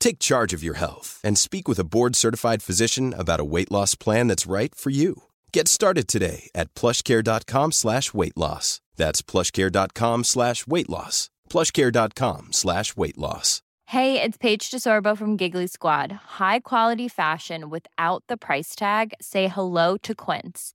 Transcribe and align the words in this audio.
Take 0.00 0.18
charge 0.18 0.52
of 0.52 0.64
your 0.64 0.74
health 0.74 1.20
and 1.22 1.38
speak 1.38 1.68
with 1.68 1.78
a 1.78 1.84
board-certified 1.84 2.62
physician 2.62 3.14
about 3.16 3.38
a 3.40 3.44
weight 3.44 3.70
loss 3.70 3.94
plan 3.94 4.26
that's 4.26 4.50
right 4.50 4.74
for 4.74 4.90
you. 4.90 5.22
Get 5.52 5.68
started 5.68 6.08
today 6.08 6.50
at 6.54 6.74
plushcare.com 6.74 7.72
slash 7.72 8.12
weight 8.12 8.36
loss. 8.36 8.80
That's 8.96 9.22
plushcare.com 9.22 10.24
slash 10.24 10.66
weight 10.66 10.90
loss. 10.90 11.30
plushcare.com 11.48 12.48
slash 12.52 12.96
weight 12.96 13.18
loss. 13.18 13.62
Hey, 13.86 14.22
it's 14.22 14.38
Paige 14.38 14.70
DeSorbo 14.70 15.18
from 15.18 15.36
Giggly 15.36 15.66
Squad. 15.66 16.12
High 16.38 16.60
quality 16.60 17.08
fashion 17.08 17.70
without 17.70 18.22
the 18.28 18.36
price 18.36 18.76
tag. 18.76 19.14
Say 19.20 19.48
hello 19.48 19.96
to 20.04 20.14
Quince. 20.14 20.74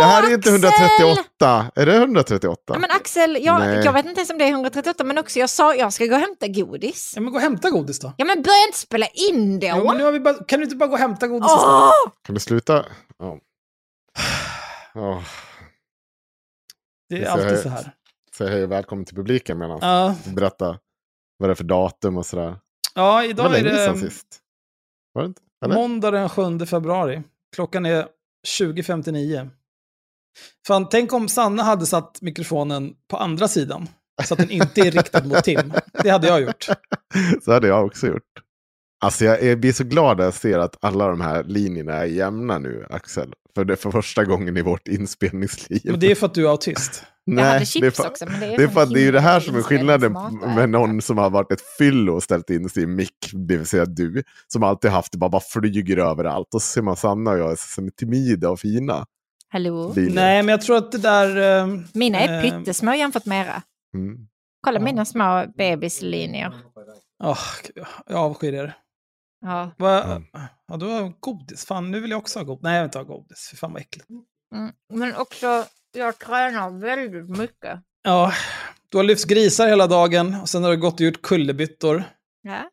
Det 0.00 0.04
här 0.04 0.22
är 0.30 0.34
inte 0.34 0.50
Axel! 0.68 1.08
138. 1.08 1.70
Är 1.74 1.86
det 1.86 1.96
138? 1.96 2.62
Ja, 2.66 2.78
men 2.78 2.90
Axel, 2.90 3.38
jag, 3.44 3.84
jag 3.84 3.92
vet 3.92 4.06
inte 4.06 4.18
ens 4.20 4.30
om 4.30 4.38
det 4.38 4.44
är 4.44 4.48
138, 4.48 5.04
men 5.04 5.18
också 5.18 5.38
jag 5.38 5.50
sa 5.50 5.74
jag 5.74 5.92
ska 5.92 6.06
gå 6.06 6.14
och 6.14 6.20
hämta 6.20 6.48
godis. 6.48 7.12
Ja, 7.14 7.20
men 7.20 7.32
gå 7.32 7.38
och 7.38 7.42
hämta 7.42 7.70
godis 7.70 7.98
då. 8.00 8.12
Ja, 8.16 8.24
men 8.24 8.42
börja 8.42 8.66
inte 8.66 8.78
spela 8.78 9.06
in 9.06 9.60
då. 9.60 9.66
Jo, 9.66 9.84
men 9.84 9.96
nu 9.96 10.04
har 10.04 10.12
vi 10.12 10.20
bara, 10.20 10.34
kan 10.44 10.58
du 10.60 10.64
inte 10.64 10.76
bara 10.76 10.86
gå 10.86 10.92
och 10.92 10.98
hämta 10.98 11.26
godis 11.26 11.50
Åh! 11.50 11.90
Kan 12.22 12.34
du 12.34 12.40
sluta? 12.40 12.84
Ja. 13.18 13.38
Ja. 14.94 15.22
Det 17.08 17.16
är 17.22 17.24
Så 17.24 17.30
alltid 17.30 17.48
jag- 17.52 17.58
så 17.58 17.68
här. 17.68 17.92
Säg 18.36 18.48
hej 18.48 18.64
och 18.64 18.72
välkommen 18.72 19.04
till 19.04 19.16
publiken 19.16 19.58
medan 19.58 19.78
Ja, 19.82 20.14
berätta 20.34 20.78
vad 21.38 21.48
det 21.48 21.52
är 21.52 21.54
för 21.54 21.64
datum 21.64 22.18
och 22.18 22.26
sådär. 22.26 22.58
ja 22.94 23.02
Det 23.10 23.12
var 23.12 23.24
idag 23.24 23.46
är 23.58 23.62
länge 23.62 23.76
sedan 23.76 23.94
det 24.00 24.10
sist. 24.10 24.26
Var 25.12 25.22
det 25.22 25.26
inte? 25.26 25.42
Eller? 25.64 25.74
måndag 25.74 26.10
den 26.10 26.28
7 26.28 26.66
februari. 26.66 27.22
Klockan 27.56 27.86
är 27.86 28.08
20.59. 28.60 29.50
Fan, 30.66 30.88
tänk 30.88 31.12
om 31.12 31.28
Sanna 31.28 31.62
hade 31.62 31.86
satt 31.86 32.18
mikrofonen 32.22 32.92
på 33.10 33.16
andra 33.16 33.48
sidan. 33.48 33.88
Så 34.24 34.34
att 34.34 34.38
den 34.40 34.50
inte 34.50 34.80
är 34.80 34.90
riktad 34.90 35.24
mot 35.24 35.44
Tim. 35.44 35.72
Det 36.02 36.10
hade 36.10 36.26
jag 36.26 36.40
gjort. 36.40 36.66
Så 37.44 37.52
hade 37.52 37.68
jag 37.68 37.86
också 37.86 38.06
gjort. 38.06 38.22
Alltså 39.04 39.24
jag 39.24 39.42
är- 39.42 39.56
blir 39.56 39.72
så 39.72 39.84
glad 39.84 40.16
när 40.16 40.24
jag 40.24 40.34
ser 40.34 40.58
att 40.58 40.76
alla 40.80 41.08
de 41.08 41.20
här 41.20 41.44
linjerna 41.44 41.92
är 41.92 42.04
jämna 42.04 42.58
nu, 42.58 42.86
Axel. 42.90 43.32
För 43.54 43.64
det 43.64 43.74
är 43.74 43.76
för 43.76 43.90
första 43.90 44.24
gången 44.24 44.56
i 44.56 44.62
vårt 44.62 44.88
inspelningsliv. 44.88 45.80
Men 45.84 46.00
det 46.00 46.10
är 46.10 46.14
för 46.14 46.26
att 46.26 46.34
du 46.34 46.46
är 46.46 46.50
autist. 46.50 47.02
Jag 47.24 47.44
hade 47.44 47.58
det 47.58 47.62
är 47.62 47.64
chips 47.64 47.96
för, 47.96 48.06
också, 48.08 48.26
men 48.26 48.40
det 48.40 48.46
är, 48.46 48.56
det 48.58 48.64
är 48.64 48.68
för 48.68 48.82
att 48.82 48.92
det 48.92 49.00
är 49.00 49.04
ju 49.04 49.12
det 49.12 49.20
här 49.20 49.40
som 49.40 49.56
är 49.56 49.62
skillnaden 49.62 50.12
med 50.56 50.70
någon 50.70 51.02
som 51.02 51.18
har 51.18 51.30
varit 51.30 51.52
ett 51.52 51.60
fyllo 51.78 52.14
och 52.14 52.22
ställt 52.22 52.50
in 52.50 52.68
sin 52.68 52.94
mick, 52.94 53.30
det 53.32 53.56
vill 53.56 53.66
säga 53.66 53.84
du, 53.84 54.22
som 54.52 54.62
alltid 54.62 54.90
haft 54.90 55.12
det 55.12 55.18
bara, 55.18 55.30
bara 55.30 55.42
flyger 55.42 55.96
överallt. 55.96 56.54
Och 56.54 56.62
så 56.62 56.68
ser 56.68 56.82
man 56.82 56.96
Sanna 56.96 57.30
och 57.30 57.38
jag 57.38 57.58
som 57.58 57.86
är 57.86 57.90
timida 57.90 58.50
och 58.50 58.60
fina. 58.60 59.06
Hallå? 59.56 59.92
linjer. 59.96 60.14
Nej, 60.14 60.42
men 60.42 60.48
jag 60.52 60.60
tror 60.60 60.76
att 60.76 60.92
det 60.92 60.98
där... 60.98 61.60
eh, 61.60 61.66
Mina 61.94 62.18
är 62.18 62.44
eh, 62.44 62.50
pyttesmå 62.50 62.94
jämfört 62.94 63.26
med 63.26 63.46
era. 63.46 63.62
Mm. 63.94 64.28
Kolla 64.60 64.78
Ja. 64.78 64.84
mina 64.84 65.04
små 65.04 65.44
bebislinjer. 65.56 66.52
åh, 67.24 67.38
jag 68.06 68.18
avskyr 68.18 68.52
er. 68.54 68.76
Ja. 69.40 69.70
Va? 69.78 70.02
Mm. 70.04 70.22
Ja, 70.68 70.76
du 70.76 70.86
har 70.86 71.12
godis. 71.20 71.64
Fan, 71.66 71.90
nu 71.90 72.00
vill 72.00 72.10
jag 72.10 72.18
också 72.18 72.38
ha 72.38 72.44
godis. 72.44 72.62
Nej, 72.62 72.74
jag 72.74 72.80
vill 72.82 72.86
inte 72.88 72.98
ha 72.98 73.04
godis. 73.04 73.48
Fy 73.50 73.56
fan 73.56 73.72
vad 73.72 73.82
äckligt. 73.82 74.08
Mm. 74.54 74.72
Men 74.92 75.16
också, 75.16 75.64
jag 75.96 76.18
tränar 76.18 76.70
väldigt 76.80 77.38
mycket. 77.38 77.80
Ja, 78.02 78.32
du 78.88 78.96
har 78.96 79.04
lyft 79.04 79.24
grisar 79.24 79.68
hela 79.68 79.86
dagen 79.86 80.36
och 80.42 80.48
sen 80.48 80.62
har 80.64 80.70
du 80.70 80.76
gått 80.76 80.94
och 80.94 81.00
gjort 81.00 81.22
kullerbyttor. 81.22 82.04
Ja. 82.42 82.70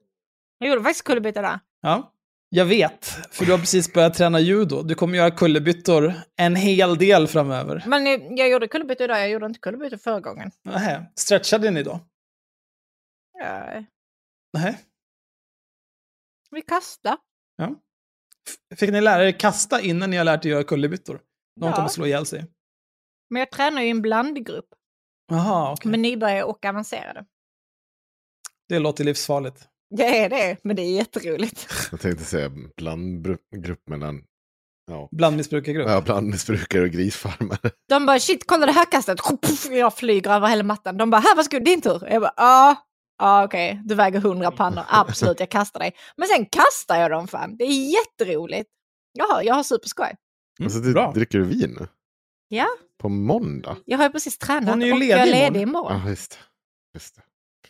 Jag 0.57 0.69
gjorde 0.69 0.81
faktiskt 0.83 1.03
kullerbytta 1.05 1.41
där. 1.41 1.59
Ja, 1.81 2.12
jag 2.55 2.65
vet. 2.65 3.05
För 3.05 3.45
du 3.45 3.51
har 3.51 3.59
precis 3.59 3.93
börjat 3.93 4.13
träna 4.13 4.39
judo. 4.39 4.83
Du 4.83 4.95
kommer 4.95 5.17
göra 5.17 5.31
kullerbyttor 5.31 6.13
en 6.35 6.55
hel 6.55 6.97
del 6.97 7.27
framöver. 7.27 7.83
Men 7.87 8.05
jag, 8.37 8.49
gjorde 8.49 8.67
kullerbytta 8.67 9.03
idag, 9.03 9.19
jag 9.19 9.29
gjorde 9.29 9.45
inte 9.45 9.59
kullerbytta 9.59 9.97
förra 9.97 10.19
gången. 10.19 10.51
Nähä. 10.63 11.05
Stretchade 11.15 11.71
ni 11.71 11.83
då? 11.83 11.99
Ja. 13.39 13.83
Nej. 14.53 14.77
Vi 16.51 16.61
kastar. 16.61 17.17
Ja. 17.55 17.75
Fick 18.75 18.91
ni 18.91 19.01
lära 19.01 19.27
er 19.27 19.31
kasta 19.39 19.81
innan 19.81 20.09
ni 20.09 20.17
har 20.17 20.23
lärt 20.23 20.45
er 20.45 20.49
göra 20.49 20.63
kullerbyttor? 20.63 21.21
Någon 21.59 21.69
Ja. 21.69 21.75
kommer 21.75 21.89
slå 21.89 22.05
ihjäl 22.05 22.25
sig. 22.25 22.45
Men 23.29 23.39
jag 23.39 23.51
tränar 23.51 23.81
ju 23.81 23.87
i 23.87 23.91
en 23.91 24.01
blandgrupp 24.01 24.67
Jaha, 25.31 25.71
okej. 25.73 25.91
med 25.91 25.99
nybörjare 25.99 26.43
och 26.43 26.65
avancerade. 26.65 27.25
Det 28.69 28.79
låter 28.79 29.03
livsfarligt. 29.03 29.69
Det 29.97 30.17
är 30.19 30.29
det, 30.29 30.57
men 30.63 30.75
det 30.75 30.81
är 30.81 30.91
jätteroligt. 30.95 31.67
Jag 31.91 32.01
tänkte 32.01 32.23
säga 32.25 32.51
blandgrupp 32.77 33.89
mellan 33.89 34.23
ja, 34.87 35.09
Blandmissbrukargrupp. 35.11 35.87
ja, 35.89 36.01
blandmissbrukare 36.01 36.83
och 36.83 36.89
grisfarmare. 36.89 37.71
De 37.89 38.05
bara 38.05 38.19
shit, 38.19 38.43
kolla 38.47 38.65
det 38.65 38.71
här 38.71 38.85
kastet. 38.91 39.19
Jag 39.71 39.97
flyger 39.97 40.31
över 40.31 40.47
hela 40.47 40.63
mattan. 40.63 40.97
De 40.97 41.09
bara 41.09 41.21
här 41.21 41.35
varsågod, 41.35 41.65
din 41.65 41.81
tur. 41.81 42.07
Jag 42.09 42.21
bara 42.21 42.33
ja, 42.37 42.75
ja 43.19 43.43
okej, 43.45 43.81
du 43.85 43.95
väger 43.95 44.19
hundra 44.19 44.51
pannor. 44.51 44.83
Absolut, 44.89 45.39
jag 45.39 45.49
kastar 45.49 45.79
dig. 45.79 45.95
Men 46.17 46.27
sen 46.27 46.45
kastar 46.45 47.01
jag 47.01 47.11
dem 47.11 47.27
fan. 47.27 47.57
Det 47.57 47.63
är 47.63 47.91
jätteroligt. 47.93 48.69
Jaha, 49.13 49.43
jag 49.43 49.55
har 49.55 49.63
superskoj. 49.63 50.15
Mm, 50.59 50.65
och 50.67 50.71
så 50.71 50.79
du, 50.79 50.93
bra. 50.93 51.11
dricker 51.11 51.37
du 51.39 51.45
vin 51.45 51.77
nu? 51.79 51.87
Ja, 52.47 52.67
På 53.01 53.09
måndag? 53.09 53.77
jag 53.85 53.97
har 53.97 54.05
ju 54.05 54.11
precis 54.11 54.37
tränat 54.37 54.69
Hon 54.69 54.81
är 54.81 54.85
ju 54.85 54.93
och 54.93 54.99
ledig 54.99 55.11
jag 55.13 55.19
är 55.19 55.25
imorgon. 55.27 55.53
ledig 55.53 55.61
imorgon. 55.61 56.01
Ja, 56.03 56.09
just 56.09 56.31
det. 56.31 56.37
Just 56.99 57.15
det. 57.15 57.21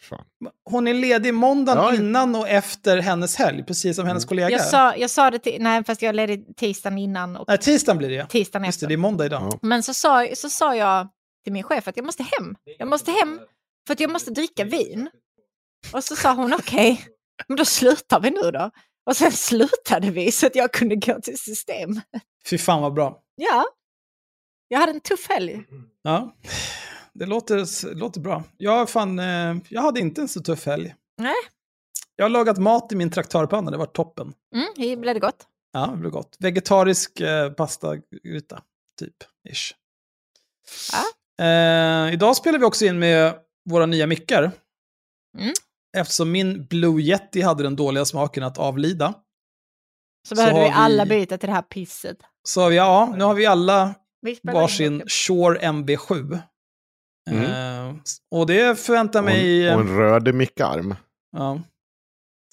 Fan. 0.03 0.25
Hon 0.65 0.87
är 0.87 0.93
ledig 0.93 1.33
måndagen 1.33 1.83
Ja. 1.83 1.95
innan 1.95 2.35
och 2.35 2.49
efter 2.49 2.97
hennes 2.97 3.35
helg, 3.35 3.63
precis 3.63 3.95
som 3.95 4.07
hennes 4.07 4.25
kollega. 4.25 4.49
Jag 4.49 4.61
sa, 4.67 4.95
jag 4.95 5.09
sa 5.09 5.31
det 5.31 5.39
till, 5.39 5.61
nej 5.61 5.83
fast 5.83 6.01
jag 6.01 6.09
är 6.09 6.13
ledig 6.13 6.57
tisdagen 6.57 6.97
innan 6.97 7.35
och 7.37 7.45
Nej, 7.47 7.57
tisdagen 7.57 7.97
blir 7.97 8.09
det 8.09 8.15
ja. 8.15 8.25
tisdagen 8.25 8.65
Just 8.65 8.79
det, 8.79 8.83
efter. 8.85 8.87
det 8.87 8.93
är 8.93 8.97
måndag 8.97 9.25
idag. 9.25 9.41
Ja. 9.51 9.59
Men 9.61 9.83
så 9.83 9.93
sa, 9.93 10.27
så 10.35 10.49
sa 10.49 10.75
jag 10.75 11.07
till 11.43 11.53
min 11.53 11.63
chef 11.63 11.87
att 11.87 11.97
jag 11.97 12.05
måste 12.05 12.23
hem. 12.23 12.55
Jag 12.77 12.87
måste 12.87 13.11
hem 13.11 13.39
för 13.87 13.93
att 13.93 13.99
jag 13.99 14.11
måste 14.11 14.31
dricka 14.31 14.63
vin. 14.63 15.09
Och 15.93 16.03
så 16.03 16.15
sa 16.15 16.33
hon 16.33 16.53
okej, 16.59 17.01
men 17.47 17.57
då 17.57 17.65
slutar 17.65 18.19
vi 18.19 18.29
nu 18.31 18.51
då. 18.51 18.71
Och 19.05 19.17
sen 19.17 19.31
slutade 19.31 20.11
vi 20.11 20.31
så 20.31 20.47
att 20.47 20.55
jag 20.55 20.71
kunde 20.73 20.95
gå 20.95 21.19
till 21.21 21.39
system. 21.39 22.01
Fy 22.49 22.57
fan 22.57 22.81
vad 22.81 22.93
bra. 22.93 23.19
Ja, 23.35 23.65
jag 24.67 24.79
hade 24.79 24.91
en 24.91 24.99
tuff 24.99 25.29
helg. 25.29 25.63
Ja, 26.01 26.35
det 27.13 27.25
låter, 27.25 27.95
låter 27.95 28.21
bra. 28.21 28.43
Jag, 28.57 28.89
fan, 28.89 29.19
eh, 29.19 29.55
jag 29.69 29.81
hade 29.81 29.99
inte 29.99 30.21
en 30.21 30.27
så 30.27 30.41
tuff 30.41 30.65
helg. 30.65 30.95
Nej. 31.17 31.35
Jag 32.15 32.25
har 32.25 32.29
lagat 32.29 32.57
mat 32.57 32.91
i 32.91 32.95
min 32.95 33.11
traktörpanna, 33.11 33.71
det 33.71 33.77
var 33.77 33.85
toppen. 33.85 34.33
Mm, 34.55 35.01
blev 35.01 35.13
det 35.13 35.19
gott? 35.19 35.47
Ja, 35.73 35.87
det 35.87 35.97
blev 35.97 36.11
gott. 36.11 36.35
Vegetarisk 36.39 37.19
eh, 37.19 37.51
pastagryta, 37.51 38.61
typ. 38.99 39.15
Ish. 39.49 39.73
Eh, 41.41 42.13
idag 42.13 42.35
spelar 42.35 42.59
vi 42.59 42.65
också 42.65 42.85
in 42.85 42.99
med 42.99 43.35
våra 43.69 43.85
nya 43.85 44.07
mickar. 44.07 44.51
Mm. 45.37 45.53
Eftersom 45.97 46.31
min 46.31 46.65
Blue 46.65 47.01
Yeti 47.01 47.41
hade 47.41 47.63
den 47.63 47.75
dåliga 47.75 48.05
smaken 48.05 48.43
att 48.43 48.57
avlida. 48.57 49.13
Så 50.27 50.35
behövde 50.35 50.59
vi 50.59 50.69
alla 50.69 51.05
byta 51.05 51.37
till 51.37 51.49
det 51.49 51.55
här 51.55 51.61
pisset. 51.61 52.17
Så 52.43 52.61
har 52.61 52.69
vi, 52.69 52.75
ja, 52.75 53.13
nu 53.17 53.23
har 53.23 53.33
vi 53.33 53.45
alla 53.45 53.95
varsin. 54.43 55.03
Shure 55.07 55.59
MB7. 55.59 56.39
Mm. 57.31 57.43
Eh, 57.43 57.95
och 58.31 58.47
det 58.47 58.79
förväntar 58.79 59.19
Och 59.19 59.25
mig... 59.25 59.67
en, 59.67 59.75
och 59.75 59.81
en 59.81 59.97
röd 59.97 60.35
mickarm. 60.35 60.95
ja. 61.31 61.61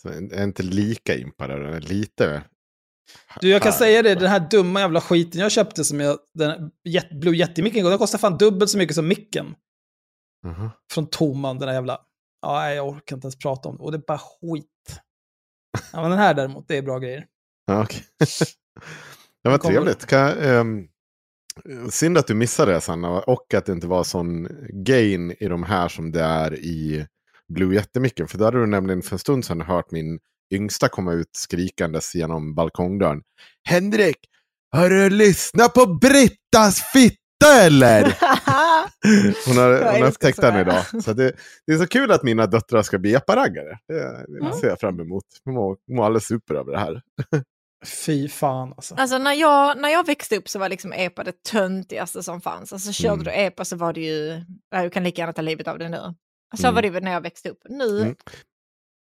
Så 0.03 0.09
jag 0.09 0.33
är 0.33 0.45
inte 0.45 0.63
lika 0.63 1.17
impad, 1.17 1.51
den 1.51 1.75
är 1.75 1.81
lite... 1.81 2.43
Du, 3.41 3.49
jag 3.49 3.63
kan 3.63 3.73
här. 3.73 3.79
säga 3.79 4.03
det, 4.03 4.15
den 4.15 4.31
här 4.31 4.49
dumma 4.51 4.81
jävla 4.81 5.01
skiten 5.01 5.41
jag 5.41 5.53
köpte 5.53 5.85
som 5.85 6.01
jag, 6.01 6.19
den 6.35 6.71
Blue 7.21 7.35
Yeti-micken, 7.37 7.85
den 7.85 7.99
kostar 7.99 8.19
fan 8.19 8.39
dubbelt 8.39 8.71
så 8.71 8.79
mycket 8.79 8.95
som 8.95 9.09
micken. 9.09 9.55
Mhm. 10.47 10.71
Från 10.93 11.07
Toman, 11.11 11.59
den 11.59 11.67
där 11.67 11.75
jävla... 11.75 12.01
Ja, 12.43 12.71
jag 12.73 12.89
orkar 12.89 13.17
inte 13.17 13.27
ens 13.27 13.39
prata 13.39 13.69
om 13.69 13.77
det. 13.77 13.83
Och 13.83 13.93
det 13.93 13.99
är 13.99 14.03
bara 14.07 14.19
skit. 14.19 15.01
Ja, 15.93 16.01
men 16.03 16.11
den 16.11 16.19
här 16.19 16.35
däremot, 16.35 16.69
det 16.69 16.77
är 16.77 16.83
bra 16.83 16.99
grejer. 16.99 17.27
Ja, 17.67 17.83
okej. 17.83 18.03
det 19.43 19.51
var 19.51 19.59
trevligt. 19.59 20.07
Kan, 20.07 20.39
ehm, 20.39 20.89
synd 21.91 22.19
att 22.19 22.26
du 22.26 22.35
missade 22.35 22.73
det 22.73 22.81
Sanna. 22.81 23.11
Och 23.11 23.55
att 23.55 23.67
det 23.67 23.73
inte 23.73 23.87
var 23.87 24.05
sån 24.05 24.49
gain 24.85 25.35
i 25.41 25.49
de 25.49 25.62
här 25.62 25.88
som 25.88 26.12
det 26.12 26.23
är 26.23 26.55
i 26.55 27.06
Blue 27.49 27.75
Jättemicken. 27.75 28.29
För 28.29 28.38
då 28.38 28.44
hade 28.44 28.61
du 28.61 28.67
nämligen 28.67 29.02
för 29.02 29.14
en 29.14 29.19
stund 29.19 29.44
sedan 29.44 29.61
hört 29.61 29.91
min 29.91 30.19
yngsta 30.55 30.88
komma 30.88 31.12
ut 31.12 31.31
skrikandes 31.32 32.14
genom 32.14 32.55
balkongdörren. 32.55 33.23
Henrik, 33.69 34.17
har 34.73 34.91
du 34.91 35.11
lyssnat 35.11 35.75
på 35.75 35.87
Brittas 35.87 36.82
fitta 36.93 37.62
eller? 37.62 38.02
Hon 39.47 39.56
har, 39.56 39.70
Jag 39.70 39.93
hon 39.93 40.02
har 40.02 40.08
upptäckt 40.08 40.41
den 40.41 40.61
idag. 40.61 41.02
Så 41.05 41.12
det, 41.12 41.32
det 41.67 41.73
är 41.73 41.79
så 41.79 41.87
kul 41.87 42.12
att 42.12 42.23
mina 42.23 42.47
döttrar 42.47 42.82
ska 42.82 42.99
bli 42.99 43.14
eparaggare. 43.14 43.79
Det, 43.88 44.26
det 44.41 44.56
ser 44.61 44.69
jag 44.69 44.81
fram 44.81 45.00
emot. 45.00 45.25
De 45.44 45.55
mår, 45.55 45.76
mår 45.93 46.05
alldeles 46.05 46.26
super 46.26 46.55
över 46.55 46.73
det 46.73 46.79
här. 46.79 47.02
Fy 47.87 48.29
fan 48.29 48.73
alltså. 48.77 48.94
Alltså 48.94 49.19
när 49.19 49.32
jag, 49.32 49.79
när 49.81 49.88
jag 49.88 50.06
växte 50.06 50.37
upp 50.37 50.49
så 50.49 50.59
var 50.59 50.69
liksom 50.69 50.93
epa 50.93 51.25
det 51.25 51.43
töntigaste 51.43 52.23
som 52.23 52.41
fanns. 52.41 52.73
Alltså 52.73 52.93
körde 52.93 53.15
Mm. 53.15 53.25
du 53.25 53.31
epa 53.31 53.65
så 53.65 53.77
var 53.77 53.93
det 53.93 54.00
ju, 54.00 54.44
ja, 54.71 54.82
du 54.82 54.91
kan 54.91 55.05
lika 55.05 55.23
gärna 55.23 55.32
ta 55.32 55.43
livet 55.43 55.69
av 55.69 55.79
det 55.79 55.88
nu. 55.88 56.15
Så 56.56 56.67
Mm. 56.67 56.75
var 56.75 56.82
det 56.82 57.00
när 57.00 57.12
jag 57.12 57.21
växte 57.21 57.50
upp. 57.50 57.59
Nu, 57.69 58.00
Mm. 58.03 58.17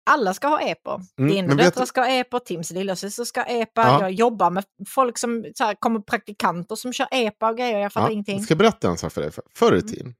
alla 0.10 0.34
ska 0.34 0.48
ha 0.48 0.60
epa. 0.62 1.02
Mm, 1.20 1.32
Dina 1.32 1.56
döttrar 1.56 1.86
ska 1.86 2.02
ha 2.02 2.08
epa, 2.08 2.40
Tims 2.40 2.72
lillasyster 2.72 3.24
ska 3.24 3.40
ha 3.42 3.48
epa. 3.48 3.82
Ja. 3.82 4.02
Jag 4.02 4.12
jobbar 4.12 4.52
med 4.52 4.64
folk 4.88 5.18
som, 5.18 5.46
så 5.56 5.64
här, 5.64 5.76
kommer 5.80 6.00
praktikanter 6.00 6.76
som 6.76 6.94
kör 6.94 7.08
epa 7.12 7.50
och 7.50 7.58
grejer. 7.58 7.80
Jag 7.80 7.94
fattar 7.94 8.08
Ja, 8.08 8.12
ingenting. 8.14 8.36
jag 8.38 8.46
ska 8.46 8.56
berätta 8.56 8.90
en 8.90 8.98
sak 8.98 9.14
för 9.14 9.22
dig. 9.22 9.32
Förr 9.56 9.74
i 9.76 9.80
Mm. 9.80 9.88
tiden 9.88 10.14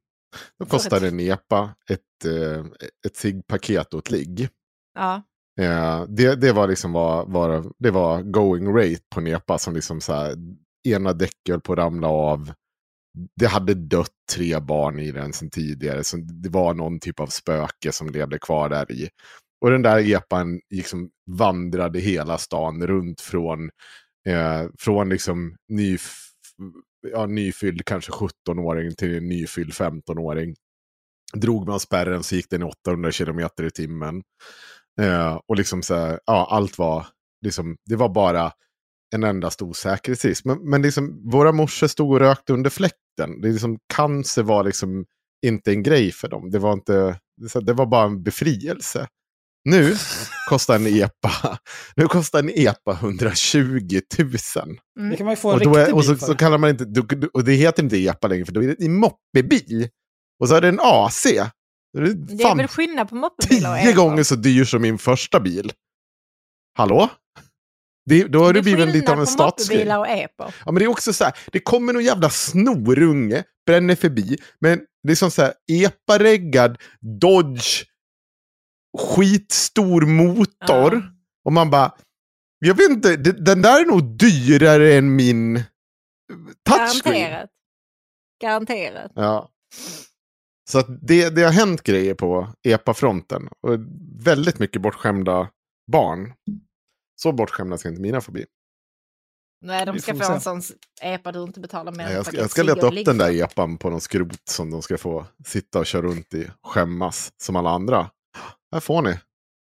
då 0.60 0.66
kostade 0.66 1.08
en 1.08 1.20
epa 1.20 1.76
ett, 1.90 2.26
eh, 2.26 2.66
ett 3.08 3.16
ciggpaket 3.16 3.94
och 3.94 4.00
ett 4.00 4.12
ligg. 4.12 4.50
Ja. 4.96 5.22
Eh, 5.58 6.06
det, 6.08 6.36
det 6.36 6.52
var 6.52 6.68
liksom 6.68 6.92
var, 6.94 7.26
var, 7.26 7.72
det 7.80 7.92
var 7.92 8.22
going 8.22 8.68
rate 8.76 9.04
på 9.16 9.20
en 9.20 9.28
epa 9.28 9.58
som 9.58 9.74
liksom 9.74 10.02
så 10.02 10.14
här, 10.14 10.36
ena 10.88 11.14
däcket 11.14 11.50
höll 11.50 11.62
på 11.62 11.74
att 11.74 11.80
ramla 11.80 12.08
av. 12.08 12.52
Det 13.36 13.48
hade 13.48 13.74
dött 13.74 14.12
tre 14.34 14.60
barn 14.60 15.00
i 15.00 15.12
den 15.12 15.34
sedan 15.34 15.50
tidigare. 15.50 16.04
Så 16.04 16.18
det 16.18 16.50
var 16.50 16.74
någon 16.74 17.00
typ 17.00 17.20
av 17.20 17.28
spöke 17.28 17.92
som 17.92 18.10
levde 18.10 18.40
kvar 18.40 18.70
där 18.70 18.92
i. 18.92 19.10
Och 19.62 19.72
den 19.72 19.82
där 19.82 20.16
epan 20.16 20.62
liksom 20.70 21.10
vandrade 21.32 22.00
hela 22.00 22.38
stan 22.38 22.88
runt 22.88 23.22
från, 23.22 23.70
eh, 24.28 24.66
från 24.80 25.10
liksom 25.10 25.56
nyf 25.70 26.28
ja, 27.12 27.26
nyfylld 27.26 27.86
kanske 27.86 28.12
17-åring 28.12 28.96
till 28.96 29.18
en 29.18 29.28
nyfylld 29.28 29.74
15-åring. 29.74 30.56
Drog 31.34 31.68
man 31.68 31.80
spärren 31.80 32.24
så 32.24 32.36
gick 32.36 32.50
den 32.50 32.62
i 32.62 32.66
800 32.66 33.12
km 33.12 33.40
i 33.40 33.72
timmen. 33.72 34.24
Eh, 35.02 35.40
och 35.48 35.56
liksom 35.56 35.84
så 35.84 35.96
här, 35.96 36.20
ja, 36.26 36.48
allt 36.52 36.78
var, 36.78 37.06
liksom, 37.46 37.76
det 37.86 37.96
var 37.96 38.10
bara 38.10 38.52
en 39.16 39.24
enda 39.24 39.50
stor 39.50 39.74
säkerhetsrisk. 39.74 40.46
Men, 40.46 40.70
men 40.70 40.82
liksom, 40.82 41.30
våra 41.32 41.52
morsor 41.52 41.88
stod 41.88 42.12
och 42.12 42.20
rökte 42.20 42.54
under 42.54 42.70
fläkten. 42.70 43.42
Det 43.42 43.48
är 43.48 43.52
liksom, 43.52 43.78
cancer 43.94 44.44
var 44.44 44.64
liksom 44.64 45.06
inte 45.46 45.72
en 45.72 45.84
grej 45.84 46.12
för 46.12 46.28
dem. 46.28 46.52
Det 46.52 46.60
var, 46.60 46.74
inte, 46.74 47.20
det- 47.54 47.62
det 47.66 47.74
var 47.74 47.86
bara 47.86 48.06
en 48.06 48.24
befrielse. 48.24 49.08
Nu 49.70 49.96
kostar 50.50 50.76
en 50.76 50.88
epa, 50.88 51.58
nu 51.96 52.08
kostar 52.08 52.40
en 52.40 52.50
epa 52.50 52.92
120 52.92 54.00
000. 54.20 54.30
Mm. 55.00 55.10
Det 55.10 55.18
kan 55.18 55.26
man 55.26 55.32
ju 55.34 55.36
få 55.36 55.50
en 55.52 55.56
Och, 55.56 55.62
då 55.64 55.76
är, 55.76 55.94
och, 55.96 56.06
så, 56.06 56.12
bil 56.12 56.20
för. 56.20 56.26
så 56.28 56.36
kallar 56.36 56.58
man 56.58 56.70
inte, 56.70 56.86
då- 56.86 57.28
och 57.34 57.44
det 57.44 57.54
heter 57.54 57.84
inte 57.84 57.98
epa 57.98 58.28
längre 58.28 58.46
för 58.46 58.52
då 58.54 58.64
är 58.64 58.68
det 58.68 58.86
en 58.86 58.96
moppebil. 59.00 59.90
Och 60.40 60.48
så 60.50 60.56
är 60.56 60.62
det 60.62 60.68
en 60.68 60.80
AC. 60.82 61.26
Då 62.02 62.04
är 62.04 62.08
det 62.16 62.36
Det 62.36 62.44
är 62.44 62.56
väl 62.56 62.68
skillnad 62.68 63.10
på 63.10 63.16
moppebilar 63.16 63.78
och 63.78 63.84
tio 63.84 63.94
gånger 63.94 64.24
så 64.24 64.36
dyr 64.36 64.64
som 64.66 64.82
min 64.82 64.98
första 64.98 65.40
bil. 65.40 65.72
Hallå? 66.78 67.10
Det, 68.06 68.24
då 68.24 68.40
har 68.44 68.54
det, 68.54 68.60
Det 68.60 68.64
blivit 68.64 68.88
lite 68.94 69.12
av 69.12 69.20
en 69.20 69.28
statsgrej. 69.28 69.96
och 69.98 70.08
epa. 70.08 70.54
Ja, 70.66 70.72
men 70.72 70.76
det 70.76 70.84
är 70.84 70.88
också 70.88 71.14
så 71.14 71.24
här, 71.24 71.34
det 71.52 71.60
kommer 71.60 71.94
någon 71.94 72.04
jävla 72.04 72.30
snorunge, 72.30 73.44
bränner 73.66 73.96
förbi, 73.96 74.38
men 74.60 74.80
det 75.04 75.12
är 75.12 75.16
som 75.16 75.32
så 75.32 75.42
här, 75.42 75.54
epareggad 75.72 76.78
Dodge, 77.22 77.84
skitstor 78.98 80.02
motor. 80.06 80.94
Ja. 80.96 81.02
Och 81.46 81.54
man 81.54 81.70
bara, 81.70 81.92
jag 82.60 82.76
vet 82.76 82.90
inte, 82.90 83.16
det- 83.16 83.46
den 83.46 83.62
där 83.62 83.82
är 83.82 83.86
nog 83.86 84.18
dyrare 84.18 84.94
än 84.94 85.16
min 85.16 85.64
touchscreen. 86.70 87.22
Garanterat. 87.22 87.50
Garanterat. 88.42 89.12
Ja. 89.16 89.50
Så 90.70 90.80
att 90.80 90.88
det, 91.02 91.30
det 91.30 91.44
har 91.44 91.52
hänt 91.52 91.84
grejer 91.84 92.14
på 92.14 92.48
EPA-fronten. 92.64 93.50
Och 93.62 93.80
väldigt 94.20 94.60
mycket 94.60 94.82
bortskämda 94.82 95.50
barn. 95.92 96.34
Så 97.22 97.32
bortskämda 97.32 97.78
ska 97.78 97.90
inte 97.90 98.02
mina 98.02 98.22
få 98.22 98.32
bli. 98.32 98.46
Nej, 99.62 99.86
de 99.86 100.00
ska 100.00 100.14
få 100.14 100.24
se. 100.24 100.34
en 100.34 100.42
sån 100.42 100.62
epa 101.02 101.32
du 101.32 101.44
inte 101.44 101.60
betalar 101.60 101.92
mer 101.92 102.10
jag 102.10 102.26
jag 102.34 102.50
ska 102.50 102.64
leta 102.64 102.88
upp 102.88 103.06
den 103.06 103.18
där 103.18 103.32
ligg. 103.32 103.42
epan 103.42 103.78
på 103.78 103.90
någon 103.90 104.02
skrot 104.02 104.50
som 104.50 104.72
de 104.72 104.82
ska 104.82 104.98
få 104.98 105.26
sitta 105.46 105.80
och 105.80 105.86
köra 105.86 106.02
runt 106.02 106.34
i. 106.34 106.52
Skämmas 106.64 107.32
som 107.44 107.56
alla 107.56 107.70
andra. 107.70 108.10
Här 108.72 108.80
får 108.80 109.02
ni. 109.02 109.20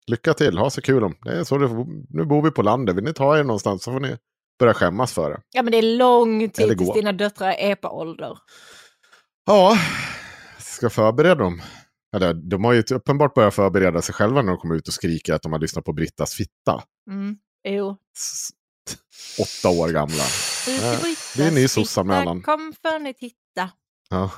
Lycka 0.07 0.33
till, 0.33 0.57
ha 0.57 0.69
så 0.69 0.81
kul 0.81 1.03
om. 1.03 1.15
Det 1.21 1.31
är 1.31 1.44
så 1.44 1.57
det, 1.57 1.68
nu 2.09 2.25
bor 2.25 2.41
vi 2.41 2.51
på 2.51 2.62
landet, 2.62 2.95
vill 2.95 3.03
ni 3.03 3.13
ta 3.13 3.38
er 3.38 3.44
någonstans 3.44 3.83
så 3.83 3.91
får 3.91 4.00
ni 4.00 4.18
börja 4.59 4.74
skämmas 4.74 5.13
för 5.13 5.30
det. 5.30 5.41
Ja, 5.51 5.63
men 5.63 5.71
det 5.71 5.77
är 5.77 5.98
lång 5.98 6.50
tid 6.50 6.77
tills 6.77 6.94
dina 6.94 7.12
döttrar 7.12 7.48
är 7.48 7.71
epa-ålder. 7.71 8.38
Ja, 9.45 9.77
ska 10.75 10.89
förbereda 10.89 11.36
dem. 11.36 11.62
Eller, 12.16 12.33
de 12.33 12.63
har 12.63 12.74
ju 12.74 12.83
uppenbart 12.92 13.33
börjat 13.33 13.56
förbereda 13.56 14.01
sig 14.01 14.16
själva 14.16 14.42
när 14.42 14.51
de 14.51 14.57
kommer 14.57 14.75
ut 14.75 14.88
och 14.88 14.94
skriker 14.94 15.33
att 15.33 15.42
de 15.42 15.51
har 15.51 15.60
lyssnat 15.60 15.86
på 15.86 15.94
Brittas 15.94 16.33
fitta. 16.33 16.83
Mm. 17.10 17.38
Jo. 17.68 17.98
Åtta 19.39 19.69
år 19.69 19.89
gamla. 19.89 20.24
Brittas 21.01 21.33
det 21.38 21.44
är 21.44 21.48
en 21.48 21.56
ny 21.56 21.68
sossanmälan. 21.68 22.41
Kom 22.41 22.74
för 22.82 23.00
ni 23.00 23.13
titta. 23.13 23.70
Ja. 24.10 24.32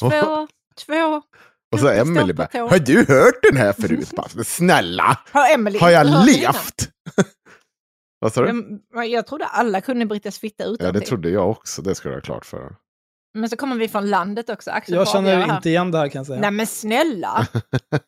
Två, 0.00 0.48
två. 0.86 1.22
Och 1.72 1.80
så 1.80 1.88
Emelie 1.88 2.34
bara, 2.34 2.48
har 2.52 2.78
du 2.78 2.98
hört 2.98 3.42
den 3.42 3.56
här 3.56 3.72
förut? 3.72 4.10
Bara, 4.16 4.44
Snälla, 4.44 5.18
Har, 5.32 5.54
Emily 5.54 5.78
har 5.78 5.90
jag 5.90 6.26
levt? 6.26 6.90
Vad 8.18 8.32
sa 8.32 8.42
du? 8.42 8.80
Men 8.94 9.10
Jag 9.10 9.26
trodde 9.26 9.46
alla 9.46 9.80
kunde 9.80 10.06
Brittas 10.06 10.38
fitta 10.38 10.64
utan 10.64 10.86
Ja, 10.86 10.92
det 10.92 11.00
trodde 11.00 11.30
jag 11.30 11.50
också. 11.50 11.82
Det 11.82 11.94
ska 11.94 12.08
du 12.08 12.14
ha 12.14 12.20
klart 12.20 12.46
för. 12.46 12.76
Men 13.36 13.50
så 13.50 13.56
kommer 13.56 13.76
vi 13.76 13.88
från 13.88 14.10
landet 14.10 14.48
också. 14.48 14.70
Axel 14.70 14.94
Jag 14.94 15.08
känner 15.08 15.36
här. 15.46 15.56
inte 15.56 15.68
igen 15.68 15.90
det 15.90 15.98
här 15.98 16.08
kan 16.08 16.18
jag 16.18 16.26
säga. 16.26 16.40
Nej 16.40 16.50
men 16.50 16.66
snälla! 16.66 17.48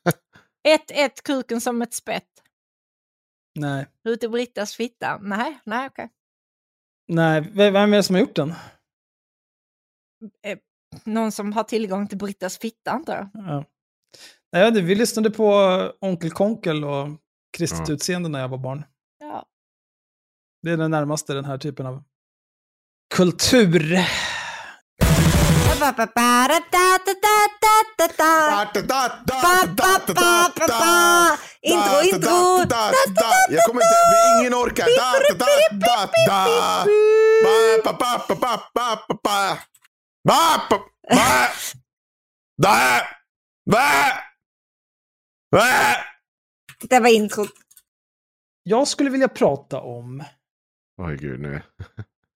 ett, 0.69 0.91
ett, 0.91 1.23
kuken 1.23 1.61
som 1.61 1.83
ett 1.83 1.95
spett. 1.95 2.29
Nej. 3.59 3.87
Ut 4.05 4.25
i 4.25 4.29
Brittas 4.29 4.75
fitta. 4.75 5.19
Nej, 5.23 5.59
nej 5.65 5.87
okej. 5.87 6.09
Nej, 7.09 7.41
v- 7.41 7.71
vem 7.71 7.93
är 7.93 7.97
det 7.97 8.03
som 8.03 8.15
har 8.15 8.21
gjort 8.21 8.37
den? 8.37 8.55
Någon 11.05 11.33
som 11.33 11.53
har 11.53 11.65
tillgång 11.65 12.09
till 12.09 12.19
Brittas 12.19 12.59
fitta 12.59 12.91
antar 12.91 13.15
jag. 13.17 13.31
Ja. 13.47 13.65
Nej, 14.53 14.83
vi 14.83 14.95
lyssnade 14.95 15.31
på 15.31 15.53
Onkel 16.01 16.31
Konkel 16.31 16.85
och 16.85 17.09
kristet 17.57 17.89
Ja. 17.89 17.95
utseende 17.95 18.29
när 18.29 18.41
jag 18.41 18.49
var 18.49 18.59
barn. 18.59 18.85
Ja. 19.19 19.47
Det 20.63 20.71
är 20.71 20.77
det 20.77 20.89
närmaste 20.89 21.35
den 21.35 21.45
här 21.45 21.59
typen 21.59 21.87
av 21.87 22.03
kultur. 23.15 23.99
Intro, 31.63 31.97
intro! 32.03 32.65
Jag 33.51 33.67
kommer 33.67 33.81
inte, 33.83 34.41
ingen 34.41 34.55
orkar. 34.55 34.87
Det 46.89 47.01
var 47.01 47.09
introt. 47.09 47.51
Jag 48.63 48.89
skulle 48.89 49.11
vilja 49.11 49.29
prata 49.29 49.81
om 49.81 50.25
Oj 51.03 51.17
gud, 51.17 51.41
nu. 51.41 51.63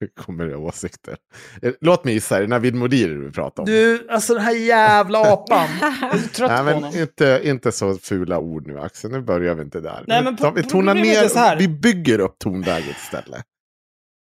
kommer 0.16 0.46
det 0.46 0.56
åsikter. 0.56 1.16
Eh, 1.62 1.72
Låt 1.80 2.04
mig 2.04 2.14
gissa, 2.14 2.36
är 2.36 2.40
det 2.40 2.46
Navid 2.46 2.74
Modiri 2.74 3.14
du 3.14 3.32
pratar 3.32 3.62
om? 3.62 3.66
Du, 3.66 4.08
alltså 4.10 4.34
den 4.34 4.42
här 4.42 4.56
jävla 4.56 5.32
apan. 5.32 5.68
Jag 6.00 6.14
är 6.14 6.18
så 6.18 6.28
trött 6.28 6.50
Nej, 6.50 6.58
på 6.58 6.64
men 6.64 6.74
honom. 6.74 6.92
inte, 6.94 7.40
inte 7.44 7.72
så 7.72 7.94
fula 7.94 8.38
ord 8.38 8.66
nu 8.66 8.80
Axel, 8.80 9.10
nu 9.10 9.20
börjar 9.20 9.54
vi 9.54 9.62
inte 9.62 9.80
där. 9.80 10.04
Nej, 10.06 10.24
men 10.24 10.54
vi 10.54 10.62
tonar 10.62 10.94
ner, 10.94 11.56
vi 11.58 11.68
bygger 11.68 12.18
upp 12.18 12.38
tonläget 12.38 12.96
istället. 13.04 13.44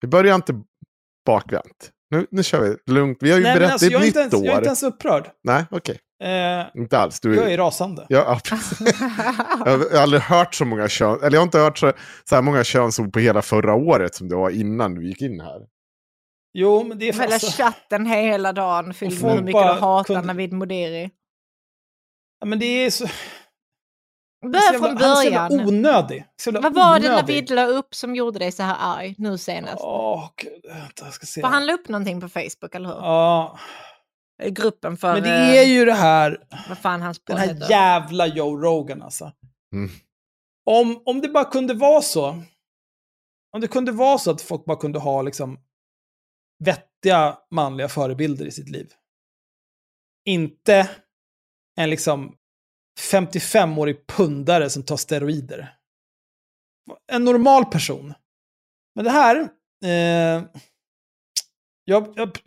Vi 0.01 0.07
börjar 0.07 0.35
inte 0.35 0.61
bakvänt. 1.25 1.92
Nu, 2.13 2.27
nu 2.31 2.43
kör 2.43 2.61
vi 2.61 2.93
lugnt, 2.93 3.17
vi 3.21 3.31
har 3.31 3.37
ju 3.37 3.43
Nej, 3.43 3.53
berättat, 3.53 3.71
alltså, 3.71 3.85
ett 3.87 3.91
inte 3.93 4.05
nytt 4.05 4.15
ens, 4.15 4.33
jag 4.33 4.45
är 4.45 4.49
år. 4.51 4.55
inte 4.57 4.67
ens 4.67 4.83
upprörd. 4.83 5.29
Nej, 5.43 5.65
okej. 5.71 5.99
Eh, 6.23 6.65
Inte 6.81 6.97
alls. 6.99 7.19
Du, 7.19 7.35
jag 7.35 7.51
är 7.53 7.57
rasande. 7.57 8.05
Ja, 8.09 8.39
ja, 8.49 8.57
jag 9.65 9.77
har 9.97 9.97
aldrig 10.01 10.21
hört 10.21 10.55
så 10.55 10.65
många 10.65 10.87
kön, 10.89 11.17
eller 11.23 11.31
jag 11.31 11.39
har 11.39 11.43
inte 11.45 11.59
hört 11.59 11.77
så, 11.77 11.91
så 12.29 12.35
här 12.35 12.41
många 12.41 12.63
könsord 12.63 13.13
på 13.13 13.19
hela 13.19 13.41
förra 13.41 13.73
året 13.75 14.15
som 14.15 14.29
det 14.29 14.35
var 14.35 14.49
innan 14.49 14.95
du 14.95 15.07
gick 15.07 15.21
in 15.21 15.39
här. 15.39 15.61
Jo, 16.53 16.83
men 16.83 16.99
det 16.99 17.09
är 17.09 17.13
för 17.13 17.21
Hela 17.23 17.33
alltså, 17.33 17.63
chatten 17.63 18.05
hela 18.05 18.53
dagen 18.53 18.93
fylld 18.93 19.21
med 19.23 19.31
hur 19.31 19.41
mycket 19.43 19.61
du 19.61 19.67
hatar 19.81 20.03
kunde- 20.13 20.27
Navid 20.27 20.53
Modiri. 20.53 21.09
ja, 22.39 22.45
men 22.45 22.59
det 22.59 22.65
är 22.65 22.89
så... 22.89 23.05
Börja 24.51 24.79
från 24.79 24.97
Han 24.97 24.97
är 24.97 25.31
början. 25.31 25.67
onödig. 25.67 26.25
Vad 26.45 26.73
var 26.73 26.99
det 26.99 27.09
onödig. 27.09 27.09
Navid 27.09 27.49
la 27.49 27.65
upp 27.65 27.95
som 27.95 28.15
gjorde 28.15 28.39
dig 28.39 28.51
så 28.51 28.63
här 28.63 28.75
arg 28.79 29.15
nu 29.17 29.37
senast? 29.37 29.83
Åh, 29.83 30.29
gud. 30.37 30.65
Vänta, 30.67 31.05
jag 31.05 31.13
ska 31.13 31.25
se. 31.25 31.41
För 31.41 31.47
han 31.47 31.65
la 31.65 31.73
upp 31.73 31.87
någonting 31.87 32.21
på 32.21 32.29
Facebook, 32.29 32.75
eller 32.75 32.89
hur? 32.89 32.95
Ja, 32.95 33.59
I 34.43 34.49
Gruppen 34.51 34.97
för... 34.97 35.13
men 35.13 35.23
det 35.23 35.29
eh, 35.29 35.59
är 35.59 35.63
ju 35.63 35.85
det 35.85 35.93
här, 35.93 36.37
Vad 36.69 36.77
fan 36.77 37.01
hans 37.01 37.19
den 37.23 37.37
här 37.37 37.47
heter. 37.47 37.69
jävla 37.69 38.27
Joe 38.27 38.57
Rogan 38.57 39.01
alltså. 39.01 39.31
Mm. 39.73 39.89
Om, 40.65 41.01
om 41.05 41.21
det 41.21 41.29
bara 41.29 41.45
kunde 41.45 41.73
vara 41.73 42.01
så, 42.01 42.27
om 43.55 43.61
det 43.61 43.67
kunde 43.67 43.91
vara 43.91 44.17
så 44.17 44.31
att 44.31 44.41
folk 44.41 44.65
bara 44.65 44.77
kunde 44.77 44.99
ha 44.99 45.21
liksom 45.21 45.59
vettiga 46.63 47.37
manliga 47.51 47.89
förebilder 47.89 48.45
i 48.45 48.51
sitt 48.51 48.69
liv. 48.69 48.87
Inte 50.25 50.89
en 51.77 51.89
liksom 51.89 52.35
55-årig 53.01 54.07
pundare 54.07 54.69
som 54.69 54.83
tar 54.83 54.97
steroider. 54.97 55.75
En 57.11 57.23
normal 57.23 57.65
person. 57.65 58.13
Men 58.95 59.05
det 59.05 59.11
här, 59.11 59.35
eh, 59.85 60.43
jag, 61.85 62.13
jag, 62.15 62.37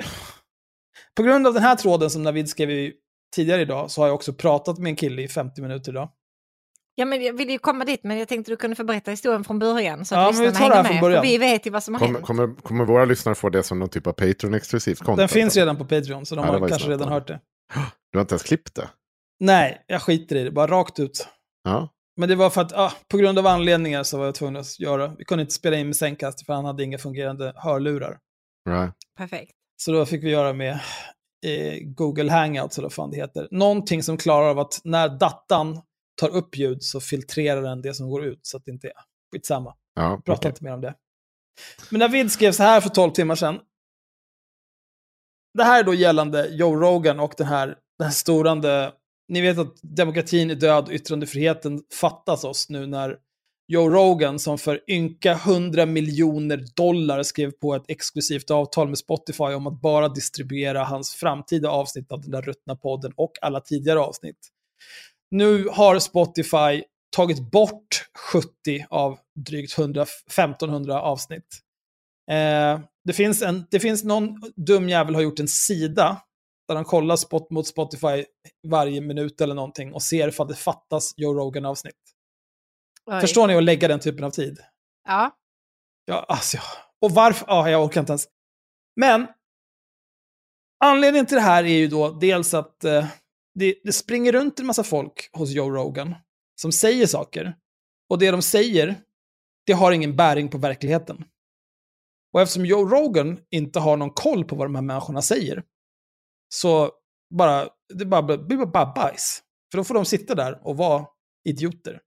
på 1.16 1.22
grund 1.22 1.46
av 1.46 1.54
den 1.54 1.62
här 1.62 1.76
tråden 1.76 2.10
som 2.10 2.22
Navid 2.22 2.48
skrev 2.48 2.92
tidigare 3.34 3.62
idag 3.62 3.90
så 3.90 4.00
har 4.00 4.06
jag 4.08 4.14
också 4.14 4.32
pratat 4.32 4.78
med 4.78 4.90
en 4.90 4.96
kille 4.96 5.22
i 5.22 5.28
50 5.28 5.62
minuter 5.62 5.92
idag. 5.92 6.08
Ja, 6.94 7.04
men 7.04 7.22
jag 7.22 7.32
ville 7.32 7.52
ju 7.52 7.58
komma 7.58 7.84
dit, 7.84 8.00
men 8.04 8.18
jag 8.18 8.28
tänkte 8.28 8.52
du 8.52 8.56
kunde 8.56 8.76
få 8.76 8.84
berätta 8.84 9.10
historien 9.10 9.44
från 9.44 9.58
början 9.58 10.04
så 10.04 10.14
att 10.14 10.20
Ja, 10.22 10.32
men 10.42 10.52
vi 10.52 10.58
tar 10.58 10.68
det 10.70 10.74
här 10.76 10.84
från 10.84 10.94
med. 10.94 11.00
början. 11.02 11.22
Vi 11.22 11.38
vet 11.38 11.66
ju 11.66 11.70
vad 11.70 11.82
som 11.82 11.94
har 11.94 11.98
Kommer, 11.98 12.14
hänt. 12.14 12.26
kommer, 12.26 12.54
kommer 12.62 12.84
våra 12.84 13.04
lyssnare 13.04 13.34
få 13.34 13.48
det 13.48 13.62
som 13.62 13.78
någon 13.78 13.88
typ 13.88 14.06
av 14.06 14.12
Patreon-exklusivt 14.12 14.98
content? 14.98 15.16
Den 15.18 15.28
finns 15.28 15.56
redan 15.56 15.76
på 15.76 15.84
Patreon, 15.84 16.26
så 16.26 16.34
de 16.34 16.44
Ja, 16.46 16.58
har 16.58 16.68
kanske 16.68 16.88
redan 16.90 17.08
hört 17.08 17.26
det. 17.26 17.40
Du 18.12 18.18
har 18.18 18.20
inte 18.20 18.32
ens 18.34 18.42
klippt 18.42 18.74
det? 18.74 18.88
Nej, 19.40 19.84
jag 19.86 20.02
skiter 20.02 20.36
i 20.36 20.44
det, 20.44 20.50
bara 20.50 20.66
rakt 20.66 20.98
ut. 20.98 21.28
Ja. 21.64 21.88
Men 22.16 22.28
det 22.28 22.34
var 22.34 22.50
för 22.50 22.60
att, 22.60 22.72
ah, 22.72 22.92
på 23.08 23.16
grund 23.16 23.38
av 23.38 23.46
anledningar 23.46 24.02
så 24.02 24.18
var 24.18 24.24
jag 24.24 24.34
tvungen 24.34 24.56
att 24.56 24.80
göra. 24.80 25.14
Vi 25.18 25.24
kunde 25.24 25.42
inte 25.42 25.54
spela 25.54 25.76
in 25.76 25.86
med 25.86 25.96
Zencast 25.96 26.46
för 26.46 26.52
han 26.52 26.64
hade 26.64 26.84
inga 26.84 26.98
fungerande 26.98 27.52
hörlurar. 27.56 28.18
Right. 28.68 28.94
Perfekt. 29.16 29.52
Så 29.76 29.92
då 29.92 30.06
fick 30.06 30.24
vi 30.24 30.30
göra 30.30 30.52
med 30.52 30.72
eh, 31.46 31.78
Google 31.82 32.32
Hangouts, 32.32 32.78
eller 32.78 32.86
vad 32.88 32.92
fan 32.92 33.10
det 33.10 33.16
heter. 33.16 33.48
Någonting 33.50 34.02
som 34.02 34.16
klarar 34.16 34.48
av 34.50 34.58
att 34.58 34.80
när 34.84 35.08
datan 35.08 35.82
tar 36.20 36.28
upp 36.28 36.56
ljud 36.56 36.82
så 36.82 37.00
filtrerar 37.00 37.62
den 37.62 37.82
det 37.82 37.94
som 37.94 38.10
går 38.10 38.24
ut, 38.24 38.40
så 38.42 38.56
att 38.56 38.64
det 38.64 38.70
inte 38.70 38.86
är 38.86 38.92
skitsamma. 39.32 39.74
Ja, 39.94 40.22
Prata 40.24 40.40
okej. 40.40 40.48
inte 40.48 40.64
mer 40.64 40.72
om 40.72 40.80
det. 40.80 40.94
Men 41.90 42.00
David 42.00 42.32
skrev 42.32 42.52
så 42.52 42.62
här 42.62 42.80
för 42.80 42.88
12 42.88 43.10
timmar 43.10 43.34
sedan. 43.34 43.60
Det 45.54 45.64
här 45.64 45.80
är 45.80 45.84
då 45.84 45.94
gällande 45.94 46.48
Joe 46.48 46.76
Rogan 46.76 47.20
och 47.20 47.34
den 47.36 47.46
här, 47.46 47.66
den 47.98 48.04
här 48.06 48.10
storande... 48.10 48.92
Ni 49.28 49.40
vet 49.40 49.58
att 49.58 49.74
demokratin 49.82 50.50
är 50.50 50.54
död 50.54 50.84
och 50.84 50.92
yttrandefriheten 50.92 51.82
fattas 52.00 52.44
oss 52.44 52.68
nu 52.68 52.86
när 52.86 53.16
Joe 53.68 53.88
Rogan, 53.88 54.38
som 54.38 54.58
för 54.58 54.90
ynka 54.90 55.32
100 55.32 55.86
miljoner 55.86 56.64
dollar 56.76 57.22
skrev 57.22 57.50
på 57.50 57.74
ett 57.74 57.84
exklusivt 57.88 58.50
avtal 58.50 58.88
med 58.88 58.98
Spotify 58.98 59.44
om 59.44 59.66
att 59.66 59.80
bara 59.80 60.08
distribuera 60.08 60.84
hans 60.84 61.14
framtida 61.14 61.70
avsnitt 61.70 62.12
av 62.12 62.20
den 62.20 62.30
där 62.30 62.42
ruttna 62.42 62.76
podden 62.76 63.12
och 63.16 63.32
alla 63.40 63.60
tidigare 63.60 64.00
avsnitt. 64.00 64.38
Nu 65.30 65.68
har 65.68 65.98
Spotify 65.98 66.82
tagit 67.16 67.50
bort 67.50 68.08
70 68.32 68.86
av 68.90 69.18
drygt 69.46 69.78
100, 69.78 70.02
1500 70.02 71.02
avsnitt. 71.02 71.60
Eh, 72.30 72.80
det, 73.04 73.12
finns 73.12 73.42
en, 73.42 73.64
det 73.70 73.80
finns 73.80 74.04
någon 74.04 74.40
dum 74.56 74.88
jävel 74.88 75.14
har 75.14 75.22
gjort 75.22 75.40
en 75.40 75.48
sida 75.48 76.20
där 76.68 76.74
han 76.74 76.84
kollar 76.84 77.16
spot 77.16 77.50
mot 77.50 77.66
Spotify 77.66 78.24
varje 78.68 79.00
minut 79.00 79.40
eller 79.40 79.54
någonting 79.54 79.92
och 79.92 80.02
ser 80.02 80.28
ifall 80.28 80.48
det 80.48 80.54
fattas 80.54 81.14
Joe 81.16 81.34
Rogan-avsnitt. 81.34 81.94
Förstår 83.20 83.46
ni 83.46 83.56
att 83.56 83.62
lägga 83.62 83.88
den 83.88 84.00
typen 84.00 84.24
av 84.24 84.30
tid? 84.30 84.58
Ja. 85.08 85.36
Ja, 86.04 86.26
alltså, 86.28 86.56
ja. 86.56 86.62
och 87.00 87.10
varför? 87.10 87.46
Ja, 87.48 87.70
jag 87.70 87.84
orkar 87.84 88.00
inte 88.00 88.12
ens. 88.12 88.28
Men 88.96 89.26
anledningen 90.84 91.26
till 91.26 91.34
det 91.34 91.42
här 91.42 91.64
är 91.64 91.78
ju 91.78 91.88
då 91.88 92.10
dels 92.10 92.54
att 92.54 92.84
eh, 92.84 93.06
det, 93.54 93.74
det 93.84 93.92
springer 93.92 94.32
runt 94.32 94.60
en 94.60 94.66
massa 94.66 94.84
folk 94.84 95.30
hos 95.32 95.50
Joe 95.50 95.70
Rogan 95.70 96.14
som 96.60 96.72
säger 96.72 97.06
saker. 97.06 97.56
Och 98.10 98.18
det 98.18 98.30
de 98.30 98.42
säger, 98.42 98.94
det 99.66 99.72
har 99.72 99.92
ingen 99.92 100.16
bäring 100.16 100.48
på 100.48 100.58
verkligheten. 100.58 101.24
Och 102.32 102.40
eftersom 102.40 102.66
Joe 102.66 102.88
Rogan 102.88 103.40
inte 103.50 103.80
har 103.80 103.96
någon 103.96 104.10
koll 104.10 104.44
på 104.44 104.56
vad 104.56 104.66
de 104.66 104.74
här 104.74 104.82
människorna 104.82 105.22
säger, 105.22 105.62
så 106.48 106.90
bara, 107.34 107.68
det 107.94 108.04
bara, 108.04 108.22
blir 108.22 108.56
bara, 108.56 108.66
bara 108.66 108.92
bajs. 108.94 109.42
För 109.70 109.78
då 109.78 109.84
får 109.84 109.94
de 109.94 110.04
sitta 110.04 110.34
där 110.34 110.60
och 110.66 110.76
vara 110.76 111.06
idioter. 111.48 112.00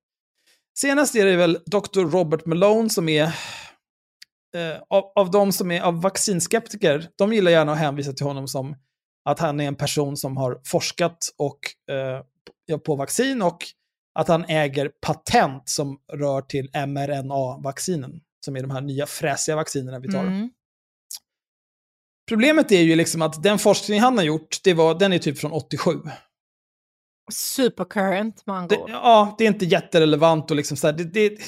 Senast 0.80 1.16
är 1.16 1.26
det 1.26 1.36
väl 1.36 1.58
Dr. 1.66 2.00
Robert 2.12 2.46
Malone 2.46 2.90
som 2.90 3.10
är, 3.10 3.24
eh, 4.56 4.82
av, 4.90 5.04
av 5.16 5.32
de 5.32 5.52
som 5.52 5.72
är 5.72 5.82
av 5.82 6.02
vaccinskeptiker, 6.02 7.10
de 7.18 7.34
gillar 7.34 7.52
gärna 7.52 7.72
att 7.72 7.78
hänvisa 7.78 8.14
till 8.14 8.26
honom 8.26 8.48
som 8.48 8.76
att 9.30 9.40
han 9.40 9.60
är 9.60 9.68
en 9.68 9.76
person 9.76 10.18
som 10.18 10.38
har 10.38 10.62
forskat 10.66 11.18
och, 11.38 11.60
eh, 11.96 12.22
på- 12.72 12.80
på 12.80 12.96
vaccin 12.96 13.42
och 13.42 13.58
att 14.20 14.28
han 14.28 14.46
äger 14.46 14.92
patent 15.02 15.70
som 15.70 15.98
rör 16.14 16.42
till 16.42 16.70
mRNA-vaccinen, 16.74 18.22
som 18.46 18.56
är 18.56 18.62
de 18.62 18.72
här 18.72 18.82
nya 18.82 19.06
fräsiga 19.06 19.56
vaccinerna 19.56 20.00
vi 20.00 20.12
tar. 20.12 20.24
Mm. 20.24 20.50
Problemet 22.30 22.72
är 22.72 22.82
ju 22.82 22.96
liksom 22.96 23.22
att 23.22 23.44
den 23.44 23.60
forskning 23.60 24.00
han 24.00 24.18
har 24.18 24.26
gjort, 24.26 24.58
det 24.64 24.74
var, 24.74 25.00
den 25.00 25.14
är 25.14 25.18
typ 25.18 25.40
från 25.40 25.52
87. 25.52 25.92
Supercurrent 27.32 28.46
med 28.46 28.56
andra 28.56 28.78
ord. 28.78 28.90
ja, 28.90 29.36
det 29.38 29.44
är 29.44 29.48
inte 29.48 29.66
jätterelevant 29.66 30.52
och 30.52 30.58
liksom 30.58 30.78
så 30.78 30.88
här, 30.88 30.94
det, 30.94 31.04
det, 31.04 31.40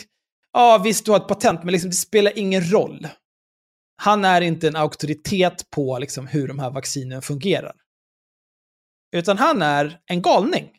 ja 0.53 0.81
visst 0.83 1.05
du 1.05 1.11
har 1.11 1.19
ett 1.19 1.27
patent, 1.27 1.63
men 1.63 1.71
liksom, 1.71 1.89
det 1.89 1.95
spelar 1.95 2.37
ingen 2.37 2.71
roll. 2.71 3.07
Han 3.95 4.25
är 4.25 4.41
inte 4.41 4.67
en 4.67 4.75
auktoritet 4.75 5.69
på 5.69 5.99
liksom, 5.99 6.27
hur 6.27 6.47
de 6.47 6.59
här 6.59 6.71
vaccinen 6.71 7.21
fungerar. 7.21 7.75
Utan 9.15 9.37
han 9.37 9.61
är 9.61 9.99
en 10.05 10.21
galning. 10.21 10.69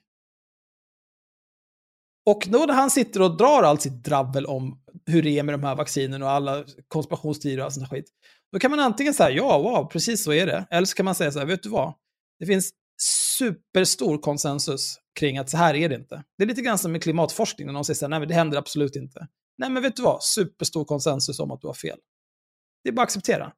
Och 2.27 2.47
då 2.49 2.59
när 2.59 2.75
han 2.75 2.91
sitter 2.91 3.23
och 3.23 3.37
drar 3.37 3.63
allt 3.63 3.83
sitt 3.83 4.05
dravel 4.05 4.47
om 4.47 4.83
hur 5.07 5.23
det 5.23 5.39
är 5.39 5.43
med 5.43 5.55
de 5.55 5.63
här 5.63 5.75
vaccinen 5.75 6.23
och 6.23 6.31
alla 6.31 6.65
konspirationsteorier 6.89 7.59
och 7.59 7.65
all 7.65 7.73
sån 7.73 7.89
skit. 7.89 8.07
Då 8.53 8.59
kan 8.59 8.71
man 8.71 8.81
antingen 8.81 9.15
säga 9.15 9.31
ja, 9.31 9.59
wow, 9.59 9.85
precis 9.85 10.25
så 10.25 10.33
är 10.33 10.47
det. 10.47 10.67
Eller 10.71 10.87
så 10.87 10.95
kan 10.95 11.05
man 11.05 11.15
säga 11.15 11.33
så 11.33 11.39
här, 11.39 11.47
vet 11.47 11.63
du 11.63 11.69
vad? 11.69 11.95
Det 12.39 12.47
finns 12.47 12.73
superstor 13.39 14.19
konsensus 14.19 14.99
kring 15.19 15.39
att 15.39 15.51
så 15.51 15.57
här 15.57 15.75
är 15.75 15.89
det 15.89 15.95
inte. 15.95 16.25
Det 16.39 16.45
är 16.45 16.49
lite 16.49 16.63
grann 16.63 16.79
som 16.79 16.93
med 16.93 17.03
klimatforskning, 17.03 17.67
när 17.67 17.73
någon 17.73 17.85
säger 17.85 17.95
så 17.99 18.05
här, 18.05 18.11
nej 18.11 18.19
men 18.19 18.29
det 18.29 18.35
händer 18.35 18.59
absolut 18.59 18.97
inte. 18.97 19.27
Nej 19.59 19.71
men 19.71 19.83
vet 19.83 19.97
du 19.97 20.03
vad? 20.03 20.23
Superstor 20.23 20.85
konsensus 20.85 21.41
om 21.41 21.51
att 21.51 21.61
du 21.61 21.67
har 21.67 21.75
fel. 21.75 21.99
Det 22.85 22.89
är 22.89 22.93
bara 22.93 23.03
att 23.03 23.09
acceptera. 23.09 23.53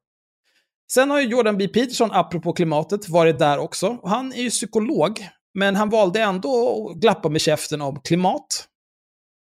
Sen 0.91 1.09
har 1.09 1.21
ju 1.21 1.27
Jordan 1.27 1.57
B. 1.57 1.67
Peterson, 1.67 2.09
apropå 2.11 2.53
klimatet, 2.53 3.09
varit 3.09 3.39
där 3.39 3.57
också. 3.57 3.99
Han 4.03 4.33
är 4.33 4.41
ju 4.41 4.49
psykolog, 4.49 5.29
men 5.53 5.75
han 5.75 5.89
valde 5.89 6.21
ändå 6.21 6.89
att 6.89 6.97
glappa 6.97 7.29
med 7.29 7.41
käften 7.41 7.81
om 7.81 8.01
klimat. 8.01 8.67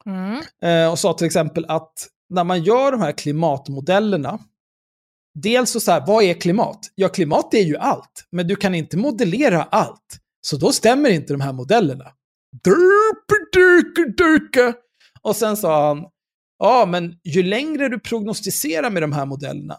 Mm. 0.07 0.43
Eh, 0.63 0.91
och 0.91 0.99
sa 0.99 1.15
till 1.15 1.27
exempel 1.27 1.65
att 1.69 1.93
när 2.29 2.45
man 2.45 2.63
gör 2.63 2.93
de 2.93 3.01
här 3.01 3.13
klimatmodellerna, 3.13 4.39
dels 5.35 5.71
så, 5.71 5.81
så 5.81 5.93
här, 5.93 6.07
vad 6.07 6.25
är 6.25 6.41
klimat? 6.41 6.79
Ja, 6.95 7.09
klimat 7.09 7.55
är 7.55 7.63
ju 7.63 7.77
allt, 7.77 8.29
men 8.33 8.47
du 8.47 8.57
kan 8.57 8.75
inte 8.75 8.97
modellera 8.97 9.63
allt. 9.63 10.19
Så 10.41 10.57
då 10.57 10.73
stämmer 10.73 11.11
inte 11.11 11.33
de 11.33 11.41
här 11.41 11.53
modellerna. 11.53 12.13
Och 15.23 15.37
sen 15.37 15.57
sa 15.57 15.87
han, 15.89 16.07
ja, 16.59 16.87
men 16.87 17.15
ju 17.25 17.43
längre 17.43 17.89
du 17.89 18.01
prognostiserar 18.01 18.91
med 18.91 19.03
de 19.03 19.13
här 19.13 19.27
modellerna, 19.27 19.79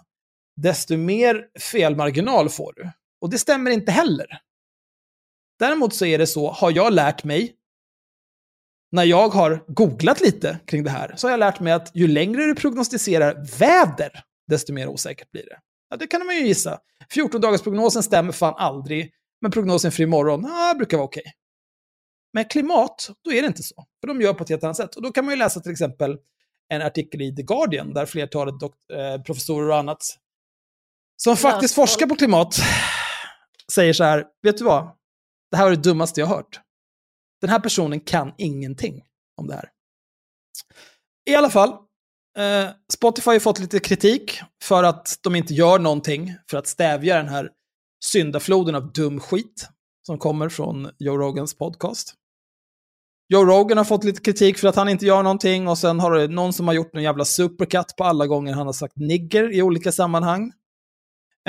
desto 0.62 0.98
mer 0.98 1.46
felmarginal 1.60 2.50
får 2.50 2.74
du. 2.76 2.92
Och 3.22 3.30
det 3.30 3.38
stämmer 3.38 3.72
inte 3.72 3.92
heller. 3.92 4.26
Däremot 5.60 5.96
så 5.96 6.06
är 6.06 6.18
det 6.18 6.28
så, 6.28 6.52
har 6.52 6.72
jag 6.72 6.94
lärt 6.94 7.24
mig 7.24 7.56
när 8.92 9.04
jag 9.04 9.30
har 9.30 9.64
googlat 9.68 10.22
lite 10.22 10.60
kring 10.66 10.84
det 10.84 10.90
här 10.90 11.14
så 11.16 11.28
har 11.28 11.32
jag 11.32 11.40
lärt 11.40 11.60
mig 11.60 11.74
att 11.74 11.92
ju 11.94 12.08
längre 12.08 12.46
du 12.46 12.56
prognostiserar 12.56 13.60
väder, 13.60 14.24
desto 14.48 14.74
mer 14.74 14.88
osäkert 14.88 15.32
blir 15.32 15.44
det. 15.44 15.60
Ja, 15.90 15.98
det 15.98 16.08
kan 16.08 16.26
man 16.26 16.36
ju 16.36 16.48
gissa. 16.48 16.80
14-dagarsprognosen 17.16 18.02
stämmer 18.02 18.32
fan 18.32 18.54
aldrig, 18.58 19.12
men 19.42 19.52
prognosen 19.52 19.92
för 19.92 20.04
imorgon 20.04 20.46
ah, 20.46 20.74
brukar 20.74 20.98
vara 20.98 21.06
okej. 21.06 21.34
Men 22.34 22.46
klimat, 22.46 23.10
då 23.24 23.34
är 23.34 23.42
det 23.42 23.48
inte 23.48 23.64
så. 23.64 23.86
För 24.02 24.08
de 24.08 24.22
gör 24.22 24.34
på 24.34 24.44
ett 24.44 24.50
helt 24.50 24.64
annat 24.64 24.78
sätt. 24.78 24.96
Och 24.96 25.02
då 25.02 25.12
kan 25.12 25.26
man 25.26 25.34
ju 25.34 25.38
läsa 25.38 25.60
till 25.60 25.72
exempel 25.72 26.18
en 26.70 26.82
artikel 26.82 27.22
i 27.22 27.36
The 27.36 27.44
Guardian, 27.44 27.94
där 27.94 28.06
flertalet 28.06 28.54
eh, 28.94 29.22
professorer 29.22 29.70
och 29.70 29.78
annat 29.78 30.04
som 31.18 31.38
faktiskt 31.38 31.76
forskar 31.76 32.08
på 32.08 32.16
klimat 32.16 32.56
säger 33.72 33.94
så 33.94 34.04
här, 34.04 34.26
vet 34.42 34.58
du 34.58 34.64
vad? 34.64 34.98
Det 35.52 35.58
här 35.58 35.64
var 35.64 35.72
det 35.72 35.82
dummaste 35.82 36.20
jag 36.20 36.28
hört. 36.28 36.62
Den 37.42 37.50
här 37.50 37.60
personen 37.60 38.00
kan 38.00 38.34
ingenting 38.38 39.04
om 39.38 39.48
det 39.48 39.54
här. 39.54 39.70
I 41.30 41.36
alla 41.36 41.50
fall, 41.50 41.78
eh, 42.38 42.70
Spotify 42.94 43.32
har 43.32 43.40
fått 43.40 43.60
lite 43.60 43.80
kritik 43.80 44.40
för 44.64 44.84
att 44.84 45.20
de 45.24 45.36
inte 45.36 45.54
gör 45.54 45.80
någonting 45.80 46.36
för 46.50 46.58
att 46.58 46.68
stävja 46.68 47.18
den 47.18 47.28
här 47.28 47.50
syndafloden 48.06 48.76
av 48.76 48.92
dum 48.92 49.20
skit 49.20 49.68
som 50.08 50.18
kommer 50.18 50.50
från 50.50 50.90
Joe 51.00 51.18
Rogans 51.18 51.58
podcast. 51.58 52.14
Joe 53.30 53.46
Rogan 53.46 53.78
har 53.78 53.86
fått 53.86 54.04
lite 54.04 54.22
kritik 54.22 54.58
för 54.58 54.68
att 54.68 54.76
han 54.76 54.90
inte 54.90 55.06
gör 55.06 55.24
någonting 55.24 55.68
och 55.68 55.78
sen 55.78 56.00
har 56.00 56.12
det 56.12 56.28
någon 56.28 56.54
som 56.54 56.68
har 56.68 56.74
gjort 56.74 56.96
en 56.96 57.04
jävla 57.04 57.26
supercut 57.26 57.96
på 57.98 58.04
alla 58.04 58.28
gånger 58.28 58.54
han 58.54 58.66
har 58.66 58.74
sagt 58.74 58.98
nigger 58.98 59.54
i 59.54 59.62
olika 59.62 59.92
sammanhang. 59.92 60.52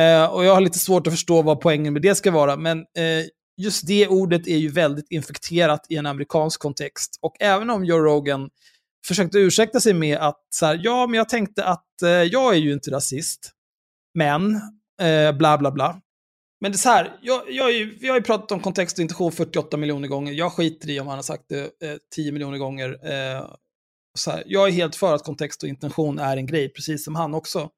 Eh, 0.00 0.24
och 0.24 0.44
jag 0.44 0.54
har 0.54 0.60
lite 0.60 0.78
svårt 0.78 1.06
att 1.06 1.12
förstå 1.12 1.42
vad 1.42 1.60
poängen 1.60 1.92
med 1.92 2.02
det 2.02 2.14
ska 2.14 2.30
vara, 2.30 2.56
men 2.56 2.78
eh, 2.78 3.24
just 3.56 3.86
det 3.86 4.08
ordet 4.08 4.46
är 4.46 4.56
ju 4.56 4.68
väldigt 4.68 5.06
infekterat 5.10 5.86
i 5.88 5.96
en 5.96 6.06
amerikansk 6.06 6.60
kontext. 6.60 7.18
Och 7.22 7.36
även 7.40 7.70
om 7.70 7.84
Joe 7.84 7.98
Rogan 7.98 8.50
försökte 9.06 9.38
ursäkta 9.38 9.80
sig 9.80 9.94
med 9.94 10.18
att 10.18 10.42
så 10.50 10.66
här, 10.66 10.80
ja, 10.82 11.06
men 11.06 11.18
jag 11.18 11.28
tänkte 11.28 11.64
att 11.64 12.02
eh, 12.02 12.10
jag 12.10 12.54
är 12.54 12.58
ju 12.58 12.72
inte 12.72 12.90
rasist, 12.90 13.52
men 14.14 14.54
eh, 15.00 15.32
bla 15.32 15.58
bla 15.58 15.70
bla. 15.70 16.00
Men 16.60 16.72
det 16.72 16.76
är 16.76 16.78
så 16.78 16.88
här, 16.88 17.18
jag, 17.22 17.42
jag, 17.50 17.66
vi 18.00 18.08
har 18.08 18.16
ju 18.16 18.22
pratat 18.22 18.52
om 18.52 18.60
kontext 18.60 18.98
och 18.98 19.02
intention 19.02 19.32
48 19.32 19.76
miljoner 19.76 20.08
gånger. 20.08 20.32
Jag 20.32 20.52
skiter 20.52 20.90
i 20.90 21.00
om 21.00 21.06
han 21.06 21.18
har 21.18 21.22
sagt 21.22 21.44
det 21.48 21.62
eh, 21.62 21.96
10 22.14 22.32
miljoner 22.32 22.58
gånger. 22.58 22.98
Eh, 23.12 23.46
så 24.18 24.30
här, 24.30 24.42
jag 24.46 24.68
är 24.68 24.72
helt 24.72 24.96
för 24.96 25.14
att 25.14 25.24
kontext 25.24 25.62
och 25.62 25.68
intention 25.68 26.18
är 26.18 26.36
en 26.36 26.46
grej, 26.46 26.68
precis 26.68 27.04
som 27.04 27.14
han 27.14 27.34
också 27.34 27.70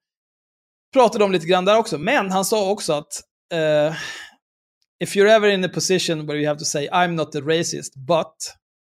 pratade 0.93 1.25
om 1.25 1.33
lite 1.33 1.47
grann 1.47 1.65
där 1.65 1.79
också. 1.79 1.99
Men 1.99 2.31
han 2.31 2.45
sa 2.45 2.71
också 2.71 2.93
att 2.93 3.23
eh, 3.53 3.95
if 5.05 5.17
you're 5.17 5.29
ever 5.29 5.49
in 5.49 5.65
a 5.65 5.69
position 5.69 6.27
where 6.27 6.39
you 6.39 6.49
have 6.49 6.59
to 6.59 6.65
say 6.65 6.89
I'm 6.89 7.13
not 7.13 7.35
a 7.35 7.41
racist, 7.41 7.95
but 7.97 8.35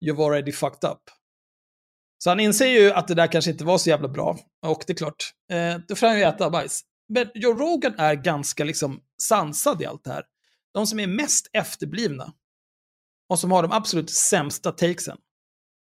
you've 0.05 0.25
already 0.25 0.53
fucked 0.53 0.91
up. 0.91 1.01
Så 2.19 2.31
han 2.31 2.41
inser 2.41 2.67
ju 2.67 2.91
att 2.93 3.09
det 3.09 3.15
där 3.15 3.33
kanske 3.33 3.51
inte 3.51 3.65
var 3.65 3.79
så 3.79 3.91
jävla 3.91 4.09
bra. 4.09 4.39
Och 4.67 4.85
det 4.87 4.93
är 4.93 4.97
klart, 4.97 5.33
eh, 5.53 5.79
då 5.89 5.95
får 5.95 6.07
han 6.07 6.19
ju 6.19 6.23
äta 6.23 6.51
bajs. 6.51 6.83
Men 7.09 7.29
Joe 7.35 7.55
Rogan 7.55 7.95
är 7.99 8.15
ganska 8.15 8.65
liksom 8.65 9.01
sansad 9.23 9.83
i 9.83 9.87
allt 9.87 10.05
det 10.05 10.13
här. 10.13 10.25
De 10.75 10.87
som 10.87 11.01
är 11.01 11.07
mest 11.07 11.51
efterblivna 11.53 12.33
och 13.29 13.39
som 13.39 13.53
har 13.53 13.63
de 13.63 13.73
absolut 13.73 14.11
sämsta 14.11 14.73
takesen 14.73 15.19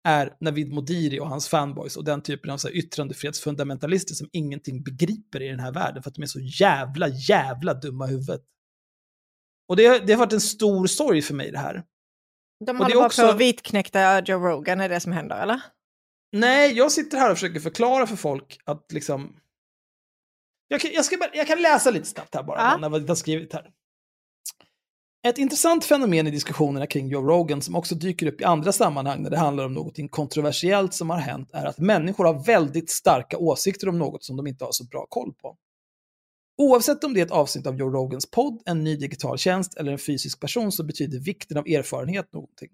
är 0.09 0.37
Navid 0.40 0.73
Modiri 0.73 1.21
och 1.21 1.28
hans 1.28 1.49
fanboys 1.49 1.97
och 1.97 2.04
den 2.04 2.23
typen 2.23 2.50
av 2.50 2.59
så 2.59 2.68
här 2.68 2.75
yttrandefrihetsfundamentalister 2.75 4.14
som 4.14 4.28
ingenting 4.33 4.83
begriper 4.83 5.42
i 5.42 5.49
den 5.49 5.61
här 5.61 5.73
världen 5.73 6.02
för 6.02 6.11
att 6.11 6.14
de 6.14 6.23
är 6.23 6.26
så 6.26 6.40
jävla, 6.40 7.09
jävla 7.09 7.75
dumma 7.75 8.06
i 8.06 8.11
huvudet. 8.11 8.40
Och 9.68 9.76
det, 9.76 10.06
det 10.06 10.12
har 10.12 10.18
varit 10.18 10.33
en 10.33 10.40
stor 10.40 10.87
sorg 10.87 11.23
för 11.23 11.35
mig 11.35 11.50
det 11.50 11.59
här. 11.59 11.85
De 12.66 12.78
håller 12.78 12.95
bara 12.95 13.06
också... 13.06 13.23
på 13.23 13.28
att 13.28 13.38
vitknäckta 13.38 14.21
Joe 14.21 14.38
Rogan, 14.38 14.80
är 14.80 14.88
det 14.88 15.00
som 15.00 15.12
händer 15.12 15.42
eller? 15.42 15.61
Nej, 16.33 16.73
jag 16.73 16.92
sitter 16.92 17.18
här 17.18 17.30
och 17.30 17.37
försöker 17.37 17.61
förklara 17.61 18.06
för 18.06 18.16
folk 18.16 18.59
att 18.64 18.92
liksom... 18.92 19.37
Jag 20.68 20.80
kan, 20.80 20.90
jag 20.95 21.04
ska 21.04 21.16
bara, 21.16 21.30
jag 21.35 21.47
kan 21.47 21.62
läsa 21.62 21.90
lite 21.90 22.06
snabbt 22.06 22.35
här 22.35 22.42
bara, 22.42 22.59
ja. 22.59 22.76
när 22.76 22.99
vi 22.99 23.09
har 23.09 23.14
skrivit 23.14 23.52
här. 23.52 23.71
Ett 25.26 25.38
intressant 25.38 25.85
fenomen 25.85 26.26
i 26.26 26.30
diskussionerna 26.30 26.87
kring 26.87 27.09
Joe 27.09 27.23
Rogan 27.23 27.62
som 27.62 27.76
också 27.76 27.95
dyker 27.95 28.26
upp 28.26 28.40
i 28.40 28.45
andra 28.45 28.73
sammanhang 28.73 29.23
när 29.23 29.30
det 29.30 29.38
handlar 29.38 29.64
om 29.64 29.75
något 29.75 30.11
kontroversiellt 30.11 30.95
som 30.95 31.11
har 31.11 31.18
hänt 31.18 31.50
är 31.52 31.64
att 31.64 31.78
människor 31.78 32.25
har 32.25 32.45
väldigt 32.45 32.90
starka 32.90 33.38
åsikter 33.38 33.88
om 33.88 33.99
något 33.99 34.25
som 34.25 34.37
de 34.37 34.47
inte 34.47 34.64
har 34.64 34.73
så 34.73 34.85
bra 34.85 35.06
koll 35.09 35.33
på. 35.35 35.56
Oavsett 36.59 37.04
om 37.04 37.14
det 37.14 37.21
är 37.21 37.25
ett 37.25 37.30
avsnitt 37.30 37.66
av 37.66 37.76
Joe 37.76 37.90
Rogans 37.90 38.30
podd, 38.30 38.62
en 38.66 38.85
ny 38.85 38.97
digital 38.97 39.38
tjänst 39.38 39.76
eller 39.76 39.92
en 39.92 39.99
fysisk 39.99 40.41
person 40.41 40.73
så 40.73 40.84
betyder 40.84 41.19
vikten 41.19 41.56
av 41.56 41.67
erfarenhet 41.67 42.32
någonting. 42.32 42.71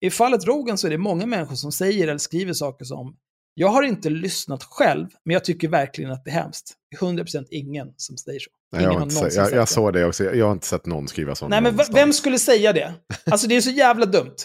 I 0.00 0.10
fallet 0.10 0.46
Rogan 0.46 0.78
så 0.78 0.86
är 0.86 0.90
det 0.90 0.98
många 0.98 1.26
människor 1.26 1.54
som 1.54 1.72
säger 1.72 2.08
eller 2.08 2.18
skriver 2.18 2.52
saker 2.52 2.84
som 2.84 3.16
jag 3.58 3.68
har 3.68 3.82
inte 3.82 4.10
lyssnat 4.10 4.64
själv, 4.64 5.06
men 5.24 5.34
jag 5.34 5.44
tycker 5.44 5.68
verkligen 5.68 6.10
att 6.10 6.24
det 6.24 6.30
är 6.30 6.34
hemskt. 6.34 6.74
100% 7.00 7.46
ingen 7.50 7.94
som 7.96 8.16
säger 8.16 8.40
så. 8.40 8.50
Nej, 8.72 8.82
jag, 8.82 8.92
har 8.92 9.02
inte 9.02 9.14
sett, 9.14 9.34
jag, 9.34 9.52
jag 9.52 9.68
såg 9.68 9.92
det 9.92 10.04
också, 10.04 10.24
jag 10.24 10.46
har 10.46 10.52
inte 10.52 10.66
sett 10.66 10.86
någon 10.86 11.08
skriva 11.08 11.34
sånt. 11.34 11.50
Nej, 11.50 11.60
men 11.62 11.72
någonstans. 11.72 11.98
vem 11.98 12.12
skulle 12.12 12.38
säga 12.38 12.72
det? 12.72 12.94
Alltså 13.30 13.48
det 13.48 13.56
är 13.56 13.60
så 13.60 13.70
jävla 13.70 14.06
dumt. 14.06 14.36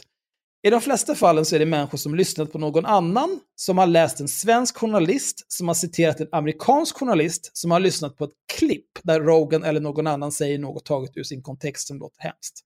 I 0.63 0.69
de 0.69 0.81
flesta 0.81 1.15
fallen 1.15 1.45
så 1.45 1.55
är 1.55 1.59
det 1.59 1.65
människor 1.65 1.97
som 1.97 2.15
lyssnat 2.15 2.51
på 2.51 2.59
någon 2.59 2.85
annan, 2.85 3.39
som 3.55 3.77
har 3.77 3.87
läst 3.87 4.19
en 4.19 4.27
svensk 4.27 4.77
journalist, 4.77 5.45
som 5.47 5.67
har 5.67 5.75
citerat 5.75 6.19
en 6.19 6.27
amerikansk 6.31 6.97
journalist, 6.97 7.57
som 7.57 7.71
har 7.71 7.79
lyssnat 7.79 8.17
på 8.17 8.23
ett 8.23 8.33
klipp 8.57 8.87
där 9.03 9.19
Rogan 9.19 9.63
eller 9.63 9.79
någon 9.79 10.07
annan 10.07 10.31
säger 10.31 10.59
något 10.59 10.85
taget 10.85 11.17
ur 11.17 11.23
sin 11.23 11.41
kontext 11.41 11.87
som 11.87 11.99
låter 11.99 12.21
hemskt. 12.21 12.61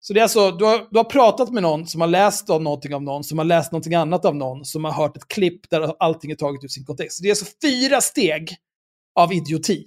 Så 0.00 0.12
det 0.12 0.20
är 0.20 0.22
alltså, 0.22 0.50
du 0.50 0.64
har, 0.64 0.88
du 0.90 0.98
har 0.98 1.04
pratat 1.04 1.52
med 1.52 1.62
någon 1.62 1.86
som 1.86 2.00
har 2.00 2.08
läst 2.08 2.50
av 2.50 2.62
någonting 2.62 2.94
av 2.94 3.02
någon, 3.02 3.24
som 3.24 3.38
har 3.38 3.44
läst 3.44 3.72
någonting 3.72 3.94
annat 3.94 4.24
av 4.24 4.36
någon, 4.36 4.64
som 4.64 4.84
har 4.84 4.92
hört 4.92 5.16
ett 5.16 5.28
klipp 5.28 5.70
där 5.70 5.94
allting 5.98 6.30
är 6.30 6.34
taget 6.34 6.64
ur 6.64 6.68
sin 6.68 6.84
kontext. 6.84 7.16
Så 7.16 7.22
det 7.22 7.28
är 7.28 7.30
alltså 7.30 7.46
fyra 7.62 8.00
steg 8.00 8.56
av 9.14 9.32
idioti. 9.32 9.84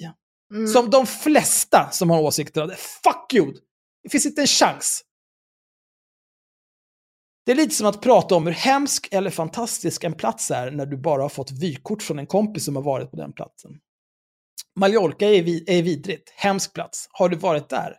Mm. 0.54 0.68
Som 0.68 0.90
de 0.90 1.06
flesta 1.06 1.90
som 1.92 2.10
har 2.10 2.22
åsikter 2.22 2.62
hade. 2.62 2.76
Fuck 2.76 3.34
you! 3.34 3.54
Det 4.04 4.10
finns 4.10 4.26
inte 4.26 4.42
en 4.42 4.48
chans. 4.48 5.04
Det 7.46 7.52
är 7.52 7.56
lite 7.56 7.76
som 7.76 7.88
att 7.88 8.02
prata 8.02 8.36
om 8.36 8.46
hur 8.46 8.54
hemsk 8.54 9.08
eller 9.12 9.30
fantastisk 9.30 10.04
en 10.04 10.14
plats 10.14 10.52
är 10.52 10.72
när 10.72 10.86
du 10.86 10.98
bara 10.98 11.22
har 11.22 11.30
fått 11.30 11.52
vykort 11.52 12.04
från 12.04 12.20
en 12.20 12.28
kompis 12.28 12.66
som 12.66 12.76
har 12.76 12.84
varit 12.84 13.12
på 13.12 13.18
den 13.18 13.34
platsen. 13.34 13.72
Mallorca 14.80 15.26
är, 15.26 15.44
vid 15.44 15.70
är 15.70 15.82
vidrigt, 15.82 16.34
hemsk 16.36 16.74
plats. 16.74 17.08
Har 17.12 17.30
du 17.30 17.38
varit 17.38 17.70
där? 17.70 17.98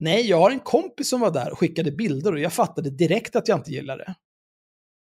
Nej, 0.00 0.26
jag 0.26 0.36
har 0.36 0.50
en 0.50 0.60
kompis 0.60 1.10
som 1.10 1.20
var 1.20 1.30
där 1.30 1.52
och 1.52 1.58
skickade 1.58 1.92
bilder 1.92 2.32
och 2.32 2.40
jag 2.40 2.52
fattade 2.52 2.90
direkt 2.90 3.36
att 3.36 3.48
jag 3.48 3.58
inte 3.58 3.70
gillade 3.70 4.04
det. 4.04 4.14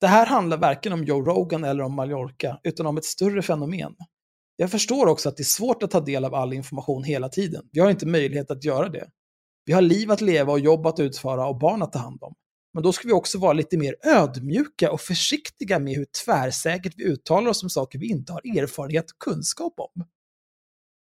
Det 0.01 0.07
här 0.07 0.27
handlar 0.27 0.57
varken 0.57 0.93
om 0.93 1.05
Joe 1.05 1.23
Rogan 1.23 1.65
eller 1.65 1.85
om 1.85 1.95
Mallorca, 1.95 2.61
utan 2.63 2.87
om 2.87 2.97
ett 2.97 3.05
större 3.05 3.43
fenomen. 3.43 3.97
Jag 4.57 4.71
förstår 4.71 5.07
också 5.07 5.29
att 5.29 5.37
det 5.37 5.43
är 5.43 5.45
svårt 5.45 5.83
att 5.83 5.91
ta 5.91 6.01
del 6.01 6.25
av 6.25 6.35
all 6.35 6.53
information 6.53 7.05
hela 7.05 7.29
tiden. 7.29 7.69
Vi 7.73 7.81
har 7.81 7.91
inte 7.91 8.07
möjlighet 8.07 8.51
att 8.51 8.65
göra 8.65 8.89
det. 8.89 9.11
Vi 9.65 9.73
har 9.73 9.83
liv 9.83 10.11
att 10.11 10.21
leva 10.21 10.53
och 10.53 10.61
jobb 10.61 10.87
att 10.87 11.01
utföra 11.01 11.47
och 11.47 11.59
barn 11.59 11.83
att 11.83 11.93
ta 11.93 11.99
hand 11.99 12.23
om. 12.23 12.35
Men 12.75 12.83
då 12.83 12.93
ska 12.93 13.09
vi 13.09 13.15
också 13.15 13.39
vara 13.39 13.53
lite 13.53 13.79
mer 13.79 13.97
ödmjuka 14.05 14.93
och 14.93 15.01
försiktiga 15.01 15.79
med 15.79 15.95
hur 15.95 16.07
tvärsäkert 16.25 16.95
vi 16.97 17.05
uttalar 17.05 17.51
oss 17.51 17.63
om 17.63 17.71
saker 17.71 17.99
vi 17.99 18.11
inte 18.11 18.33
har 18.33 18.59
erfarenhet 18.59 19.11
och 19.11 19.19
kunskap 19.19 19.75
om. 19.77 20.05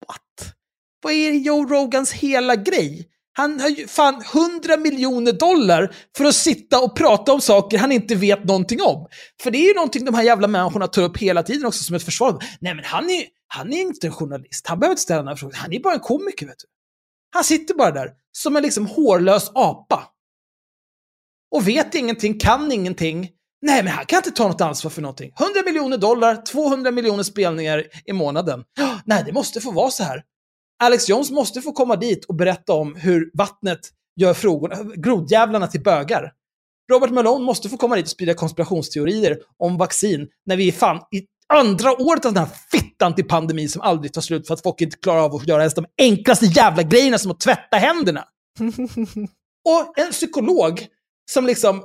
What? 0.07 0.55
Vad 1.03 1.13
är 1.13 1.33
Joe 1.33 1.67
Rogans 1.67 2.13
hela 2.13 2.57
grej? 2.57 3.09
Han 3.37 3.61
har 3.61 3.69
ju 3.69 3.87
fan 3.87 4.23
100 4.35 4.77
miljoner 4.77 5.33
dollar 5.33 5.95
för 6.17 6.25
att 6.25 6.35
sitta 6.35 6.81
och 6.81 6.97
prata 6.97 7.33
om 7.33 7.41
saker 7.41 7.79
han 7.79 7.93
inte 7.93 8.15
vet 8.15 8.45
någonting 8.45 8.83
om. 8.83 9.07
För 9.43 9.51
det 9.51 9.59
är 9.59 9.69
ju 9.69 9.75
någonting 9.75 10.05
de 10.05 10.15
här 10.15 10.23
jävla 10.23 10.49
människorna 10.49 10.87
tar 10.87 11.03
upp 11.03 11.19
hela 11.19 11.43
tiden 11.43 11.67
också 11.67 11.85
som 11.85 11.97
ett 11.97 12.03
försvar. 12.03 12.45
Nej 12.61 12.75
men 12.75 12.85
han 12.85 13.11
är, 13.11 13.25
han 13.49 13.73
är 13.73 13.81
inte 13.81 14.07
en 14.07 14.13
journalist, 14.13 14.67
han 14.67 14.81
behöver 14.81 14.93
inte 14.93 15.03
ställa 15.03 15.23
några 15.23 15.37
frågor. 15.37 15.55
Han 15.55 15.73
är 15.73 15.81
bara 15.81 15.95
en 15.95 16.01
komiker 16.01 16.47
vet 16.47 16.59
du. 16.59 16.67
Han 17.35 17.45
sitter 17.45 17.75
bara 17.75 17.91
där 17.91 18.11
som 18.33 18.57
en 18.57 18.63
liksom 18.63 18.87
hårlös 18.87 19.51
apa. 19.55 20.05
Och 21.51 21.69
vet 21.69 21.95
ingenting, 21.95 22.39
kan 22.39 22.73
ingenting. 22.73 23.31
Nej, 23.63 23.83
men 23.83 23.93
han 23.93 24.07
kan 24.07 24.17
inte 24.17 24.31
ta 24.31 24.49
något 24.49 24.61
ansvar 24.61 24.91
för 24.91 25.03
någonting. 25.03 25.33
100 25.41 25.63
miljoner 25.65 25.97
dollar, 25.97 26.43
200 26.43 26.91
miljoner 26.91 27.23
spelningar 27.23 27.85
i 28.05 28.13
månaden. 28.13 28.65
Nej, 29.05 29.23
det 29.27 29.33
måste 29.33 29.61
få 29.61 29.71
vara 29.71 29.91
så 29.91 30.05
här. 30.05 30.23
Alex 30.85 31.09
Jones 31.09 31.31
måste 31.31 31.61
få 31.61 31.73
komma 31.73 31.97
dit 31.97 32.25
och 32.25 32.35
berätta 32.35 32.73
om 32.73 32.95
hur 32.95 33.31
vattnet 33.35 33.81
gör 34.17 34.35
frågorna, 34.35 34.77
grodjävlarna 34.97 35.67
till 35.67 35.83
bögar. 35.83 36.33
Robert 36.93 37.11
Malone 37.11 37.45
måste 37.45 37.69
få 37.69 37.77
komma 37.77 37.97
dit 37.97 38.05
och 38.05 38.11
sprida 38.11 38.35
konspirationsteorier 38.35 39.39
om 39.59 39.77
vaccin 39.77 40.29
när 40.47 40.57
vi 40.57 40.69
är 40.69 40.73
fan 40.73 40.97
i 40.97 41.27
andra 41.49 41.93
året 41.93 42.25
av 42.25 42.33
den 42.33 42.45
här 42.45 42.53
fittan 42.71 43.15
till 43.15 43.29
pandemi 43.29 43.69
som 43.69 43.83
aldrig 43.83 44.13
tar 44.13 44.21
slut 44.21 44.47
för 44.47 44.55
att 44.55 44.63
folk 44.63 44.81
inte 44.81 44.97
klarar 44.97 45.21
av 45.21 45.35
att 45.35 45.49
göra 45.49 45.63
ens 45.63 45.75
de 45.75 45.87
enklaste 45.99 46.47
jävla 46.47 46.83
grejerna 46.83 47.19
som 47.19 47.31
att 47.31 47.41
tvätta 47.41 47.77
händerna. 47.77 48.25
och 49.69 49.99
en 49.99 50.11
psykolog 50.13 50.87
som 51.31 51.47
liksom 51.47 51.83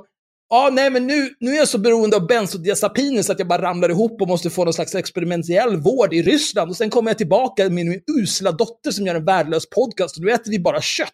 Ja, 0.52 0.70
nej, 0.72 0.90
men 0.90 1.06
nu, 1.06 1.34
nu 1.40 1.50
är 1.50 1.56
jag 1.56 1.68
så 1.68 1.78
beroende 1.78 2.16
av 2.16 2.26
bensodiazepiner 2.26 3.22
så 3.22 3.32
att 3.32 3.38
jag 3.38 3.48
bara 3.48 3.62
ramlar 3.62 3.88
ihop 3.88 4.22
och 4.22 4.28
måste 4.28 4.50
få 4.50 4.64
någon 4.64 4.74
slags 4.74 4.94
experimentell 4.94 5.76
vård 5.76 6.14
i 6.14 6.22
Ryssland. 6.22 6.70
Och 6.70 6.76
sen 6.76 6.90
kommer 6.90 7.10
jag 7.10 7.18
tillbaka 7.18 7.62
med 7.62 7.72
min 7.72 8.02
usla 8.20 8.52
dotter 8.52 8.90
som 8.90 9.06
gör 9.06 9.14
en 9.14 9.24
värdelös 9.24 9.70
podcast 9.70 10.16
och 10.16 10.24
nu 10.24 10.30
äter 10.30 10.50
vi 10.50 10.58
bara 10.58 10.80
kött. 10.80 11.12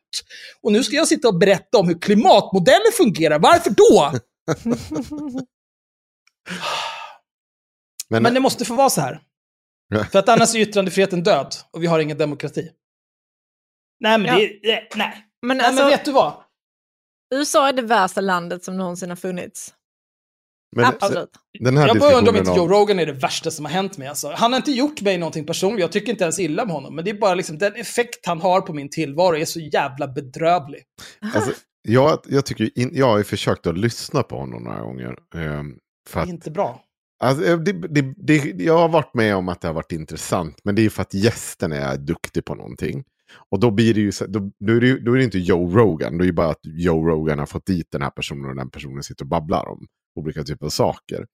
Och 0.62 0.72
nu 0.72 0.82
ska 0.84 0.96
jag 0.96 1.08
sitta 1.08 1.28
och 1.28 1.38
berätta 1.38 1.78
om 1.78 1.88
hur 1.88 1.98
klimatmodeller 1.98 2.92
fungerar. 2.92 3.38
Varför 3.38 3.70
då? 3.70 4.12
men, 8.08 8.22
men 8.22 8.34
det 8.34 8.40
måste 8.40 8.64
få 8.64 8.74
vara 8.74 8.90
så 8.90 9.00
här. 9.00 9.20
För 10.12 10.18
att 10.18 10.28
annars 10.28 10.54
är 10.54 10.58
yttrandefriheten 10.58 11.22
död 11.22 11.54
och 11.70 11.82
vi 11.82 11.86
har 11.86 11.98
ingen 11.98 12.18
demokrati. 12.18 12.70
Nej, 14.00 14.18
men 14.18 14.26
Ja. 14.26 14.34
det... 14.34 14.60
Nej. 14.62 14.88
nej. 14.94 15.24
Men 15.46 15.56
nej 15.56 15.66
alltså, 15.66 15.82
men 15.82 15.90
vet 15.90 16.04
du 16.04 16.12
vad? 16.12 16.45
USA 17.34 17.68
är 17.68 17.72
det 17.72 17.82
värsta 17.82 18.20
landet 18.20 18.64
som 18.64 18.76
någonsin 18.76 19.08
har 19.08 19.16
funnits. 19.16 19.72
Men 20.76 20.84
Absolut. 20.84 21.28
den 21.58 21.76
här 21.76 21.86
Jag 21.86 21.98
börjar 21.98 22.18
undra 22.18 22.30
om 22.30 22.36
inte. 22.36 22.50
Joe 22.50 22.68
Rogan 22.68 22.98
är 22.98 23.06
det 23.06 23.12
värsta 23.12 23.50
som 23.50 23.64
har 23.64 23.72
hänt 23.72 23.98
mig. 23.98 24.08
Alltså. 24.08 24.32
Han 24.36 24.52
har 24.52 24.56
inte 24.56 24.72
gjort 24.72 25.00
mig 25.00 25.18
någonting 25.18 25.46
personligt, 25.46 25.80
jag 25.80 25.92
tycker 25.92 26.12
inte 26.12 26.24
ens 26.24 26.38
illa 26.40 26.62
om 26.62 26.70
honom. 26.70 26.94
Men 26.96 27.04
det 27.04 27.10
är 27.10 27.14
bara 27.18 27.34
liksom 27.34 27.58
den 27.58 27.74
effekt 27.74 28.26
han 28.26 28.40
har 28.40 28.60
på 28.60 28.72
min 28.72 28.90
tillvaro 28.90 29.36
är 29.36 29.44
så 29.44 29.60
jävla 29.60 30.08
bedrövlig. 30.08 30.82
Alltså, 31.34 31.52
jag, 31.82 32.18
jag, 32.28 32.46
tycker 32.46 32.78
in, 32.78 32.90
jag 32.92 33.06
har 33.06 33.18
ju 33.18 33.24
försökt 33.24 33.66
att 33.66 33.78
lyssna 33.78 34.22
på 34.22 34.38
honom 34.38 34.62
några 34.64 34.80
gånger. 34.80 35.14
ehm, 35.34 35.74
för 36.08 36.20
Det 36.20 36.22
att, 36.22 36.28
är 36.28 36.32
inte 36.32 36.50
bra. 36.50 36.80
alltså, 37.24 37.44
eh, 37.44 37.58
det, 37.58 37.72
det, 37.72 38.14
det, 38.16 38.62
jag 38.64 38.78
har 38.78 38.88
varit 38.88 39.14
med 39.14 39.36
om 39.36 39.48
att 39.48 39.60
det 39.60 39.68
har 39.68 39.74
varit 39.74 39.92
intressant, 39.92 40.56
men 40.64 40.74
det 40.74 40.82
är 40.84 40.90
för 40.90 41.02
att 41.02 41.14
gästen 41.14 41.72
är 41.72 41.96
duktig 41.96 42.44
på 42.44 42.54
någonting. 42.54 43.04
Och 43.50 43.60
då 43.60 43.70
blir 43.70 43.94
det 43.94 44.00
ju, 44.00 44.12
då, 44.28 44.50
då, 44.58 44.72
är 44.72 44.80
det, 44.80 44.86
ju- 44.86 44.98
då 45.00 45.12
är 45.12 45.16
det 45.18 45.24
inte 45.24 45.38
Joe 45.38 45.70
Rogan, 45.70 46.18
då 46.18 46.24
är 46.24 46.26
det 46.26 46.32
bara 46.32 46.50
att 46.50 46.60
Joe 46.62 47.06
Rogan 47.08 47.38
har 47.38 47.46
fått 47.46 47.66
dit 47.66 47.86
den 47.90 48.02
här 48.02 48.10
personen 48.10 48.50
och 48.50 48.56
den 48.56 48.70
personen 48.70 49.02
sitter 49.02 49.24
och 49.24 49.28
babblar 49.28 49.68
om 49.68 49.86
olika 50.20 50.42
typer 50.42 50.66
av 50.66 50.70
saker. 50.70 51.26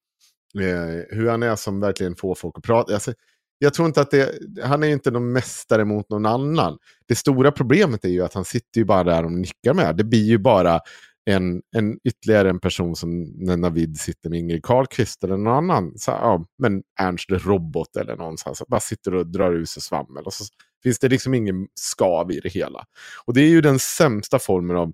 Eh, 0.59 1.17
hur 1.17 1.29
han 1.29 1.43
är 1.43 1.55
som 1.55 1.79
verkligen 1.79 2.15
får 2.15 2.35
folk 2.35 2.57
att 2.57 2.63
prata. 2.63 2.93
Alltså, 2.93 3.13
jag 3.57 3.73
tror 3.73 3.87
inte 3.87 4.01
att 4.01 4.11
det, 4.11 4.31
han 4.63 4.83
är 4.83 4.87
ju 4.87 4.93
inte 4.93 5.11
någon 5.11 5.31
mästare 5.31 5.85
mot 5.85 6.09
någon 6.09 6.25
annan. 6.25 6.77
Det 7.07 7.15
stora 7.15 7.51
problemet 7.51 8.05
är 8.05 8.09
ju 8.09 8.21
att 8.23 8.33
han 8.33 8.45
sitter 8.45 8.81
ju 8.81 8.85
bara 8.85 9.03
där 9.03 9.25
och 9.25 9.31
nickar 9.31 9.73
med. 9.73 9.97
Det 9.97 10.03
blir 10.03 10.23
ju 10.25 10.37
bara 10.37 10.79
en, 11.25 11.61
en 11.75 11.99
ytterligare 12.03 12.49
en 12.49 12.59
person 12.59 12.95
som 12.95 13.23
när 13.23 13.57
Navid 13.57 13.99
sitter 13.99 14.29
med 14.29 14.39
Ingrid 14.39 14.63
Carlqvist 14.63 15.23
eller 15.23 15.37
någon 15.37 15.53
annan. 15.53 15.93
Så, 15.97 16.11
ja, 16.11 16.45
men 16.57 16.83
Ernst 16.99 17.29
Robot 17.29 17.95
eller 17.95 18.15
någon 18.15 18.37
så, 18.37 18.55
så 18.55 18.65
bara 18.67 18.79
sitter 18.79 19.13
och 19.15 19.27
drar 19.27 19.51
ur 19.53 19.65
sig 19.65 19.81
svammel. 19.83 20.23
Och 20.23 20.33
så 20.33 20.43
finns 20.83 20.99
det 20.99 21.09
liksom 21.09 21.33
ingen 21.33 21.67
skav 21.73 22.31
i 22.31 22.39
det 22.39 22.49
hela. 22.49 22.85
Och 23.25 23.33
det 23.33 23.41
är 23.41 23.49
ju 23.49 23.61
den 23.61 23.79
sämsta 23.79 24.39
formen 24.39 24.77
av 24.77 24.93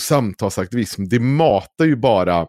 samtalsaktivism. 0.00 1.04
Det 1.04 1.20
matar 1.20 1.84
ju 1.84 1.96
bara 1.96 2.46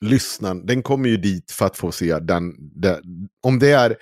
lyssnaren. 0.00 0.66
Den 0.66 0.82
kommer 0.82 1.08
ju 1.08 1.16
dit 1.16 1.50
för 1.50 1.66
att 1.66 1.76
få 1.76 1.92
se 1.92 2.18
den. 2.18 2.54
den 2.58 3.02
om 3.42 3.58
det 3.58 3.70
är 3.70 3.96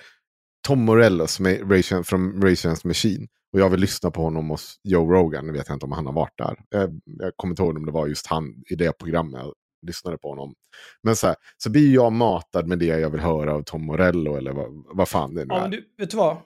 Tom 0.67 0.81
Morello 0.85 1.27
som 1.27 1.45
är 1.45 1.57
Rage, 1.57 2.05
från 2.05 2.43
Against 2.43 2.83
Machine 2.85 3.27
och 3.53 3.59
jag 3.59 3.69
vill 3.69 3.79
lyssna 3.79 4.11
på 4.11 4.21
honom 4.21 4.49
hos 4.49 4.79
Joe 4.83 5.13
Rogan, 5.13 5.47
nu 5.47 5.53
vet 5.53 5.67
jag 5.67 5.75
inte 5.75 5.85
om 5.85 5.91
han 5.91 6.05
har 6.05 6.13
varit 6.13 6.37
där. 6.37 6.57
Jag, 6.69 7.01
jag 7.05 7.31
kommer 7.35 7.51
inte 7.51 7.63
ihåg 7.63 7.77
om 7.77 7.85
det 7.85 7.91
var 7.91 8.07
just 8.07 8.27
han 8.27 8.63
i 8.69 8.75
det 8.75 8.97
programmet 8.97 9.41
jag 9.41 9.53
lyssnade 9.87 10.17
på 10.17 10.29
honom. 10.29 10.53
Men 11.03 11.15
så, 11.15 11.27
här, 11.27 11.35
så 11.57 11.69
blir 11.69 11.93
jag 11.93 12.11
matad 12.13 12.67
med 12.67 12.79
det 12.79 12.85
jag 12.85 13.09
vill 13.09 13.21
höra 13.21 13.53
av 13.53 13.63
Tom 13.63 13.85
Morello 13.85 14.35
eller 14.35 14.53
vad, 14.53 14.83
vad 14.85 15.09
fan 15.09 15.33
det 15.35 15.45
nu 15.45 15.47
Ja, 15.49 15.57
är. 15.57 15.61
men 15.61 15.71
du, 15.71 15.83
vet 15.97 16.11
du 16.11 16.17
vad? 16.17 16.37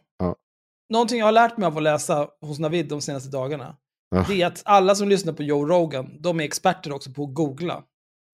Någonting 0.90 1.20
jag 1.20 1.26
har 1.26 1.32
lärt 1.32 1.58
mig 1.58 1.68
av 1.68 1.78
att 1.78 1.84
läsa 1.84 2.28
hos 2.42 2.60
Navid 2.60 2.88
de 2.88 3.02
senaste 3.02 3.30
dagarna, 3.30 3.76
Ja. 4.16 4.26
det 4.30 4.42
är 4.42 4.48
att 4.48 4.62
alla 4.66 4.96
som 4.96 5.10
lyssnar 5.10 5.34
på 5.34 5.44
Joe 5.44 5.66
Rogan, 5.66 6.22
de 6.22 6.40
är 6.40 6.44
experter 6.44 6.94
också 6.94 7.12
på 7.12 7.24
att 7.24 7.34
googla. 7.34 7.84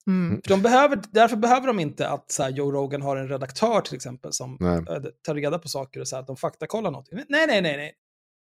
Mm. 0.07 0.41
För 0.41 0.49
de 0.49 0.61
behöver, 0.61 0.99
därför 1.11 1.35
behöver 1.37 1.67
de 1.67 1.79
inte 1.79 2.09
att 2.09 2.31
så 2.31 2.43
här, 2.43 2.49
Joe 2.49 2.71
Rogan 2.71 3.01
har 3.01 3.17
en 3.17 3.27
redaktör 3.29 3.81
till 3.81 3.95
exempel 3.95 4.33
som 4.33 4.57
Nej. 4.59 4.77
äh, 4.77 5.03
tar 5.25 5.35
reda 5.35 5.59
på 5.59 5.67
saker 5.67 5.99
och 5.99 6.07
så 6.07 6.15
här, 6.15 6.21
att 6.21 6.27
de 6.27 6.37
faktakollar 6.37 6.91
något. 6.91 7.07
Nej, 7.11 7.25
nej, 7.29 7.61
nej, 7.61 7.77
nej. 7.77 7.93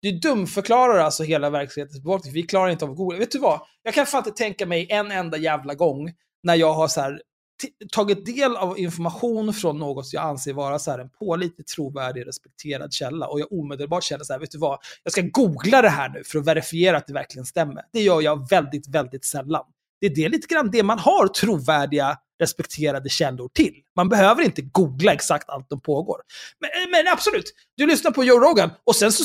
Du 0.02 0.10
dumförklarar 0.10 0.98
alltså 0.98 1.22
hela 1.22 1.50
verksamhetens 1.50 2.02
bevakning. 2.02 2.32
Vi 2.32 2.42
klarar 2.42 2.68
inte 2.70 2.84
av 2.84 2.90
att 2.90 2.96
googla. 2.96 3.18
Vet 3.18 3.30
du 3.30 3.38
vad? 3.38 3.60
Jag 3.82 3.94
kan 3.94 4.06
fan 4.06 4.18
inte 4.26 4.30
tänka 4.30 4.66
mig 4.66 4.86
en 4.90 5.10
enda 5.10 5.36
jävla 5.36 5.74
gång 5.74 6.12
när 6.42 6.54
jag 6.54 6.72
har 6.74 6.88
så 6.88 7.00
här, 7.00 7.22
tagit 7.92 8.26
del 8.26 8.56
av 8.56 8.78
information 8.78 9.54
från 9.54 9.78
något 9.78 10.12
jag 10.12 10.24
anser 10.24 10.52
vara 10.52 10.78
så 10.78 10.90
här, 10.90 10.98
en 10.98 11.10
pålitlig, 11.10 11.66
trovärdig, 11.66 12.26
respekterad 12.26 12.92
källa 12.92 13.26
och 13.26 13.40
jag 13.40 13.52
omedelbart 13.52 14.04
känner 14.04 14.24
så 14.24 14.32
här, 14.32 14.40
vet 14.40 14.50
du 14.50 14.58
vad? 14.58 14.78
Jag 15.02 15.12
ska 15.12 15.22
googla 15.22 15.82
det 15.82 15.88
här 15.88 16.08
nu 16.08 16.24
för 16.24 16.38
att 16.38 16.46
verifiera 16.46 16.96
att 16.96 17.06
det 17.06 17.12
verkligen 17.12 17.46
stämmer. 17.46 17.82
Det 17.92 18.00
gör 18.00 18.20
jag 18.20 18.48
väldigt, 18.50 18.88
väldigt 18.88 19.24
sällan. 19.24 19.64
Det 20.00 20.06
är 20.06 20.14
det 20.14 20.28
lite 20.28 20.46
grann 20.46 20.70
det 20.70 20.82
man 20.82 20.98
har 20.98 21.28
trovärdiga, 21.28 22.18
respekterade 22.40 23.08
källor 23.08 23.48
till. 23.54 23.74
Man 23.96 24.08
behöver 24.08 24.42
inte 24.42 24.62
googla 24.62 25.12
exakt 25.12 25.48
allt 25.48 25.68
som 25.68 25.80
pågår. 25.80 26.20
Men, 26.60 26.90
men 26.90 27.12
absolut, 27.12 27.52
du 27.76 27.86
lyssnar 27.86 28.10
på 28.10 28.24
Joe 28.24 28.40
Rogan 28.40 28.70
och 28.84 28.96
sen 28.96 29.12
så 29.12 29.24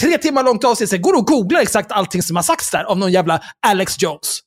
tre 0.00 0.18
timmar 0.18 0.42
långt 0.42 0.64
avsnitt 0.64 0.90
sen 0.90 1.02
går 1.02 1.12
du 1.12 1.18
och 1.18 1.26
googlar 1.26 1.60
exakt 1.60 1.92
allting 1.92 2.22
som 2.22 2.36
har 2.36 2.42
sagts 2.42 2.70
där 2.70 2.84
av 2.84 2.98
någon 2.98 3.12
jävla 3.12 3.42
Alex 3.66 4.02
Jones. 4.02 4.40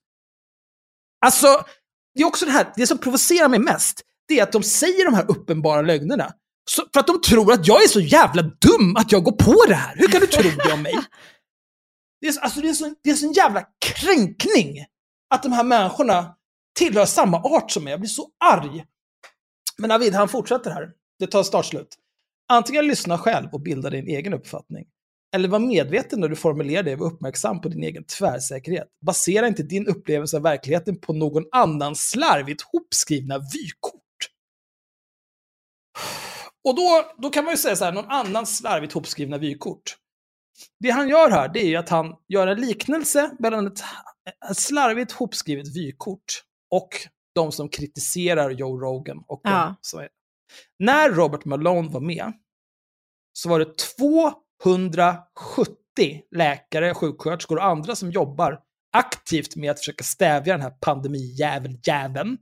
Alltså, 1.26 1.48
det 2.20 2.24
är 2.24 2.28
också 2.28 2.46
det 2.46 2.52
här, 2.52 2.74
det 2.76 2.88
som 2.88 2.98
provocerar 2.98 3.50
mig 3.50 3.60
mest, 3.60 4.02
det 4.28 4.40
är 4.40 4.44
att 4.44 4.52
de 4.52 4.64
säger 4.64 5.06
de 5.06 5.14
här 5.14 5.32
uppenbara 5.32 5.82
lögnerna. 5.82 6.34
Så, 6.70 6.86
för 6.94 7.00
att 7.00 7.08
de 7.08 7.22
tror 7.22 7.54
att 7.54 7.68
jag 7.68 7.84
är 7.84 7.88
så 7.88 8.00
jävla 8.00 8.42
dum 8.42 8.96
att 8.96 9.12
jag 9.12 9.24
går 9.24 9.32
på 9.32 9.66
det 9.68 9.76
här. 9.76 9.96
Hur 9.96 10.08
kan 10.08 10.22
du 10.22 10.28
tro 10.28 10.50
det 10.64 10.74
om 10.74 10.82
mig? 10.82 11.00
Det 12.22 12.28
är, 12.28 12.40
alltså, 12.40 12.62
det 12.62 12.70
är, 12.70 12.74
så, 12.74 12.94
det 13.04 13.10
är 13.10 13.14
så 13.14 13.26
en 13.26 13.34
jävla 13.34 13.64
kränkning 13.80 14.86
att 15.30 15.44
de 15.44 15.52
här 15.52 15.64
människorna 15.64 16.36
tillhör 16.80 17.06
samma 17.06 17.38
art 17.38 17.72
som 17.72 17.84
mig. 17.84 17.92
Jag 17.92 18.00
blir 18.00 18.10
så 18.10 18.30
arg. 18.46 18.86
Men 19.78 19.88
Navid, 19.88 20.14
han 20.14 20.30
fortsätter 20.30 20.72
här. 20.72 20.90
Det 21.20 21.28
tar 21.28 21.44
snart 21.44 21.66
slut. 21.66 21.98
Antingen 22.50 22.88
lyssna 22.88 23.18
själv 23.18 23.48
och 23.52 23.62
bilda 23.62 23.90
din 23.90 24.08
egen 24.08 24.34
uppfattning. 24.34 24.86
Eller 25.36 25.50
var 25.50 25.60
medveten 25.60 26.20
när 26.20 26.28
du 26.30 26.36
formulerar 26.36 26.84
dig 26.84 26.96
var 26.96 27.08
uppmärksam 27.08 27.62
på 27.62 27.70
din 27.70 27.84
egen 27.84 28.04
tvärsäkerhet. 28.04 28.88
Basera 29.06 29.48
inte 29.48 29.64
din 29.64 29.88
upplevelse 29.88 30.38
av 30.38 30.44
verkligheten 30.44 31.00
på 31.00 31.14
någon 31.14 31.44
annans 31.52 32.10
slarvigt 32.10 32.62
hopskrivna 32.62 33.38
vykort. 33.38 33.94
Och 36.64 36.76
då, 36.76 37.12
då 37.18 37.30
kan 37.30 37.46
man 37.46 37.54
ju 37.54 37.58
säga 37.58 37.76
så 37.76 37.86
här, 37.86 37.92
någon 37.92 38.10
annans 38.10 38.58
slarvigt 38.58 38.94
hopskrivna 38.94 39.38
vykort. 39.38 39.98
Det 40.80 40.90
han 40.90 41.10
gör 41.10 41.30
här, 41.30 41.48
det 41.54 41.60
är 41.60 41.68
ju 41.68 41.76
att 41.76 41.90
han 41.90 42.16
gör 42.28 42.48
en 42.48 42.62
liknelse 42.62 43.36
mellan 43.40 43.68
ett, 43.68 43.80
ett 44.52 44.58
slarvigt 44.58 45.12
hopskrivet 45.12 45.76
vykort 45.76 46.44
och 46.72 46.90
de 47.36 47.52
som 47.52 47.70
kritiserar 47.70 48.50
Joe 48.50 48.80
Rogan. 48.80 49.24
Och 49.28 49.42
de 49.44 49.50
Ja. 49.94 50.02
är. 50.02 50.10
När 50.80 51.10
Robert 51.10 51.46
Malone 51.46 51.90
var 51.90 52.02
med 52.02 52.34
så 53.34 53.50
var 53.50 53.60
det 53.60 53.78
270 54.64 56.22
läkare, 56.36 56.94
sjuksköterskor 56.94 57.58
och 57.58 57.66
andra 57.66 57.96
som 57.96 58.12
jobbar 58.12 58.60
aktivt 58.94 59.56
med 59.56 59.72
att 59.72 59.80
försöka 59.80 60.04
stävja 60.04 60.54
den 60.54 60.62
här 60.62 60.70
pandemijäveljäveln. 60.82 62.38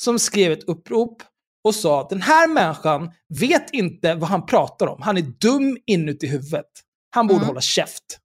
Som 0.00 0.18
skrev 0.18 0.52
ett 0.52 0.64
upprop 0.64 1.22
och 1.64 1.74
sa 1.74 2.00
att 2.00 2.10
den 2.10 2.22
här 2.22 2.48
människan 2.48 3.10
vet 3.40 3.70
inte 3.74 4.14
vad 4.14 4.28
han 4.28 4.46
pratar 4.46 4.86
om. 4.86 5.02
Han 5.02 5.16
är 5.16 5.22
dum 5.22 5.78
inuti 5.86 6.26
huvudet. 6.26 6.70
Han 7.10 7.26
borde 7.26 7.36
Mm. 7.38 7.48
hålla 7.48 7.60
käft. 7.60 8.18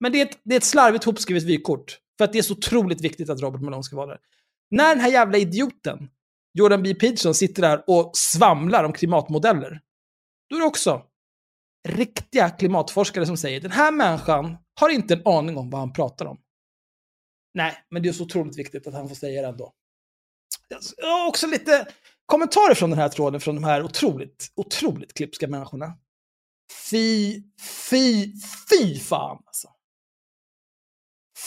Men 0.00 0.12
det 0.12 0.20
är, 0.20 0.26
ett, 0.26 0.38
det 0.44 0.54
är 0.54 0.56
ett 0.56 0.64
slarvigt 0.64 1.04
hopskrivet 1.04 1.42
vykort. 1.42 1.98
För 2.18 2.24
att 2.24 2.32
det 2.32 2.38
är 2.38 2.42
så 2.42 2.52
otroligt 2.54 3.00
viktigt 3.00 3.30
att 3.30 3.40
Robert 3.40 3.60
Malone 3.60 3.82
ska 3.82 3.96
vara 3.96 4.06
där. 4.06 4.18
När 4.70 4.88
den 4.88 5.00
här 5.00 5.10
jävla 5.10 5.38
idioten, 5.38 6.08
Jordan 6.58 6.82
B. 6.82 6.94
Peterson, 6.94 7.34
sitter 7.34 7.62
där 7.62 7.84
och 7.86 8.10
svamlar 8.16 8.84
om 8.84 8.92
klimatmodeller, 8.92 9.80
då 10.50 10.56
är 10.56 10.60
det 10.60 10.66
också 10.66 11.02
riktiga 11.88 12.50
klimatforskare 12.50 13.26
som 13.26 13.36
säger 13.36 13.60
den 13.60 13.70
här 13.70 13.92
människan 13.92 14.56
har 14.80 14.88
inte 14.88 15.14
en 15.14 15.22
aning 15.24 15.56
om 15.56 15.70
vad 15.70 15.80
han 15.80 15.92
pratar 15.92 16.26
om. 16.26 16.40
Nej, 17.54 17.74
men 17.90 18.02
det 18.02 18.08
är 18.08 18.12
så 18.12 18.24
otroligt 18.24 18.58
viktigt 18.58 18.86
att 18.86 18.94
han 18.94 19.08
får 19.08 19.16
säga 19.16 19.42
det 19.42 19.48
ändå. 19.48 19.72
Jag 20.96 21.08
har 21.08 21.28
också 21.28 21.46
lite 21.46 21.86
kommentarer 22.26 22.74
från 22.74 22.90
den 22.90 22.98
här 22.98 23.08
tråden 23.08 23.40
från 23.40 23.54
de 23.54 23.64
här 23.64 23.82
otroligt, 23.82 24.52
otroligt 24.56 25.14
klipska 25.14 25.48
människorna. 25.48 25.98
Fy, 26.90 27.42
fy, 27.90 28.32
fy 28.70 28.98
fan 28.98 29.42
alltså. 29.46 29.68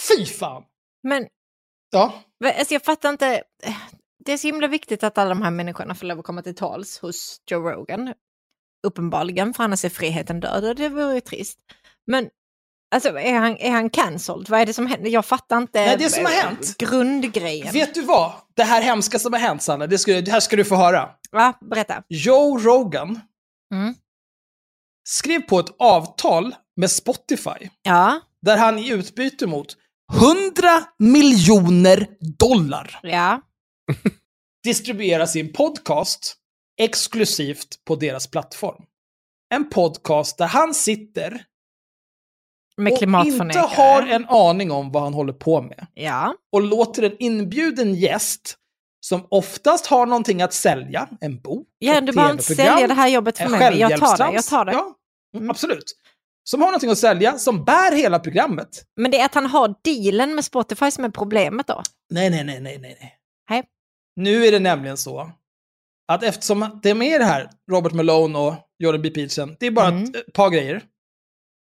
Fy 0.09 0.25
fan. 0.25 0.63
Men 1.03 1.27
Ja, 1.93 2.23
alltså, 2.39 2.73
jag 2.73 2.83
fattar 2.83 3.09
inte. 3.09 3.43
Det 4.25 4.33
är 4.33 4.37
så 4.37 4.47
himla 4.47 4.67
viktigt 4.67 5.03
att 5.03 5.17
alla 5.17 5.29
de 5.29 5.41
här 5.41 5.51
människorna 5.51 5.95
får 5.95 6.05
lov 6.05 6.19
att 6.19 6.25
komma 6.25 6.41
till 6.41 6.55
tals 6.55 6.99
hos 6.99 7.41
Joe 7.51 7.71
Rogan. 7.71 8.13
Uppenbarligen, 8.87 9.53
för 9.53 9.63
annars 9.63 9.85
är 9.85 9.89
friheten 9.89 10.39
död 10.39 10.65
och 10.65 10.75
det 10.75 10.89
vore 10.89 11.13
ju 11.13 11.21
trist. 11.21 11.59
Men 12.07 12.29
alltså, 12.95 13.19
är 13.19 13.33
han, 13.39 13.57
är 13.57 13.71
han 13.71 13.89
cancelled? 13.89 14.49
Vad 14.49 14.61
är 14.61 14.65
det 14.65 14.73
som 14.73 14.87
händer? 14.87 15.09
Jag 15.09 15.25
fattar 15.25 15.57
inte 15.57 15.85
Nej, 15.85 15.95
det 15.97 16.09
som 16.09 16.25
har 16.25 16.31
hänt- 16.31 16.77
grundgrejen. 16.77 17.73
vet 17.73 17.93
du 17.93 18.01
vad? 18.01 18.31
Det 18.53 18.63
här 18.63 18.81
hemska 18.81 19.19
som 19.19 19.33
har 19.33 19.39
hänt, 19.39 19.61
Sanna, 19.63 19.87
det, 19.87 19.97
ska, 19.97 20.21
det 20.21 20.31
här 20.31 20.39
ska 20.39 20.55
du 20.55 20.65
få 20.65 20.75
höra. 20.75 21.09
Ja, 21.31 21.53
berätta. 21.61 22.03
Joe 22.09 22.57
Rogan 22.57 23.19
Mm. 23.73 23.95
skrev 25.09 25.39
på 25.41 25.59
ett 25.59 25.75
avtal 25.79 26.55
med 26.75 26.91
Spotify 26.91 27.69
Ja, 27.83 28.19
där 28.41 28.57
han 28.57 28.79
i 28.79 28.89
utbyte 28.91 29.47
mot 29.47 29.77
100 30.13 30.69
miljoner 30.99 32.07
dollar 32.39 32.99
ja. 33.03 33.41
distribuerar 34.63 35.25
sin 35.25 35.53
podcast 35.53 36.35
exklusivt 36.81 37.85
på 37.85 37.95
deras 37.95 38.27
plattform. 38.27 38.83
En 39.53 39.69
podcast 39.69 40.37
där 40.37 40.47
han 40.47 40.73
sitter 40.73 41.45
Med 42.77 42.93
och 42.93 43.01
inte 43.25 43.59
har 43.59 44.01
en 44.07 44.25
aning 44.29 44.71
om 44.71 44.91
vad 44.91 45.03
han 45.03 45.13
håller 45.13 45.33
på 45.33 45.61
med. 45.61 45.87
Ja, 45.93 46.35
Och 46.51 46.61
låter 46.61 47.03
en 47.03 47.15
inbjuden 47.19 47.95
gäst 47.95 48.57
som 49.05 49.27
oftast 49.29 49.85
har 49.85 50.05
någonting 50.05 50.41
att 50.41 50.53
sälja, 50.53 51.09
en 51.21 51.41
bok, 51.41 51.67
ja 51.79 51.97
ett 51.97 52.05
du 52.05 52.11
behöver 52.11 52.31
inte 52.33 52.43
sälja 52.43 52.87
det 52.87 52.93
här 52.93 53.07
jobbet 53.07 53.37
för 53.37 53.49
mig. 53.49 53.79
Jag 53.79 53.99
tar 53.99 54.17
det, 54.17 54.33
jag 54.33 54.45
tar 54.45 54.65
det. 54.65 54.71
Ja, 54.71 54.95
Mm. 55.35 55.49
absolut. 55.49 55.93
som 56.43 56.61
har 56.61 56.67
någonting 56.67 56.89
att 56.89 56.97
sälja, 56.97 57.37
som 57.37 57.63
bär 57.65 57.95
hela 57.95 58.19
programmet. 58.19 58.83
Men 58.95 59.11
det 59.11 59.19
är 59.19 59.25
att 59.25 59.33
han 59.35 59.45
har 59.45 59.75
dealen 59.83 60.35
med 60.35 60.45
Spotify 60.45 60.91
som 60.91 61.03
är 61.03 61.09
problemet 61.09 61.67
då? 61.67 61.81
Nej, 62.09 62.29
nej, 62.29 62.43
nej, 62.43 62.61
nej, 62.61 62.77
nej. 62.79 62.97
nej. 63.01 63.17
Nej. 63.49 63.63
Nu 64.15 64.45
är 64.45 64.51
det 64.51 64.59
nämligen 64.59 64.97
så 64.97 65.31
att 66.07 66.23
eftersom 66.23 66.79
det 66.83 66.89
är 66.89 66.95
med 66.95 67.21
det 67.21 67.25
här, 67.25 67.49
Robert 67.71 67.93
Malone 67.93 68.39
och 68.39 68.55
Jordan 68.79 69.01
B. 69.01 69.09
Peterson, 69.09 69.55
det 69.59 69.65
är 69.67 69.71
bara 69.71 69.87
Mm. 69.87 70.03
ett, 70.03 70.15
ett 70.15 70.33
par 70.33 70.49
grejer. 70.49 70.83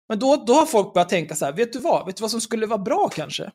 Men 0.09 0.19
då, 0.19 0.43
då 0.47 0.53
har 0.53 0.65
folk 0.65 0.93
börjat 0.93 1.09
tänka 1.09 1.35
så 1.35 1.45
här, 1.45 1.53
vet 1.53 1.73
du 1.73 1.79
vad? 1.79 2.05
Vet 2.05 2.15
du 2.17 2.21
vad 2.21 2.31
som 2.31 2.41
skulle 2.41 2.65
vara 2.65 2.79
bra 2.79 3.09
kanske? 3.09 3.51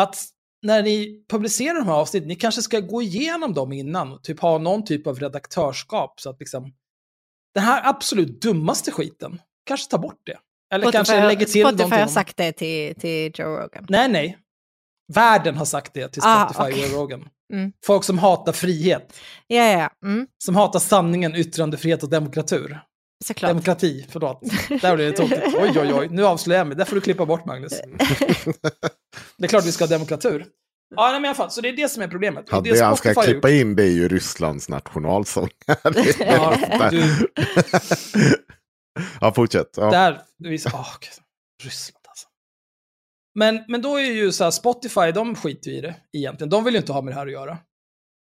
Att 0.00 0.16
när 0.62 0.82
ni 0.82 1.24
publicerar 1.28 1.74
de 1.74 1.86
här 1.86 1.94
avsnitten, 1.94 2.28
ni 2.28 2.36
kanske 2.36 2.62
ska 2.62 2.80
gå 2.80 3.02
igenom 3.02 3.54
dem 3.54 3.72
innan 3.72 4.12
och 4.12 4.22
typ 4.24 4.40
ha 4.40 4.58
någon 4.58 4.84
typ 4.84 5.06
av 5.06 5.18
redaktörskap 5.20 6.20
så 6.20 6.30
att 6.30 6.40
liksom 6.40 6.74
den 7.54 7.64
här 7.64 7.88
absolut 7.88 8.40
dummaste 8.42 8.90
skiten, 8.90 9.40
kanske 9.66 9.90
ta 9.90 9.98
bort 9.98 10.20
det. 10.26 10.38
Eller 10.74 10.92
kanske 10.92 11.14
Spotify- 11.14 11.26
lägger 11.26 11.46
till 11.46 11.48
Spotify 11.48 11.62
någonting. 11.64 11.92
har 11.92 12.02
om- 12.02 12.08
sagt 12.08 12.36
det 12.36 12.52
till, 12.52 12.94
till 12.94 13.32
Joe 13.34 13.46
Rogan. 13.48 13.86
Nej, 13.88 14.08
nej. 14.08 14.38
Världen 15.12 15.56
har 15.56 15.64
sagt 15.64 15.94
det 15.94 16.08
till 16.08 16.22
Ah, 16.24 16.44
Spotify 16.48 16.72
okej. 16.72 16.84
och 16.84 16.90
Joe 16.90 17.00
Rogan. 17.02 17.28
Mm. 17.52 17.72
Folk 17.86 18.04
som 18.04 18.18
hatar 18.18 18.52
frihet, 18.52 19.12
Ja, 19.46 19.64
ja, 19.70 19.78
ja. 20.02 20.08
Mm, 20.08 20.26
som 20.44 20.56
hatar 20.56 20.78
sanningen, 20.78 21.34
yttrandefrihet 21.34 22.02
och 22.02 22.10
demokratur. 22.10 22.80
såklart. 23.24 23.50
Demokrati, 23.50 24.06
förlåt. 24.10 24.40
Där 24.82 24.96
blev 24.96 25.10
det 25.10 25.12
tokigt. 25.16 25.42
Oj, 25.58 25.72
oj, 25.80 25.92
oj. 25.94 26.08
Nu 26.10 26.24
avslöjar 26.26 26.60
jag 26.60 26.66
mig. 26.66 26.76
Det 26.76 26.84
får 26.84 26.94
du 26.94 27.00
klippa 27.00 27.26
bort, 27.26 27.44
Magnus. 27.44 27.72
Det 29.36 29.44
är 29.44 29.48
klart 29.48 29.64
vi 29.66 29.72
ska 29.72 29.84
ha 29.84 29.88
demokratur. 29.88 30.46
Ja, 30.96 31.02
nej, 31.04 31.12
men 31.12 31.24
i 31.24 31.28
alla 31.28 31.34
fall, 31.34 31.50
så 31.50 31.60
det 31.60 31.68
är 31.68 31.76
det 31.76 31.88
som 31.88 32.02
är 32.02 32.08
problemet. 32.08 32.44
Ja, 32.50 32.60
det 32.60 32.80
han 32.80 32.96
ska 32.96 33.14
klippa 33.14 33.50
in 33.50 33.76
det 33.76 33.82
är 33.82 33.90
ju 33.90 34.08
Rysslands 34.08 34.68
nationalsång. 34.68 35.48
Det 35.66 36.16
Ja, 36.20 36.56
där. 36.78 36.90
du, 36.90 37.04
ja, 39.20 39.32
fortsätt. 39.32 39.68
Ja. 39.76 39.90
där, 39.90 40.22
vi, 40.38 40.56
oh, 40.56 40.86
Ryssland. 41.62 42.03
Men, 43.34 43.64
men 43.68 43.82
då 43.82 43.96
är 43.96 44.12
ju 44.12 44.32
så 44.32 44.44
här, 44.44 44.50
Spotify, 44.50 45.12
de 45.14 45.34
skiter 45.34 45.70
i 45.70 45.80
det 45.80 45.96
egentligen. 46.12 46.50
De 46.50 46.64
vill 46.64 46.74
ju 46.74 46.80
inte 46.80 46.92
ha 46.92 47.02
med 47.02 47.14
det 47.14 47.18
här 47.18 47.26
att 47.26 47.32
göra. 47.32 47.58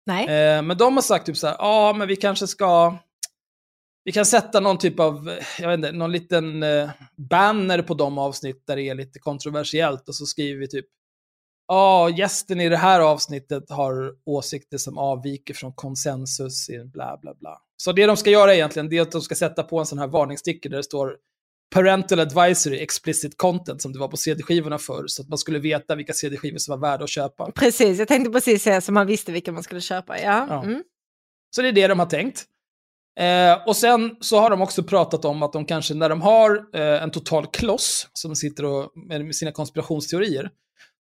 Nej. 0.06 0.24
Eh, 0.24 0.62
men 0.62 0.78
de 0.78 0.98
har 0.98 1.02
sagt 1.02 1.26
typ 1.26 1.38
så 1.38 1.48
här, 1.48 1.56
ja 1.60 1.94
men 1.98 2.08
vi 2.08 2.16
kanske 2.16 2.48
ska, 2.48 2.98
vi 4.04 4.12
kan 4.12 4.26
sätta 4.26 4.60
någon 4.60 4.78
typ 4.78 5.00
av, 5.00 5.40
jag 5.60 5.68
vet 5.68 5.78
inte, 5.78 5.92
någon 5.92 6.12
liten 6.12 6.64
eh, 6.64 6.90
banner 7.30 7.82
på 7.82 7.94
de 7.94 8.18
avsnitt 8.18 8.64
där 8.68 8.76
det 8.76 8.90
är 8.90 8.96
lite 8.96 9.20
kontroversiellt 9.20 10.10
och 10.10 10.16
så 10.16 10.26
skriver 10.26 10.60
vi 10.60 10.68
typ, 10.68 10.86
ja 11.68 12.10
gästen 12.10 12.62
i 12.62 12.70
det 12.70 12.78
här 12.78 13.00
avsnittet 13.00 13.70
har 13.70 14.14
åsikter 14.26 14.78
som 14.78 14.98
avviker 14.98 15.54
från 15.54 15.74
konsensus, 15.74 16.70
i 16.70 16.86
bla 16.86 17.20
bla 17.22 17.34
bla. 17.34 17.62
Så 17.78 17.92
det 17.92 18.06
de 18.06 18.18
ska 18.18 18.30
göra 18.30 18.56
egentligen, 18.56 18.90
det 18.90 18.98
är 18.98 19.02
att 19.02 19.12
de 19.12 19.22
ska 19.22 19.36
sätta 19.36 19.64
på 19.64 19.80
en 19.80 19.86
sån 19.86 20.00
här 20.00 20.08
varningssticker 20.08 20.70
där 20.70 20.78
det 20.78 20.84
står 20.84 21.18
Parental 21.70 22.20
Advisory 22.20 22.80
Explicit 22.80 23.38
Content 23.38 23.82
som 23.82 23.94
det 23.94 24.00
var 24.00 24.08
på 24.08 24.18
CD-skivorna 24.18 24.78
förr, 24.78 25.04
så 25.08 25.22
att 25.22 25.30
man 25.30 25.38
skulle 25.38 25.60
veta 25.60 25.96
vilka 25.96 26.14
CD-skivor 26.14 26.58
som 26.58 26.80
var 26.80 26.90
värda 26.90 27.04
att 27.04 27.10
köpa. 27.10 27.52
Precis, 27.52 28.00
jag 28.00 28.08
tänkte 28.08 28.32
precis 28.32 28.64
säga 28.64 28.82
så 28.82 28.92
man 28.92 29.08
visste 29.08 29.32
vilka 29.32 29.52
man 29.52 29.64
skulle 29.64 29.82
köpa. 29.82 30.20
Ja. 30.20 30.46
Ja. 30.50 30.64
Mm. 30.64 30.84
Så 31.56 31.62
det 31.62 31.68
är 31.68 31.72
det 31.72 31.88
de 31.88 32.00
har 32.00 32.06
tänkt. 32.06 32.46
Eh, 33.20 33.68
och 33.68 33.76
sen 33.76 34.16
så 34.20 34.40
har 34.40 34.50
de 34.50 34.62
också 34.62 34.84
pratat 34.84 35.26
om 35.26 35.44
att 35.44 35.54
de 35.54 35.66
kanske 35.66 35.94
när 35.94 36.10
de 36.10 36.22
har 36.22 36.66
eh, 36.74 37.04
en 37.04 37.12
total 37.12 37.48
kloss 37.48 38.08
som 38.14 38.36
sitter 38.36 38.66
och, 38.66 38.92
med 38.96 39.36
sina 39.36 39.52
konspirationsteorier, 39.52 40.50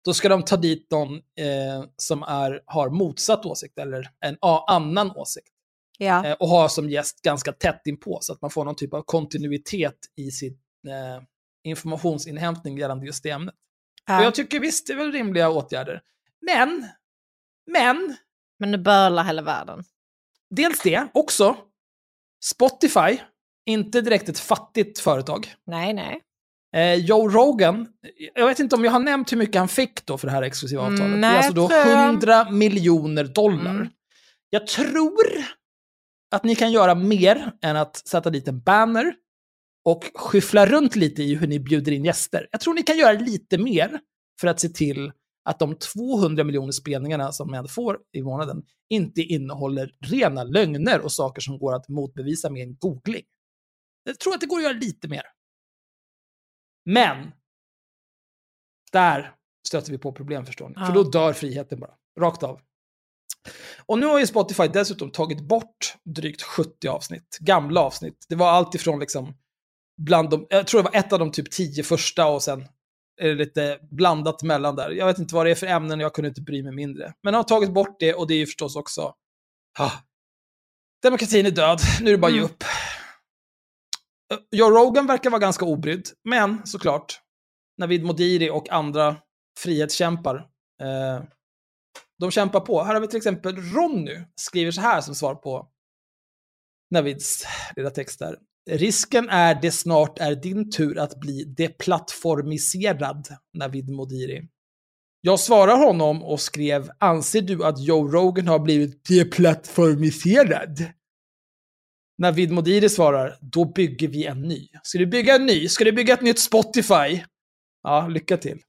då 0.04 0.14
ska 0.14 0.28
de 0.28 0.42
ta 0.42 0.56
dit 0.56 0.90
någon 0.90 1.14
eh, 1.14 1.84
som 1.96 2.22
är, 2.22 2.62
har 2.66 2.90
motsatt 2.90 3.46
åsikt 3.46 3.78
eller 3.78 4.10
en 4.20 4.36
a, 4.40 4.64
annan 4.68 5.10
åsikt. 5.10 5.48
Ja. 6.00 6.26
Eh, 6.26 6.32
och 6.32 6.48
ha 6.48 6.68
som 6.68 6.90
gäst 6.90 7.22
ganska 7.22 7.52
tätt 7.52 7.82
inpå 7.84 8.18
så 8.20 8.32
att 8.32 8.42
man 8.42 8.50
får 8.50 8.64
någon 8.64 8.76
typ 8.76 8.94
av 8.94 9.02
kontinuitet 9.02 9.98
i 10.16 10.30
sin 10.30 10.52
eh, 10.88 11.22
informationsinhämtning 11.64 12.78
gällande 12.78 13.06
just 13.06 13.22
det 13.22 13.30
ämnet. 13.30 13.54
Och 13.54 14.14
ja. 14.14 14.22
jag 14.22 14.34
tycker 14.34 14.60
visst, 14.60 14.86
det 14.86 14.92
är 14.92 14.96
väl 14.96 15.12
rimliga 15.12 15.48
åtgärder. 15.48 16.02
Men, 16.46 16.88
men, 17.66 18.16
Men 18.58 18.70
nu 18.70 18.78
bölar 18.78 19.24
hela 19.24 19.42
världen. 19.42 19.84
Dels 20.50 20.82
det, 20.82 21.08
också 21.14 21.56
Spotify, 22.44 23.18
inte 23.66 24.00
direkt 24.00 24.28
ett 24.28 24.38
fattigt 24.38 24.98
företag. 24.98 25.54
Nej, 25.66 25.92
nej. 25.92 26.20
Eh, 26.76 26.94
Joe 26.94 27.28
Rogan, 27.28 27.88
jag 28.34 28.46
vet 28.46 28.58
inte 28.58 28.76
om 28.76 28.84
jag 28.84 28.92
har 28.92 29.00
nämnt 29.00 29.32
hur 29.32 29.36
mycket 29.36 29.58
han 29.58 29.68
fick 29.68 30.06
då 30.06 30.18
för 30.18 30.26
det 30.26 30.32
här 30.32 30.42
exklusiva 30.42 30.82
avtalet. 30.82 31.12
det 31.12 31.16
nej, 31.18 31.30
är 31.30 31.36
alltså 31.36 31.52
då 31.52 31.68
tror 31.68 31.80
jag. 31.80 32.04
100 32.04 32.50
miljoner 32.50 33.24
dollar. 33.24 33.70
Mm. 33.70 33.88
Jag 34.50 34.66
tror 34.66 35.44
att 36.30 36.44
ni 36.44 36.54
kan 36.54 36.72
göra 36.72 36.94
mer 36.94 37.52
än 37.62 37.76
att 37.76 37.96
sätta 37.96 38.30
dit 38.30 38.48
en 38.48 38.60
banner 38.60 39.14
och 39.84 40.10
skyffla 40.14 40.66
runt 40.66 40.96
lite 40.96 41.22
i 41.22 41.34
hur 41.34 41.46
ni 41.46 41.60
bjuder 41.60 41.92
in 41.92 42.04
gäster. 42.04 42.48
Jag 42.50 42.60
tror 42.60 42.74
ni 42.74 42.82
kan 42.82 42.98
göra 42.98 43.12
lite 43.12 43.58
mer 43.58 44.00
för 44.40 44.48
att 44.48 44.60
se 44.60 44.68
till 44.68 45.12
att 45.44 45.58
de 45.58 45.74
200 45.74 46.44
miljoner 46.44 46.72
spelningarna 46.72 47.32
som 47.32 47.50
man 47.50 47.68
får 47.68 47.98
i 48.12 48.22
månaden 48.22 48.62
inte 48.88 49.20
innehåller 49.20 49.94
rena 50.00 50.44
lögner 50.44 51.00
och 51.00 51.12
saker 51.12 51.40
som 51.40 51.58
går 51.58 51.74
att 51.74 51.88
motbevisa 51.88 52.50
med 52.50 52.62
en 52.62 52.76
googling. 52.76 53.24
Jag 54.04 54.18
tror 54.18 54.34
att 54.34 54.40
det 54.40 54.46
går 54.46 54.56
att 54.56 54.62
göra 54.62 54.72
lite 54.72 55.08
mer. 55.08 55.22
Men, 56.84 57.32
där 58.92 59.34
stöter 59.68 59.92
vi 59.92 59.98
på 59.98 60.12
problem 60.12 60.46
förstår 60.46 60.68
ni. 60.68 60.74
Ja. 60.76 60.86
För 60.86 60.94
då 60.94 61.02
dör 61.02 61.32
friheten 61.32 61.80
bara, 61.80 61.94
rakt 62.20 62.42
av. 62.42 62.60
Och 63.86 63.98
nu 63.98 64.06
har 64.06 64.18
ju 64.18 64.26
Spotify 64.26 64.68
dessutom 64.68 65.10
tagit 65.10 65.40
bort 65.40 65.94
drygt 66.04 66.42
70 66.42 66.88
avsnitt, 66.88 67.38
gamla 67.40 67.80
avsnitt. 67.80 68.26
Det 68.28 68.34
var 68.34 68.50
allt 68.50 68.74
ifrån 68.74 68.98
liksom, 69.00 69.34
bland 70.00 70.30
de, 70.30 70.46
jag 70.50 70.66
tror 70.66 70.82
det 70.82 70.90
var 70.90 70.98
ett 70.98 71.12
av 71.12 71.18
de 71.18 71.32
typ 71.32 71.50
10 71.50 71.82
första 71.82 72.26
och 72.26 72.42
sen 72.42 72.68
är 73.20 73.28
det 73.28 73.34
lite 73.34 73.78
blandat 73.90 74.42
mellan 74.42 74.76
där. 74.76 74.90
Jag 74.90 75.06
vet 75.06 75.18
inte 75.18 75.34
vad 75.34 75.46
det 75.46 75.50
är 75.50 75.54
för 75.54 75.66
ämnen, 75.66 76.00
jag 76.00 76.14
kunde 76.14 76.28
inte 76.28 76.40
bry 76.40 76.62
mig 76.62 76.72
mindre. 76.72 77.12
Men 77.22 77.34
har 77.34 77.42
tagit 77.42 77.72
bort 77.72 77.96
det 78.00 78.14
och 78.14 78.26
det 78.26 78.34
är 78.34 78.38
ju 78.38 78.46
förstås 78.46 78.76
också, 78.76 79.14
ah, 79.78 79.92
demokratin 81.02 81.46
är 81.46 81.50
död, 81.50 81.80
nu 82.00 82.08
är 82.08 82.12
det 82.12 82.18
bara 82.18 82.26
att 82.26 82.32
ge 82.32 82.38
Mm. 82.38 82.50
upp. 82.50 82.64
Eh, 84.32 84.38
Joe 84.50 84.70
Rogan 84.70 85.06
verkar 85.06 85.30
vara 85.30 85.40
ganska 85.40 85.64
obrydd, 85.64 86.08
men 86.24 86.66
såklart, 86.66 87.20
Navid 87.78 88.04
Modiri 88.04 88.50
och 88.50 88.70
andra 88.70 89.16
frihetskämpar, 89.58 90.36
eh, 90.82 91.22
de 92.18 92.30
kämpar 92.30 92.60
på. 92.60 92.82
Här 92.82 92.94
har 92.94 93.00
vi 93.00 93.08
till 93.08 93.16
exempel 93.16 93.56
Ronny, 93.56 94.20
skriver 94.34 94.70
så 94.70 94.80
här 94.80 95.00
som 95.00 95.14
svar 95.14 95.34
på 95.34 95.68
Navids 96.90 97.46
lilla 97.76 97.90
text 97.90 98.18
där. 98.18 98.38
Risken 98.70 99.28
är 99.28 99.58
det 99.62 99.70
snart 99.70 100.18
är 100.18 100.34
din 100.34 100.70
tur 100.70 100.98
att 100.98 101.20
bli 101.20 101.44
deplattformiserad, 101.44 103.28
Navid 103.54 103.90
Modiri. 103.90 104.48
Jag 105.20 105.40
svarar 105.40 105.76
honom 105.86 106.22
och 106.22 106.40
skrev, 106.40 106.90
anser 106.98 107.42
du 107.42 107.64
att 107.64 107.80
Joe 107.80 108.08
Rogan 108.08 108.48
har 108.48 108.58
blivit 108.58 109.04
deplattformiserad? 109.04 110.84
Navid 112.18 112.50
Modiri 112.50 112.88
svarar, 112.88 113.38
då 113.40 113.64
bygger 113.64 114.08
vi 114.08 114.24
en 114.26 114.42
ny. 114.42 114.68
Ska 114.82 114.98
du 114.98 115.06
bygga 115.06 115.34
en 115.34 115.46
ny? 115.46 115.68
Ska 115.68 115.84
du 115.84 115.92
bygga 115.92 116.14
ett 116.14 116.22
nytt 116.22 116.38
Spotify? 116.38 117.22
Ja, 117.82 118.08
lycka 118.08 118.36
till. 118.36 118.62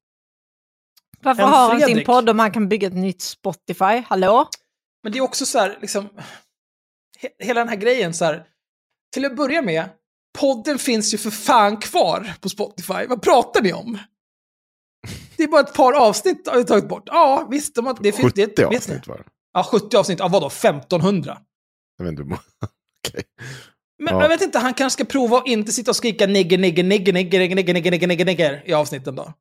Varför 1.22 1.44
En 1.44 1.50
har 1.50 1.70
han 1.70 1.82
sin 1.82 2.06
podd 2.06 2.30
om 2.30 2.40
han 2.40 2.52
kan 2.52 2.70
bygga 2.70 2.88
ett 2.88 2.94
nytt 2.94 3.22
Spotify? 3.22 4.04
Hallå? 4.08 4.50
Men 5.04 5.12
det 5.12 5.18
är 5.18 5.22
också 5.22 5.46
så 5.46 5.60
här, 5.60 5.78
liksom, 5.82 6.10
he- 7.22 7.44
hela 7.46 7.60
den 7.60 7.70
här 7.70 7.76
grejen 7.76 8.14
så 8.14 8.26
här, 8.26 8.44
till 9.14 9.26
att 9.26 9.36
börja 9.36 9.62
med, 9.62 9.90
podden 10.40 10.80
finns 10.80 11.14
ju 11.14 11.18
för 11.18 11.30
fan 11.32 11.78
kvar 11.78 12.34
på 12.42 12.50
Spotify. 12.50 13.06
Vad 13.10 13.22
pratar 13.22 13.62
ni 13.62 13.74
om? 13.74 13.98
Det 15.38 15.44
är 15.44 15.48
bara 15.48 15.62
ett 15.62 15.74
par 15.74 15.94
avsnitt 15.94 16.48
har 16.48 16.58
vi 16.58 16.66
tagit 16.66 16.88
bort. 16.90 17.04
Ja, 17.06 17.48
visst. 17.52 17.76
De 17.76 17.86
har, 17.86 17.98
det 18.02 18.12
finns, 18.12 18.34
70 18.34 18.48
det, 18.56 18.66
avsnitt 18.66 19.08
var 19.08 19.18
det. 19.18 19.24
Ja, 19.54 19.64
70 19.64 19.98
avsnitt. 19.98 20.20
Ja, 20.20 20.28
vadå? 20.28 20.48
1500? 20.48 21.38
Jag 21.98 22.06
vet 22.06 22.12
inte. 22.12 22.22
hur 22.24 22.30
många- 22.30 22.42
Okej. 23.08 23.24
Men 24.04 24.14
Ja. 24.16 24.22
jag 24.22 24.30
vet 24.30 24.42
inte, 24.42 24.60
han 24.60 24.74
kanske 24.74 24.94
ska 25.04 25.12
prova 25.12 25.38
att 25.38 25.48
inte 25.48 25.72
sitta 25.72 25.92
och 25.92 25.96
skrika 25.96 26.28
nigger, 26.28 26.58
nigger, 26.58 26.84
nigger, 26.84 27.14
nigger, 27.14 27.40
nigger, 27.40 27.56
nigger, 27.56 27.74
nigger, 27.74 27.92
nigger, 27.92 28.08
nigger, 28.08 28.26
nigger 28.26 28.64
i 28.66 28.74
avsnitten 28.74 29.16
då. 29.16 29.34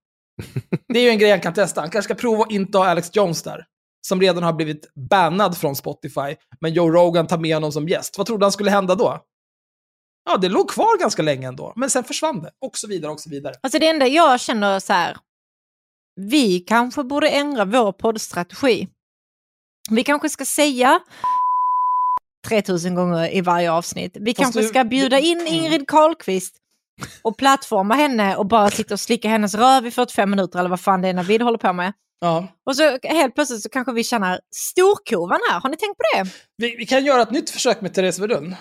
Det 0.88 0.98
är 0.98 1.02
ju 1.02 1.08
en 1.08 1.18
grej 1.18 1.30
han 1.30 1.40
kan 1.40 1.54
testa. 1.54 1.80
Han 1.80 1.90
kanske 1.90 2.14
ska 2.14 2.20
prova 2.20 2.42
att 2.42 2.50
inte 2.50 2.78
ha 2.78 2.86
Alex 2.88 3.10
Jones 3.12 3.42
där. 3.42 3.64
Som 4.06 4.20
redan 4.20 4.42
har 4.42 4.52
blivit 4.52 4.90
bannad 4.94 5.56
från 5.58 5.76
Spotify, 5.76 6.36
men 6.60 6.72
Joe 6.72 6.90
Rogan 6.90 7.26
tar 7.26 7.38
med 7.38 7.54
honom 7.56 7.72
som 7.72 7.88
gäst. 7.88 8.18
Vad 8.18 8.26
trodde 8.26 8.44
han 8.44 8.52
skulle 8.52 8.70
hända 8.70 8.94
då? 8.94 9.20
Ja, 10.30 10.36
det 10.36 10.48
låg 10.48 10.70
kvar 10.70 10.98
ganska 11.00 11.22
länge 11.22 11.48
ändå, 11.48 11.72
men 11.76 11.90
sen 11.90 12.04
försvann 12.04 12.42
det. 12.42 12.50
Och 12.66 12.76
så 12.78 12.88
vidare, 12.88 13.12
och 13.12 13.20
så 13.20 13.30
vidare. 13.30 13.54
Alltså 13.60 13.78
det 13.78 13.88
enda 13.88 14.06
jag 14.06 14.40
känner 14.40 14.80
så 14.80 14.92
här, 14.92 15.16
vi 16.20 16.60
kanske 16.60 17.04
borde 17.04 17.28
ändra 17.28 17.64
vår 17.64 17.92
poddstrategi. 17.92 18.88
Vi 19.90 20.04
kanske 20.04 20.28
ska 20.28 20.44
säga 20.44 21.00
3000 22.48 22.94
gånger 22.94 23.34
i 23.36 23.40
varje 23.40 23.72
avsnitt. 23.72 24.16
Vi 24.20 24.34
Fast 24.34 24.42
kanske 24.42 24.60
du- 24.60 24.68
ska 24.68 24.84
bjuda 24.84 25.18
in 25.18 25.40
Mm. 25.40 25.52
Ingrid 25.54 25.88
Carlqvist 25.88 26.56
och 27.22 27.38
plattforma 27.38 27.94
henne 27.94 28.36
och 28.36 28.46
bara 28.46 28.70
sitta 28.70 28.94
och 28.94 29.00
slicka 29.00 29.28
hennes 29.28 29.54
röv 29.54 29.86
i 29.86 29.90
45 29.90 30.30
minuter 30.30 30.58
eller 30.58 30.70
vad 30.70 30.80
fan 30.80 31.02
det 31.02 31.08
är 31.08 31.14
Navid 31.14 31.42
håller 31.42 31.58
på 31.58 31.72
med. 31.72 31.92
Ja. 32.20 32.48
Och 32.66 32.76
så 32.76 32.98
helt 33.02 33.34
plötsligt 33.34 33.62
så 33.62 33.68
kanske 33.68 33.92
vi 33.92 34.04
tjänar 34.04 34.40
storkovan 34.54 35.40
här. 35.50 35.60
Har 35.60 35.70
ni 35.70 35.76
tänkt 35.76 35.96
på 35.96 36.02
det? 36.14 36.30
Vi, 36.56 36.76
vi 36.76 36.86
kan 36.86 37.04
göra 37.04 37.22
ett 37.22 37.30
nytt 37.30 37.50
försök 37.50 37.80
med 37.80 37.94
Therese 37.94 38.18
Vedun. 38.18 38.54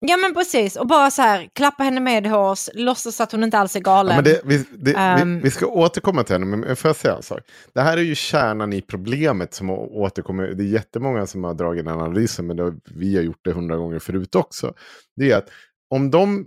Ja 0.00 0.16
men 0.16 0.34
precis, 0.34 0.76
och 0.76 0.86
bara 0.86 1.10
så 1.10 1.22
här, 1.22 1.48
klappa 1.54 1.82
henne 1.82 2.00
med 2.00 2.26
hårs, 2.26 2.68
låtsas 2.74 3.20
att 3.20 3.32
hon 3.32 3.44
inte 3.44 3.58
alls 3.58 3.76
är 3.76 3.80
galen. 3.80 4.16
Ja, 4.16 4.22
det, 4.22 4.40
vi, 4.44 4.64
det, 4.78 4.92
Ehm. 4.96 5.34
vi, 5.36 5.42
vi 5.42 5.50
ska 5.50 5.66
återkomma 5.66 6.24
till 6.24 6.32
henne, 6.34 6.46
men 6.46 6.76
får 6.76 6.88
jag 6.88 6.96
säga 6.96 7.16
en 7.16 7.22
sak? 7.22 7.40
Det 7.74 7.80
här 7.80 7.96
är 7.96 8.02
ju 8.02 8.14
kärnan 8.14 8.72
i 8.72 8.82
problemet 8.82 9.54
som 9.54 9.70
återkommer. 9.70 10.46
Det 10.46 10.62
är 10.62 10.66
jättemånga 10.68 11.26
som 11.26 11.44
har 11.44 11.54
dragit 11.54 11.84
den 11.84 11.94
analysen, 11.94 12.46
men 12.46 12.56
det, 12.56 12.62
har- 12.62 12.76
vi 12.94 13.16
har 13.16 13.22
gjort 13.22 13.40
det 13.44 13.52
hundra 13.52 13.76
gånger 13.76 13.98
förut 13.98 14.34
också. 14.34 14.74
Det 15.16 15.30
är 15.30 15.36
att 15.36 15.48
om 15.94 16.10
de 16.10 16.46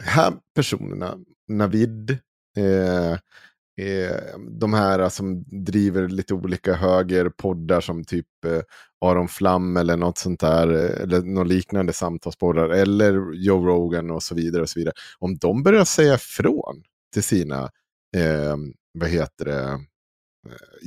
här 0.00 0.32
personerna, 0.54 1.16
Navid, 1.48 2.10
eh, 2.56 3.12
eh, 3.86 4.38
de 4.50 4.74
här 4.74 5.08
som 5.08 5.44
driver 5.64 6.08
lite 6.08 6.34
olika 6.34 6.74
högerpoddar 6.74 7.80
som 7.80 8.04
typ 8.04 8.26
eh, 8.46 8.60
Aron 9.04 9.28
Flam 9.28 9.76
eller 9.76 9.96
något 9.96 10.18
sånt 10.18 10.40
där, 10.40 10.68
eh, 10.74 11.02
eller 11.02 11.22
något 11.22 11.46
liknande 11.46 11.92
samtalspoddar, 11.92 12.68
eller 12.68 13.32
Joe 13.34 13.66
Rogan 13.66 14.10
och 14.10 14.22
så 14.22 14.34
vidare. 14.34 14.62
och 14.62 14.68
så 14.70 14.78
vidare. 14.78 14.94
Om 15.18 15.36
de 15.36 15.62
börjar 15.62 15.84
säga 15.84 16.14
ifrån 16.14 16.82
till 17.12 17.22
sina, 17.22 17.62
eh, 18.16 18.56
vad 18.98 19.08
heter 19.08 19.44
det, 19.44 19.62
eh, 19.62 19.78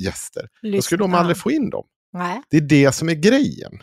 gäster, 0.04 0.48
då 0.62 0.82
skulle 0.82 0.98
de 1.02 1.10
Lyssna. 1.10 1.18
aldrig 1.18 1.36
få 1.36 1.50
in 1.50 1.70
dem. 1.70 1.84
Nej. 2.12 2.42
Det 2.50 2.56
är 2.56 2.60
det 2.60 2.92
som 2.92 3.08
är 3.08 3.14
grejen. 3.14 3.82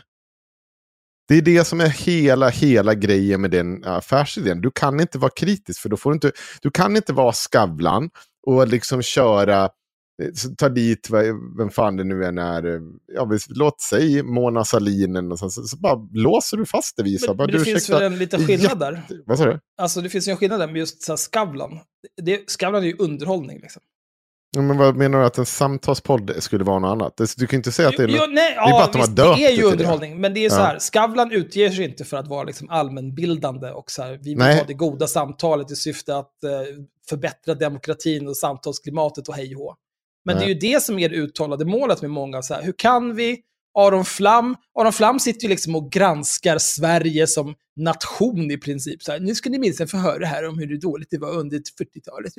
Det 1.28 1.34
är 1.34 1.42
det 1.42 1.64
som 1.64 1.80
är 1.80 1.88
hela, 1.88 2.48
hela 2.48 2.94
grejen 2.94 3.40
med 3.40 3.50
den 3.50 3.84
affärsidén. 3.84 4.60
Du 4.60 4.70
kan 4.70 5.00
inte 5.00 5.18
vara 5.18 5.32
kritisk, 5.36 5.80
för 5.80 5.88
då 5.88 5.96
får 5.96 6.10
du 6.10 6.14
inte, 6.14 6.32
du 6.62 6.70
kan 6.70 6.96
inte 6.96 7.12
vara 7.12 7.32
Skavlan 7.32 8.10
och 8.46 8.68
liksom 8.68 9.02
köra, 9.02 9.64
eh, 10.22 10.28
ta 10.58 10.68
dit, 10.68 11.08
vem 11.58 11.70
fan 11.70 11.96
det 11.96 12.04
nu 12.04 12.24
än 12.24 12.38
är, 12.38 12.66
eh, 12.66 12.80
ja, 13.14 13.30
låt 13.48 13.80
säg 13.80 14.22
Mona 14.22 14.64
Sahlin, 14.64 15.16
eller 15.16 15.36
så, 15.36 15.50
så, 15.50 15.62
så 15.62 15.76
bara 15.76 16.08
låser 16.12 16.56
du 16.56 16.66
fast 16.66 16.96
det 16.96 17.02
Visa. 17.02 17.26
Men, 17.26 17.36
bara, 17.36 17.46
men 17.46 17.52
det 17.52 17.58
du, 17.58 17.64
finns 17.64 17.76
ursäkta, 17.76 17.98
väl 17.98 18.12
en 18.12 18.18
liten 18.18 18.46
skillnad 18.46 18.78
där. 18.78 19.02
Vad 19.26 19.38
sa 19.38 19.44
du? 19.44 19.60
Alltså 19.78 20.00
det 20.00 20.08
finns 20.08 20.28
en 20.28 20.36
skillnad 20.36 20.60
där 20.60 20.66
med 20.66 20.76
just 20.76 21.02
så 21.02 21.12
här, 21.12 21.16
Skavlan. 21.16 21.80
Det, 22.22 22.50
Skavlan 22.50 22.82
är 22.82 22.86
ju 22.86 22.96
underhållning 22.98 23.60
liksom. 23.60 23.82
Ja, 24.54 24.62
Men 24.62 24.76
vad 24.78 24.96
menar 24.96 25.18
du 25.20 25.24
att 25.24 25.38
en 25.38 25.46
samtalspodd 25.46 26.30
skulle 26.42 26.64
vara 26.64 26.78
något 26.78 26.88
annat? 26.88 27.16
Det- 27.16 27.36
Du 27.36 27.46
kan 27.46 27.56
inte 27.56 27.72
säga 27.72 27.88
att 27.88 27.96
det 27.96 28.02
är 28.02 28.08
Jo, 28.08 28.22
nej, 28.28 28.34
det 28.34 28.40
är 28.40 28.56
bara 28.56 28.70
ja, 28.70 28.88
de 28.92 28.98
har 28.98 29.06
visst, 29.06 29.16
döpt 29.16 29.36
det 29.38 29.44
är 29.44 29.48
det 29.48 29.54
ju 29.56 29.62
underhållning. 29.64 30.20
Men 30.20 30.34
det 30.34 30.44
är 30.44 30.50
så 30.50 30.56
Ja. 30.56 30.62
här, 30.62 30.78
Skavlan 30.78 31.32
utger 31.32 31.70
sig 31.70 31.84
inte 31.84 32.04
för 32.04 32.16
att 32.16 32.28
vara 32.28 32.44
liksom 32.44 32.70
allmänbildande 32.70 33.70
och 33.70 33.90
så 33.90 34.02
här, 34.02 34.12
vi 34.12 34.30
vill 34.30 34.38
Nej. 34.38 34.56
ha 34.58 34.64
det 34.64 34.74
goda 34.74 35.06
samtalet 35.06 35.70
i 35.70 35.76
syfte 35.76 36.16
att 36.16 36.44
eh, 36.44 36.50
förbättra 37.08 37.54
demokratin 37.54 38.28
och 38.28 38.36
samtalsklimatet 38.36 39.28
och 39.28 39.34
hej 39.34 39.56
och. 39.56 39.76
Men 40.24 40.36
Nej. 40.36 40.44
det 40.46 40.50
är 40.50 40.54
ju 40.54 40.74
det 40.74 40.82
som 40.82 40.98
är 40.98 41.08
det 41.08 41.16
uttalade 41.16 41.64
målet 41.64 42.02
med 42.02 42.10
många. 42.10 42.42
Så 42.42 42.54
här, 42.54 42.62
hur 42.62 42.72
kan 42.72 43.14
vi? 43.14 43.40
Aron 43.78 44.04
Flam, 44.04 44.56
Aron 44.78 44.92
Flam 44.92 45.20
sitter 45.20 45.42
ju 45.42 45.48
liksom 45.48 45.76
och 45.76 45.90
granskar 45.92 46.58
Sverige 46.58 47.26
som 47.26 47.54
nation 47.76 48.50
i 48.50 48.58
princip. 48.58 49.02
Så 49.02 49.12
här, 49.12 49.20
nu 49.20 49.34
ska 49.34 49.50
ni 49.50 49.58
minst 49.58 49.90
få 49.90 49.96
höra 49.96 50.26
här 50.26 50.48
om 50.48 50.58
hur 50.58 50.76
dåligt 50.80 51.08
det 51.10 51.18
var 51.18 51.30
under 51.38 51.56
40-talet. 51.58 52.32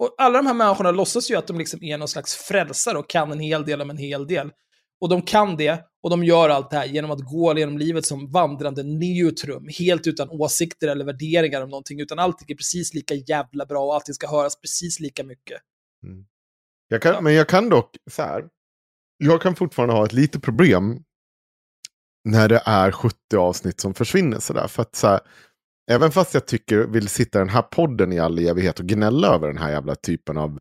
Och 0.00 0.14
alla 0.18 0.38
de 0.38 0.46
här 0.46 0.54
människorna 0.54 0.90
låtsas 0.90 1.30
ju 1.30 1.36
att 1.36 1.46
de 1.46 1.58
liksom 1.58 1.82
är 1.82 1.98
någon 1.98 2.08
slags 2.08 2.34
frälsare 2.34 2.98
och 2.98 3.10
kan 3.10 3.32
en 3.32 3.40
hel 3.40 3.64
del 3.64 3.80
om 3.80 3.90
en 3.90 3.96
hel 3.96 4.26
del. 4.26 4.50
Och 5.00 5.08
de 5.08 5.22
kan 5.22 5.56
det, 5.56 5.84
och 6.02 6.10
de 6.10 6.24
gör 6.24 6.48
allt 6.48 6.70
det 6.70 6.76
här 6.76 6.86
genom 6.86 7.10
att 7.10 7.20
gå 7.20 7.58
genom 7.58 7.78
livet 7.78 8.06
som 8.06 8.30
vandrande 8.30 8.82
neutrum, 8.82 9.68
helt 9.78 10.06
utan 10.06 10.30
åsikter 10.30 10.88
eller 10.88 11.04
värderingar 11.04 11.62
om 11.62 11.70
någonting, 11.70 12.00
utan 12.00 12.18
allting 12.18 12.46
är 12.50 12.54
precis 12.54 12.94
lika 12.94 13.14
jävla 13.14 13.66
bra 13.66 13.84
och 13.84 13.94
allting 13.94 14.14
ska 14.14 14.28
höras 14.28 14.60
precis 14.60 15.00
lika 15.00 15.24
mycket. 15.24 15.60
Jag 16.88 17.02
kan, 17.02 17.24
Men 17.24 17.34
jag 17.34 17.48
kan 17.48 17.68
dock, 17.68 17.96
så 18.10 18.22
här, 18.22 18.44
jag 19.16 19.42
kan 19.42 19.56
fortfarande 19.56 19.94
ha 19.94 20.04
ett 20.04 20.12
litet 20.12 20.42
problem 20.42 21.04
när 22.24 22.48
det 22.48 22.62
är 22.64 22.92
70 22.92 23.16
avsnitt 23.36 23.80
som 23.80 23.94
försvinner 23.94 24.38
sådär. 24.38 24.66
För 24.68 24.82
att 24.82 24.96
så 24.96 25.06
här, 25.06 25.20
även 25.90 26.10
fast 26.10 26.34
jag 26.34 26.46
tycker, 26.46 26.78
vill 26.78 27.08
sitta 27.08 27.38
i 27.38 27.40
den 27.40 27.48
här 27.48 27.62
podden 27.62 28.12
i 28.12 28.18
all 28.18 28.38
evighet 28.38 28.78
och 28.78 28.86
gnälla 28.86 29.28
över 29.28 29.46
den 29.46 29.58
här 29.58 29.70
jävla 29.70 29.94
typen 29.94 30.38
av 30.38 30.58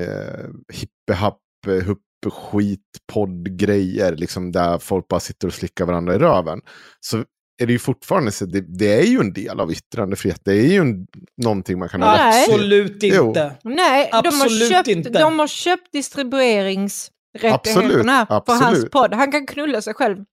eh, 0.00 0.44
hippehapp, 0.72 1.38
hupp, 1.66 2.02
skit, 2.26 2.80
poddgrejer, 3.12 4.16
liksom 4.16 4.52
där 4.52 4.78
folk 4.78 5.08
bara 5.08 5.20
sitter 5.20 5.48
och 5.48 5.54
slickar 5.54 5.84
varandra 5.84 6.14
i 6.14 6.18
röven. 6.18 6.60
Så 7.00 7.24
är 7.62 7.66
det 7.66 7.72
ju 7.72 7.78
fortfarande 7.78 8.32
så, 8.32 8.46
det, 8.46 8.60
det 8.60 8.94
är 8.94 9.06
ju 9.06 9.20
en 9.20 9.32
del 9.32 9.60
av 9.60 9.72
yttrandefrihet. 9.72 10.40
Det 10.44 10.52
är 10.52 10.66
ju 10.66 10.80
en, 10.80 11.06
någonting 11.42 11.78
man 11.78 11.88
kan 11.88 12.02
ha 12.02 12.16
Nej. 12.16 12.44
till. 12.44 12.54
Absolut 12.54 13.02
Jo. 13.02 13.28
inte. 13.28 13.52
Nej, 13.64 14.08
de 14.12 14.16
har, 14.16 14.26
Absolut 14.26 14.68
köpt, 14.68 14.88
inte. 14.88 15.10
de 15.10 15.38
har 15.38 15.46
köpt 15.46 15.92
distribueringsrättigheterna 15.92 18.26
Absolut, 18.28 18.46
för 18.46 18.52
hans 18.52 18.62
absolut. 18.62 18.90
podd. 18.90 19.14
Han 19.14 19.32
kan 19.32 19.46
knulla 19.46 19.82
sig 19.82 19.94
själv. 19.94 20.24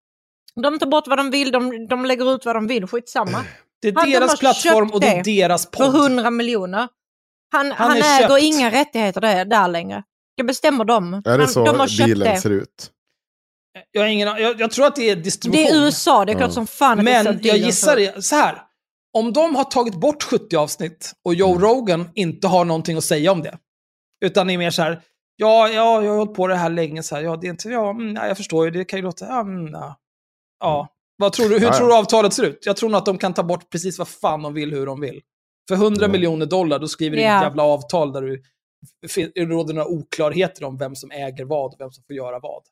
De 0.63 0.79
tar 0.79 0.87
bort 0.87 1.07
vad 1.07 1.19
de 1.19 1.31
vill, 1.31 1.53
de, 1.53 1.87
de 1.89 2.05
lägger 2.05 2.35
ut 2.35 2.45
vad 2.45 2.57
de 2.57 2.67
vill, 2.67 2.87
skitsamma. 2.87 3.45
Det 3.93 4.01
är 4.01 4.01
Han- 4.01 4.11
de 4.11 4.15
har 4.15 4.21
deras 4.21 4.39
plattform 4.41 4.87
köpt 4.87 4.95
och 4.95 5.01
det 5.01 5.07
är 5.09 5.25
deras 5.25 5.65
För 5.65 5.71
podd. 5.71 5.95
100 5.97 6.31
miljoner. 6.31 6.89
Han, 7.53 7.73
han, 7.73 7.91
är 7.91 7.97
äger 7.97 8.29
köpt. 8.29 8.43
inga 8.43 8.71
rättigheter 8.71 9.21
där, 9.21 9.45
där 9.45 9.69
längre. 9.69 10.03
Det 10.37 10.45
bestämmer 10.45 10.85
de. 10.85 11.15
Är 11.15 11.21
det 11.23 11.31
Han, 11.31 11.49
så 11.49 11.65
de 11.65 11.81
har 11.81 11.89
köpt 11.89 12.09
dealen 12.09 12.35
det. 12.35 12.41
ser 12.41 12.51
ut? 12.51 12.91
Jag, 13.91 14.01
har 14.03 14.09
ingen, 14.09 14.29
jag, 14.29 14.61
jag 14.61 14.71
tror 14.71 14.87
att 14.87 14.97
det 14.97 15.11
är 15.11 15.17
distribution. 15.17 15.65
Det 15.67 15.71
är 15.71 15.85
USA, 15.85 16.25
det 16.25 16.33
är 16.33 16.37
klart 16.37 16.49
Ja. 16.51 16.55
som 16.55 16.67
fan 16.67 17.05
Men 17.05 17.39
jag 17.43 17.57
gissar 17.57 17.97
det- 17.97 18.25
så 18.25 18.37
här. 18.37 18.63
Om 19.17 19.33
de 19.33 19.55
har 19.55 19.65
tagit 19.65 19.95
bort 19.95 20.23
70 20.23 20.57
avsnitt 20.57 21.13
och 21.25 21.35
Joe 21.35 21.59
Rogan 21.59 22.09
inte 22.15 22.47
har 22.47 22.65
någonting 22.65 22.97
att 22.97 23.05
säga 23.05 23.33
om 23.33 23.43
det. 23.43 23.59
Utan 24.25 24.51
är 24.51 24.59
mer 24.59 24.71
så 24.71 24.83
här, 24.83 25.01
ja, 25.37 25.69
ja, 25.69 26.03
jag 26.03 26.11
har 26.11 26.17
hållit 26.19 26.35
på 26.35 26.47
det 26.47 26.55
här 26.57 26.71
länge, 26.71 27.03
så 27.03 27.15
här, 27.15 27.23
ja, 27.23 27.37
det 27.37 27.47
är 27.47 27.51
inte, 27.51 27.69
ja, 27.69 27.91
mm, 27.91 28.15
jag 28.29 28.37
förstår 28.37 28.65
ju, 28.65 28.71
det 28.71 28.85
kan 28.85 28.99
ju 28.99 29.03
låta, 29.03 29.27
ja, 29.27 29.41
mm, 29.41 29.73
ja. 30.61 30.89
Vad 31.17 31.33
tror 31.33 31.49
du, 31.49 31.59
hur 31.59 31.71
tror 31.71 31.89
du 31.89 31.95
avtalet 31.95 32.33
ser 32.33 32.43
ut? 32.43 32.59
Jag 32.67 32.77
tror 32.77 32.91
nog 32.91 32.99
att 32.99 33.07
de 33.07 33.19
kan 33.19 33.35
ta 33.35 33.43
bort 33.43 33.71
precis 33.71 33.99
vad 33.99 34.09
fan 34.09 34.43
de 34.43 34.55
vill, 34.55 34.73
hur 34.73 34.87
de 34.87 35.01
vill. 35.01 35.21
För 35.69 35.75
100 35.75 36.03
Ja. 36.03 36.09
miljoner 36.09 36.47
dollar, 36.47 36.79
då 36.79 36.89
skriver 36.89 37.17
du 37.17 37.23
Ja. 37.23 37.37
ett 37.37 37.43
jävla 37.43 37.63
avtal 37.63 38.13
där 38.13 38.23
du, 38.23 38.43
det 39.35 39.45
råder 39.45 39.75
några 39.75 39.89
oklarheter 39.89 40.65
om 40.65 40.79
vem 40.79 40.95
som 40.95 41.11
äger 41.11 41.45
vad 41.45 41.73
och 41.73 41.77
vem 41.81 41.91
som 41.91 42.05
får 42.07 42.17
göra 42.17 42.39
vad. 42.39 42.63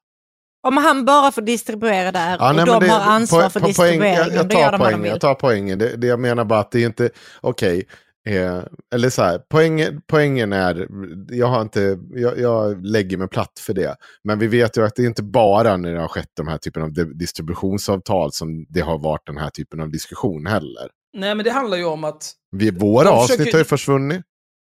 Om 0.67 0.77
han 0.77 1.05
bara 1.05 1.33
får 1.33 1.43
distribuera 1.43 2.13
där 2.13 2.37
Ja, 2.41 2.51
och 2.51 2.57
nej, 2.57 2.67
de 2.67 2.81
det- 2.81 2.89
har 2.91 3.01
ansvar 3.13 3.43
po- 3.43 3.49
för 3.49 3.61
po- 3.61 3.63
poäng- 3.63 3.67
distribueringen, 3.69 4.35
jag, 4.35 4.49
då 4.49 4.55
gör 4.59 4.63
tar 4.65 4.73
de 4.73 4.79
vad 4.81 4.93
de 4.93 5.03
vill. 5.03 5.11
jag 5.11 5.21
tar 5.21 5.35
poängen. 5.35 5.79
Det, 5.79 5.97
det 5.97 6.07
jag 6.07 6.21
menar 6.21 6.45
bara 6.45 6.61
att 6.61 6.71
det 6.71 6.83
är 6.83 6.87
inte, 6.87 7.11
okej, 7.41 7.85
eh, 8.29 8.63
eller 8.95 9.11
så 9.11 9.23
här, 9.23 9.39
poängen, 9.51 10.03
poängen 10.07 10.53
är, 10.53 10.89
jag 11.31 11.47
har 11.47 11.63
inte, 11.63 11.99
jag, 12.11 12.39
jag 12.39 12.85
lägger 12.87 13.17
mig 13.17 13.29
platt 13.29 13.59
för 13.59 13.75
det. 13.75 13.97
Men 14.25 14.39
vi 14.39 14.47
vet 14.47 14.77
ju 14.77 14.85
att 14.85 14.97
det 14.97 15.03
är 15.03 15.07
inte 15.07 15.23
bara 15.23 15.77
när 15.77 15.93
det 15.93 16.01
har 16.01 16.09
skett 16.09 16.31
de 16.37 16.49
här 16.49 16.59
typen 16.59 16.83
av 16.83 16.93
di- 16.93 17.15
distributionsavtal 17.15 18.33
som 18.33 18.67
det 18.69 18.81
har 18.81 18.99
varit 18.99 19.27
den 19.27 19.37
här 19.37 19.51
typen 19.51 19.81
av 19.81 19.91
diskussion 19.91 20.47
heller. 20.47 20.89
Nej, 21.17 21.35
men 21.35 21.45
det 21.45 21.51
handlar 21.51 21.77
ju 21.77 21.85
om 21.85 22.05
att 22.05 22.33
Vi, 22.51 22.71
våra 22.71 23.11
avsnitt 23.11 23.37
försöker- 23.39 23.53
har 23.53 23.59
ju 23.59 23.65
försvunnit. 23.65 24.23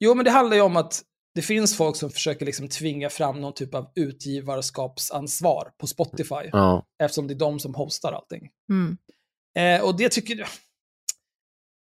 Jo, 0.00 0.14
men 0.14 0.24
det 0.24 0.30
handlar 0.30 0.56
ju 0.56 0.62
om 0.62 0.76
att 0.76 1.02
det 1.34 1.42
finns 1.42 1.76
folk 1.76 1.96
som 1.96 2.10
försöker 2.10 2.46
liksom 2.46 2.68
tvinga 2.68 3.10
fram 3.10 3.40
någon 3.40 3.54
typ 3.54 3.74
av 3.74 3.86
utgivarskapsansvar 3.96 5.68
på 5.80 5.86
Spotify. 5.86 6.48
Ja. 6.52 6.86
Eftersom 7.02 7.26
det 7.26 7.34
är 7.34 7.38
de 7.38 7.58
som 7.60 7.74
hostar 7.74 8.12
allting. 8.12 8.48
Mm. 8.70 8.96
Eh, 9.58 9.84
och 9.86 9.96
det 9.96 10.08
tycker 10.08 10.36
jag... 10.36 10.48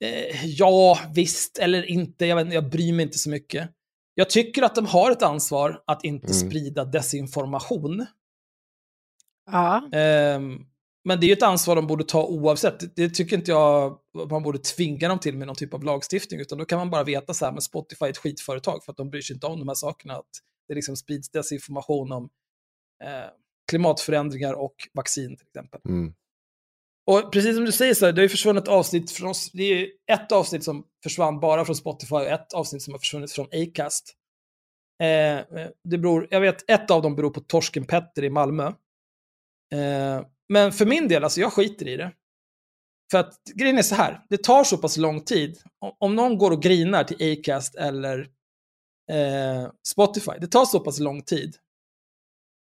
Eh, 0.04 0.46
ja, 0.46 1.00
visst 1.16 1.58
eller 1.58 1.84
inte. 1.90 2.26
Jag, 2.26 2.36
vet, 2.36 2.54
jag 2.54 2.70
bryr 2.70 2.94
mig 2.94 3.06
inte 3.06 3.18
så 3.18 3.30
mycket. 3.30 3.70
Jag 4.16 4.30
tycker 4.30 4.62
att 4.64 4.76
de 4.76 4.86
har 4.86 5.12
ett 5.12 5.24
ansvar 5.24 5.84
att 5.88 6.04
inte 6.04 6.28
Mm. 6.28 6.34
sprida 6.50 6.86
desinformation. 6.86 8.06
Ja. 9.52 9.90
Ehm, 9.94 10.66
men 11.06 11.20
det 11.20 11.26
är 11.26 11.28
ju 11.28 11.34
ett 11.34 11.44
ansvar 11.44 11.76
de 11.76 11.88
borde 11.88 12.04
ta 12.04 12.26
oavsett. 12.26 12.80
Det, 12.80 12.96
det 12.96 13.10
tycker 13.10 13.38
inte 13.38 13.52
jag 13.52 14.00
man 14.30 14.44
borde 14.44 14.58
tvinga 14.60 15.08
dem 15.08 15.20
till 15.20 15.38
med 15.38 15.48
någon 15.48 15.56
typ 15.56 15.74
av 15.74 15.84
lagstiftning, 15.84 16.40
utan 16.40 16.58
då 16.58 16.66
kan 16.66 16.78
man 16.80 16.90
bara 16.90 17.04
veta 17.04 17.34
så 17.34 17.46
här, 17.46 17.52
med 17.52 17.64
Spotify 17.64 18.06
är 18.06 18.10
ett 18.10 18.18
skitföretag 18.18 18.84
för 18.84 18.92
att 18.92 18.98
de 18.98 19.10
bryr 19.10 19.22
sig 19.22 19.34
inte 19.34 19.48
om 19.48 19.60
de 19.60 19.68
här 19.68 19.76
sakerna, 19.76 20.14
att 20.14 20.30
det 20.68 20.76
liksom 20.76 20.96
sprids 20.96 21.30
desinformation 21.30 22.12
om 22.12 22.30
eh, 23.04 23.30
klimatförändringar 23.70 24.54
och 24.54 24.76
vaccin 24.94 25.38
till 25.38 25.48
exempel. 25.48 25.82
Mm. 25.90 26.14
Och 27.06 27.34
precis 27.34 27.56
som 27.56 27.66
du 27.66 27.72
säger, 27.72 27.94
så 27.94 28.06
här, 28.06 28.14
det 28.14 28.22
har 28.22 28.24
ju 28.24 28.30
försvunnit 28.30 28.68
avsnitt 28.68 29.12
från 29.12 29.30
oss. 29.30 29.52
Det 29.52 29.64
är 29.64 29.76
ju 29.76 29.90
ett 30.12 30.32
avsnitt 30.32 30.64
som 30.64 30.86
försvann 31.04 31.40
bara 31.40 31.66
från 31.66 31.76
Spotify 31.76 32.16
och 32.16 32.28
ett 32.28 32.54
avsnitt 32.54 32.82
som 32.82 32.94
har 32.94 33.00
försvunnit 33.00 33.32
från 33.32 33.48
Acast. 33.52 34.16
Eh, 35.02 35.38
eh, 35.38 35.70
det 35.84 35.98
beror, 35.98 36.28
jag 36.32 36.42
vet, 36.42 36.70
ett 36.70 36.92
av 36.92 37.02
dem 37.02 37.16
beror 37.16 37.30
på 37.30 37.40
Torsken 37.40 37.86
Petter 37.86 38.24
i 38.24 38.30
Malmö. 38.30 38.68
Eh, 39.74 40.26
men 40.50 40.72
för 40.72 40.86
min 40.86 41.08
del, 41.08 41.24
alltså 41.24 41.42
jag 41.42 41.54
skiter 41.54 41.88
i 41.88 41.98
det. 41.98 42.12
För 43.12 43.18
att 43.18 43.44
grejen 43.56 43.78
är 43.78 43.82
så 43.82 43.96
här, 43.96 44.26
det 44.30 44.44
tar 44.44 44.64
så 44.64 44.78
pass 44.78 44.98
lång 44.98 45.22
tid. 45.22 45.58
Om, 45.80 45.96
om 46.00 46.16
någon 46.16 46.38
går 46.38 46.52
och 46.52 46.62
grinar 46.62 47.04
till 47.04 47.40
Acast 47.40 47.76
eller 47.76 48.20
eh, 49.12 49.72
Spotify, 49.88 50.32
det 50.42 50.48
tar 50.48 50.66
så 50.66 50.80
pass 50.80 51.00
lång 51.00 51.22
tid 51.22 51.56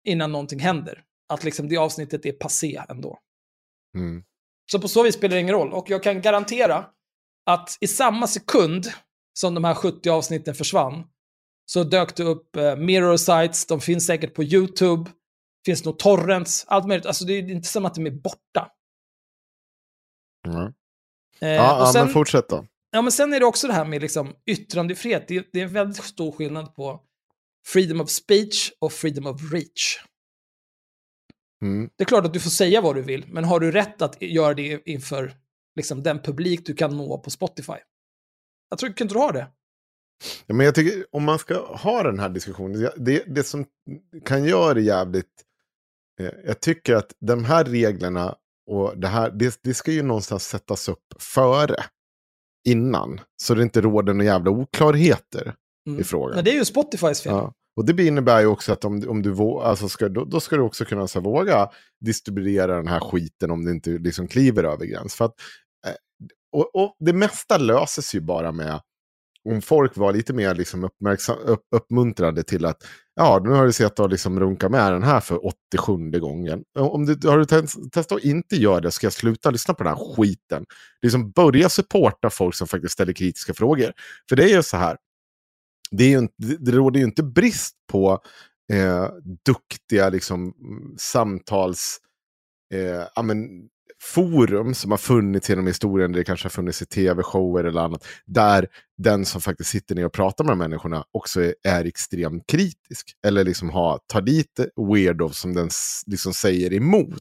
innan 0.07 0.31
någonting 0.31 0.59
händer. 0.59 1.03
Att 1.33 1.43
liksom 1.43 1.69
det 1.69 1.77
avsnittet 1.77 2.25
är 2.25 2.31
passé 2.31 2.81
ändå. 2.89 3.19
Mm. 3.95 4.23
Så 4.71 4.79
på 4.79 4.87
så 4.87 5.03
vis 5.03 5.15
spelar 5.15 5.35
det 5.35 5.41
ingen 5.41 5.55
roll. 5.55 5.73
Och 5.73 5.89
jag 5.89 6.03
kan 6.03 6.21
garantera 6.21 6.85
att 7.45 7.77
i 7.81 7.87
samma 7.87 8.27
sekund 8.27 8.87
som 9.33 9.53
de 9.53 9.63
här 9.63 9.73
70 9.73 10.09
avsnitten 10.09 10.55
försvann 10.55 11.03
så 11.65 11.83
dök 11.83 12.15
det 12.15 12.23
upp 12.23 12.55
eh, 12.55 12.75
mirror 12.75 13.17
sites, 13.17 13.65
de 13.65 13.81
finns 13.81 14.05
säkert 14.05 14.33
på 14.33 14.43
YouTube, 14.43 15.11
finns 15.65 15.85
nog 15.85 15.99
torrents, 15.99 16.65
allt 16.67 16.87
möjligt. 16.87 17.05
Alltså 17.05 17.25
det 17.25 17.33
är 17.33 17.49
inte 17.49 17.67
som 17.67 17.85
att 17.85 17.95
de 17.95 18.05
är 18.05 18.11
borta. 18.11 18.71
Mm. 20.47 20.73
Eh, 21.39 21.49
Ja, 21.49 21.75
och 21.75 21.87
ja 21.87 21.93
sen, 21.93 22.05
men 22.05 22.13
fortsätt 22.13 22.49
då. 22.49 22.65
ja, 22.91 23.01
men 23.01 23.11
sen 23.11 23.33
är 23.33 23.39
det 23.39 23.45
också 23.45 23.67
det 23.67 23.73
här 23.73 23.85
med 23.85 24.01
liksom 24.01 24.35
yttrandefrihet. 24.45 25.27
Det, 25.27 25.47
det 25.53 25.59
är 25.59 25.63
en 25.63 25.73
väldigt 25.73 26.03
stor 26.03 26.31
skillnad 26.31 26.75
på 26.75 27.01
freedom 27.67 28.01
of 28.01 28.09
speech 28.09 28.71
och 28.79 28.93
freedom 28.93 29.27
of 29.27 29.53
reach. 29.53 29.99
Mm. 31.61 31.89
Det 31.97 32.03
är 32.03 32.05
klart 32.05 32.25
att 32.25 32.33
du 32.33 32.39
får 32.39 32.49
säga 32.49 32.81
vad 32.81 32.95
du 32.95 33.01
vill, 33.01 33.25
men 33.27 33.43
har 33.43 33.59
du 33.59 33.71
rätt 33.71 34.01
att 34.01 34.21
göra 34.21 34.53
det 34.53 34.81
inför 34.85 35.33
liksom, 35.75 36.03
den 36.03 36.19
publik 36.19 36.65
du 36.65 36.73
kan 36.73 36.97
nå 36.97 37.17
på 37.17 37.29
Spotify? 37.29 37.73
Jag 38.69 38.79
tror 38.79 38.89
inte 38.89 39.03
du 39.05 39.19
har 39.19 39.33
det. 39.33 39.47
Ja, 40.45 40.53
men 40.55 40.65
jag 40.65 40.75
tycker 40.75 41.05
om 41.11 41.23
man 41.23 41.39
ska 41.39 41.75
ha 41.75 42.03
den 42.03 42.19
här 42.19 42.29
diskussionen, 42.29 42.89
det, 42.97 43.23
det 43.27 43.43
som 43.43 43.65
kan 44.25 44.43
göra 44.43 44.73
det 44.73 44.81
jävligt, 44.81 45.45
eh, 46.19 46.31
jag 46.45 46.59
tycker 46.59 46.95
att 46.95 47.13
de 47.19 47.45
här 47.45 47.63
reglerna 47.65 48.35
och 48.67 48.97
det 48.97 49.07
här, 49.07 49.31
det, 49.31 49.59
det 49.63 49.73
ska 49.73 49.91
ju 49.91 50.03
någonstans 50.03 50.47
sättas 50.47 50.89
upp 50.89 51.13
före, 51.19 51.75
innan, 52.67 53.21
så 53.43 53.53
det 53.55 53.63
inte 53.63 53.81
råder 53.81 54.13
några 54.13 54.25
jävla 54.25 54.51
oklarheter 54.51 55.55
Mm. 55.87 56.01
i 56.01 56.03
frågan. 56.03 56.35
Men 56.35 56.45
det 56.45 56.51
är 56.51 56.55
ju 56.55 56.65
Spotifys 56.65 57.21
fel. 57.21 57.33
Ja. 57.33 57.53
Och 57.81 57.87
det 57.87 58.05
innebär 58.05 58.39
ju 58.39 58.45
också 58.45 58.73
att 58.73 58.85
om, 58.85 59.09
om 59.09 59.21
du 59.21 59.35
alltså 59.41 59.89
ska, 59.89 60.09
då, 60.09 60.25
då 60.25 60.39
ska 60.39 60.55
du 60.55 60.61
också 60.61 60.85
kunna 60.85 61.07
så 61.07 61.19
här, 61.19 61.23
våga 61.23 61.69
distribuera 62.05 62.75
den 62.75 62.87
här 62.87 62.99
skiten 62.99 63.51
om 63.51 63.65
du 63.65 63.71
inte 63.71 63.89
liksom 63.89 64.27
kliver 64.27 64.63
över 64.63 64.85
gräns. 64.85 65.15
För 65.15 65.25
att, 65.25 65.33
eh, 65.87 65.93
och, 66.51 66.75
och 66.75 66.95
det 66.99 67.13
mesta 67.13 67.57
löses 67.57 68.15
ju 68.15 68.21
bara 68.21 68.51
med 68.51 68.81
om 69.49 69.61
folk 69.61 69.97
var 69.97 70.13
lite 70.13 70.33
mer 70.33 70.55
liksom 70.55 70.83
uppmärksam, 70.83 71.37
upp, 71.45 71.61
uppmuntrade 71.75 72.43
till 72.43 72.65
att 72.65 72.77
ja, 73.15 73.41
nu 73.43 73.49
har 73.49 73.65
du 73.65 73.71
sett 73.71 73.99
att 73.99 74.11
liksom 74.11 74.39
runka 74.39 74.69
med 74.69 74.93
den 74.93 75.03
här 75.03 75.19
för 75.19 75.45
87 75.45 76.19
gången. 76.19 76.63
Om 76.79 77.05
du, 77.05 77.27
har 77.29 77.37
du 77.37 77.45
testat 77.45 78.11
att 78.11 78.23
inte 78.23 78.55
göra 78.55 78.79
det 78.79 78.91
ska 78.91 79.05
jag 79.05 79.13
sluta 79.13 79.51
lyssna 79.51 79.73
på 79.73 79.83
den 79.83 79.93
här 79.97 80.15
skiten. 80.15 80.65
Liksom 81.01 81.31
börja 81.31 81.69
supporta 81.69 82.29
folk 82.29 82.55
som 82.55 82.67
faktiskt 82.67 82.93
ställer 82.93 83.13
kritiska 83.13 83.53
frågor. 83.53 83.93
För 84.29 84.35
det 84.35 84.43
är 84.43 84.55
ju 84.55 84.63
så 84.63 84.77
här, 84.77 84.97
det, 85.91 86.03
är 86.03 86.21
ju 86.21 86.27
det 86.37 86.71
råder 86.71 86.99
ju 86.99 87.05
inte 87.05 87.23
brist 87.23 87.75
på 87.91 88.19
eh, 88.73 89.07
duktiga 89.45 90.09
liksom, 90.09 90.53
samtals... 90.97 91.97
Eh, 92.73 93.07
amen, 93.15 93.69
forum 94.01 94.73
som 94.73 94.91
har 94.91 94.97
funnits 94.97 95.49
genom 95.49 95.67
historien, 95.67 96.11
det 96.11 96.23
kanske 96.23 96.45
har 96.45 96.49
funnits 96.49 96.81
i 96.81 96.85
tv-shower 96.85 97.63
eller 97.63 97.81
annat, 97.81 98.05
där 98.25 98.67
den 98.97 99.25
som 99.25 99.41
faktiskt 99.41 99.69
sitter 99.69 99.95
ner 99.95 100.05
och 100.05 100.13
pratar 100.13 100.43
med 100.43 100.51
de 100.51 100.57
människorna 100.57 101.03
också 101.11 101.41
är, 101.41 101.55
är 101.63 101.85
extremt 101.85 102.43
kritisk. 102.47 103.13
Eller 103.27 103.43
liksom 103.43 103.69
ha, 103.69 103.99
tar 104.07 104.21
dit 104.21 104.59
weirdos 104.91 105.39
som 105.39 105.53
den 105.53 105.69
liksom 106.07 106.33
säger 106.33 106.73
emot. 106.73 107.19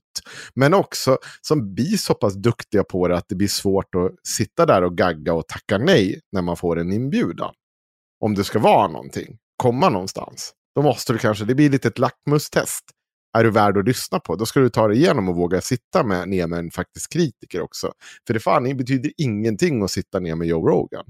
Men 0.55 0.75
också 0.75 1.19
som 1.41 1.75
blir 1.75 1.97
så 1.97 2.15
pass 2.15 2.35
duktiga 2.35 2.85
på 2.85 3.09
det 3.09 3.17
att 3.17 3.29
det 3.29 3.35
blir 3.35 3.49
svårt 3.49 3.95
att 3.95 4.27
sitta 4.29 4.67
där 4.67 4.83
och 4.83 4.97
gagga 4.97 5.35
och 5.35 5.49
tacka 5.49 5.79
nej 5.79 6.21
när 6.33 6.43
man 6.43 6.57
får 6.57 6.79
en 6.79 6.93
inbjudan 6.93 7.53
om 8.21 8.35
det 8.35 8.45
ska 8.45 8.59
vara 8.59 8.89
någonting, 8.89 9.39
komma 9.57 9.89
någonstans. 9.89 10.55
Då 10.75 10.83
måste 10.83 11.13
du 11.13 11.19
kanske, 11.19 11.45
det 11.45 11.55
blir 11.55 11.71
lite 11.71 11.89
ett 11.89 11.99
lackmustest. 11.99 12.85
Är 13.39 13.45
du 13.45 13.51
värd 13.51 13.79
att 13.79 13.85
lyssna 13.85 14.21
på? 14.21 14.37
Då 14.37 14.47
ska 14.47 14.61
du 14.61 14.69
ta 14.69 14.89
dig 14.89 14.97
igenom 14.97 15.29
och 15.29 15.37
våga 15.37 15.61
sitta 15.61 16.05
med, 16.05 16.29
ner 16.29 16.47
med 16.47 16.59
en 16.59 16.71
faktisk 16.71 17.13
kritiker 17.13 17.61
också. 17.61 17.93
För 18.27 18.35
det 18.35 18.41
fan 18.41 18.65
det 18.65 18.75
betyder 18.75 19.13
ingenting 19.17 19.83
att 19.83 19.91
sitta 19.91 20.21
ner 20.21 20.35
med 20.35 20.49
Joe 20.49 20.69
Rogan. 20.69 21.05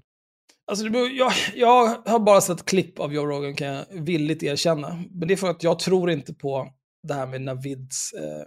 Alltså, 0.71 0.87
jag, 0.87 1.33
jag 1.55 1.87
har 2.07 2.19
bara 2.19 2.41
sett 2.41 2.65
klipp 2.65 3.01
av 3.01 3.15
Joe 3.15 3.27
Rogan 3.27 3.55
kan 3.55 3.67
jag 3.67 3.85
villigt 3.91 4.43
erkänna. 4.43 5.05
Men 5.11 5.29
det 5.29 5.35
är 5.35 5.37
för 5.37 5.51
att 5.51 5.63
jag 5.63 5.79
tror 5.79 6.11
inte 6.11 6.35
på 6.35 6.73
det 7.09 7.15
här 7.15 7.27
med 7.27 7.43
Navids, 7.43 8.13
eh, 8.13 8.43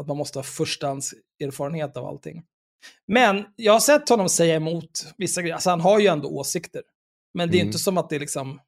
att 0.00 0.06
man 0.06 0.16
måste 0.16 0.38
ha 0.38 0.44
förstahandserfarenhet 0.44 1.96
av 1.96 2.06
allting. 2.06 2.42
Men 3.06 3.44
jag 3.56 3.72
har 3.72 3.80
sett 3.80 4.08
honom 4.08 4.28
säga 4.28 4.54
emot 4.54 5.14
vissa 5.16 5.40
grejer. 5.40 5.54
Alltså 5.54 5.70
han 5.70 5.80
har 5.80 6.00
ju 6.00 6.06
ändå 6.06 6.28
åsikter. 6.28 6.82
Men 7.34 7.50
det 7.50 7.56
är 7.56 7.60
Mm. 7.60 7.66
inte 7.66 7.78
som 7.78 7.98
att 7.98 8.10
det 8.10 8.16
är 8.16 8.20
liksom... 8.20 8.60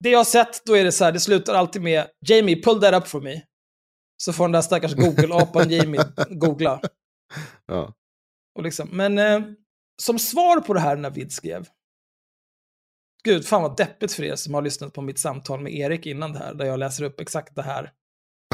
Det 0.00 0.10
jag 0.10 0.18
har 0.18 0.24
sett, 0.24 0.64
då 0.64 0.76
är 0.76 0.84
det 0.84 0.92
så 0.92 1.04
här, 1.04 1.12
det 1.12 1.20
slutar 1.20 1.54
alltid 1.54 1.82
med 1.82 2.06
Jamie, 2.26 2.62
pull 2.62 2.80
that 2.80 2.94
up 2.94 3.08
for 3.08 3.20
me. 3.20 3.42
Så 4.16 4.32
får 4.32 4.44
den 4.44 4.52
där 4.52 4.62
stackars 4.62 4.94
Google-apan 4.94 5.68
Jamie 5.70 6.00
googla. 6.30 6.80
Ja. 7.66 7.94
Och 8.54 8.62
liksom, 8.62 8.88
men 8.92 9.18
eh, 9.18 9.40
som 10.02 10.18
svar 10.18 10.60
på 10.60 10.74
det 10.74 10.80
här 10.80 10.96
Navid 10.96 11.32
skrev. 11.32 11.68
Gud, 13.24 13.46
fan 13.46 13.62
vad 13.62 13.76
deppigt 13.76 14.12
för 14.12 14.22
er 14.22 14.36
som 14.36 14.54
har 14.54 14.62
lyssnat 14.62 14.92
på 14.92 15.02
mitt 15.02 15.18
samtal 15.18 15.60
med 15.60 15.74
Erik 15.74 16.06
innan 16.06 16.32
det 16.32 16.38
här, 16.38 16.54
där 16.54 16.64
jag 16.64 16.78
läser 16.78 17.04
upp 17.04 17.20
exakt 17.20 17.54
det 17.54 17.62
här. 17.62 17.92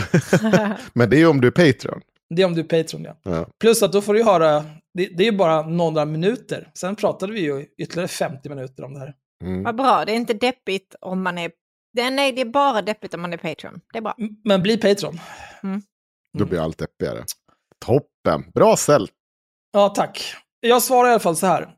Men 0.93 1.11
det 1.11 1.17
är 1.17 1.19
ju 1.19 1.27
om 1.27 1.41
du 1.41 1.47
är 1.47 1.73
Patreon. 1.73 2.01
Det 2.35 2.43
är 2.43 2.47
om 2.47 2.55
du 2.55 2.61
är 2.61 2.65
Patreon, 2.83 3.05
ja. 3.05 3.17
Ja. 3.23 3.47
Plus 3.61 3.83
att 3.83 3.93
då 3.93 4.03
får 4.03 4.15
du 4.15 4.25
höra, 4.25 4.65
det, 4.95 5.07
det 5.17 5.23
är 5.23 5.31
ju 5.31 5.37
bara 5.37 5.63
några 5.63 6.05
minuter. 6.05 6.71
Sen 6.75 6.97
pratade 6.97 7.33
vi 7.33 7.41
ju 7.41 7.67
ytterligare 7.79 8.09
50 8.09 8.49
minuter 8.49 8.85
om 8.85 8.95
det 8.95 9.01
här. 9.01 9.15
Mm. 9.45 9.63
Vad 9.63 9.77
bra, 9.77 10.05
det 10.05 10.13
är 10.13 10.17
inte 10.17 10.35
deppigt 10.35 10.95
om 11.01 11.23
man 11.23 11.39
är... 11.39 11.51
Det, 11.93 12.11
nej, 12.11 12.33
det 12.33 12.41
är 12.41 12.45
bara 12.45 12.83
deppigt 12.83 13.15
om 13.15 13.21
man 13.21 13.33
är 13.33 13.37
Patreon. 13.37 13.81
Det 13.93 13.99
är 13.99 14.03
bra. 14.03 14.15
Men 14.45 14.63
bli 14.63 14.77
Patreon. 14.77 15.21
Då 16.39 16.45
blir 16.47 16.61
allt 16.61 16.79
deppigare. 16.79 17.25
Toppen, 17.85 18.51
bra 18.55 18.77
ställt. 18.77 19.13
Ja, 19.73 19.89
tack. 19.89 20.35
Jag 20.61 20.83
svarar 20.83 21.09
i 21.09 21.11
alla 21.11 21.21
fall 21.21 21.37
så 21.37 21.47
här. 21.47 21.75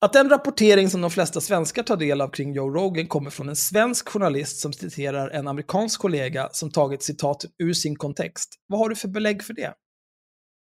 Att 0.00 0.12
den 0.12 0.30
rapportering 0.30 0.90
som 0.90 1.00
de 1.00 1.10
flesta 1.10 1.40
svenskar 1.40 1.82
tar 1.82 1.96
del 1.96 2.20
av 2.20 2.28
kring 2.28 2.52
Joe 2.52 2.70
Rogan 2.70 3.06
kommer 3.06 3.30
från 3.30 3.48
en 3.48 3.56
svensk 3.56 4.08
journalist 4.08 4.60
som 4.60 4.72
citerar 4.72 5.30
en 5.30 5.48
amerikansk 5.48 6.00
kollega 6.00 6.48
som 6.52 6.70
tagit 6.70 7.02
citatet 7.02 7.50
ur 7.58 7.72
sin 7.72 7.96
kontext. 7.96 8.54
Vad 8.66 8.80
har 8.80 8.88
du 8.88 8.96
för 8.96 9.08
belägg 9.08 9.42
för 9.42 9.54
det? 9.54 9.74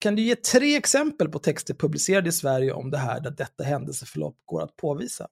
Kan 0.01 0.15
du 0.15 0.23
ge 0.23 0.37
tre 0.37 0.77
exempel 0.77 1.29
på 1.29 1.39
texter 1.39 1.75
publicerade 1.75 2.29
i 2.29 2.33
Sverige 2.33 2.73
om 2.73 2.91
det 2.91 2.99
här 2.99 3.21
där 3.21 3.31
detta 3.31 3.65
händelseförlopp 3.65 4.37
går 4.45 4.63
att 4.63 4.77
påvisa? 4.77 5.29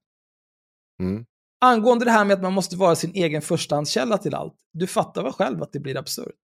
Mm. 1.01 1.25
Angående 1.61 2.05
det 2.05 2.11
här 2.11 2.25
med 2.25 2.35
att 2.35 2.43
man 2.43 2.53
måste 2.53 2.77
vara 2.77 2.97
sin 2.97 3.15
egen 3.15 3.43
förstahandskälla 3.43 4.19
till 4.19 4.35
allt. 4.35 4.55
Du 4.73 4.87
fattar 4.87 5.23
väl 5.23 5.33
själv 5.33 5.63
att 5.63 5.73
det 5.73 5.81
blir 5.81 5.97
absurt? 5.97 6.41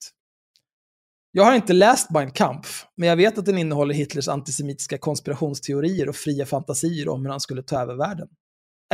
Jag 1.36 1.44
har 1.44 1.54
inte 1.54 1.72
läst 1.72 2.10
Mein 2.10 2.30
Kampf, 2.30 2.86
men 2.96 3.08
jag 3.08 3.16
vet 3.16 3.38
att 3.38 3.46
den 3.46 3.58
innehåller 3.58 3.94
Hitlers 3.94 4.28
antisemitiska 4.28 4.98
konspirationsteorier 4.98 6.08
och 6.08 6.16
fria 6.16 6.46
fantasier 6.46 7.08
om 7.08 7.22
hur 7.22 7.30
han 7.30 7.40
skulle 7.40 7.62
ta 7.62 7.80
över 7.80 7.94
världen. 7.94 8.28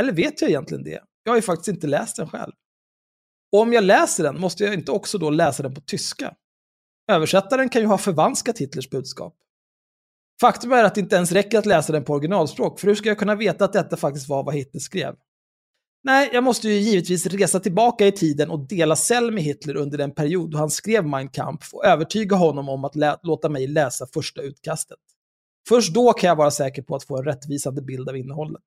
Eller 0.01 0.13
vet 0.13 0.41
jag 0.41 0.49
egentligen 0.49 0.83
det? 0.83 0.99
Jag 1.23 1.31
har 1.31 1.35
ju 1.35 1.41
faktiskt 1.41 1.67
inte 1.67 1.87
läst 1.87 2.15
den 2.15 2.29
själv. 2.29 2.51
Och 3.51 3.59
om 3.59 3.73
jag 3.73 3.83
läser 3.83 4.23
den, 4.23 4.39
måste 4.39 4.63
jag 4.63 4.73
inte 4.73 4.91
också 4.91 5.17
då 5.17 5.29
läsa 5.29 5.63
den 5.63 5.73
på 5.73 5.81
tyska? 5.81 6.35
Översättaren 7.11 7.69
kan 7.69 7.81
ju 7.81 7.87
ha 7.87 7.97
förvanskat 7.97 8.57
Hitlers 8.57 8.89
budskap. 8.89 9.35
Faktum 10.41 10.71
är 10.71 10.83
att 10.83 10.95
det 10.95 11.01
inte 11.01 11.15
ens 11.15 11.31
räcker 11.31 11.59
att 11.59 11.65
läsa 11.65 11.93
den 11.93 12.03
på 12.03 12.13
originalspråk, 12.13 12.79
för 12.79 12.87
hur 12.87 12.95
ska 12.95 13.09
jag 13.09 13.19
kunna 13.19 13.35
veta 13.35 13.65
att 13.65 13.73
detta 13.73 13.97
faktiskt 13.97 14.29
var 14.29 14.43
vad 14.43 14.55
Hitler 14.55 14.79
skrev? 14.79 15.15
Nej, 16.05 16.29
jag 16.33 16.43
måste 16.43 16.69
ju 16.69 16.73
givetvis 16.73 17.25
resa 17.25 17.59
tillbaka 17.59 18.07
i 18.07 18.11
tiden 18.11 18.49
och 18.49 18.67
dela 18.67 18.95
cell 18.95 19.31
med 19.31 19.43
Hitler 19.43 19.75
under 19.75 19.97
den 19.97 20.11
period 20.11 20.51
då 20.51 20.57
han 20.57 20.69
skrev 20.69 21.05
Mein 21.05 21.29
Kampf 21.29 21.73
och 21.73 21.85
övertyga 21.85 22.35
honom 22.35 22.69
om 22.69 22.85
att 22.85 22.95
lä- 22.95 23.17
låta 23.23 23.49
mig 23.49 23.67
läsa 23.67 24.07
första 24.13 24.41
utkastet. 24.41 24.97
Först 25.69 25.93
då 25.93 26.13
kan 26.13 26.27
jag 26.27 26.35
vara 26.35 26.51
säker 26.51 26.81
på 26.81 26.95
att 26.95 27.03
få 27.03 27.17
en 27.17 27.25
rättvisande 27.25 27.81
bild 27.81 28.09
av 28.09 28.17
innehållet. 28.17 28.61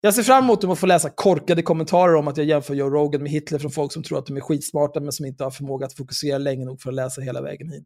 Jag 0.00 0.14
ser 0.14 0.22
fram 0.22 0.44
emot 0.44 0.64
att 0.64 0.78
få 0.78 0.86
läsa 0.86 1.10
korkade 1.10 1.62
kommentarer 1.62 2.14
om 2.14 2.28
att 2.28 2.36
jag 2.36 2.46
jämför 2.46 2.74
Joe 2.74 2.90
Rogan 2.90 3.22
med 3.22 3.32
Hitler 3.32 3.58
från 3.58 3.70
folk 3.70 3.92
som 3.92 4.02
tror 4.02 4.18
att 4.18 4.26
de 4.26 4.36
är 4.36 4.40
skitsmarta 4.40 5.00
men 5.00 5.12
som 5.12 5.26
inte 5.26 5.44
har 5.44 5.50
förmåga 5.50 5.86
att 5.86 5.96
fokusera 5.96 6.38
länge 6.38 6.64
nog 6.64 6.80
för 6.80 6.88
att 6.90 6.94
läsa 6.94 7.20
hela 7.20 7.42
vägen 7.42 7.70
hit. 7.70 7.84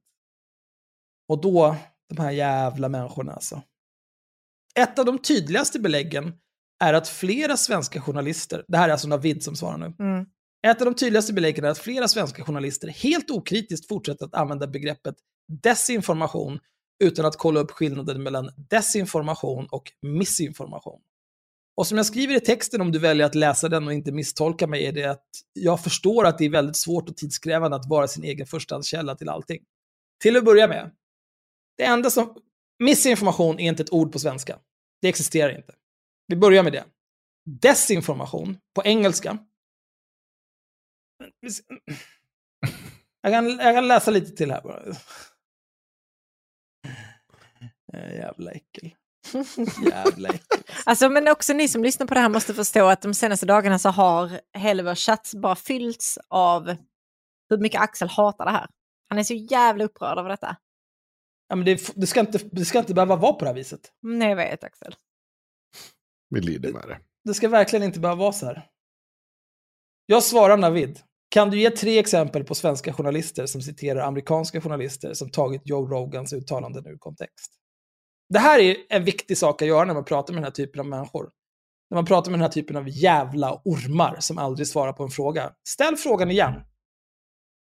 Och 1.29 1.41
då, 1.41 1.77
de 2.09 2.23
här 2.23 2.31
jävla 2.31 2.89
människorna 2.89 3.33
alltså. 3.33 3.63
Ett 4.75 4.99
av 4.99 5.05
de 5.05 5.19
tydligaste 5.19 5.81
beläggen 5.81 6.33
är 6.83 6.95
att 6.95 7.09
flera 7.09 7.57
svenska 7.57 8.01
journalister, 8.01 8.64
det 8.68 8.76
här 8.76 8.89
är 8.89 8.93
alltså 8.93 9.09
Navid 9.09 9.43
som 9.43 9.57
svarar 9.57 9.78
nu, 9.78 9.95
Mm. 9.99 10.26
ett 10.66 10.80
av 10.80 10.85
de 10.85 10.95
tydligaste 10.95 11.33
beläggen 11.33 11.64
är 11.64 11.68
att 11.68 11.78
flera 11.78 12.09
svenska 12.09 12.45
journalister 12.45 12.89
helt 12.89 13.30
okritiskt 13.30 13.89
fortsätter 13.89 14.26
att 14.26 14.35
använda 14.35 14.66
begreppet 14.66 15.14
desinformation 15.62 16.59
utan 17.05 17.24
att 17.24 17.37
kolla 17.37 17.61
upp 17.61 17.70
skillnaden 17.70 18.22
mellan 18.22 18.51
desinformation 18.70 19.66
och 19.70 19.93
missinformation. 20.03 21.01
Och 21.76 21.87
som 21.87 21.97
jag 21.97 22.07
skriver 22.07 22.35
i 22.37 22.41
texten, 22.41 22.80
om 22.80 22.93
du 22.93 22.99
väljer 22.99 23.26
att 23.26 23.35
läsa 23.35 23.68
den 23.68 23.87
och 23.87 23.93
inte 23.93 24.12
misstolka 24.12 24.66
mig, 24.66 24.87
är 24.87 24.93
det 24.93 25.05
att 25.05 25.26
jag 25.53 25.85
förstår 25.85 26.26
att 26.26 26.39
det 26.39 26.45
är 26.45 26.51
väldigt 26.51 26.76
svårt 26.76 27.09
och 27.09 27.16
tidskrävande 27.16 27.76
att 27.76 27.89
vara 27.89 28.09
sin 28.09 28.24
egen 28.24 28.47
förstahandskälla 28.47 29.14
till 29.14 29.28
allting. 29.28 29.62
Till 30.22 30.37
att 30.37 30.45
börja 30.45 30.68
med, 30.68 30.91
det 31.78 31.85
enda 31.85 32.11
som... 32.11 32.37
Missinformation 32.78 33.59
är 33.61 33.68
inte 33.68 33.83
ett 33.83 33.93
ord 33.93 34.12
på 34.12 34.18
svenska. 34.18 34.59
Det 35.03 35.09
existerar 35.09 35.57
inte. 35.57 35.72
Vi 36.33 36.37
börjar 36.37 36.62
med 36.62 36.72
det. 36.72 36.85
Desinformation 37.45 38.59
på 38.74 38.83
engelska. 38.85 39.39
Jag 43.20 43.33
kan, 43.33 43.51
jag 43.51 43.74
kan 43.74 43.89
läsa 43.89 44.11
lite 44.11 44.37
till 44.37 44.51
här 44.51 44.62
bara. 44.62 44.83
Eh, 47.93 48.14
Jävla 48.14 48.51
äckel. 48.51 48.95
Jävla 49.91 50.28
äckel. 50.28 50.62
Alltså, 50.85 51.09
men 51.09 51.28
också 51.28 51.53
ni 51.53 51.68
som 51.68 51.83
lyssnar 51.83 52.07
på 52.07 52.14
det 52.14 52.20
här 52.20 52.28
måste 52.28 52.55
förstå 52.55 52.87
att 52.87 53.03
de 53.03 53.14
senaste 53.14 53.47
dagarna 53.47 53.78
så 53.78 53.89
har 53.89 54.41
hela 54.59 54.83
vår 54.83 54.95
chatt 54.95 55.30
bara 55.35 55.57
fyllts 55.57 56.18
av 56.28 56.76
hur 57.51 57.59
mycket 57.59 57.80
Axel 57.80 58.09
hatar 58.09 58.45
det 58.45 58.51
här. 58.51 58.66
Han 59.09 59.18
är 59.18 59.24
så 59.24 59.35
jävla 59.35 59.85
upprörd 59.85 60.18
över 60.18 60.30
detta. 60.30 60.57
Ja, 61.49 61.57
men 61.57 61.64
det, 61.64 61.93
det, 61.97 62.07
ska 62.07 62.20
inte, 62.20 62.39
det 62.53 62.64
ska 62.64 62.78
inte 62.78 62.95
behöva 62.95 63.16
vara 63.16 63.33
på 63.33 63.39
det 63.39 63.47
här 63.47 63.55
viset. 63.55 63.93
Nej, 64.03 64.28
jag 64.28 64.37
vet 64.37 64.64
Axel. 64.64 64.97
Vi 66.33 66.41
lider 66.41 66.72
med 66.72 66.83
det. 66.89 66.99
Det 67.24 67.35
ska 67.35 67.49
verkligen 67.49 67.83
inte 67.83 68.01
behöva 68.01 68.20
vara 68.20 68.33
så 68.33 68.47
här. 68.47 68.66
Jag 70.07 70.22
svarar 70.22 70.57
Navid. 70.57 71.01
Kan 71.28 71.51
du 71.51 71.61
ge 71.61 71.70
tre 71.70 71.99
exempel 71.99 72.45
på 72.45 72.55
svenska 72.55 72.93
journalister 72.93 73.47
som 73.47 73.62
citerar 73.62 74.07
amerikanska 74.07 74.61
journalister 74.61 75.14
som 75.14 75.30
tagit 75.30 75.62
Joe 75.64 75.87
Rogans 75.87 76.33
uttalanden 76.33 76.87
ur 76.87 76.97
kontext? 76.99 77.53
Det 78.28 78.39
här 78.39 78.59
är 78.59 78.76
en 78.89 79.05
viktig 79.05 79.39
sak 79.39 79.62
att 79.62 79.68
göra 79.68 79.85
när 79.85 79.95
man 79.95 80.05
pratar 80.05 80.35
med 80.35 80.43
den 80.43 80.45
här 80.45 80.51
typen 80.51 80.80
av 80.80 80.87
människor. 80.87 81.30
När 81.91 81.97
man 81.97 82.05
pratar 82.05 82.30
med 82.30 82.41
den 82.41 82.45
här 82.45 82.53
typen 82.53 82.76
av 82.76 82.89
jävla 82.89 83.61
ormar 83.64 84.16
som 84.20 84.39
aldrig 84.39 84.68
svarar 84.68 84.93
på 84.93 85.03
en 85.03 85.11
fråga. 85.11 85.53
Ställ 85.68 85.97
frågan 85.97 86.30
igen. 86.30 86.55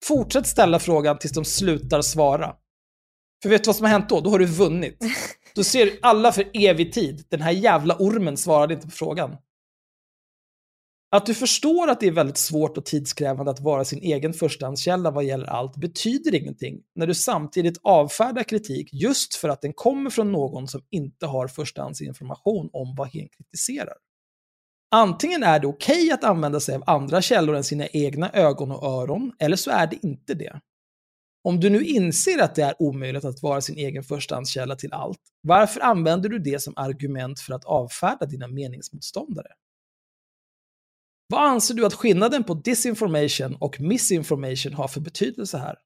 Fortsätt 0.05 0.47
ställa 0.47 0.79
frågan 0.79 1.19
tills 1.19 1.33
de 1.33 1.45
slutar 1.45 2.01
svara. 2.01 2.55
För 3.43 3.49
vet 3.49 3.63
du 3.63 3.67
vad 3.67 3.75
som 3.75 3.85
har 3.85 3.91
hänt 3.91 4.09
då? 4.09 4.21
Då 4.21 4.29
har 4.29 4.39
du 4.39 4.45
vunnit. 4.45 4.97
Då 5.59 5.63
ser 5.63 5.91
alla 6.01 6.31
för 6.31 6.49
evig 6.53 6.93
tid, 6.93 7.25
den 7.29 7.41
här 7.41 7.51
jävla 7.51 7.95
ormen 7.99 8.37
svarade 8.37 8.73
inte 8.73 8.87
på 8.87 8.91
frågan. 8.91 9.37
Att 11.11 11.25
du 11.25 11.33
förstår 11.33 11.89
att 11.89 11.99
det 11.99 12.07
är 12.07 12.11
väldigt 12.11 12.37
svårt 12.37 12.77
och 12.77 12.85
tidskrävande 12.85 13.51
att 13.51 13.59
vara 13.59 13.85
sin 13.85 13.99
egen 13.99 14.33
förstahandskälla 14.33 15.11
vad 15.11 15.23
gäller 15.23 15.45
allt 15.45 15.75
betyder 15.75 16.35
ingenting 16.35 16.81
när 16.95 17.07
du 17.07 17.13
samtidigt 17.13 17.79
avfärdar 17.83 18.43
kritik 18.43 18.89
just 18.93 19.35
för 19.35 19.49
att 19.49 19.61
den 19.61 19.73
kommer 19.73 20.09
från 20.09 20.31
någon 20.31 20.67
som 20.67 20.81
inte 20.89 21.25
har 21.25 21.47
förstahandsinformation 21.47 22.69
om 22.73 22.95
vad 22.97 23.07
hen 23.07 23.27
kritiserar. 23.37 23.95
Antingen 24.91 25.43
är 25.43 25.59
det 25.59 25.67
okej 25.67 26.03
okay 26.03 26.11
att 26.11 26.23
använda 26.23 26.59
sig 26.59 26.75
av 26.75 26.83
andra 26.87 27.21
källor 27.21 27.55
än 27.55 27.63
sina 27.63 27.87
egna 27.87 28.31
ögon 28.31 28.71
och 28.71 28.83
öron, 28.83 29.31
eller 29.39 29.55
så 29.55 29.71
är 29.71 29.87
det 29.87 30.05
inte 30.05 30.33
det. 30.33 30.59
Om 31.43 31.59
du 31.59 31.69
nu 31.69 31.83
inser 31.83 32.43
att 32.43 32.55
det 32.55 32.63
är 32.63 32.81
omöjligt 32.81 33.25
att 33.25 33.41
vara 33.41 33.61
sin 33.61 33.77
egen 33.77 34.03
förstahandskälla 34.03 34.75
till 34.75 34.93
allt, 34.93 35.21
varför 35.41 35.81
använder 35.81 36.29
du 36.29 36.39
det 36.39 36.61
som 36.61 36.73
argument 36.77 37.39
för 37.39 37.53
att 37.53 37.65
avfärda 37.65 38.25
dina 38.25 38.47
meningsmotståndare? 38.47 39.47
Vad 41.27 41.41
anser 41.41 41.73
du 41.73 41.85
att 41.85 41.93
skillnaden 41.93 42.43
på 42.43 42.53
disinformation 42.53 43.55
och 43.55 43.81
misinformation 43.81 44.73
har 44.73 44.87
för 44.87 45.01
betydelse 45.01 45.57
här? 45.57 45.77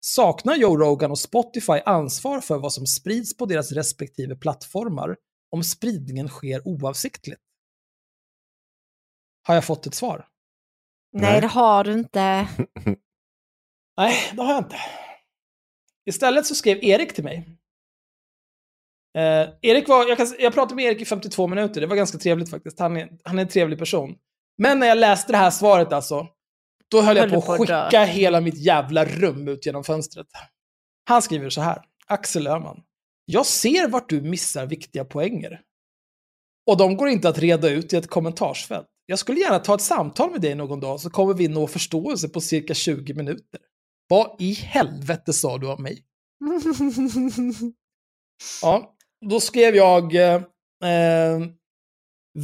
Saknar 0.00 0.56
Joe 0.56 0.76
Rogan 0.76 1.10
och 1.10 1.18
Spotify 1.18 1.80
ansvar 1.86 2.40
för 2.40 2.58
vad 2.58 2.72
som 2.72 2.86
sprids 2.86 3.36
på 3.36 3.46
deras 3.46 3.72
respektive 3.72 4.36
plattformar 4.36 5.16
om 5.50 5.64
spridningen 5.64 6.28
sker 6.28 6.68
oavsiktligt? 6.68 7.40
Har 9.42 9.54
jag 9.54 9.64
fått 9.64 9.86
ett 9.86 9.94
svar? 9.94 10.26
Nej, 11.12 11.40
det 11.40 11.46
har 11.46 11.84
du 11.84 11.92
inte. 11.92 12.48
Nej, 13.96 14.32
det 14.32 14.42
har 14.42 14.52
jag 14.52 14.64
inte. 14.64 14.76
Istället 16.06 16.46
så 16.46 16.54
skrev 16.54 16.84
Erik 16.84 17.14
till 17.14 17.24
mig. 17.24 17.48
Eh, 19.18 19.48
Erik 19.62 19.88
var, 19.88 20.08
jag, 20.08 20.18
kan, 20.18 20.26
jag 20.38 20.54
pratade 20.54 20.74
med 20.74 20.84
Erik 20.84 21.00
i 21.00 21.04
52 21.04 21.46
minuter, 21.46 21.80
det 21.80 21.86
var 21.86 21.96
ganska 21.96 22.18
trevligt 22.18 22.50
faktiskt. 22.50 22.78
Han 22.78 22.96
är, 22.96 23.08
han 23.24 23.38
är 23.38 23.42
en 23.42 23.48
trevlig 23.48 23.78
person. 23.78 24.16
Men 24.58 24.78
när 24.78 24.86
jag 24.86 24.98
läste 24.98 25.32
det 25.32 25.38
här 25.38 25.50
svaret 25.50 25.92
alltså, 25.92 26.28
då 26.90 27.00
höll, 27.00 27.16
jag 27.16 27.30
på 27.30 27.52
att 27.52 27.60
skicka 27.60 27.88
dö. 27.90 28.04
hela 28.04 28.40
mitt 28.40 28.58
jävla 28.58 29.04
rum 29.04 29.48
ut 29.48 29.66
genom 29.66 29.84
fönstret. 29.84 30.26
Han 31.08 31.22
skriver 31.22 31.50
så 31.50 31.60
här, 31.60 31.82
Axel 32.06 32.46
Öhman. 32.46 32.82
Jag 33.24 33.46
ser 33.46 33.88
vart 33.88 34.08
du 34.08 34.20
missar 34.20 34.66
viktiga 34.66 35.04
poänger. 35.04 35.60
Och 36.66 36.76
de 36.76 36.96
går 36.96 37.08
inte 37.08 37.28
att 37.28 37.38
reda 37.38 37.68
ut 37.68 37.92
i 37.92 37.96
ett 37.96 38.10
kommentarsfält. 38.10 38.86
Jag 39.06 39.18
skulle 39.18 39.40
gärna 39.40 39.58
ta 39.58 39.74
ett 39.74 39.80
samtal 39.80 40.30
med 40.30 40.40
dig 40.40 40.54
någon 40.54 40.80
dag 40.80 41.00
så 41.00 41.10
kommer 41.10 41.34
vi 41.34 41.48
nå 41.48 41.66
förståelse 41.66 42.28
på 42.28 42.40
cirka 42.40 42.74
20 42.74 43.14
minuter. 43.14 43.60
Vad 44.14 44.36
i 44.38 44.52
helvete 44.52 45.32
sa 45.32 45.58
du 45.58 45.66
om 45.66 45.82
mig? 45.82 46.04
ja, 48.62 48.96
då 49.30 49.40
skrev 49.40 49.76
jag... 49.76 50.14
Eh, 50.14 50.34
eh, 50.90 51.40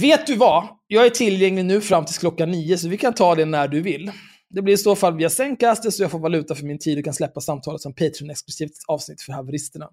vet 0.00 0.26
du 0.26 0.36
vad? 0.36 0.68
Jag 0.86 1.06
är 1.06 1.10
tillgänglig 1.10 1.64
nu 1.64 1.80
fram 1.80 2.04
till 2.04 2.14
klockan 2.14 2.50
nio, 2.50 2.78
så 2.78 2.88
vi 2.88 2.98
kan 2.98 3.14
ta 3.14 3.34
det 3.34 3.44
när 3.44 3.68
du 3.68 3.80
vill. 3.80 4.12
Det 4.48 4.62
blir 4.62 4.74
i 4.74 4.76
så 4.76 4.96
fall 4.96 5.16
via 5.16 5.30
Zencaster, 5.30 5.90
så 5.90 6.02
jag 6.02 6.10
får 6.10 6.18
valuta 6.18 6.54
för 6.54 6.64
min 6.64 6.78
tid 6.78 6.98
och 6.98 7.04
kan 7.04 7.14
släppa 7.14 7.40
samtalet 7.40 7.80
som 7.80 7.94
Patreon-exklusivt 7.94 8.84
avsnitt 8.88 9.22
för 9.22 9.32
haveristerna. 9.32 9.90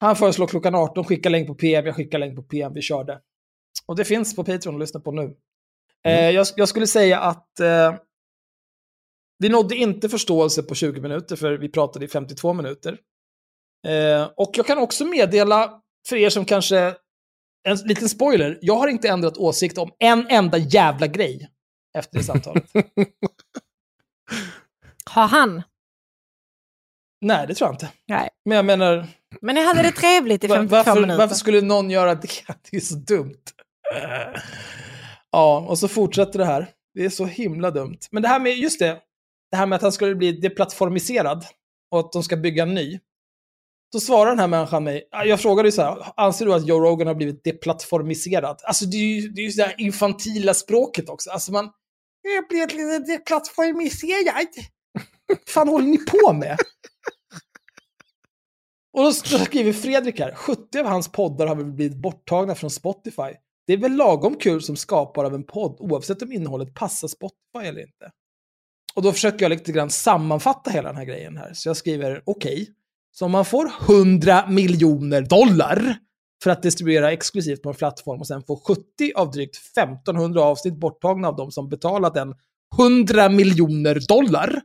Han 0.00 0.16
föreslår 0.16 0.46
klockan 0.46 0.74
18, 0.74 1.04
skicka 1.04 1.28
länk 1.28 1.46
på 1.46 1.54
PM, 1.54 1.86
jag 1.86 1.96
skickar 1.96 2.18
länk 2.18 2.36
på 2.36 2.42
PM, 2.42 2.74
vi 2.74 2.82
körde. 2.82 3.20
Och 3.86 3.96
det 3.96 4.04
finns 4.04 4.36
på 4.36 4.44
Patreon 4.44 4.74
att 4.74 4.80
lyssna 4.80 5.00
på 5.00 5.12
nu. 5.12 5.22
Mm. 5.22 5.36
Eh, 6.04 6.30
jag, 6.30 6.46
jag, 6.56 6.68
skulle 6.68 6.86
säga 6.86 7.20
att 7.20 7.60
eh, 7.60 7.94
vi 9.42 9.48
nådde 9.48 9.76
inte 9.76 10.08
förståelse 10.08 10.62
på 10.62 10.74
20 10.74 11.00
minuter, 11.00 11.36
för 11.36 11.52
vi 11.52 11.68
pratade 11.68 12.04
i 12.04 12.08
52 12.08 12.52
minuter. 12.52 12.98
Eh, 13.88 14.30
och 14.36 14.50
jag 14.54 14.66
kan 14.66 14.78
också 14.78 15.04
meddela, 15.04 15.80
för 16.08 16.16
er 16.16 16.30
som 16.30 16.44
kanske... 16.44 16.94
En 17.68 17.76
liten 17.76 18.08
spoiler, 18.08 18.58
jag 18.62 18.76
har 18.76 18.88
inte 18.88 19.08
ändrat 19.08 19.36
åsikt 19.36 19.78
om 19.78 19.90
en 19.98 20.26
enda 20.28 20.58
jävla 20.58 21.06
grej 21.06 21.48
efter 21.98 22.18
det 22.18 22.24
samtalet. 22.24 22.64
har 25.10 25.26
han? 25.26 25.62
Nej, 27.20 27.46
det 27.46 27.54
tror 27.54 27.68
jag 27.68 27.74
inte. 27.74 27.88
Nej. 28.08 28.28
Men 28.44 28.56
jag 28.56 28.64
menar... 28.64 29.06
Men 29.40 29.54
ni 29.54 29.64
hade 29.64 29.82
det 29.82 29.92
trevligt 29.92 30.44
i 30.44 30.48
52 30.48 30.76
varför, 30.76 30.94
minuter. 30.94 31.18
Varför 31.18 31.34
skulle 31.34 31.60
någon 31.60 31.90
göra 31.90 32.14
det? 32.14 32.28
Det 32.70 32.76
är 32.76 32.80
så 32.80 32.94
dumt. 32.94 33.42
Ja, 35.30 35.66
och 35.68 35.78
så 35.78 35.88
fortsätter 35.88 36.38
det 36.38 36.44
här. 36.44 36.68
Det 36.94 37.04
är 37.04 37.10
så 37.10 37.24
himla 37.24 37.70
dumt. 37.70 37.98
Men 38.10 38.22
det 38.22 38.28
här 38.28 38.40
med, 38.40 38.56
just 38.56 38.78
det, 38.78 39.00
det 39.52 39.56
här 39.56 39.66
med 39.66 39.76
att 39.76 39.82
han 39.82 39.92
skulle 39.92 40.14
bli 40.14 40.32
deplattformiserad 40.32 41.44
och 41.90 42.00
att 42.00 42.12
de 42.12 42.22
ska 42.22 42.36
bygga 42.36 42.62
en 42.62 42.74
ny. 42.74 43.00
Då 43.92 44.00
svarar 44.00 44.30
den 44.30 44.38
här 44.38 44.48
människan 44.48 44.84
mig, 44.84 45.08
jag 45.10 45.40
frågade 45.40 45.68
ju 45.68 45.72
så 45.72 45.82
här, 45.82 46.12
anser 46.16 46.46
du 46.46 46.54
att 46.54 46.66
Joe 46.66 46.80
Rogan 46.80 47.06
har 47.06 47.14
blivit 47.14 47.44
deplattformiserad? 47.44 48.60
Alltså 48.62 48.84
det 48.84 48.96
är 48.96 49.20
ju, 49.20 49.28
det 49.28 49.40
är 49.40 49.44
ju 49.44 49.50
det 49.50 49.62
här 49.62 49.74
infantila 49.78 50.54
språket 50.54 51.08
också. 51.08 51.30
Alltså 51.30 51.52
man, 51.52 51.70
jag 52.22 52.48
blev 52.48 52.68
lite 52.68 53.12
deplattformiserad. 53.12 54.48
Vad 55.26 55.38
fan 55.48 55.68
håller 55.68 55.86
ni 55.86 55.98
på 55.98 56.32
med? 56.32 56.56
Och 58.92 59.02
då 59.02 59.12
skriver 59.12 59.72
Fredrik 59.72 60.20
här, 60.20 60.34
70 60.34 60.78
av 60.78 60.86
hans 60.86 61.12
poddar 61.12 61.46
har 61.46 61.54
väl 61.54 61.72
blivit 61.72 61.96
borttagna 61.96 62.54
från 62.54 62.70
Spotify. 62.70 63.32
Det 63.66 63.72
är 63.72 63.76
väl 63.76 63.92
lagom 63.92 64.34
kul 64.34 64.62
som 64.62 64.76
skapare 64.76 65.26
av 65.26 65.34
en 65.34 65.44
podd, 65.44 65.76
oavsett 65.80 66.22
om 66.22 66.32
innehållet 66.32 66.74
passar 66.74 67.08
Spotify 67.08 67.68
eller 67.68 67.80
inte. 67.80 68.10
Och 68.94 69.02
då 69.02 69.12
försöker 69.12 69.44
jag 69.44 69.50
lite 69.50 69.72
grann 69.72 69.90
sammanfatta 69.90 70.70
hela 70.70 70.88
den 70.88 70.96
här 70.96 71.04
grejen 71.04 71.36
här. 71.36 71.52
Så 71.54 71.68
jag 71.68 71.76
skriver, 71.76 72.22
okej, 72.24 72.62
okay, 72.62 72.66
så 73.12 73.24
om 73.24 73.30
man 73.30 73.44
får 73.44 73.72
100 73.88 74.46
miljoner 74.48 75.22
dollar 75.22 75.96
för 76.42 76.50
att 76.50 76.62
distribuera 76.62 77.12
exklusivt 77.12 77.62
på 77.62 77.68
en 77.68 77.74
plattform 77.74 78.20
och 78.20 78.26
sen 78.26 78.42
får 78.42 78.56
70 78.56 79.12
av 79.16 79.30
drygt 79.30 79.56
1500 79.56 80.42
avsnitt 80.42 80.80
borttagna 80.80 81.28
av 81.28 81.36
de 81.36 81.50
som 81.50 81.68
betalat 81.68 82.16
en 82.16 82.34
100 82.78 83.28
miljoner 83.28 84.00
dollar, 84.08 84.60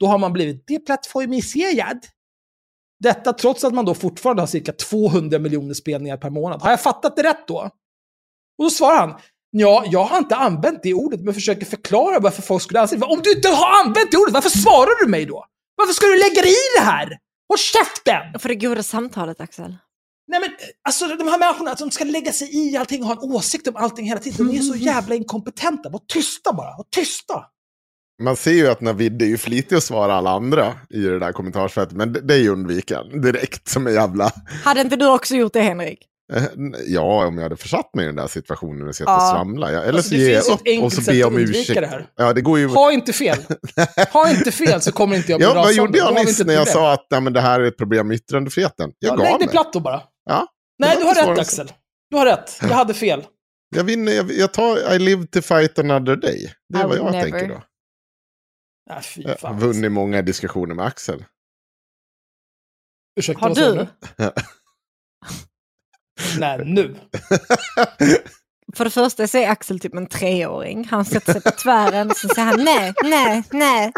då 0.00 0.06
har 0.06 0.18
man 0.18 0.32
blivit 0.32 0.66
deplattformiserad. 0.66 1.98
Detta 3.00 3.32
trots 3.32 3.64
att 3.64 3.74
man 3.74 3.84
då 3.84 3.94
fortfarande 3.94 4.42
har 4.42 4.46
cirka 4.46 4.72
200 4.72 5.38
miljoner 5.38 5.74
spelningar 5.74 6.16
per 6.16 6.30
månad. 6.30 6.62
Har 6.62 6.70
jag 6.70 6.80
fattat 6.80 7.16
det 7.16 7.22
rätt 7.22 7.48
då? 7.48 7.70
Och 8.58 8.64
då 8.64 8.70
svarar 8.70 9.00
han, 9.00 9.20
Ja, 9.50 9.84
jag 9.86 10.04
har 10.04 10.18
inte 10.18 10.36
använt 10.36 10.82
det 10.82 10.94
ordet, 10.94 11.20
men 11.20 11.34
försöker 11.34 11.66
förklara 11.66 12.18
varför 12.20 12.42
folk 12.42 12.62
skulle 12.62 12.80
anse 12.80 12.96
det. 12.96 13.06
Om 13.06 13.20
du 13.22 13.32
inte 13.32 13.48
har 13.48 13.80
använt 13.84 14.10
det 14.10 14.16
ordet, 14.16 14.34
varför 14.34 14.50
svarar 14.50 15.04
du 15.04 15.10
mig 15.10 15.26
då? 15.26 15.46
Varför 15.76 15.92
ska 15.92 16.06
du 16.06 16.18
lägga 16.18 16.42
dig 16.42 16.50
i 16.50 16.78
det 16.78 16.84
här? 16.84 17.18
Håll 17.48 17.58
käften! 17.58 18.40
För 18.40 18.48
det 18.48 18.54
goda 18.54 18.82
samtalet, 18.82 19.40
Axel. 19.40 19.76
Nej 20.28 20.40
men, 20.40 20.50
alltså 20.84 21.06
de 21.06 21.28
här 21.28 21.38
människorna, 21.38 21.76
som 21.76 21.90
ska 21.90 22.04
lägga 22.04 22.32
sig 22.32 22.56
i 22.56 22.76
allting 22.76 23.02
och 23.02 23.08
ha 23.08 23.14
en 23.14 23.32
åsikt 23.32 23.68
om 23.68 23.76
allting 23.76 24.06
hela 24.06 24.20
tiden, 24.20 24.46
de 24.46 24.56
är 24.56 24.62
så 24.62 24.76
jävla 24.76 25.14
inkompetenta. 25.14 25.88
Var 25.88 26.00
tysta 26.08 26.52
bara, 26.52 26.76
var 26.76 26.86
tysta! 26.90 27.44
Man 28.22 28.36
ser 28.36 28.52
ju 28.52 28.68
att 28.68 28.80
Navid 28.80 29.22
är 29.22 29.26
ju 29.26 29.38
flitig 29.38 29.76
att 29.76 29.82
svara 29.82 30.14
alla 30.14 30.30
andra 30.30 30.74
i 30.90 31.00
det 31.00 31.18
där 31.18 31.32
kommentarsfältet, 31.32 31.96
men 31.96 32.12
det, 32.12 32.20
det 32.20 32.34
är 32.34 32.38
ju 32.38 32.48
undviken 32.48 33.20
direkt 33.22 33.68
som 33.68 33.86
en 33.86 33.94
jävla... 33.94 34.32
Hade 34.64 34.80
inte 34.80 34.96
du 34.96 35.06
också 35.06 35.34
gjort 35.34 35.52
det, 35.52 35.60
Henrik? 35.60 36.06
Eh, 36.32 36.44
ja, 36.86 37.26
om 37.26 37.36
jag 37.36 37.42
hade 37.42 37.56
försatt 37.56 37.94
mig 37.94 38.04
i 38.04 38.06
den 38.06 38.16
där 38.16 38.26
situationen 38.26 38.88
och 38.88 38.94
sett 38.94 39.06
ja. 39.06 39.16
och 39.16 39.36
svamla. 39.36 39.72
Ja, 39.72 39.82
eller 39.82 39.92
alltså, 39.92 40.10
så 40.10 40.16
ge 40.16 40.32
jag 40.32 40.46
upp 40.46 40.84
och 40.84 40.92
så 40.92 41.10
be 41.10 41.24
om 41.24 41.38
ursäkt. 41.38 41.80
Det 41.80 41.86
här. 41.86 42.06
Ja, 42.16 42.32
det 42.32 42.40
går 42.40 42.58
ju... 42.58 42.68
Ha 42.68 42.92
inte 42.92 43.12
fel. 43.12 43.38
ha 44.12 44.30
inte 44.30 44.52
fel 44.52 44.80
så 44.80 44.92
kommer 44.92 45.16
inte 45.16 45.32
jag 45.32 45.38
bli 45.38 45.46
ja, 45.46 45.54
Vad 45.54 45.72
gjorde 45.72 45.98
jag 45.98 46.14
nyss 46.14 46.44
när 46.44 46.54
jag 46.54 46.68
sa 46.68 46.92
att 46.92 47.06
nej, 47.10 47.20
men 47.20 47.32
det 47.32 47.40
här 47.40 47.60
är 47.60 47.64
ett 47.64 47.76
problem 47.76 48.08
med 48.08 48.14
yttrandefriheten? 48.14 48.92
Jag 48.98 49.12
ja, 49.12 49.16
gav 49.16 49.24
lägg 49.24 49.32
mig. 49.32 49.38
dig 49.38 49.48
platt 49.48 49.72
då 49.72 49.80
bara. 49.80 50.02
Ja, 50.24 50.46
nej, 50.78 50.96
du 50.98 51.04
har 51.04 51.14
rätt 51.14 51.38
Axel. 51.38 51.72
Du 52.10 52.16
har 52.16 52.26
rätt. 52.26 52.58
Jag 52.60 52.68
hade 52.68 52.94
fel. 52.94 53.26
Jag 53.76 53.84
vinner, 53.84 54.12
jag, 54.12 54.32
jag 54.32 54.52
tar 54.52 54.94
I 54.94 54.98
live 54.98 55.26
to 55.26 55.42
fight 55.42 55.78
another 55.78 56.16
day. 56.16 56.52
Det 56.68 56.78
är 56.78 56.84
I 56.84 56.88
vad 56.88 56.96
jag 56.96 57.12
never. 57.12 57.22
tänker 57.22 57.48
då. 57.48 57.62
Ja, 58.90 59.00
fy 59.00 59.22
fan. 59.22 59.36
Jag 59.42 59.48
har 59.48 59.54
vunnit 59.54 59.92
många 59.92 60.22
diskussioner 60.22 60.74
med 60.74 60.86
Axel. 60.86 61.24
Ursäkta, 63.20 63.48
har 63.48 63.54
du? 63.54 63.86
Nej, 66.38 66.60
nu. 66.64 66.96
För 68.76 68.84
det 68.84 68.90
första 68.90 69.26
så 69.26 69.38
är 69.38 69.48
Axel 69.48 69.80
typ 69.80 69.94
en 69.94 70.06
treåring. 70.06 70.88
Han 70.90 71.04
sätter 71.04 71.32
sig 71.32 71.42
på 71.42 71.50
tvären 71.50 72.10
och 72.10 72.16
så 72.16 72.28
säger 72.28 72.48
han 72.48 72.64
nej, 72.64 72.92
nej, 73.04 73.42
nej. 73.50 73.92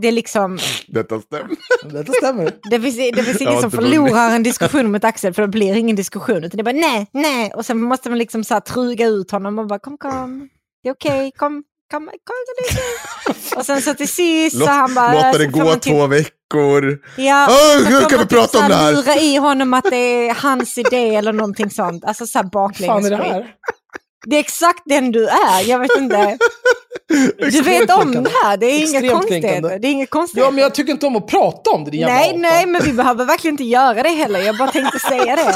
det 0.00 0.08
är 0.08 0.12
liksom, 0.12 0.58
Detta 0.86 1.20
stämmer. 1.20 1.56
Detta 1.84 2.12
stämmer. 2.12 2.52
det 2.70 2.80
finns, 2.80 2.96
det 2.96 3.22
finns 3.22 3.40
ingen 3.40 3.60
som 3.60 3.70
förlorar 3.70 4.34
en 4.34 4.42
diskussion 4.42 4.92
mot 4.92 5.04
Axel 5.04 5.34
för 5.34 5.42
det 5.42 5.48
blir 5.48 5.76
ingen 5.76 5.96
diskussion. 5.96 6.44
Utan 6.44 6.50
det 6.50 6.60
är 6.60 6.64
bara 6.64 6.88
nej, 6.88 7.06
nej. 7.12 7.52
Och 7.54 7.66
sen 7.66 7.82
måste 7.82 8.08
man 8.08 8.18
liksom 8.18 8.44
så 8.44 8.54
här 8.54 8.60
truga 8.60 9.06
ut 9.06 9.30
honom 9.30 9.58
och 9.58 9.66
bara 9.66 9.78
kom, 9.78 9.98
kom. 9.98 10.48
Det 10.82 10.88
är 10.88 10.92
okej, 10.92 11.32
kom, 11.36 11.38
kom, 11.48 11.64
kom, 11.90 12.04
det 12.04 12.10
är 12.10 12.70
okej. 12.70 13.34
Och 13.56 13.66
sen 13.66 13.82
så 13.82 13.94
till 13.94 14.08
sist 14.08 14.58
så 14.58 14.66
han 14.66 14.94
bara... 14.94 15.12
Låta 15.12 15.38
det 15.38 15.46
gå 15.46 15.64
man 15.64 15.80
typ- 15.80 15.92
två 15.92 16.06
veckor. 16.06 16.98
Ja, 17.16 17.48
så 17.50 17.84
hur 17.84 18.00
kan 18.00 18.18
man 18.18 18.26
vi 18.30 18.36
prata 18.36 18.58
om 18.58 18.68
det 18.68 18.74
här? 18.74 18.92
Lura 18.92 19.14
i 19.16 19.36
honom 19.36 19.74
att 19.74 19.84
det 19.90 19.96
är 20.28 20.34
hans 20.34 20.78
idé 20.78 21.14
eller 21.14 21.32
någonting 21.32 21.70
sånt. 21.70 22.04
Alltså 22.04 22.26
så 22.26 22.38
här 22.38 22.48
Vad 22.52 22.76
fan 22.76 23.04
är 23.06 23.10
det 23.10 23.16
baklänges. 23.16 23.34
här? 23.34 23.54
Det 24.26 24.36
är 24.36 24.40
exakt 24.40 24.82
den 24.84 25.12
du 25.12 25.28
är, 25.28 25.60
jag 25.68 25.78
vet 25.78 25.96
inte. 25.98 26.38
Du 27.38 27.62
vet 27.62 27.90
om 27.90 28.12
det 28.24 28.30
här, 28.42 28.56
det 28.56 28.66
är 28.66 29.00
inga 29.00 29.12
konstigheter. 29.12 29.78
Det 29.78 29.88
är 29.88 29.90
inga 29.90 30.02
Ja, 30.02 30.06
konstigheter. 30.10 30.52
men 30.52 30.62
jag 30.62 30.74
tycker 30.74 30.92
inte 30.92 31.06
om 31.06 31.16
att 31.16 31.26
prata 31.26 31.70
om 31.70 31.84
det, 31.84 31.90
din 31.90 32.00
jävla 32.00 32.14
Nej, 32.14 32.28
apa. 32.30 32.38
nej, 32.38 32.66
men 32.66 32.82
vi 32.84 32.92
behöver 32.92 33.24
verkligen 33.24 33.52
inte 33.52 33.64
göra 33.64 34.02
det 34.02 34.08
heller. 34.08 34.40
Jag 34.40 34.56
bara 34.58 34.70
tänkte 34.70 34.98
säga 34.98 35.36
det. 35.36 35.54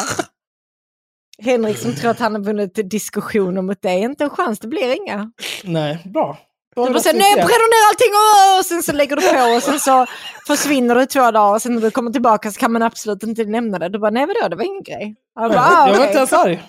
Henrik 1.42 1.78
som 1.78 1.94
tror 1.94 2.10
att 2.10 2.18
han 2.18 2.34
har 2.34 2.42
vunnit 2.42 2.90
diskussioner 2.90 3.62
mot 3.62 3.82
dig, 3.82 4.00
inte 4.00 4.24
en 4.24 4.30
chans, 4.30 4.58
det 4.58 4.68
blir 4.68 4.96
inga. 4.96 5.30
Nej, 5.64 5.98
bra. 6.04 6.38
Du 6.74 6.80
bara 6.92 7.00
säger 7.00 7.18
nej, 7.18 7.30
det. 7.30 7.36
bränner 7.36 7.68
ner 7.72 7.88
allting 7.88 8.12
och 8.58 8.66
sen 8.66 8.82
så 8.82 8.92
lägger 8.92 9.16
du 9.16 9.22
på 9.22 9.56
och 9.56 9.62
sen 9.62 9.80
så 9.80 10.06
försvinner 10.46 10.94
du 10.94 11.06
två 11.06 11.20
dagar 11.30 11.54
och 11.54 11.62
sen 11.62 11.74
när 11.74 11.80
du 11.80 11.90
kommer 11.90 12.10
tillbaka 12.10 12.50
så 12.50 12.60
kan 12.60 12.72
man 12.72 12.82
absolut 12.82 13.22
inte 13.22 13.44
nämna 13.44 13.78
det. 13.78 13.88
Du 13.88 13.98
bara, 13.98 14.10
nej 14.10 14.26
vadå, 14.26 14.48
det 14.48 14.56
var 14.56 14.64
ingen 14.64 14.82
grej. 14.82 15.14
Jag 15.34 15.50
bara, 15.50 15.60
ah, 15.60 15.88
Jag 15.88 15.96
var 15.98 16.04
inte 16.06 16.18
ens 16.18 16.32
arg. 16.32 16.62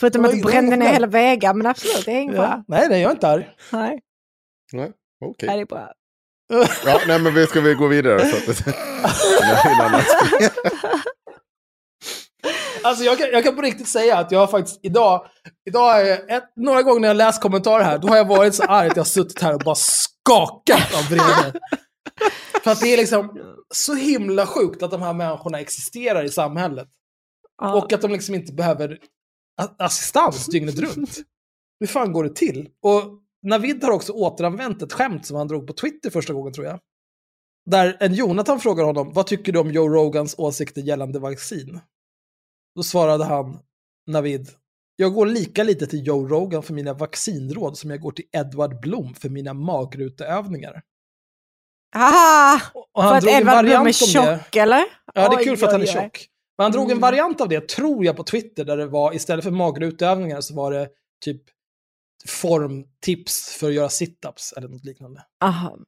Förutom 0.00 0.22
det 0.22 0.28
att 0.28 0.34
du 0.34 0.42
brände 0.42 0.76
ner 0.76 0.92
hela 0.92 1.06
vägar, 1.06 1.54
men 1.54 1.66
absolut, 1.66 2.04
det 2.04 2.10
är 2.12 2.20
ingen 2.20 2.34
Ja. 2.34 2.42
fara. 2.42 2.64
Nej, 2.68 2.86
nej, 2.88 3.00
jag 3.02 3.08
är 3.10 3.14
inte 3.14 3.28
arg. 3.28 3.48
Nej, 3.70 4.00
Nej, 4.72 4.90
okej. 5.24 5.46
nej, 5.48 5.56
det 5.56 5.62
är 5.62 5.66
bra. 5.66 5.88
Ja, 6.86 7.00
nej, 7.06 7.18
men 7.18 7.34
vi 7.34 7.46
ska 7.46 7.60
vi 7.60 7.74
gå 7.74 7.86
vidare? 7.86 8.20
Så 8.26 8.50
att, 8.50 8.66
annat. 9.80 10.04
Alltså 12.86 13.04
jag 13.04 13.18
kan, 13.18 13.28
jag 13.32 13.44
kan 13.44 13.56
på 13.56 13.62
riktigt 13.62 13.88
säga 13.88 14.18
att 14.18 14.32
jag 14.32 14.38
har 14.38 14.46
faktiskt 14.46 14.80
idag, 14.82 15.26
idag 15.68 16.08
är 16.08 16.36
ett, 16.36 16.44
några 16.56 16.82
gånger 16.82 17.00
när 17.00 17.08
jag 17.08 17.16
läst 17.16 17.42
kommentarer 17.42 17.84
här, 17.84 17.98
då 17.98 18.08
har 18.08 18.16
jag 18.16 18.28
varit 18.28 18.54
så 18.54 18.62
arg 18.62 18.88
att 18.88 18.96
jag 18.96 19.02
har 19.02 19.08
suttit 19.08 19.42
här 19.42 19.54
och 19.54 19.60
bara 19.64 19.74
skakat 19.74 20.94
av 20.94 21.08
vrede. 21.10 21.60
För 22.64 22.70
att 22.70 22.80
det 22.80 22.92
är 22.92 22.96
liksom 22.96 23.38
så 23.74 23.94
himla 23.94 24.46
sjukt 24.46 24.82
att 24.82 24.90
de 24.90 25.02
här 25.02 25.12
människorna 25.12 25.60
existerar 25.60 26.24
i 26.24 26.28
samhället. 26.28 26.88
Ja. 27.62 27.74
Och 27.74 27.92
att 27.92 28.00
de 28.00 28.10
liksom 28.10 28.34
inte 28.34 28.52
behöver 28.52 28.98
assistans 29.78 30.46
dygnet 30.46 30.78
runt. 30.78 31.18
Hur 31.80 31.86
fan 31.86 32.12
går 32.12 32.24
det 32.24 32.36
till? 32.36 32.68
Och 32.82 33.02
Navid 33.42 33.84
har 33.84 33.90
också 33.90 34.12
återanvänt 34.12 34.82
ett 34.82 34.92
skämt 34.92 35.26
som 35.26 35.36
han 35.36 35.48
drog 35.48 35.66
på 35.66 35.72
Twitter 35.72 36.10
första 36.10 36.32
gången 36.32 36.52
tror 36.52 36.66
jag. 36.66 36.80
Där 37.70 37.96
en 38.00 38.14
Jonathan 38.14 38.60
frågar 38.60 38.84
honom, 38.84 39.12
vad 39.12 39.26
tycker 39.26 39.52
du 39.52 39.58
om 39.58 39.70
Joe 39.70 39.88
Rogans 39.88 40.34
åsikter 40.38 40.82
gällande 40.82 41.18
vaccin? 41.18 41.80
Då 42.76 42.82
svarade 42.82 43.24
han, 43.24 43.58
Navid, 44.06 44.48
jag 44.96 45.14
går 45.14 45.26
lika 45.26 45.62
lite 45.64 45.86
till 45.86 46.06
Joe 46.06 46.28
Rogan 46.28 46.62
för 46.62 46.74
mina 46.74 46.92
vaccinråd 46.94 47.78
som 47.78 47.90
jag 47.90 48.00
går 48.00 48.10
till 48.12 48.24
Edward 48.32 48.80
Blom 48.80 49.14
för 49.14 49.28
mina 49.28 49.54
magruteövningar. 49.54 50.82
Aha! 51.96 52.60
Och 52.74 53.02
För 53.02 53.08
han 53.08 53.16
att 53.16 53.22
drog 53.22 53.32
en 53.34 53.40
Edvard 53.40 53.64
Blom 53.64 53.74
är 53.74 53.78
om 53.78 53.84
det. 53.86 53.92
tjock, 53.92 54.56
eller? 54.56 54.84
Ja, 55.14 55.28
det 55.28 55.34
är 55.34 55.38
Oj, 55.38 55.44
kul 55.44 55.56
för 55.56 55.66
att 55.66 55.72
han 55.72 55.82
är 55.82 55.86
oj, 55.86 55.92
oj. 55.96 56.02
tjock. 56.02 56.26
Men 56.58 56.64
han 56.64 56.72
drog 56.72 56.84
en 56.84 56.90
Mm. 56.90 57.00
variant 57.00 57.40
av 57.40 57.48
det, 57.48 57.68
tror 57.68 58.04
jag, 58.04 58.16
på 58.16 58.24
Twitter, 58.24 58.64
där 58.64 58.76
det 58.76 58.86
var 58.86 59.14
istället 59.14 59.44
för 59.44 59.50
magruteövningar 59.50 60.40
så 60.40 60.54
var 60.54 60.72
det 60.72 60.88
typ 61.24 61.42
formtips 62.28 63.56
för 63.60 63.68
att 63.68 63.74
göra 63.74 63.88
situps 63.88 64.52
eller 64.52 64.68
något 64.68 64.84
liknande. 64.84 65.22
Aha. 65.44 65.78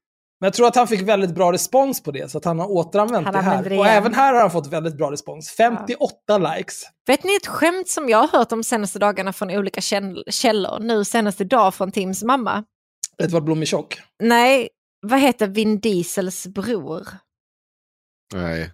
Men 0.41 0.47
jag 0.47 0.55
tror 0.55 0.67
att 0.67 0.77
han 0.77 0.89
fick 0.89 1.01
väldigt 1.03 1.35
bra 1.35 1.53
respons 1.53 2.03
på 2.03 2.11
det, 2.11 2.31
så 2.31 2.39
att 2.39 2.45
han 2.45 2.59
har 2.59 2.71
återanvänt 2.71 3.25
Han 3.25 3.35
det 3.35 3.41
här. 3.41 3.65
det 3.65 3.79
och 3.79 3.87
även 3.87 4.15
här 4.15 4.33
har 4.35 4.41
han 4.41 4.51
fått 4.51 4.67
väldigt 4.67 4.97
bra 4.97 5.13
respons. 5.13 5.51
58 5.51 6.39
likes. 6.39 6.83
Vet 7.07 7.25
ni 7.25 7.37
ett 7.37 7.47
skämt 7.47 7.89
som 7.89 8.09
jag 8.09 8.19
har 8.19 8.39
hört 8.39 8.49
de 8.51 8.65
senaste 8.65 8.99
dagarna 8.99 9.33
från 9.33 9.51
olika 9.51 9.81
käll- 9.81 10.25
källor? 10.31 10.79
Nu 10.81 11.05
senaste 11.05 11.45
dag 11.45 11.75
från 11.75 11.93
Tims 11.93 12.23
mamma. 12.23 12.65
Edvard 13.23 13.45
Blom 13.45 13.61
är 13.63 13.67
tjock. 13.67 14.01
Nej, 14.23 14.69
vad 15.07 15.21
heter 15.21 15.47
Vin 15.47 15.81
Diesels 15.81 16.47
bror? 16.47 17.09
Nej, 18.35 18.71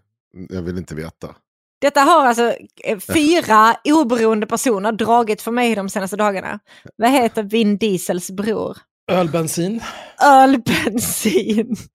jag 0.48 0.62
vill 0.62 0.78
inte 0.78 0.94
veta. 0.94 1.34
Detta 1.80 2.00
har 2.00 2.26
alltså 2.26 2.54
eh, 2.84 2.98
fyra 2.98 3.76
oberoende 3.84 4.46
personer 4.46 4.92
dragit 4.92 5.42
för 5.42 5.50
mig 5.50 5.74
de 5.74 5.88
senaste 5.88 6.16
dagarna. 6.16 6.58
Vad 6.96 7.10
heter 7.10 7.42
Vin 7.42 7.78
Diesels 7.78 8.30
bror? 8.30 8.76
Ölbensin. 9.12 9.82
Ölbensin. 10.22 11.76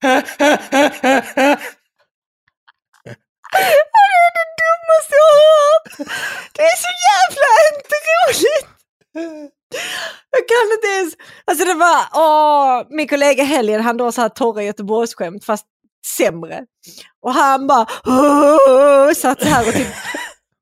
Det 3.52 3.58
är 3.58 4.30
det 4.36 4.46
dummaste 4.60 5.14
jag 5.20 5.26
har 5.30 5.40
hört. 5.56 6.10
Det 6.52 6.62
är 6.62 6.76
så 6.76 6.92
jävla 7.10 7.48
inte 7.70 7.96
roligt. 8.10 8.68
Jag 10.30 10.48
kan 10.48 10.72
inte 10.74 10.88
ens. 10.98 11.14
Alltså 11.44 11.64
det 11.64 11.74
var, 11.74 12.06
åh, 12.14 12.86
min 12.90 13.08
kollega 13.08 13.44
Helgen 13.44 13.80
han 13.80 13.96
drar 13.96 14.10
så 14.10 14.20
här 14.20 14.28
torra 14.28 14.62
Göteborgsskämt 14.62 15.44
fast 15.44 15.66
sämre. 16.06 16.64
Och 17.22 17.34
han 17.34 17.66
bara 17.66 17.86
åh, 18.06 19.12
satt 19.16 19.42
så 19.42 19.48
här 19.48 19.68
och 19.68 19.74
typ, 19.74 19.88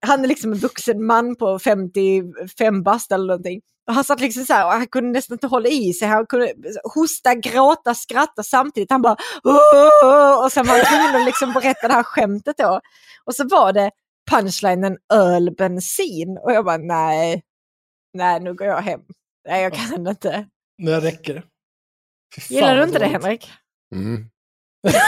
han 0.07 0.25
är 0.25 0.29
liksom 0.29 0.53
en 0.53 0.59
vuxen 0.59 1.07
man 1.07 1.37
på 1.37 1.59
55 1.59 2.83
bast 2.83 3.13
eller 3.13 3.27
någonting. 3.27 3.61
Och 3.89 3.95
han 3.95 4.05
satt 4.05 4.21
liksom 4.21 4.45
så 4.45 4.53
här 4.53 4.67
och 4.67 4.73
han 4.73 4.87
kunde 4.87 5.11
nästan 5.11 5.35
inte 5.35 5.47
hålla 5.47 5.69
i 5.69 5.93
sig. 5.93 6.09
Han 6.09 6.27
kunde 6.27 6.55
hosta, 6.95 7.35
gråta, 7.35 7.95
skratta 7.95 8.43
samtidigt. 8.43 8.91
Han 8.91 9.03
bara 9.03 9.17
åh, 9.45 10.45
och 10.45 10.53
sen 10.53 10.67
var 10.67 10.77
han 10.77 10.85
tvungen 10.87 11.17
att 11.21 11.27
liksom 11.27 11.53
berätta 11.53 11.89
det 11.89 11.95
här 11.95 12.03
skämtet 12.03 12.57
då. 12.59 12.81
Och 13.25 13.35
så 13.35 13.49
var 13.49 13.73
det 13.73 13.91
punchlinen 14.31 14.97
öl, 15.13 15.55
bensin. 15.59 16.39
Och 16.43 16.53
jag 16.53 16.65
bara 16.65 16.77
nej, 16.77 17.43
nej 18.15 18.41
nu 18.41 18.55
går 18.55 18.67
jag 18.67 18.81
hem. 18.81 19.01
Nej 19.49 19.63
jag 19.63 19.73
kan 19.73 20.07
inte. 20.07 20.47
Det 20.79 21.01
räcker. 21.01 21.45
Gillar 22.49 22.77
du 22.77 22.85
inte 22.85 22.99
det. 22.99 23.07
Henrik? 23.07 23.51
Mm. 23.95 24.31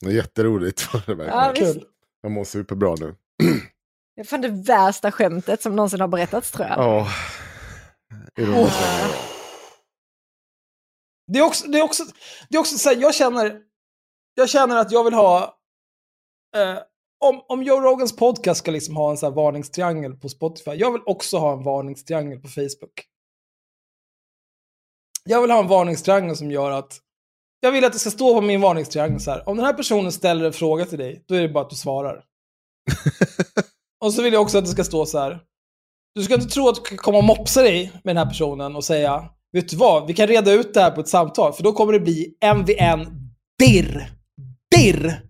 Det 0.00 0.06
är 0.06 0.12
jätteroligt. 0.14 0.94
var 0.94 1.02
det 1.06 1.14
verkligen. 1.14 1.78
Ja. 1.78 1.84
Jag 2.20 2.32
mår 2.32 2.44
superbra 2.44 2.94
nu. 3.00 3.14
Det 4.16 4.20
är 4.20 4.24
fan 4.24 4.40
det 4.40 4.48
värsta 4.48 5.12
skämtet 5.12 5.62
som 5.62 5.76
någonsin 5.76 6.00
har 6.00 6.08
berättats 6.08 6.50
tror 6.50 6.68
jag. 6.68 6.78
Ja. 6.78 7.08
Nog, 8.36 8.56
ja. 8.56 9.10
Det 11.32 11.38
är 11.38 11.42
också, 11.42 11.68
det 11.68 11.78
är 11.78 11.82
också, 11.82 12.04
det 12.48 12.56
är 12.56 12.60
också 12.60 12.78
så 12.78 12.88
här, 12.88 12.96
jag 12.96 13.14
känner, 13.14 13.60
jag 14.34 14.48
känner 14.48 14.76
att 14.76 14.92
jag 14.92 15.04
vill 15.04 15.14
ha, 15.14 15.58
eh, 16.56 16.78
om, 17.24 17.44
om 17.48 17.62
Joe 17.62 17.80
Rogans 17.80 18.16
podcast 18.16 18.60
ska 18.60 18.70
liksom 18.70 18.96
ha 18.96 19.10
en 19.10 19.16
så 19.16 19.26
här 19.26 19.32
varningstriangel 19.32 20.16
på 20.16 20.28
Spotify, 20.28 20.70
jag 20.70 20.92
vill 20.92 21.02
också 21.06 21.38
ha 21.38 21.52
en 21.52 21.62
varningstriangel 21.62 22.40
på 22.40 22.48
Facebook. 22.48 23.06
Jag 25.24 25.40
vill 25.40 25.50
ha 25.50 25.58
en 25.58 25.68
varningstriangel 25.68 26.36
som 26.36 26.50
gör 26.50 26.70
att, 26.70 27.00
jag 27.60 27.72
vill 27.72 27.84
att 27.84 27.92
det 27.92 27.98
ska 27.98 28.10
stå 28.10 28.34
på 28.34 28.40
min 28.40 28.60
varningstriangel 28.60 29.20
så 29.20 29.30
här, 29.30 29.48
om 29.48 29.56
den 29.56 29.66
här 29.66 29.72
personen 29.72 30.12
ställer 30.12 30.44
en 30.44 30.52
fråga 30.52 30.84
till 30.84 30.98
dig, 30.98 31.24
då 31.28 31.34
är 31.34 31.42
det 31.42 31.48
bara 31.48 31.64
att 31.64 31.70
du 31.70 31.76
svarar. 31.76 32.24
och 34.04 34.12
så 34.12 34.22
vill 34.22 34.32
jag 34.32 34.42
också 34.42 34.58
att 34.58 34.64
det 34.64 34.70
ska 34.70 34.84
stå 34.84 35.06
så 35.06 35.18
här, 35.18 35.40
du 36.14 36.22
ska 36.22 36.34
inte 36.34 36.46
tro 36.46 36.68
att 36.68 36.74
du 36.74 36.82
kan 36.82 36.98
komma 36.98 37.18
och 37.18 37.24
mopsa 37.24 37.62
dig 37.62 37.92
med 38.04 38.16
den 38.16 38.24
här 38.24 38.30
personen 38.32 38.76
och 38.76 38.84
säga 38.84 39.30
Vet 39.52 39.68
du 39.68 39.76
vad, 39.76 40.06
vi 40.06 40.14
kan 40.14 40.26
reda 40.26 40.52
ut 40.52 40.74
det 40.74 40.80
här 40.80 40.90
på 40.90 41.00
ett 41.00 41.08
samtal, 41.08 41.52
för 41.52 41.62
då 41.62 41.72
kommer 41.72 41.92
det 41.92 42.00
bli 42.00 42.34
MVN 42.56 43.06
dirr. 43.58 44.12
Dirr! 44.76 45.22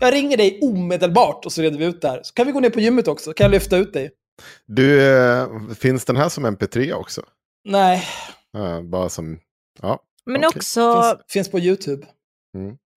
Jag 0.00 0.14
ringer 0.14 0.36
dig 0.36 0.60
omedelbart 0.62 1.46
och 1.46 1.52
så 1.52 1.62
reder 1.62 1.78
vi 1.78 1.84
ut 1.84 2.00
det 2.00 2.08
här. 2.08 2.20
Så 2.22 2.34
kan 2.34 2.46
vi 2.46 2.52
gå 2.52 2.60
ner 2.60 2.70
på 2.70 2.80
gymmet 2.80 3.08
också, 3.08 3.32
kan 3.32 3.44
jag 3.44 3.50
lyfta 3.50 3.76
ut 3.76 3.92
dig. 3.92 4.10
Du, 4.66 5.16
eh, 5.16 5.48
finns 5.78 6.04
den 6.04 6.16
här 6.16 6.28
som 6.28 6.46
MP3 6.46 6.92
också? 6.92 7.22
Nej, 8.52 8.82
bara 8.82 9.08
som... 9.08 9.38
Ja. 9.82 9.98
Men 10.26 10.36
Okej. 10.36 10.48
också, 10.56 11.02
finns, 11.02 11.32
finns 11.32 11.50
på 11.50 11.58
YouTube. 11.58 12.06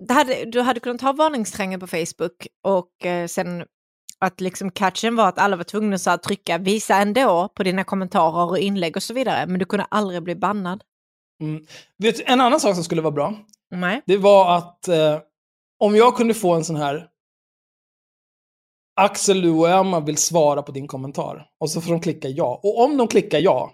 det 0.07 0.13
hade, 0.13 0.45
du 0.45 0.61
hade 0.61 0.79
kunnat 0.79 1.01
ha 1.01 1.13
varningstriangeln 1.13 1.79
på 1.79 1.87
Facebook 1.87 2.47
och 2.63 3.05
eh, 3.05 3.27
sen 3.27 3.65
att 4.19 4.41
liksom 4.41 4.71
catchen 4.71 5.15
var 5.15 5.27
att 5.27 5.39
alla 5.39 5.55
var 5.55 5.63
tvungna 5.63 5.97
så 5.97 6.09
att 6.09 6.23
trycka 6.23 6.57
visa 6.57 6.95
ändå 6.95 7.49
på 7.55 7.63
dina 7.63 7.83
kommentarer 7.83 8.49
och 8.49 8.59
inlägg 8.59 8.95
och 8.95 9.03
så 9.03 9.13
vidare. 9.13 9.47
Men 9.47 9.59
du 9.59 9.65
kunde 9.65 9.85
aldrig 9.89 10.23
bli 10.23 10.35
bannad. 10.35 10.83
Mm. 11.41 11.65
Vet 11.97 12.19
en 12.19 12.41
annan 12.41 12.59
sak 12.59 12.75
som 12.75 12.83
skulle 12.83 13.01
vara 13.01 13.11
bra, 13.11 13.33
Nej. 13.71 14.01
det 14.05 14.17
var 14.17 14.57
att 14.57 14.87
eh, 14.87 15.19
om 15.79 15.95
jag 15.95 16.15
kunde 16.15 16.33
få 16.33 16.53
en 16.53 16.63
sån 16.63 16.75
här 16.75 17.07
Axel, 18.95 19.45
Emma 19.65 19.99
vill 19.99 20.17
svara 20.17 20.61
på 20.61 20.71
din 20.71 20.87
kommentar. 20.87 21.49
Och 21.59 21.71
så 21.71 21.81
får 21.81 21.91
de 21.91 22.01
klicka 22.01 22.27
ja. 22.27 22.59
Och 22.63 22.83
om 22.83 22.97
de 22.97 23.07
klickar 23.07 23.39
ja, 23.39 23.71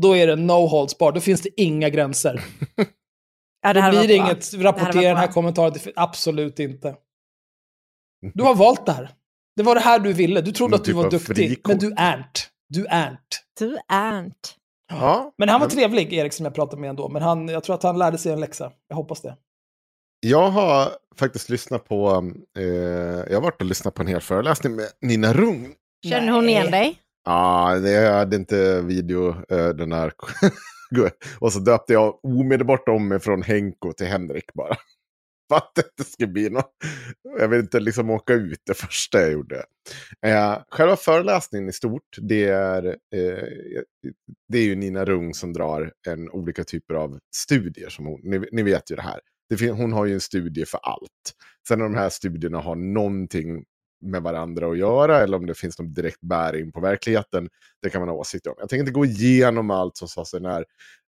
då 0.00 0.16
är 0.16 0.26
det 0.26 0.36
no 0.36 0.66
holds 0.66 0.98
bar. 0.98 1.12
Då 1.12 1.20
finns 1.20 1.40
det 1.40 1.60
inga 1.60 1.88
gränser. 1.88 2.44
Ja, 3.62 3.72
Då 3.72 3.80
hade 3.80 3.98
blir 3.98 4.08
det 4.08 4.14
inget 4.14 4.54
rapportera 4.54 5.08
den 5.08 5.16
här 5.16 5.26
kommentaren. 5.26 5.74
Absolut 5.96 6.58
inte. 6.58 6.96
Du 8.34 8.42
har 8.42 8.54
valt 8.54 8.86
det 8.86 8.92
här. 8.92 9.10
Det 9.56 9.62
var 9.62 9.74
det 9.74 9.80
här 9.80 9.98
du 9.98 10.12
ville. 10.12 10.40
Du 10.40 10.52
trodde 10.52 10.76
att 10.76 10.84
du 10.84 10.90
typ 10.90 10.96
var 10.96 11.10
duktig, 11.10 11.36
frikort. 11.36 11.68
men 11.68 11.78
du 11.78 11.94
är 11.96 12.16
inte. 12.16 12.40
Du 12.68 12.86
är 12.86 13.10
inte. 13.10 13.36
Du 13.58 13.78
är 13.88 14.18
inte. 14.24 14.48
ja. 14.90 15.32
Men 15.38 15.48
han 15.48 15.60
var 15.60 15.68
trevlig, 15.68 16.12
Erik, 16.12 16.32
som 16.32 16.44
jag 16.44 16.54
pratade 16.54 16.80
med 16.80 16.90
ändå. 16.90 17.08
Men 17.08 17.22
han, 17.22 17.48
jag 17.48 17.64
tror 17.64 17.74
att 17.74 17.82
han 17.82 17.98
lärde 17.98 18.18
sig 18.18 18.32
en 18.32 18.40
läxa. 18.40 18.72
Jag 18.88 18.96
hoppas 18.96 19.20
det. 19.20 19.36
Jag 20.20 20.50
har 20.50 20.88
faktiskt 21.16 21.48
lyssnat 21.48 21.88
på, 21.88 22.30
eh, 22.58 22.64
jag 23.28 23.34
har 23.34 23.40
varit 23.40 23.60
och 23.60 23.66
lyssnat 23.66 23.94
på 23.94 24.02
en 24.02 24.08
hel 24.08 24.20
föreläsning 24.20 24.76
med 24.76 24.86
Nina 25.00 25.32
Rung. 25.32 25.74
Känner 26.06 26.32
hon 26.32 26.48
igen 26.48 26.70
dig? 26.70 26.98
Ja, 27.24 27.32
ah, 27.32 27.76
jag 27.76 28.12
hade 28.12 28.36
inte 28.36 28.82
video, 28.82 29.28
eh, 29.48 29.68
den 29.68 29.92
här. 29.92 30.12
och 31.38 31.52
så 31.52 31.58
döpte 31.60 31.92
jag 31.92 32.24
omedelbart 32.24 32.88
om 32.88 33.08
mig 33.08 33.20
från 33.20 33.42
Henko 33.42 33.92
till 33.92 34.06
Henrik 34.06 34.52
bara. 34.54 34.76
För 35.48 35.56
att 35.56 35.72
det 35.74 35.84
inte 35.98 36.10
skulle 36.10 36.32
bli 36.32 36.50
något. 36.50 36.72
Jag 37.38 37.48
vill 37.48 37.60
inte 37.60 37.80
liksom 37.80 38.10
åka 38.10 38.32
ut 38.32 38.60
det 38.66 38.74
första 38.74 39.20
jag 39.20 39.32
gjorde. 39.32 39.64
Eh, 40.26 40.58
själva 40.70 40.96
föreläsningen 40.96 41.68
i 41.68 41.72
stort, 41.72 42.16
det 42.20 42.44
är, 42.44 42.86
eh, 42.86 43.82
det 44.48 44.58
är 44.58 44.64
ju 44.64 44.74
Nina 44.74 45.04
Rung 45.04 45.34
som 45.34 45.52
drar 45.52 45.92
en 46.08 46.30
olika 46.30 46.64
typer 46.64 46.94
av 46.94 47.18
studier. 47.36 47.88
Som 47.88 48.06
hon, 48.06 48.20
ni, 48.22 48.48
ni 48.52 48.62
vet 48.62 48.90
ju 48.90 48.96
det 48.96 49.02
här. 49.02 49.20
Det 49.48 49.70
hon 49.70 49.92
har 49.92 50.06
ju 50.06 50.14
en 50.14 50.20
studie 50.20 50.64
för 50.64 50.78
allt. 50.82 51.34
Sen 51.68 51.78
när 51.78 51.84
de 51.84 51.94
här 51.94 52.08
studierna 52.08 52.58
har 52.58 52.74
någonting 52.76 53.64
med 54.00 54.22
varandra 54.22 54.70
att 54.70 54.78
göra 54.78 55.18
eller 55.18 55.36
om 55.36 55.46
det 55.46 55.54
finns 55.54 55.78
någon 55.78 55.92
direkt 55.92 56.20
bäring 56.20 56.72
på 56.72 56.80
verkligheten, 56.80 57.48
det 57.82 57.90
kan 57.90 58.00
man 58.00 58.08
ha 58.08 58.16
åsikter 58.16 58.50
om. 58.50 58.56
Jag 58.58 58.68
tänker 58.68 58.80
inte 58.80 58.92
gå 58.92 59.04
igenom 59.04 59.70
allt 59.70 59.96
som 59.96 60.08
sades 60.08 60.34
i 60.34 60.36
den 60.38 60.50
här 60.50 60.64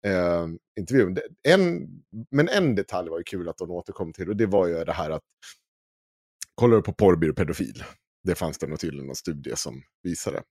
eh, 0.05 0.47
intervjun. 0.79 1.17
En, 1.43 1.88
men 2.31 2.49
en 2.49 2.75
detalj 2.75 3.09
var 3.09 3.17
ju 3.17 3.23
kul 3.23 3.49
att 3.49 3.57
de 3.57 3.71
återkom 3.71 4.13
till 4.13 4.29
och 4.29 4.36
det 4.36 4.45
var 4.45 4.67
ju 4.67 4.83
det 4.83 4.93
här 4.93 5.09
att 5.09 5.23
kollar 6.55 6.75
du 6.75 6.81
på 6.83 6.93
porrbyrå 6.93 7.33
pedofil. 7.33 7.83
Det 8.23 8.36
fanns 8.36 8.57
det 8.57 8.67
nog 8.67 8.79
tydligen 8.79 9.07
någon 9.07 9.15
studie 9.15 9.55
som 9.55 9.81
visade. 10.03 10.43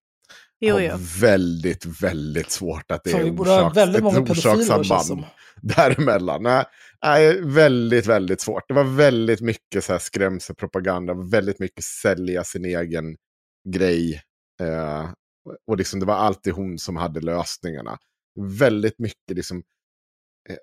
Jo, 0.61 0.81
jo. 0.81 0.97
Väldigt, 1.21 2.03
väldigt 2.03 2.51
svårt 2.51 2.91
att 2.91 3.05
det 3.05 3.11
är 3.11 3.75
väldigt 3.75 3.97
ett 3.97 4.03
många 4.03 4.21
orsakssamband 4.21 5.25
däremellan. 5.63 6.43
Nej, 6.43 6.65
nej, 7.03 7.41
väldigt, 7.43 8.07
väldigt 8.07 8.41
svårt. 8.41 8.69
Det 8.69 8.75
var 8.75 8.85
väldigt 8.85 9.41
mycket 9.41 9.85
så 9.85 9.93
här 9.93 9.99
skrämselpropaganda, 9.99 11.15
väldigt 11.15 11.59
mycket 11.59 11.85
sälja 11.85 12.45
sin 12.45 12.65
egen 12.65 13.17
grej. 13.69 14.23
Eh, 14.61 15.11
och 15.67 15.77
liksom 15.77 16.01
det 16.01 16.07
var 16.07 16.15
alltid 16.15 16.53
hon 16.53 16.79
som 16.79 16.97
hade 16.97 17.21
lösningarna. 17.21 17.99
Väldigt 18.59 18.99
mycket 18.99 19.37
liksom 19.37 19.63
eh, 20.49 20.57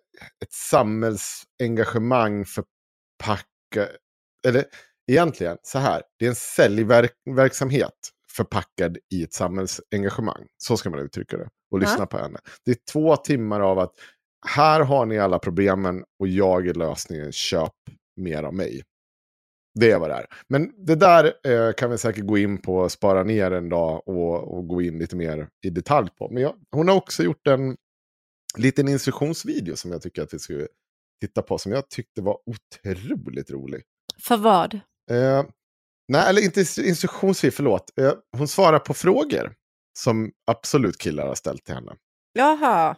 ett 0.43 0.53
samhällsengagemang 0.53 2.45
för 2.45 2.64
packa, 3.24 3.89
eller 4.47 4.66
egentligen 5.12 5.57
så 5.64 5.80
här, 5.80 6.01
det 6.20 6.26
är 6.26 6.30
en 6.30 6.36
säljverksamhet 6.36 8.12
förpackad 8.36 8.98
i 9.14 9.24
ett 9.24 9.34
samhällsengagemang. 9.34 10.48
Så 10.58 10.78
ska 10.78 10.90
man 10.90 11.00
uttrycka 11.00 11.38
det. 11.38 11.50
Och 11.72 11.80
lyssna 11.80 11.96
Ja. 12.00 12.06
på 12.06 12.18
henne. 12.18 12.40
Det 12.66 12.72
är 12.72 12.78
två 12.92 13.16
timmar 13.16 13.60
av 13.62 13.80
att 13.80 13.94
här 14.48 14.80
har 14.82 15.06
ni 15.06 15.20
alla 15.20 15.40
problemen 15.40 16.04
och 16.20 16.28
jag 16.28 16.68
är 16.68 16.74
lösningen. 16.74 17.32
Köp 17.32 17.74
mer 18.16 18.44
av 18.44 18.54
mig. 18.54 18.84
Det 19.80 19.92
är 19.92 20.00
vad 20.00 20.10
det 20.10 20.16
är. 20.16 20.26
Men 20.50 20.86
det 20.86 20.96
där 20.96 21.34
eh, 21.48 21.74
kan 21.74 21.92
vi 21.92 21.98
säkert 21.98 22.26
gå 22.26 22.38
in 22.38 22.62
på, 22.62 22.90
spara 22.90 23.24
ner 23.24 23.52
en 23.52 23.70
dag 23.70 24.08
och, 24.08 24.58
och 24.58 24.68
gå 24.68 24.82
in 24.82 25.00
lite 25.00 25.16
mer 25.16 25.50
i 25.66 25.70
detalj 25.70 26.10
på. 26.18 26.30
Men 26.32 26.44
jag, 26.44 26.56
hon 26.72 26.88
har 26.88 26.96
också 26.96 27.24
gjort 27.24 27.48
en 27.48 27.78
liten 28.58 28.88
instruktionsvideo 28.88 29.76
som 29.76 29.92
jag 29.92 30.02
tycker 30.02 30.22
att 30.22 30.34
vi 30.34 30.40
skulle 30.40 30.68
titta 31.22 31.42
på. 31.42 31.58
Som 31.58 31.72
jag 31.72 31.90
tyckte 31.90 32.22
var 32.22 32.38
otroligt 32.46 33.52
rolig. 33.52 33.82
För 34.24 34.38
vad? 34.38 34.74
Eh, 35.12 35.44
nej, 36.12 36.30
eller 36.30 36.41
inte 36.41 36.59
instru- 36.62 36.84
instruktionsvideo, 36.84 37.55
förlåt. 37.55 37.97
Eh, 37.99 38.14
hon 38.38 38.47
svarar 38.47 38.80
på 38.80 38.93
frågor 38.93 39.53
som 39.99 40.32
absolut 40.51 40.97
killar 40.97 41.28
har 41.28 41.36
ställt 41.36 41.66
till 41.66 41.76
henne. 41.76 41.91
Jaha. 42.34 42.95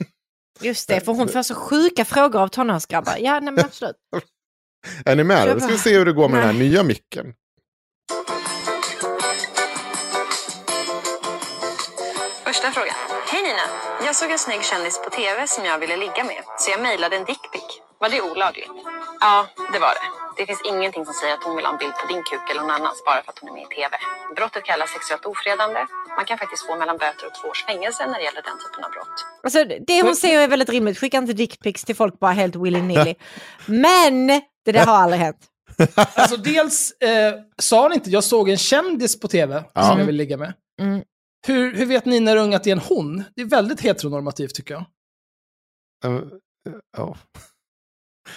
Just 0.60 0.88
det, 0.88 1.00
för 1.00 1.12
hon 1.12 1.28
får 1.28 1.42
så 1.42 1.54
sjuka 1.54 2.04
frågor 2.04 2.40
av 2.40 2.48
tonårsgrabbar. 2.48 3.16
Ja, 3.20 3.40
nej 3.40 3.52
men 3.52 3.64
absolut. 3.64 3.96
Är 5.04 5.16
ni 5.16 5.24
med? 5.24 5.48
Då 5.48 5.60
ska 5.60 5.68
vi 5.68 5.78
se 5.78 5.98
hur 5.98 6.04
det 6.04 6.12
går 6.12 6.28
med 6.28 6.38
den 6.38 6.46
här 6.46 6.52
Nej. 6.54 6.68
nya 6.68 6.82
micken. 6.82 7.34
Första 12.44 12.70
frågan. 12.70 12.94
Hej 13.26 13.42
Nina! 13.42 13.66
Jag 14.06 14.16
såg 14.16 14.30
en 14.30 14.38
snygg 14.38 14.64
kändis 14.64 15.00
på 15.04 15.10
tv 15.10 15.46
som 15.46 15.64
jag 15.64 15.78
ville 15.78 15.96
ligga 15.96 16.24
med, 16.24 16.42
så 16.58 16.70
jag 16.70 16.82
mejlade 16.82 17.16
en 17.16 17.24
dickpic. 17.24 17.80
Var 18.00 18.08
det 18.08 18.20
olagligt? 18.22 18.70
Ja, 19.20 19.46
det 19.72 19.78
var 19.78 19.94
det. 19.94 20.21
Det 20.36 20.46
finns 20.46 20.62
ingenting 20.72 21.04
som 21.08 21.14
säger 21.14 21.34
att 21.34 21.44
hon 21.44 21.56
vill 21.56 21.64
ha 21.64 21.72
en 21.72 21.78
bild 21.78 21.94
på 22.00 22.06
din 22.12 22.22
kuk 22.30 22.44
eller 22.50 22.60
någon 22.60 22.70
annans 22.70 22.98
bara 23.08 23.22
för 23.22 23.30
att 23.32 23.38
hon 23.38 23.48
är 23.50 23.54
med 23.58 23.62
i 23.62 23.74
tv. 23.76 23.92
Brottet 24.36 24.64
kallas 24.64 24.90
sexuellt 24.90 25.24
ofredande. 25.32 25.80
Man 26.16 26.24
kan 26.28 26.38
faktiskt 26.38 26.66
få 26.66 26.72
mellan 26.76 26.96
böter 26.98 27.26
och 27.28 27.34
två 27.38 27.48
års 27.48 27.64
fängelse 27.64 28.06
när 28.06 28.18
det 28.18 28.24
gäller 28.28 28.42
den 28.50 28.58
typen 28.64 28.84
av 28.86 28.90
brott. 28.90 29.16
Alltså, 29.42 29.58
det 29.88 30.02
hon 30.02 30.16
säger 30.16 30.40
är 30.40 30.48
väldigt 30.48 30.68
rimligt. 30.68 30.98
Skicka 30.98 31.16
inte 31.18 31.32
dickpics 31.32 31.84
till 31.84 31.96
folk 31.96 32.18
bara 32.18 32.32
helt 32.32 32.54
willy-nilly. 32.56 33.14
Men 33.66 34.26
det 34.64 34.72
där 34.72 34.86
har 34.86 34.96
aldrig 34.96 35.20
hänt. 35.22 35.42
Alltså 36.14 36.36
dels 36.36 36.92
eh, 36.92 37.34
sa 37.58 37.82
han 37.82 37.92
inte, 37.92 38.10
jag 38.10 38.24
såg 38.24 38.48
en 38.48 38.56
kändis 38.58 39.20
på 39.20 39.28
tv 39.28 39.64
Ja. 39.74 39.82
som 39.82 39.98
jag 39.98 40.06
vill 40.06 40.16
ligga 40.16 40.36
med. 40.36 40.52
Mm. 40.80 41.02
Hur, 41.46 41.74
hur 41.76 41.86
vet 41.86 42.04
Nina 42.04 42.36
Rung 42.36 42.54
att 42.54 42.64
det 42.64 42.70
är 42.70 42.76
en 42.76 42.82
hon? 42.88 43.24
Det 43.36 43.42
är 43.42 43.46
väldigt 43.46 43.80
heteronormativt 43.80 44.54
tycker 44.54 44.74
jag. 44.74 44.84
Eh, 46.04 46.20
ja. 46.96 47.16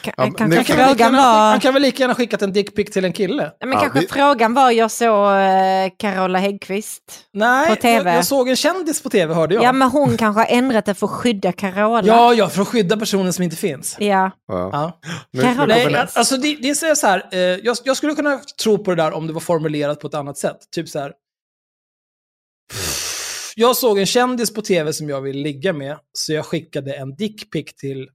Ka- 0.03 0.13
Ja, 0.17 0.23
men 0.23 0.33
kanske 0.33 0.37
kan, 0.37 0.49
väl 0.49 0.59
lika 0.59 0.73
frågan 0.73 0.97
gärna, 0.97 1.17
var... 1.17 1.49
han 1.49 1.59
kan 1.59 1.73
väl 1.73 1.81
lika 1.83 2.03
gärna 2.03 2.15
skickat 2.15 2.41
en 2.41 2.53
dickpic 2.53 2.91
till 2.91 3.05
en 3.05 3.13
kille? 3.13 3.51
Ja, 3.59 3.65
men 3.65 3.73
Ja, 3.75 3.79
kanske 3.79 3.99
vi- 3.99 4.07
frågan 4.07 4.53
var, 4.53 4.71
jag 4.71 4.91
såg 4.91 5.27
eh, 5.31 5.89
Carola 5.99 6.39
Häggkvist. 6.39 7.03
Nej, 7.33 7.69
På 7.69 7.75
TV. 7.75 8.09
Jag, 8.09 8.17
jag 8.17 8.25
såg 8.25 8.49
en 8.49 8.55
kändis 8.55 9.03
på 9.03 9.09
tv 9.09 9.33
hörde 9.33 9.55
jag. 9.55 9.63
Ja, 9.63 9.71
men 9.71 9.89
hon 9.89 10.17
kanske 10.17 10.39
har 10.41 10.47
ändrat 10.57 10.85
det 10.85 10.93
för 10.93 11.07
att 11.07 11.11
skydda 11.13 11.51
Carola. 11.51 12.07
ja, 12.07 12.33
ja, 12.33 12.49
för 12.49 12.61
att 12.61 12.67
skydda 12.67 12.97
personen 12.97 13.33
som 13.33 13.43
inte 13.43 13.55
finns. 13.55 13.95
Ja. 13.99 14.31
Ja. 14.47 14.69
Ja. 14.73 14.99
Nu- 15.31 15.41
Carola 15.41 15.65
Nej, 15.75 15.95
alltså 16.13 16.37
det, 16.37 16.55
det 16.61 16.69
är 16.69 16.95
så 16.95 17.07
här, 17.07 17.27
eh, 17.31 17.39
jag, 17.39 17.77
jag 17.83 17.97
skulle 17.97 18.15
kunna 18.15 18.39
tro 18.63 18.83
på 18.83 18.91
det 18.95 19.03
där 19.03 19.11
om 19.13 19.27
det 19.27 19.33
var 19.33 19.41
formulerat 19.41 19.99
på 19.99 20.07
ett 20.07 20.13
annat 20.13 20.37
sätt. 20.37 20.57
Typ 20.75 20.89
så 20.89 20.99
här. 20.99 21.11
Jag 23.55 23.75
såg 23.75 23.99
en 23.99 24.05
kändis 24.05 24.53
på 24.53 24.61
tv 24.61 24.93
som 24.93 25.09
jag 25.09 25.21
ville 25.21 25.43
ligga 25.43 25.73
med, 25.73 25.97
så 26.13 26.33
jag 26.33 26.45
skickade 26.45 26.95
en 26.95 27.15
dickpic 27.15 27.75
till 27.75 28.07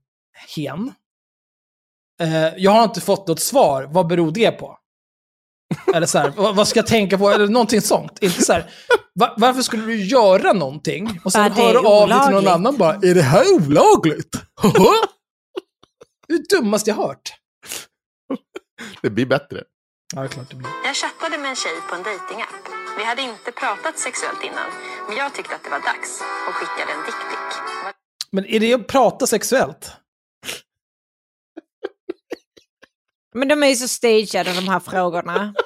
hen. 0.55 0.93
Eh, 2.21 2.53
jag 2.57 2.71
har 2.71 2.83
inte 2.83 3.01
fått 3.01 3.27
något 3.27 3.39
svar, 3.39 3.83
vad 3.91 4.07
beror 4.07 4.31
det 4.31 4.51
på? 4.51 4.77
Eller 5.93 6.07
så 6.07 6.17
här, 6.19 6.33
vad, 6.37 6.55
vad 6.55 6.67
ska 6.67 6.79
jag 6.79 6.87
tänka 6.87 7.17
på? 7.17 7.29
Eller 7.29 7.47
någonting 7.47 7.81
sånt. 7.81 8.17
Inte 8.21 8.41
så 8.41 8.53
här, 8.53 8.71
va, 9.19 9.33
varför 9.37 9.61
skulle 9.61 9.85
du 9.85 10.05
göra 10.05 10.53
någonting 10.53 11.19
och 11.23 11.31
sen 11.31 11.53
Ja, 11.57 11.63
höra 11.63 11.79
av 11.89 12.09
dig 12.09 12.19
till 12.25 12.35
någon 12.35 12.47
annan 12.47 12.77
bara, 12.77 12.93
är 12.95 13.15
det 13.15 13.21
här 13.21 13.53
olagligt? 13.55 14.31
det 16.27 16.33
är 16.33 16.37
det 16.37 16.55
dummaste 16.57 16.89
jag 16.89 16.97
hört. 16.97 17.33
Det 19.01 19.09
blir 19.09 19.25
bättre. 19.25 19.63
Ja, 20.15 20.19
det 20.21 20.27
är 20.27 20.29
klart 20.29 20.49
det 20.49 20.55
blir. 20.55 20.69
Jag 20.85 20.95
chattade 20.95 21.37
med 21.37 21.49
en 21.49 21.55
tjej 21.55 21.75
på 21.89 21.95
en 21.95 22.03
dejtingapp. 22.03 22.55
Vi 22.97 23.03
hade 23.03 23.21
inte 23.21 23.51
pratat 23.51 23.99
sexuellt 23.99 24.43
innan, 24.43 24.69
men 25.07 25.17
jag 25.17 25.35
tyckte 25.35 25.55
att 25.55 25.63
det 25.63 25.69
var 25.69 25.79
dags 25.79 26.21
och 26.47 26.53
skickade 26.55 26.91
en 26.93 26.99
dickpic. 27.05 27.57
Men 28.31 28.45
är 28.45 28.59
det 28.59 28.73
att 28.73 28.87
prata 28.87 29.27
sexuellt? 29.27 29.91
Men 33.33 33.47
de 33.47 33.63
är 33.63 33.67
ju 33.67 33.75
så 33.75 33.87
stageade 33.87 34.53
de 34.53 34.67
här 34.67 34.79
frågorna. 34.79 35.53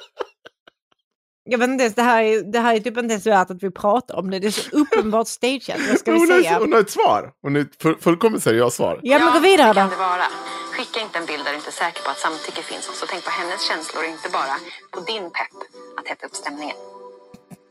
Jag 1.48 1.58
vet 1.58 1.68
inte 1.68 1.84
ens, 1.84 1.94
det 1.94 2.02
här, 2.02 2.22
är, 2.22 2.42
det 2.52 2.60
här 2.60 2.74
är 2.74 2.80
typ 2.80 2.96
inte 2.98 3.12
ens 3.12 3.26
värt 3.26 3.50
att 3.50 3.62
vi 3.62 3.70
pratar 3.70 4.14
om 4.16 4.30
det. 4.30 4.38
Det 4.38 4.46
är 4.46 4.50
så 4.50 4.70
uppenbart 4.70 5.28
stageat. 5.28 5.80
Vad 5.88 5.98
ska 5.98 6.12
vi 6.12 6.18
Hon 6.22 6.30
har, 6.30 6.42
säga? 6.42 6.58
hon 6.58 6.72
har 6.72 6.80
ett 6.80 6.90
svar. 6.90 7.32
Hon 7.42 7.56
är 7.56 7.60
ett 7.60 7.82
full, 7.82 7.96
fullkomligt 8.00 8.42
seriöst 8.42 8.76
svar. 8.76 9.00
Ja, 9.02 9.18
men 9.18 9.32
gå 9.32 9.38
vidare 9.40 9.68
det 9.68 9.74
kan 9.74 9.88
då. 9.88 9.94
det 9.94 10.00
vara. 10.00 10.26
Skicka 10.72 11.00
inte 11.00 11.18
en 11.18 11.26
bild 11.26 11.44
där 11.44 11.50
du 11.50 11.56
inte 11.56 11.70
är 11.70 11.80
säker 11.84 12.02
på 12.02 12.10
att 12.10 12.18
samtycke 12.18 12.62
finns. 12.62 12.84
Så 13.00 13.06
tänk 13.10 13.24
på 13.24 13.30
hennes 13.30 13.60
känslor 13.68 14.02
och 14.04 14.10
inte 14.10 14.28
bara 14.38 14.56
på 14.92 15.00
din 15.10 15.26
pepp 15.36 15.56
att 15.98 16.08
hetta 16.08 16.26
upp 16.26 16.36
stämningen. 16.36 16.76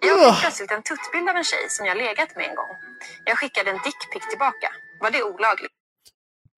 Jag 0.07 0.33
fick 0.35 0.41
plötsligt 0.41 0.71
en 0.71 0.83
tuttbild 0.89 1.29
av 1.29 1.35
en 1.35 1.43
tjej 1.51 1.65
som 1.69 1.85
jag 1.85 1.97
legat 1.97 2.29
med 2.35 2.45
en 2.49 2.55
gång. 2.55 2.71
Jag 3.25 3.37
skickade 3.39 3.69
en 3.71 3.79
dickpic 3.87 4.23
tillbaka. 4.29 4.67
Var 5.01 5.11
det 5.11 5.23
olagligt? 5.23 5.75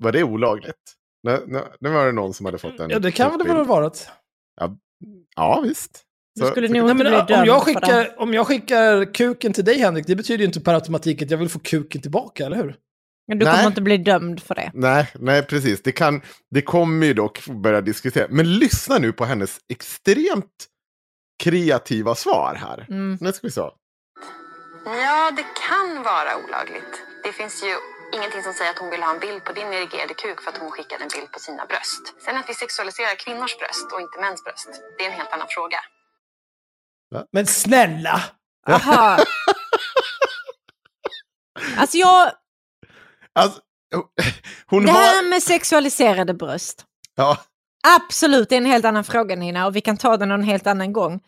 Var 0.04 0.12
det 0.12 0.24
olagligt? 0.24 0.84
Nu, 1.24 1.44
nu, 1.48 1.64
nu 1.80 1.90
var 1.90 2.06
det 2.06 2.12
någon 2.12 2.34
som 2.34 2.46
hade 2.46 2.58
fått 2.58 2.80
en... 2.80 2.90
Ja, 2.90 3.00
det 3.00 3.12
kan 3.12 3.30
väl 3.30 3.40
det 3.40 3.46
väl 3.46 3.58
ha 3.58 3.64
varit. 3.64 4.10
Ja, 5.36 5.62
visst. 5.62 6.04
Du 6.40 6.46
skulle 6.46 6.68
nog 6.68 6.84
Nej, 6.84 6.92
inte 6.92 7.04
men, 7.04 7.12
bli 7.12 7.20
om, 7.20 7.26
dömd 7.26 7.48
jag 7.48 7.64
för 7.64 7.74
det. 7.74 7.80
skickar, 7.80 8.20
om 8.20 8.34
jag 8.34 8.48
skickar 8.48 9.14
kuken 9.14 9.54
till 9.54 9.66
dig 9.66 9.80
Henrik, 9.80 10.08
det 10.08 10.16
betyder 10.16 10.40
ju 10.40 10.46
inte 10.46 10.62
per 10.62 10.74
automatik 10.74 11.22
att 11.22 11.32
jag 11.32 11.38
vill 11.38 11.50
få 11.50 11.60
kuken 11.60 12.02
tillbaka, 12.02 12.46
eller 12.46 12.58
hur? 12.58 12.76
Men 13.28 13.40
du 13.40 13.46
Nej. 13.46 13.56
kommer 13.56 13.68
inte 13.68 13.82
bli 13.82 13.98
dömd 13.98 14.44
för 14.44 14.56
det. 14.56 14.72
Nej, 14.74 15.12
nej, 15.20 15.44
precis. 15.44 15.82
Det, 15.84 15.92
kan, 15.92 16.22
det 16.52 16.62
kommer 16.62 17.08
ju 17.08 17.14
dock 17.14 17.48
börja 17.48 17.82
diskutera. 17.82 18.28
Men 18.30 18.54
lyssna 18.60 18.98
nu 18.98 19.14
på 19.14 19.26
hennes 19.26 19.58
extremt 19.74 20.66
kreativa 21.44 22.16
svar 22.16 22.56
här. 22.56 22.86
Mm. 22.90 23.18
Nu 23.22 23.34
ska 23.34 23.48
vi 23.48 23.52
se. 23.52 23.62
Ja, 24.86 25.32
det 25.36 25.46
kan 25.68 26.04
vara 26.04 26.38
olagligt. 26.46 27.02
Det 27.24 27.32
finns 27.32 27.64
ju 27.64 27.76
ingenting 28.16 28.44
som 28.44 28.54
säger 28.54 28.72
att 28.72 28.80
hon 28.80 28.90
vill 28.90 29.04
ha 29.04 29.14
en 29.14 29.20
bild 29.20 29.44
på 29.44 29.54
din 29.54 29.74
erigerade 29.74 30.14
kuk 30.14 30.42
för 30.42 30.52
att 30.52 30.58
hon 30.58 30.72
skickade 30.72 31.04
en 31.04 31.10
bild 31.10 31.32
på 31.32 31.40
sina 31.40 31.66
bröst. 31.66 32.04
Sen 32.26 32.38
att 32.38 32.50
vi 32.50 32.54
sexualiserar 32.54 33.16
kvinnors 33.16 33.58
bröst 33.58 33.92
och 33.94 34.02
inte 34.02 34.20
mäns 34.20 34.44
bröst, 34.44 34.70
det 34.98 35.04
är 35.06 35.10
en 35.10 35.18
helt 35.20 35.32
annan 35.32 35.48
fråga. 35.50 35.80
Men 37.32 37.48
snälla! 37.48 38.24
Aha. 38.68 39.18
alltså 41.78 41.98
jag, 41.98 42.32
Alltså, 43.34 43.62
hon 44.66 44.86
det 44.86 44.92
har... 44.92 45.00
här 45.00 45.30
med 45.30 45.44
sexualiserade 45.44 46.34
bröst. 46.34 46.86
Ja, 47.16 47.38
Absolut, 47.96 48.50
det 48.50 48.56
är 48.56 48.58
en 48.58 48.66
helt 48.66 48.86
annan 48.86 49.04
fråga 49.04 49.36
Nina 49.36 49.66
och 49.68 49.76
vi 49.76 49.82
kan 49.82 49.98
ta 49.98 50.18
den 50.18 50.30
någon 50.30 50.44
helt 50.44 50.68
annan 50.68 50.94
gång. 50.94 51.20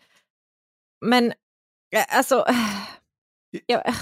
Men 1.06 1.32
eh, 1.94 2.16
alltså, 2.16 2.46
ja, 3.66 3.94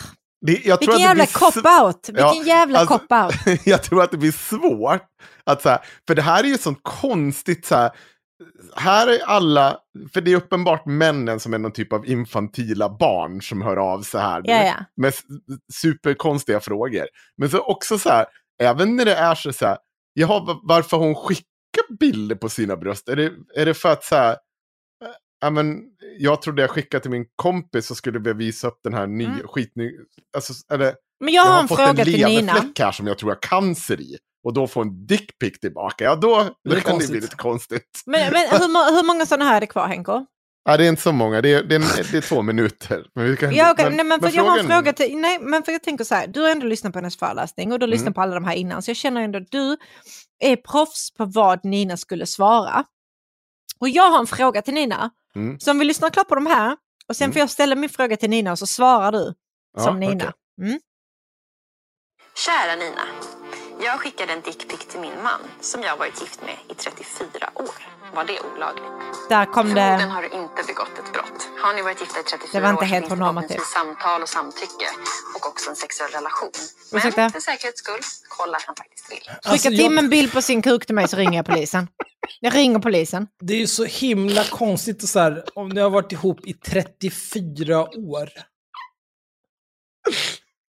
Det, 0.47 0.67
jag 0.67 0.81
tror 0.81 0.93
vilken 0.93 1.11
att 1.11 1.17
det 1.17 1.23
jävla 1.23 1.27
cop-out! 1.27 2.09
Vilken 2.09 2.25
Ja, 2.27 2.45
jävla 2.47 2.79
alltså- 2.79 2.99
cop-out! 2.99 3.61
jag 3.65 3.83
tror 3.83 4.03
att 4.03 4.11
det 4.11 4.17
blir 4.17 4.33
svårt. 4.33 5.03
Att 5.45 5.63
så 5.63 5.69
här, 5.69 5.79
för 6.07 6.15
det 6.15 6.23
här 6.23 6.45
är 6.45 6.49
ju 6.49 6.59
sånt 6.59 6.81
konstigt 6.83 7.67
så 7.67 7.75
här. 7.75 7.91
Här 8.77 9.07
är 9.07 9.19
alla, 9.25 9.77
för 10.13 10.21
det 10.21 10.33
är 10.33 10.37
uppenbart 10.37 10.87
männen 10.87 11.41
som 11.41 11.55
är 11.55 11.59
någon 11.59 11.73
typ 11.73 11.93
av 11.93 12.07
infantila 12.07 12.89
barn 12.89 13.43
som 13.43 13.63
hör 13.63 13.77
av 13.77 14.03
sig 14.03 14.21
här. 14.21 14.43
Ja, 14.45 14.65
ja. 14.65 14.75
Med 14.97 15.15
superkonstiga 15.73 16.61
frågor. 16.61 17.07
Men 17.37 17.51
så 17.51 17.61
också 17.61 17.99
så 17.99 18.09
här, 18.09 18.27
även 18.63 18.97
när 18.97 19.05
det 19.05 19.15
är 19.15 19.35
så, 19.35 19.53
så 19.53 19.67
här, 19.67 19.79
jaha, 20.15 20.45
va- 20.45 20.61
varför 20.63 20.97
hon 20.97 21.15
skickat 21.15 21.45
bilder 22.01 22.37
på 22.37 22.49
sina 22.49 22.77
bröst? 22.77 23.09
Är 23.09 23.17
det, 23.17 23.33
är 23.57 23.67
det 23.67 23.75
för 23.75 23.93
att 23.93 24.05
så 24.05 24.17
här, 24.17 24.37
ja 25.41 25.51
men, 25.51 25.83
jag 26.19 26.43
trodde 26.43 26.63
jag 26.63 26.71
skickade 26.71 27.03
till 27.03 27.11
min 27.11 27.27
kompis 27.37 27.87
så 27.87 27.95
skulle 27.95 28.19
vi 28.19 28.33
visa 28.33 28.69
upp 28.69 28.81
den 28.85 28.95
här 28.95 29.07
nya 29.07 29.29
Mm. 29.29 29.49
skitny... 29.49 29.93
Alltså, 30.37 30.53
eller, 30.75 30.95
Men 31.25 31.35
jag 31.35 31.43
har 31.43 31.61
en 31.63 31.69
fått 31.69 31.79
fråga 31.79 32.05
till 32.05 32.25
Nina. 32.27 32.53
leverfläck 32.53 32.79
här 32.81 32.93
som 32.93 33.07
jag 33.07 33.19
tror 33.19 33.31
jag 33.31 33.37
har 33.37 33.41
cancer 33.61 34.01
i. 34.01 34.19
Och 34.45 34.53
då 34.55 34.67
få 34.67 34.81
en 34.83 35.07
dickpic 35.07 35.61
tillbaka, 35.61 36.05
ja 36.05 36.17
då, 36.17 36.43
Det 36.65 36.75
då 36.75 36.81
kan 36.81 36.99
det 36.99 37.09
bli 37.09 37.21
lite 37.21 37.37
konstigt. 37.37 38.03
Men, 38.07 38.33
men 38.33 38.41
hur, 38.51 38.97
hur 38.97 39.07
många 39.07 39.27
sådana 39.27 39.45
här 39.45 39.57
är 39.57 39.61
det 39.61 39.67
kvar 39.67 39.89
Henko? 39.89 40.27
Ja, 40.65 40.77
det 40.77 40.85
är 40.85 40.89
inte 40.89 41.03
så 41.03 41.13
många, 41.13 41.41
det 41.41 41.49
är, 41.55 41.63
det 41.65 41.75
är, 41.75 41.81
en, 41.81 41.87
det 42.13 42.17
är 42.19 42.21
två 42.21 42.43
minuter. 42.43 43.07
Men 43.15 43.25
vi 43.31 43.37
kan, 43.37 43.55
Ja, 43.55 43.73
okej, 43.73 43.85
men- 43.85 43.97
nej, 43.97 44.05
men 44.07 44.21
för 44.21 44.27
men 44.27 44.35
jag 44.37 44.45
har 44.45 44.59
en 44.59 44.65
frågan- 44.65 44.77
fråga 44.79 44.93
till, 44.93 45.17
nej, 45.19 45.39
men 45.41 45.63
för 45.63 45.73
jag 45.73 45.83
tänker 45.83 46.05
så 46.05 46.15
här, 46.15 46.27
du 46.27 46.41
har 46.41 46.51
ändå 46.51 46.67
lyssnat 46.67 46.93
på 46.93 46.99
hennes 46.99 47.17
föreläsning 47.17 47.73
och 47.73 47.79
du 47.79 47.85
har 47.87 47.89
lyssnat 47.91 48.07
Mm. 48.07 48.15
på 48.15 48.21
alla 48.21 48.35
de 48.35 48.45
här 48.45 48.55
innan, 48.55 48.83
så 48.83 48.91
jag 48.91 48.97
känner 48.97 49.23
ändå 49.23 49.39
att 49.39 49.51
du 49.51 49.77
är 50.39 50.57
proffs 50.57 51.11
på 51.15 51.25
vad 51.25 51.65
Nina 51.65 51.97
skulle 51.97 52.27
svara. 52.27 52.85
Och 53.79 53.89
jag 53.89 54.11
har 54.11 54.19
en 54.19 54.27
fråga 54.27 54.63
till 54.63 54.75
Nina, 54.75 55.11
Mm. 55.37 55.61
så 55.61 55.71
om 55.71 55.79
vi 55.79 55.85
lyssnar 55.85 56.11
klart 56.11 56.29
på 56.29 56.35
de 56.35 56.47
här, 56.47 56.77
och 57.09 57.17
sen 57.17 57.25
Mm. 57.25 57.33
får 57.33 57.41
jag 57.41 57.51
ställa 57.51 57.75
min 57.75 57.91
fråga 57.91 58.17
till 58.17 58.31
Nina 58.31 58.51
och 58.53 58.59
så 58.59 58.67
svarar 58.67 59.13
du 59.13 59.35
Ja, 59.77 59.83
som 59.83 60.01
Nina. 60.01 60.15
okej. 60.15 60.33
Mm. 60.69 60.81
Kära 62.47 62.77
Nina. 62.77 63.01
Jag 63.81 64.01
skickade 64.01 64.33
en 64.33 64.41
dickpic 64.41 64.79
till 64.91 65.01
min 65.01 65.23
man 65.23 65.41
som 65.61 65.83
jag 65.83 65.97
varit 65.97 66.21
gift 66.21 66.41
med 66.43 66.57
i 66.69 66.75
34 66.75 67.51
år. 67.55 67.75
Var 68.15 68.25
det 68.25 68.41
olagligt? 68.55 68.85
Där 69.29 69.45
kom 69.45 69.55
Förmodligen 69.55 69.99
det, 69.99 70.05
har 70.05 70.23
du 70.23 70.29
inte 70.29 70.63
begått 70.67 70.99
ett 70.99 71.13
brott. 71.13 71.49
Har 71.63 71.75
ni 71.75 71.83
varit 71.83 72.01
gifta 72.01 72.21
i 72.21 72.23
34 72.23 72.49
Det 72.53 72.61
var 72.61 72.71
inte 72.71 72.85
år 72.85 72.87
så 72.87 72.95
helt 72.95 73.07
finns 73.07 73.11
det 73.11 73.25
förhoppningsvis 73.25 73.69
samtal 73.79 74.23
och 74.23 74.29
samtycke 74.29 74.89
och 75.37 75.47
också 75.47 75.71
en 75.71 75.77
sexuell 75.77 76.11
relation. 76.11 76.51
Men 76.93 76.99
Ursäkta? 76.99 77.31
för 77.31 77.41
säkerhets 77.41 77.79
skull, 77.81 78.01
kolla 78.29 78.57
att 78.57 78.63
han 78.63 78.77
faktiskt 78.77 79.11
vill. 79.13 79.19
skicka 79.19 79.41
Alltså, 79.51 79.69
till 79.69 79.79
jag- 79.81 79.99
en 79.99 80.11
bild 80.11 80.33
på 80.33 80.43
sin 80.43 80.63
kuk 80.63 80.87
till 80.87 80.95
mig 80.95 81.09
så 81.09 81.17
ringer 81.17 81.37
jag 81.39 81.47
polisen. 81.47 81.89
Jag 82.41 82.55
ringer 82.55 82.79
polisen. 82.79 83.27
Det 83.41 83.55
är 83.55 83.59
ju 83.59 83.67
så 83.67 83.85
himla 83.85 84.45
konstigt 84.45 85.03
och 85.03 85.09
så 85.09 85.19
här, 85.21 85.45
om 85.55 85.69
ni 85.69 85.81
har 85.81 85.91
varit 85.91 86.13
ihop 86.13 86.47
i 86.47 86.53
34 86.55 87.83
år. 88.13 88.29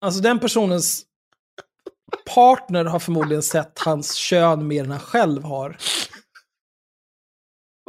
Alltså 0.05 0.20
den 0.20 0.38
personens 0.40 1.02
partner 2.34 2.84
har 2.84 2.98
förmodligen 2.98 3.42
sett 3.42 3.78
hans 3.78 4.14
kön 4.14 4.66
mer 4.66 4.84
än 4.84 4.90
han 4.90 5.00
själv 5.00 5.42
har. 5.44 5.76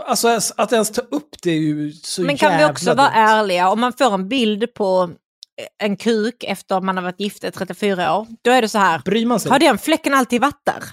Alltså 0.05 0.39
att 0.57 0.73
ens 0.73 0.91
ta 0.91 1.01
upp 1.01 1.29
det 1.43 1.51
är 1.51 1.59
ju 1.59 1.91
så 1.91 2.21
Men 2.21 2.37
kan 2.37 2.51
vi 2.51 2.57
jävla 2.57 2.71
också 2.71 2.85
vara 2.93 3.07
dumt. 3.07 3.15
ärliga, 3.15 3.69
om 3.69 3.79
man 3.79 3.93
får 3.93 4.13
en 4.13 4.27
bild 4.29 4.73
på 4.73 5.09
en 5.83 5.97
kuk 5.97 6.43
efter 6.43 6.81
man 6.81 6.97
har 6.97 7.03
varit 7.03 7.19
gift 7.19 7.43
i 7.43 7.51
34 7.51 8.15
år, 8.17 8.27
då 8.41 8.51
är 8.51 8.61
det 8.61 8.69
så 8.69 8.77
här, 8.77 8.99
Bryr 9.05 9.25
man 9.25 9.39
sig? 9.39 9.51
har 9.51 9.59
den 9.59 9.77
fläcken 9.77 10.13
alltid 10.13 10.41
varit 10.41 10.61
där? 10.65 10.83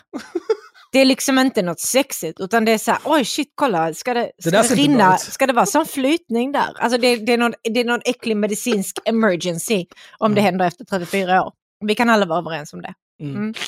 Det 0.92 0.98
är 0.98 1.04
liksom 1.04 1.38
inte 1.38 1.62
något 1.62 1.80
sexigt, 1.80 2.40
utan 2.40 2.64
det 2.64 2.72
är 2.72 2.78
så 2.78 2.90
här, 2.90 3.00
oj 3.04 3.24
shit, 3.24 3.52
kolla, 3.54 3.94
ska 3.94 4.14
det, 4.14 4.30
ska 4.38 4.50
det, 4.50 4.68
bra 4.68 4.76
rinna, 4.76 5.18
ska 5.18 5.46
det 5.46 5.52
vara 5.52 5.66
sån 5.66 5.86
flytning 5.86 6.52
där? 6.52 6.80
Alltså 6.80 6.98
det, 6.98 7.16
det, 7.16 7.32
är 7.32 7.38
någon, 7.38 7.54
det 7.74 7.80
är 7.80 7.84
någon 7.84 8.00
äcklig 8.04 8.36
medicinsk 8.36 8.98
emergency 9.04 9.86
om 10.18 10.34
det 10.34 10.40
Mm. 10.40 10.44
händer 10.44 10.66
efter 10.66 10.84
34 10.84 11.44
år. 11.44 11.52
Vi 11.86 11.94
kan 11.94 12.10
alla 12.10 12.26
vara 12.26 12.38
överens 12.38 12.72
om 12.72 12.82
det. 12.82 12.94
Mm. 13.22 13.36
Mm. 13.36 13.54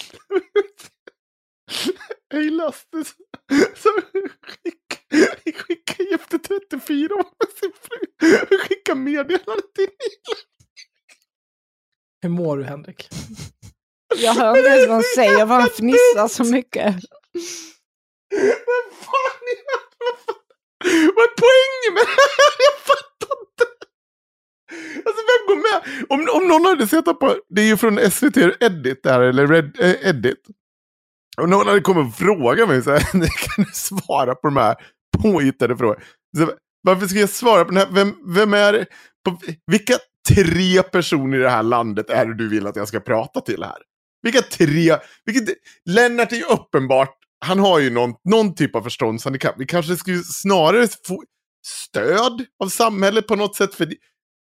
Hej 2.32 2.50
Lasse, 2.50 2.86
som 3.76 3.92
skickar 4.42 5.52
skickar 5.52 6.14
efter 6.14 6.38
34 6.38 7.14
år 7.14 7.24
med 7.38 7.48
sin 7.60 7.72
fru. 7.82 7.98
Skicka 8.58 8.94
meddelande 8.94 9.62
till 9.74 9.88
Hur 12.22 12.28
mår 12.28 12.56
du 12.56 12.64
Henrik? 12.64 13.08
Jag 14.16 14.34
hör 14.34 14.56
inte 14.58 14.70
ens 14.70 14.86
vad 14.88 14.94
han 14.94 15.02
säger, 15.14 15.46
för 15.46 15.54
han 15.54 15.70
fnissar 15.70 16.28
så 16.28 16.44
mycket. 16.44 16.94
Vad 18.66 18.98
fan 18.98 19.42
är 19.52 19.56
det? 19.64 19.80
Vad 21.16 21.24
är 21.24 21.34
poängen 21.44 21.94
med 21.94 22.02
det 22.02 22.10
här? 22.10 22.56
Jag 22.58 22.78
fattar 22.80 23.34
inte. 23.40 23.64
Alltså 24.96 25.22
vem 25.30 25.46
går 25.48 25.56
med? 25.56 26.04
Om, 26.08 26.42
om 26.42 26.48
någon 26.48 26.64
hade 26.66 26.86
sett 26.86 27.04
på, 27.04 27.36
det 27.48 27.60
är 27.62 27.66
ju 27.66 27.76
från 27.76 28.10
SVT 28.10 28.36
Edit 28.60 29.02
där, 29.02 29.20
eller 29.20 29.46
Red, 29.46 29.80
eh, 29.80 30.08
Edit. 30.08 30.42
Om 31.36 31.50
någon 31.50 31.66
hade 31.66 31.80
kommit 31.80 32.06
och 32.06 32.18
frågat 32.18 32.68
mig 32.68 32.82
så 32.82 32.90
här, 32.90 33.00
kan 33.12 33.64
du 33.64 33.70
svara 33.72 34.34
på 34.34 34.46
de 34.48 34.56
här 34.56 34.74
påhittade 35.22 35.76
frågorna? 35.76 36.00
Så, 36.38 36.52
varför 36.82 37.06
ska 37.06 37.18
jag 37.18 37.28
svara 37.30 37.64
på 37.64 37.70
den 37.70 37.78
här? 37.78 37.88
Vem, 37.92 38.14
vem 38.34 38.54
är 38.54 38.72
det? 38.72 38.86
På, 39.24 39.38
vilka 39.66 39.94
tre 40.28 40.82
personer 40.82 41.38
i 41.38 41.40
det 41.40 41.50
här 41.50 41.62
landet 41.62 42.10
är 42.10 42.26
det 42.26 42.34
du 42.36 42.48
vill 42.48 42.66
att 42.66 42.76
jag 42.76 42.88
ska 42.88 43.00
prata 43.00 43.40
till 43.40 43.62
här? 43.62 43.78
Vilka 44.22 44.42
tre? 44.42 44.96
Vilket, 45.24 45.56
Lennart 45.90 46.32
är 46.32 46.36
ju 46.36 46.44
uppenbart, 46.44 47.14
han 47.46 47.58
har 47.58 47.78
ju 47.78 47.90
någon, 47.90 48.14
någon 48.30 48.54
typ 48.54 48.74
av 48.76 48.82
förståndshandikapp. 48.82 49.54
Vi 49.58 49.66
kanske 49.66 49.96
skulle 49.96 50.22
snarare 50.22 50.88
få 51.06 51.22
stöd 51.66 52.44
av 52.64 52.68
samhället 52.68 53.26
på 53.26 53.36
något 53.36 53.56
sätt. 53.56 53.74
För 53.74 53.86
det- 53.86 53.96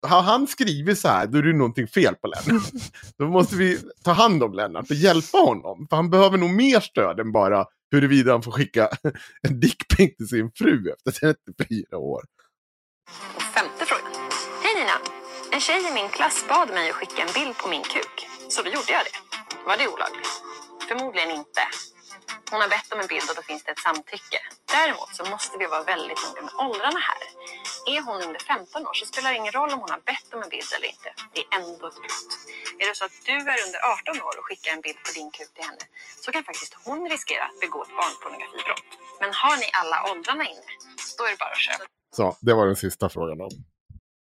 har 0.01 0.21
han 0.21 0.47
skrivit 0.47 0.99
så 0.99 1.07
här, 1.07 1.27
då 1.27 1.37
är 1.37 1.41
det 1.41 1.53
någonting 1.53 1.87
fel 1.87 2.15
på 2.15 2.27
Lennart. 2.27 2.63
då 3.17 3.27
måste 3.27 3.55
vi 3.55 3.79
ta 4.03 4.11
hand 4.11 4.43
om 4.43 4.53
Lennart 4.53 4.89
och 4.89 4.95
hjälpa 4.95 5.37
honom. 5.37 5.87
För 5.89 5.95
han 5.95 6.09
behöver 6.09 6.37
nog 6.37 6.49
mer 6.49 6.79
stöd 6.79 7.19
än 7.19 7.31
bara 7.31 7.65
huruvida 7.91 8.31
han 8.31 8.43
får 8.43 8.51
skicka 8.51 8.89
en 9.47 9.59
dickpic 9.59 10.17
till 10.17 10.27
sin 10.27 10.51
fru 10.55 10.91
efter 10.91 11.33
34 11.33 11.97
år. 11.97 12.23
Och 13.35 13.41
femte 13.41 13.85
frågan. 13.85 14.11
Hej 14.63 14.75
Nina! 14.75 14.97
En 15.51 15.61
tjej 15.61 15.81
i 15.91 15.93
min 15.93 16.09
klass 16.09 16.45
bad 16.49 16.69
mig 16.69 16.89
att 16.89 16.95
skicka 16.95 17.21
en 17.21 17.33
bild 17.33 17.57
på 17.57 17.67
min 17.69 17.83
kuk. 17.83 18.15
Så 18.49 18.61
då 18.61 18.69
gjorde 18.69 18.91
jag 18.97 19.03
det. 19.07 19.17
Var 19.67 19.77
det 19.77 19.87
olagligt? 19.87 20.33
Förmodligen 20.89 21.31
inte. 21.31 21.63
Hon 22.51 22.61
har 22.61 22.69
bett 22.75 22.89
om 22.93 22.99
en 23.03 23.11
bild 23.13 23.27
och 23.29 23.35
då 23.39 23.43
finns 23.49 23.63
det 23.63 23.71
ett 23.71 23.85
samtycke. 23.87 24.39
Däremot 24.75 25.11
så 25.17 25.23
måste 25.33 25.53
vi 25.61 25.65
vara 25.73 25.83
väldigt 25.93 26.21
noga 26.25 26.41
med 26.47 26.53
åldrarna 26.65 26.99
här. 27.09 27.21
Är 27.93 27.99
hon 28.07 28.19
under 28.27 28.39
15 28.39 28.87
år 28.89 28.95
så 28.99 29.05
spelar 29.11 29.29
det 29.31 29.37
ingen 29.41 29.55
roll 29.59 29.71
om 29.73 29.79
hon 29.83 29.93
har 29.97 30.03
bett 30.11 30.27
om 30.33 30.39
en 30.45 30.51
bild 30.55 30.71
eller 30.75 30.89
inte. 30.95 31.09
Det 31.33 31.41
är 31.43 31.47
ändå 31.59 31.83
ett 31.91 31.99
brott. 32.05 32.31
Är 32.81 32.85
det 32.89 32.95
så 32.99 33.05
att 33.05 33.17
du 33.29 33.35
är 33.53 33.59
under 33.65 33.79
18 33.93 34.21
år 34.27 34.35
och 34.39 34.45
skickar 34.47 34.71
en 34.77 34.81
bild 34.87 34.99
på 35.05 35.11
din 35.17 35.29
kuk 35.37 35.51
till 35.55 35.67
henne 35.69 35.83
så 36.23 36.27
kan 36.33 36.43
faktiskt 36.49 36.73
hon 36.85 36.99
riskera 37.13 37.43
att 37.49 37.59
begå 37.65 37.79
ett 37.85 37.95
barnpornografibrott. 38.01 38.87
Men 39.21 39.29
har 39.41 39.55
ni 39.63 39.67
alla 39.81 39.97
åldrarna 40.11 40.43
inne, 40.53 40.71
då 41.17 41.21
är 41.27 41.31
det 41.33 41.41
bara 41.45 41.55
att 41.59 41.67
köpa. 41.67 41.83
Så, 42.17 42.25
det 42.47 42.53
var 42.57 42.65
den 42.71 42.79
sista 42.85 43.05
frågan. 43.15 43.37
Då. 43.37 43.49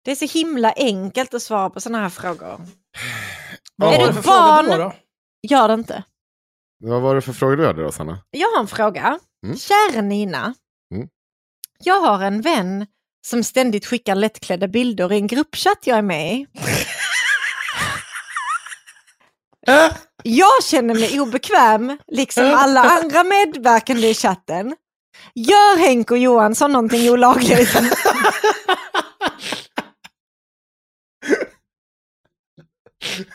Det 0.05 0.11
är 0.11 0.15
så 0.15 0.29
himla 0.39 0.71
enkelt 0.75 1.33
att 1.33 1.41
svara 1.41 1.69
på 1.69 1.79
sådana 1.81 1.99
här 2.03 2.09
frågor. 2.09 2.55
Vad 3.75 3.93
Är 3.93 4.13
det 4.13 4.21
barn? 4.21 4.65
då, 4.65 4.77
då? 4.77 4.93
Gör 5.49 5.67
det 5.67 5.73
inte. 5.73 6.03
Vad 6.79 7.01
var 7.01 7.15
det 7.15 7.21
för 7.21 7.33
fråga 7.33 7.55
du 7.55 7.65
hade 7.65 7.83
då, 7.83 7.91
Sanna? 7.91 8.19
Jag 8.31 8.47
har 8.47 8.59
en 8.59 8.67
fråga. 8.67 9.19
Mm. 9.45 9.57
Kära 9.57 10.01
Nina. 10.01 10.53
Mm. 10.95 11.07
Jag 11.79 12.01
har 12.01 12.23
en 12.23 12.41
vän 12.41 12.87
som 13.27 13.43
ständigt 13.43 13.85
skickar 13.85 14.15
lättklädda 14.15 14.67
bilder 14.67 15.13
i 15.13 15.15
en 15.15 15.27
gruppchatt 15.27 15.79
jag 15.83 15.97
är 15.97 16.01
med 16.01 16.33
i. 16.33 16.47
Jag 20.23 20.63
känner 20.63 20.93
mig 20.93 21.19
obekväm, 21.19 21.97
liksom 22.07 22.53
alla 22.57 22.81
andra 22.81 23.23
medverkande 23.23 24.09
i 24.09 24.13
chatten. 24.13 24.75
Gör 25.35 25.77
Henk 25.77 26.11
och 26.11 26.17
Johansson 26.17 26.71
någonting 26.71 27.09
olagligt? 27.09 27.75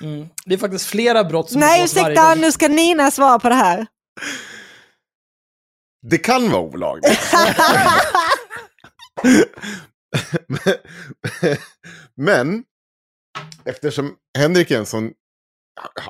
Mm. 0.00 0.28
Det 0.44 0.54
är 0.54 0.58
faktiskt 0.58 0.86
flera 0.86 1.24
brott 1.24 1.50
som 1.50 1.60
Nej, 1.60 1.68
varje 1.68 1.84
ursäkta, 1.84 2.34
nu 2.34 2.52
ska 2.52 2.68
Nina 2.68 3.10
svara 3.10 3.38
på 3.38 3.48
det 3.48 3.54
här. 3.54 3.86
Det 6.06 6.18
kan 6.18 6.50
vara 6.50 6.62
olagligt. 6.62 7.20
Men 12.16 12.64
eftersom 13.64 14.14
Henrik 14.38 14.70
är 14.70 14.78
en 14.78 14.86
sån... 14.86 15.10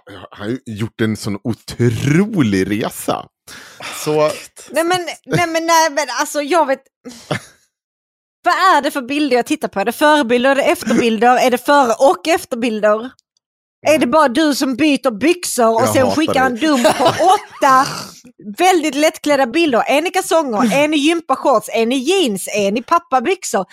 Han 0.01 0.25
har 0.31 0.47
ju 0.47 0.59
gjort 0.67 1.01
en 1.01 1.17
sån 1.17 1.39
otrolig 1.45 2.71
resa. 2.71 3.27
Så 4.05 4.31
Nej 4.71 4.85
men, 4.85 5.09
nej 5.27 5.47
men, 5.47 5.67
nej 5.67 5.91
men 5.91 6.07
alltså 6.21 6.43
jag 6.43 6.67
vet... 6.67 6.83
Vad 8.45 8.55
är 8.55 8.83
det 8.83 8.91
för 8.91 9.03
bilder 9.03 9.37
jag 9.37 9.47
tittar 9.47 9.69
på? 9.69 9.81
Är 9.81 9.85
det 9.85 9.93
förebilder, 9.93 10.51
är 10.51 10.55
det 10.55 10.63
efterbilder, 10.63 11.37
är 11.37 11.51
det 11.51 11.59
före 11.59 11.93
och 11.99 12.29
efterbilder? 12.29 13.11
Är 13.87 13.99
det 13.99 14.07
bara 14.07 14.29
du 14.29 14.55
som 14.55 14.77
byter 14.77 15.11
byxor 15.11 15.75
och 15.75 15.83
Jag 15.83 15.93
sen 15.95 16.11
skickar 16.11 16.47
en 16.47 16.57
dum 16.57 16.83
på 16.83 17.05
åtta 17.05 17.87
väldigt 18.59 18.95
lättklädda 18.95 19.47
bilder? 19.47 19.85
En 19.87 20.07
i 20.07 20.11
kalsonger, 20.11 20.75
en 20.85 20.95
i 20.95 20.97
gympashorts, 20.97 21.69
en 21.73 21.93
i 21.93 21.97
jeans, 21.97 22.49
en 22.57 22.77
i 22.77 22.83
pappabyxor. 22.83 23.67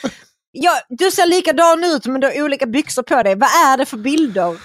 Ja, 0.51 0.71
du 0.89 1.11
ser 1.11 1.25
likadan 1.25 1.83
ut 1.83 2.05
men 2.05 2.21
du 2.21 2.27
har 2.27 2.43
olika 2.43 2.65
byxor 2.65 3.03
på 3.03 3.23
dig. 3.23 3.35
Vad 3.35 3.49
är 3.49 3.77
det 3.77 3.85
för 3.85 3.97
bilder? 3.97 4.57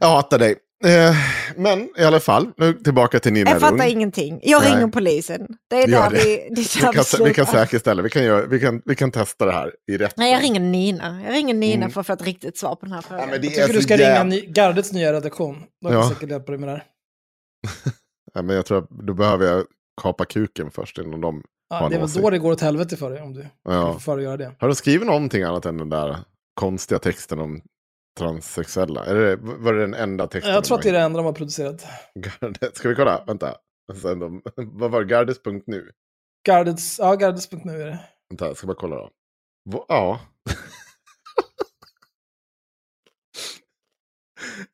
Jag 0.00 0.08
hatar 0.08 0.38
dig. 0.38 0.56
Eh, 0.84 1.16
men 1.56 1.88
i 1.98 2.04
alla 2.04 2.20
fall, 2.20 2.52
nu 2.56 2.72
tillbaka 2.72 3.20
till 3.20 3.32
Nina 3.32 3.50
Jag 3.50 3.60
fattar 3.60 3.76
Rung. 3.78 3.88
ingenting. 3.88 4.40
Jag 4.42 4.62
Nej. 4.62 4.72
ringer 4.74 4.86
polisen. 4.88 5.46
Det 5.70 5.76
är 5.76 5.88
där 5.88 6.10
det. 6.10 6.16
vi, 6.16 6.48
det 6.54 6.60
är 6.60 6.92
Vi 6.92 7.04
kan, 7.14 7.24
vi 7.26 7.34
kan 7.34 7.46
säkerställa, 7.46 8.02
vi 8.02 8.10
kan, 8.10 8.24
göra, 8.24 8.46
vi, 8.46 8.60
kan, 8.60 8.82
vi 8.84 8.94
kan 8.96 9.10
testa 9.10 9.46
det 9.46 9.52
här 9.52 9.72
i 9.92 9.96
rätt. 9.98 10.14
Nej, 10.16 10.32
jag 10.32 10.42
ringer 10.42 10.60
Nina. 10.60 11.22
Jag 11.24 11.32
ringer 11.34 11.54
Nina 11.54 11.76
Mm. 11.76 11.90
för 11.90 12.00
att 12.00 12.06
få 12.06 12.12
ett 12.12 12.22
riktigt 12.22 12.58
svar 12.58 12.74
på 12.76 12.86
den 12.86 12.92
här 12.92 13.02
frågan. 13.02 13.28
Det 13.30 13.34
Jag 13.36 13.42
tycker 13.54 13.72
du 13.72 13.82
ska 13.82 13.94
ringa 13.96 14.02
jävla... 14.08 14.24
ny, 14.24 14.40
Gardets 14.46 14.92
nya 14.92 15.12
redaktion. 15.12 15.62
De 15.82 15.88
kan 15.88 15.96
Ja. 16.00 16.08
säkert 16.08 16.30
hjälpa 16.30 16.52
dig 16.52 16.58
med 16.60 16.68
det 16.68 16.72
här. 16.72 16.84
Ja, 18.34 18.42
men 18.42 18.56
jag 18.56 18.66
tror 18.66 18.78
att 18.78 18.90
då 18.90 19.14
behöver 19.14 19.46
jag 19.46 19.64
kapa 20.02 20.24
kuken 20.24 20.70
först 20.70 20.98
innan 20.98 21.20
de... 21.20 21.42
Ja, 21.70 21.76
Har 21.76 21.90
det 21.90 21.96
är 21.96 22.00
väl 22.00 22.10
då 22.10 22.30
det 22.30 22.38
går 22.38 22.52
åt 22.52 22.60
helvete 22.60 22.96
för 22.96 23.10
dig 23.10 23.22
om 23.22 23.32
du 23.34 23.46
Ja. 23.68 23.98
får 23.98 24.22
göra 24.22 24.36
det. 24.36 24.52
Har 24.58 24.68
de 24.68 24.74
skrivit 24.74 25.06
någonting 25.06 25.42
annat 25.42 25.66
än 25.66 25.78
den 25.78 25.88
där 25.88 26.16
konstiga 26.60 26.98
texten 26.98 27.40
om 27.40 27.60
transsexuella? 28.18 29.04
Är 29.04 29.14
det, 29.14 29.36
var 29.36 29.72
det 29.72 29.80
den 29.80 29.94
enda 29.94 30.26
texten? 30.26 30.54
Jag 30.54 30.64
tror 30.64 30.76
att 30.76 30.82
det 30.82 30.88
är 30.88 30.92
det 30.92 31.00
enda 31.00 31.16
de 31.16 31.26
har 31.26 31.32
producerat. 31.32 31.86
Ska 32.72 32.88
vi 32.88 32.94
kolla? 32.94 33.24
Vänta. 33.26 33.54
Sen 34.02 34.18
de, 34.18 34.42
vad 34.56 34.90
var 34.90 35.04
det? 35.04 35.06
Gardes.nu? 35.06 35.90
Gardets, 36.46 36.98
ja, 36.98 37.14
Gardets.nu 37.14 37.82
är 37.82 37.86
det. 37.86 37.98
Vänta, 38.30 38.46
jag 38.46 38.56
ska 38.56 38.66
bara 38.66 38.76
kolla 38.76 38.96
då. 38.96 39.10
Ja. 39.88 40.20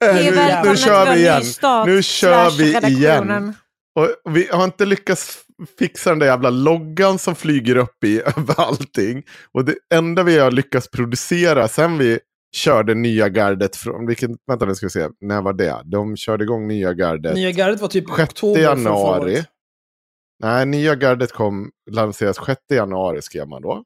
Eh, 0.04 0.12
Hej, 0.12 0.30
nu, 0.30 0.36
välkomna 0.36 0.62
nu 0.70 0.76
till 0.76 0.84
kör 0.84 1.14
vi 1.14 1.20
igen. 1.20 1.42
Nu 1.86 2.02
kör 2.02 2.50
vi 2.58 2.88
igen. 2.88 3.54
Och 3.94 4.32
vi 4.34 4.48
har 4.52 4.64
inte 4.64 4.84
lyckats 4.84 5.44
fixa 5.78 6.10
den 6.10 6.18
där 6.18 6.26
jävla 6.26 6.50
loggan 6.50 7.18
som 7.18 7.34
flyger 7.34 7.76
upp 7.76 8.04
i 8.04 8.20
över 8.36 8.60
allting. 8.60 9.22
Och 9.52 9.64
det 9.64 9.74
enda 9.94 10.22
vi 10.22 10.38
har 10.38 10.50
lyckats 10.50 10.90
producera 10.90 11.68
sen 11.68 11.98
vi 11.98 12.20
körde 12.52 12.94
nya 12.94 13.28
gardet 13.28 13.76
från, 13.76 14.06
vilken, 14.06 14.38
vänta 14.46 14.64
nu 14.64 14.74
ska 14.74 14.86
vi 14.86 14.90
se, 14.90 15.08
när 15.20 15.42
var 15.42 15.52
det? 15.52 15.82
De 15.84 16.16
körde 16.16 16.44
igång 16.44 16.68
nya 16.68 16.92
gardet. 16.92 17.34
Nya 17.34 17.50
Gardet 17.50 17.80
var 17.80 17.88
typ 17.88 18.04
i 18.04 18.12
6 18.16 18.20
oktober 18.22 18.60
januari. 18.60 19.44
Nej, 20.42 20.66
nya 20.66 20.94
gardet 20.94 21.32
kom, 21.32 21.70
lanseras 21.90 22.36
6 22.46 22.60
januari 22.70 23.22
skrev 23.22 23.48
man 23.48 23.62
då. 23.62 23.82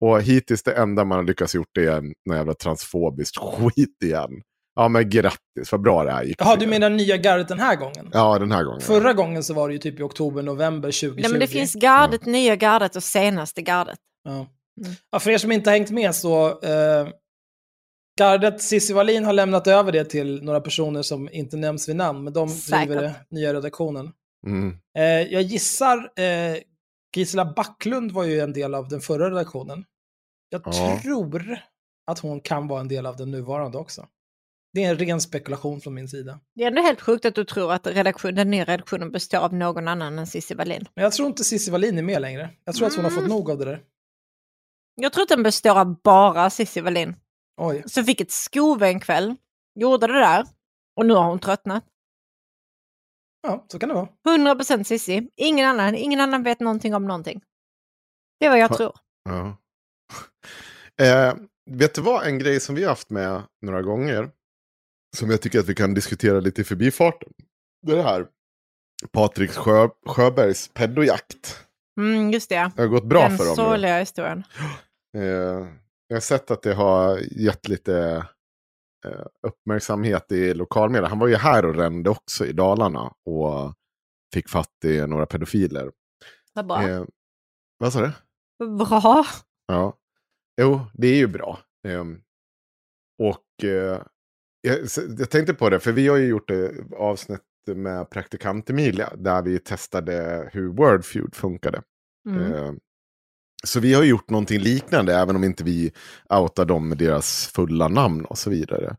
Och 0.00 0.22
hittills 0.22 0.62
det 0.62 0.72
enda 0.72 1.04
man 1.04 1.18
har 1.18 1.24
lyckats 1.24 1.54
gjort 1.54 1.76
är 1.78 1.90
en 1.90 2.12
jävla 2.30 2.54
transfobiskt 2.54 3.36
skit 3.38 4.02
igen. 4.04 4.42
Ja 4.76 4.88
men 4.88 5.10
grattis, 5.10 5.72
vad 5.72 5.80
bra 5.80 6.04
det 6.04 6.12
här 6.12 6.24
gick. 6.24 6.36
Jaha, 6.40 6.56
du 6.56 6.66
menar 6.66 6.90
nya 6.90 7.16
Gardet 7.16 7.48
den 7.48 7.58
här 7.58 7.76
gången? 7.76 8.10
Ja, 8.12 8.38
den 8.38 8.52
här 8.52 8.64
gången. 8.64 8.80
Förra 8.80 9.12
gången 9.12 9.44
så 9.44 9.54
var 9.54 9.68
det 9.68 9.72
ju 9.72 9.78
typ 9.78 10.00
i 10.00 10.02
oktober, 10.02 10.42
november 10.42 10.88
2020. 10.88 11.20
Nej, 11.20 11.30
men 11.30 11.40
det 11.40 11.46
finns 11.46 11.74
gardet, 11.74 12.26
nya 12.26 12.56
gardet 12.56 12.96
och 12.96 13.02
senaste 13.02 13.62
gardet. 13.62 13.98
Ja. 14.24 14.30
Mm. 14.30 14.46
Ja, 15.10 15.18
för 15.18 15.30
er 15.30 15.38
som 15.38 15.52
inte 15.52 15.70
har 15.70 15.76
hängt 15.76 15.90
med 15.90 16.14
så, 16.14 16.48
eh, 16.48 17.08
gardet 18.20 18.62
Cissi 18.62 18.92
Wallin 18.92 19.24
har 19.24 19.32
lämnat 19.32 19.66
över 19.66 19.92
det 19.92 20.04
till 20.04 20.42
några 20.42 20.60
personer 20.60 21.02
som 21.02 21.28
inte 21.32 21.56
nämns 21.56 21.88
vid 21.88 21.96
namn, 21.96 22.24
men 22.24 22.32
de 22.32 22.48
Säkert. 22.48 22.86
driver 22.88 23.02
det, 23.02 23.14
nya 23.30 23.54
redaktionen. 23.54 24.12
Mm. 24.46 24.76
Eh, 24.98 25.04
jag 25.04 25.42
gissar, 25.42 25.96
eh, 26.16 26.56
Gisela 27.16 27.44
Backlund 27.44 28.12
var 28.12 28.24
ju 28.24 28.40
en 28.40 28.52
del 28.52 28.74
av 28.74 28.88
den 28.88 29.00
förra 29.00 29.30
redaktionen. 29.30 29.84
Jag 30.50 30.62
Ja. 30.64 31.00
tror 31.02 31.58
att 32.06 32.18
hon 32.18 32.40
kan 32.40 32.68
vara 32.68 32.80
en 32.80 32.88
del 32.88 33.06
av 33.06 33.16
den 33.16 33.30
nuvarande 33.30 33.78
också. 33.78 34.06
Det 34.72 34.84
är 34.84 34.90
en 34.90 34.98
ren 34.98 35.20
spekulation 35.20 35.80
från 35.80 35.94
min 35.94 36.08
sida. 36.08 36.40
Det 36.54 36.62
är 36.62 36.66
ändå 36.68 36.82
helt 36.82 37.00
sjukt 37.00 37.24
att 37.24 37.34
du 37.34 37.44
tror 37.44 37.72
att 37.72 37.86
redaktion, 37.86 38.34
den 38.34 38.50
nya 38.50 38.64
redaktionen 38.64 39.10
består 39.12 39.38
av 39.38 39.54
någon 39.54 39.88
annan 39.88 40.18
än 40.18 40.26
Cissi 40.26 40.54
Wallin. 40.54 40.84
Men 40.94 41.02
jag 41.04 41.12
tror 41.12 41.28
inte 41.28 41.44
Cissi 41.44 41.70
Wallin 41.70 41.98
är 41.98 42.02
med 42.02 42.22
längre. 42.22 42.50
Jag 42.64 42.74
tror 42.74 42.86
att 42.86 42.94
hon 42.96 43.04
har 43.04 43.10
Mm. 43.10 43.22
fått 43.22 43.30
nog 43.30 43.50
av 43.50 43.58
det 43.58 43.64
där. 43.64 43.80
Jag 44.94 45.12
tror 45.12 45.22
att 45.22 45.28
den 45.28 45.42
består 45.42 45.78
av 45.78 46.00
bara 46.02 46.50
Cissi 46.50 46.80
Wallin. 46.80 47.14
Oj. 47.60 47.82
Som 47.86 48.04
fick 48.04 48.20
ett 48.20 48.30
skov 48.30 48.82
en 48.82 49.00
kväll, 49.00 49.36
gjorde 49.80 50.06
det 50.06 50.12
där 50.18 50.46
och 50.96 51.06
nu 51.06 51.14
har 51.14 51.24
hon 51.24 51.38
tröttnat. 51.38 51.84
Ja, 53.42 53.64
så 53.68 53.78
kan 53.78 53.88
det 53.88 53.94
vara. 53.94 54.08
100% 54.28 54.84
Cissi, 54.84 55.30
ingen 55.36 55.68
annan, 55.68 55.94
ingen 55.94 56.20
annan 56.20 56.42
vet 56.42 56.60
någonting 56.60 56.94
om 56.94 57.06
någonting. 57.06 57.40
Det 58.40 58.46
är 58.46 58.50
vad 58.50 58.58
jag 58.58 58.68
Ha- 58.68 58.76
tror. 58.76 58.92
Ja. 59.24 59.56
Eh, 61.02 61.34
vet 61.70 61.94
du 61.94 62.00
vad, 62.00 62.26
en 62.26 62.38
grej 62.38 62.60
som 62.60 62.74
vi 62.74 62.82
har 62.82 62.88
haft 62.88 63.10
med 63.10 63.42
några 63.62 63.82
gånger. 63.82 64.30
Som 65.16 65.30
jag 65.30 65.42
tycker 65.42 65.58
att 65.60 65.68
vi 65.68 65.74
kan 65.74 65.94
diskutera 65.94 66.40
lite 66.40 66.60
i 66.60 66.64
förbifarten. 66.64 67.32
Det 67.86 67.92
är 67.92 67.96
det 67.96 68.02
här. 68.02 68.26
Patrik 69.12 69.50
Sjö, 69.50 69.88
Sjöbergs 70.06 70.68
pedojakt. 70.68 71.66
Mm, 72.00 72.30
just 72.30 72.48
det, 72.48 72.72
Det 72.76 72.82
har 72.82 72.88
gått 72.88 73.04
bra 73.04 73.20
den 73.28 73.36
för 73.38 73.44
dem. 73.44 73.50
nu. 73.50 73.56
sorgliga 73.56 73.98
historien. 73.98 74.44
Eh, 75.16 75.66
jag 76.10 76.16
har 76.16 76.20
sett 76.20 76.50
att 76.50 76.62
det 76.62 76.74
har 76.74 77.18
gett 77.18 77.68
lite 77.68 78.26
eh, 79.06 79.26
uppmärksamhet 79.46 80.32
i 80.32 80.54
lokalmedia. 80.54 81.08
Han 81.08 81.18
var 81.18 81.28
ju 81.28 81.36
här 81.36 81.64
och 81.64 81.74
rände 81.74 82.10
också 82.10 82.46
i 82.46 82.52
Dalarna. 82.52 83.12
Och 83.24 83.74
fick 84.34 84.48
fatt 84.48 84.84
i 84.84 85.06
några 85.06 85.26
pedofiler. 85.26 85.92
Vad 86.54 86.66
bra. 86.66 86.88
Eh, 86.88 87.04
vad 87.78 87.92
sa 87.92 88.00
du? 88.00 88.12
Bra. 88.66 89.24
Ja. 89.66 89.98
Jo, 90.60 90.80
det 90.94 91.06
är 91.08 91.16
ju 91.16 91.26
bra. 91.26 91.58
Ehm, 91.88 92.20
och 93.18 93.64
eh, 93.64 94.02
jag, 94.60 94.78
jag 95.18 95.30
tänkte 95.30 95.54
på 95.54 95.70
det, 95.70 95.80
för 95.80 95.92
vi 95.92 96.08
har 96.08 96.16
ju 96.16 96.26
gjort 96.26 96.50
ett 96.50 96.92
avsnitt 96.92 97.40
med 97.66 98.10
praktikant 98.10 98.70
Emilia. 98.70 99.16
Där 99.16 99.42
vi 99.42 99.58
testade 99.58 100.48
hur 100.52 100.68
Wordfeud 100.68 101.34
funkade. 101.34 101.82
Mm. 102.28 102.80
Så 103.66 103.80
vi 103.80 103.94
har 103.94 104.02
gjort 104.02 104.30
någonting 104.30 104.60
liknande, 104.60 105.14
även 105.16 105.36
om 105.36 105.44
inte 105.44 105.64
vi 105.64 105.92
outar 106.34 106.64
dem 106.64 106.88
med 106.88 106.98
deras 106.98 107.46
fulla 107.46 107.88
namn 107.88 108.24
och 108.24 108.38
så 108.38 108.50
vidare. 108.50 108.96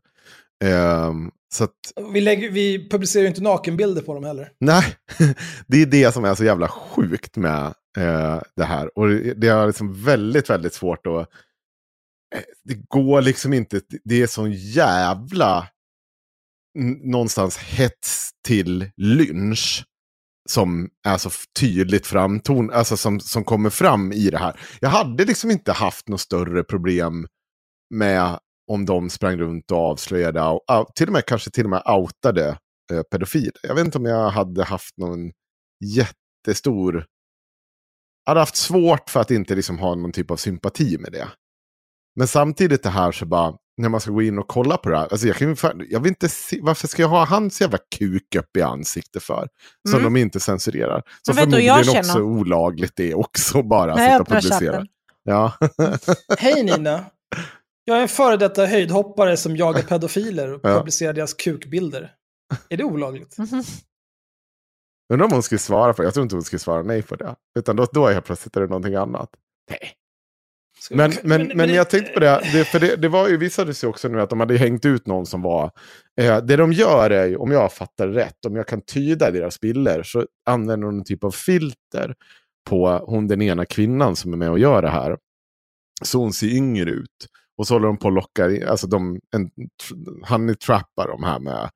Ehm, 0.64 1.30
så 1.54 1.64
att, 1.64 1.76
Vi, 2.12 2.20
lägger, 2.20 2.50
vi 2.50 2.88
publicerar 2.88 3.22
ju 3.22 3.28
inte 3.28 3.42
nakenbilder 3.42 4.02
på 4.02 4.14
dem 4.14 4.24
heller. 4.24 4.52
nej, 4.60 4.96
det 5.66 5.82
är 5.82 5.86
det 5.86 6.12
som 6.12 6.24
är 6.24 6.34
så 6.34 6.44
jävla 6.44 6.68
sjukt 6.68 7.36
med 7.36 7.64
eh, 7.98 8.40
det 8.56 8.64
här. 8.64 8.98
Och 8.98 9.08
det, 9.08 9.48
är 9.48 9.66
liksom 9.66 10.02
väldigt, 10.04 10.50
väldigt 10.50 10.74
svårt 10.74 11.06
att... 11.06 11.12
eh, 12.34 12.42
Det 12.64 12.74
går 12.88 13.22
liksom 13.22 13.52
inte, 13.52 13.80
det 14.04 14.22
är 14.22 14.26
sån 14.26 14.52
jävla 14.52 15.68
någonstans 17.02 17.58
hets 17.58 18.30
till 18.46 18.90
lynch 18.96 19.84
som 20.52 20.88
är 21.06 21.18
så 21.18 21.30
tydligt 21.60 22.06
framton, 22.06 22.70
alltså 22.70 22.96
som, 22.96 23.20
som 23.20 23.44
kommer 23.44 23.70
fram 23.70 24.12
i 24.12 24.30
det 24.30 24.38
här. 24.38 24.60
Jag 24.80 24.88
hade 24.88 25.24
liksom 25.24 25.50
inte 25.50 25.72
haft 25.72 26.08
något 26.08 26.20
större 26.20 26.64
problem 26.64 27.26
med 27.94 28.38
om 28.70 28.86
de 28.86 29.10
sprang 29.10 29.36
runt 29.36 29.70
och 29.70 29.78
avslöjade, 29.78 30.42
och, 30.42 30.60
till 30.94 31.06
och 31.06 31.12
med 31.12 31.26
kanske 31.26 31.50
till 31.50 31.64
och 31.64 31.70
med 31.70 31.82
outade 31.86 32.58
eh, 32.92 33.02
pedofiler. 33.02 33.52
Jag 33.62 33.74
vet 33.74 33.84
inte 33.84 33.98
om 33.98 34.04
jag 34.04 34.30
hade 34.30 34.64
haft 34.64 34.96
någon 34.96 35.32
jättestor... 35.84 37.06
Jag 38.24 38.30
hade 38.30 38.40
haft 38.40 38.56
svårt 38.56 39.10
för 39.10 39.20
att 39.20 39.30
inte 39.30 39.54
liksom 39.54 39.78
ha 39.78 39.94
någon 39.94 40.12
typ 40.12 40.30
av 40.30 40.36
sympati 40.36 40.98
med 40.98 41.12
det. 41.12 41.28
Men 42.16 42.28
samtidigt 42.28 42.82
det 42.82 42.90
här 42.90 43.12
så 43.12 43.26
bara, 43.26 43.56
när 43.76 43.88
man 43.88 44.00
ska 44.00 44.10
gå 44.10 44.22
in 44.22 44.38
och 44.38 44.48
kolla 44.48 44.76
på 44.76 44.88
det 44.90 44.96
här. 44.98 45.08
Alltså 45.10 45.26
jag, 45.26 45.36
kan, 45.36 45.56
jag 45.90 46.00
vill 46.00 46.08
inte 46.08 46.28
se, 46.28 46.58
varför 46.62 46.88
ska 46.88 47.02
jag 47.02 47.08
ha 47.08 47.24
hans 47.24 47.60
jävla 47.60 47.78
kuk 47.98 48.34
upp 48.34 48.56
i 48.56 48.62
ansiktet 48.62 49.22
för? 49.22 49.48
Som 49.90 50.00
Mm. 50.00 50.14
de 50.14 50.20
inte 50.20 50.40
censurerar. 50.40 51.02
Som 51.22 51.36
jag 51.36 51.36
förmodligen 51.36 51.78
också 51.78 51.92
känner? 51.92 52.16
är 52.16 52.22
olagligt 52.22 52.96
det 52.96 53.14
också 53.14 53.62
bara. 53.62 53.90
Jag 53.90 53.98
sitta 53.98 54.20
och 54.20 54.28
publicera. 54.28 54.72
chatten. 54.72 54.88
Ja. 55.24 55.52
Hej 56.38 56.62
Nina! 56.64 57.04
Jag 57.84 57.98
är 57.98 58.02
en 58.02 58.08
före 58.08 58.36
detta 58.36 58.66
höjdhoppare 58.66 59.36
som 59.36 59.56
jagar 59.56 59.82
pedofiler 59.82 60.52
och 60.52 60.60
Ja. 60.70 60.78
publicerar 60.78 61.12
deras 61.12 61.34
kukbilder. 61.34 62.12
Är 62.68 62.76
det 62.76 62.84
olagligt? 62.84 63.38
Mhm. 63.38 63.62
Undrar 65.12 65.26
om 65.26 65.32
hon 65.32 65.42
skulle 65.42 65.58
svara 65.58 65.92
på 65.94 66.02
det. 66.02 66.06
Jag 66.06 66.14
tror 66.14 66.22
inte 66.22 66.36
hon 66.36 66.42
skulle 66.44 66.60
svara 66.60 66.82
nej 66.82 67.02
på 67.02 67.16
det. 67.16 67.34
Utan 67.58 67.76
då, 67.76 67.86
då 67.92 68.06
är 68.06 68.12
helt 68.12 68.24
plötsligt 68.26 68.56
är 68.56 68.60
det 68.60 68.66
någonting 68.66 68.94
annat. 68.94 69.30
Nej. 69.70 69.92
Men, 70.90 71.12
men, 71.22 71.52
men, 71.54 71.74
jag 71.74 71.90
tänkte 71.90 72.12
på 72.12 72.20
det, 72.20 72.40
det 72.52 72.64
för 72.64 72.80
det, 72.80 72.96
det 72.96 73.08
var 73.08 73.28
ju, 73.28 73.36
visade 73.36 73.74
sig 73.74 73.88
också 73.88 74.08
nu 74.08 74.20
att 74.20 74.30
de 74.30 74.40
hade 74.40 74.56
hängt 74.56 74.84
ut 74.84 75.06
någon 75.06 75.26
som 75.26 75.42
var... 75.42 75.70
Eh, 76.20 76.38
det 76.38 76.56
de 76.56 76.72
gör 76.72 77.10
är 77.10 77.26
ju, 77.26 77.36
om 77.36 77.50
jag 77.50 77.72
fattar 77.72 78.08
rätt, 78.08 78.44
om 78.46 78.56
jag 78.56 78.66
kan 78.66 78.80
tyda 78.80 79.30
deras 79.30 79.60
bilder, 79.60 80.02
så 80.02 80.26
använder 80.46 80.86
de 80.86 80.98
en 80.98 81.04
typ 81.04 81.24
av 81.24 81.30
filter 81.30 82.14
på 82.70 82.88
hon 83.06 83.28
den 83.28 83.42
ena 83.42 83.64
kvinnan 83.64 84.16
som 84.16 84.32
är 84.32 84.36
med 84.36 84.50
och 84.50 84.58
gör 84.58 84.82
det 84.82 84.90
här. 84.90 85.16
Så 86.02 86.18
hon 86.18 86.32
ser 86.32 86.46
yngre 86.46 86.90
ut. 86.90 87.26
Och 87.56 87.66
så 87.66 87.74
håller 87.74 87.86
de 87.86 87.98
på 87.98 88.10
lockar, 88.10 88.48
in- 88.48 88.68
alltså 88.68 88.86
de, 88.86 89.20
en, 89.36 89.50
han 90.22 90.56
trappar 90.56 91.08
de 91.08 91.22
här 91.22 91.38
med 91.38 91.70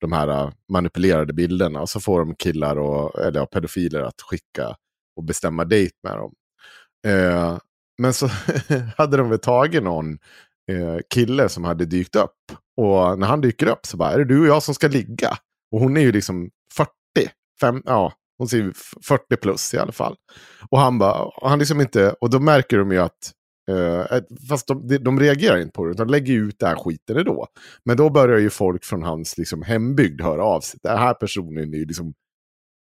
de 0.00 0.12
här 0.12 0.28
eh, 0.28 0.50
manipulerade 0.68 1.32
bilderna. 1.32 1.80
Och 1.80 1.88
så 1.88 2.00
får 2.00 2.18
de 2.18 2.34
killar 2.34 2.78
och 2.78 3.18
eller, 3.18 3.40
ja, 3.40 3.46
pedofiler 3.46 4.02
att 4.02 4.20
skicka 4.20 4.76
och 5.16 5.24
bestämma 5.24 5.64
dejt 5.64 5.94
med 6.02 6.16
dem. 6.16 6.34
Eh, 7.06 7.58
men 8.02 8.14
så 8.14 8.26
hade 8.96 9.16
de 9.16 9.30
väl 9.30 9.38
tagit 9.38 9.82
någon 9.82 10.12
eh, 10.70 10.98
kille 11.14 11.48
som 11.48 11.64
hade 11.64 11.84
dykt 11.84 12.16
upp 12.16 12.36
Och 12.76 13.18
när 13.18 13.26
han 13.26 13.40
dyker 13.40 13.66
upp 13.66 13.86
så 13.86 13.96
bara, 13.96 14.10
är 14.10 14.18
det 14.18 14.24
du 14.24 14.40
och 14.40 14.46
jag 14.46 14.62
som 14.62 14.74
ska 14.74 14.88
ligga? 14.88 15.36
Och 15.72 15.80
hon 15.80 15.96
är 15.96 16.00
ju 16.00 16.12
liksom 16.12 16.50
40, 16.76 16.90
fem, 17.60 17.82
ja, 17.84 18.12
hon 18.38 18.48
ser 18.48 18.58
ju 18.58 18.72
40 19.08 19.36
plus 19.36 19.74
i 19.74 19.78
alla 19.78 19.92
fall. 19.92 20.16
Och 20.70 20.78
han 20.78 20.98
bara, 20.98 21.22
och 21.22 21.50
han 21.50 21.58
liksom 21.58 21.80
inte, 21.80 22.14
och 22.20 22.30
då 22.30 22.40
märker 22.40 22.78
de 22.78 22.92
ju 22.92 22.98
att 22.98 23.32
Uh, 23.70 24.20
fast 24.48 24.66
de, 24.66 24.98
de, 25.00 25.20
reagerar 25.20 25.58
inte 25.58 25.72
på 25.72 25.84
det, 25.84 25.90
utan 25.90 26.10
lägger 26.10 26.34
ut 26.34 26.58
den 26.58 26.68
här 26.68 26.76
skiten 26.76 27.16
ändå. 27.16 27.46
Men 27.84 27.96
då 27.96 28.10
börjar 28.10 28.38
ju 28.38 28.50
folk 28.50 28.84
från 28.84 29.02
hans 29.02 29.38
liksom, 29.38 29.62
hembygd 29.62 30.20
höra 30.20 30.44
av 30.44 30.60
sig. 30.60 30.80
Den 30.82 30.98
här 30.98 31.14
personen 31.14 31.74
är 31.74 31.78
ju 31.78 31.84
liksom, 31.84 32.14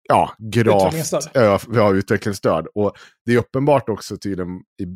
ja, 0.08 0.32
gravt 0.38 1.12
ja, 1.34 1.60
ja, 1.72 1.94
utvecklingsstörd. 1.94 2.66
Och 2.74 2.92
det 3.26 3.34
är 3.34 3.38
uppenbart 3.38 3.88
också 3.88 4.16
tydligen, 4.16 4.60
i, 4.80 4.86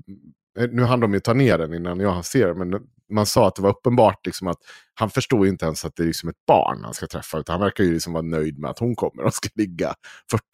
nu 0.71 0.83
hann 0.83 1.01
de 1.01 1.15
ju 1.15 1.21
ta 1.21 1.33
ner 1.33 1.59
den 1.59 1.75
innan 1.75 2.01
jag 2.01 2.25
ser 2.25 2.47
den, 2.47 2.59
men 2.59 2.81
man 3.13 3.27
sa 3.27 3.49
att 3.49 3.55
det 3.55 3.63
var 3.63 3.71
uppenbart 3.71 4.27
liksom 4.27 4.49
att 4.49 4.59
han 4.95 5.11
förstår 5.11 5.47
inte 5.47 5.65
ens 5.65 5.85
att 5.85 5.97
det 5.97 6.03
är 6.03 6.07
liksom 6.07 6.29
ett 6.29 6.47
barn 6.47 6.85
han 6.85 6.95
ska 6.95 7.07
träffa. 7.07 7.39
Utan 7.39 7.53
han 7.53 7.61
verkar 7.61 7.85
ju 7.85 7.93
liksom 7.93 8.13
vara 8.13 8.23
nöjd 8.23 8.59
med 8.59 8.71
att 8.71 8.79
hon 8.79 8.95
kommer 8.97 9.23
och 9.23 9.35
ska 9.35 9.49
ligga 9.55 9.95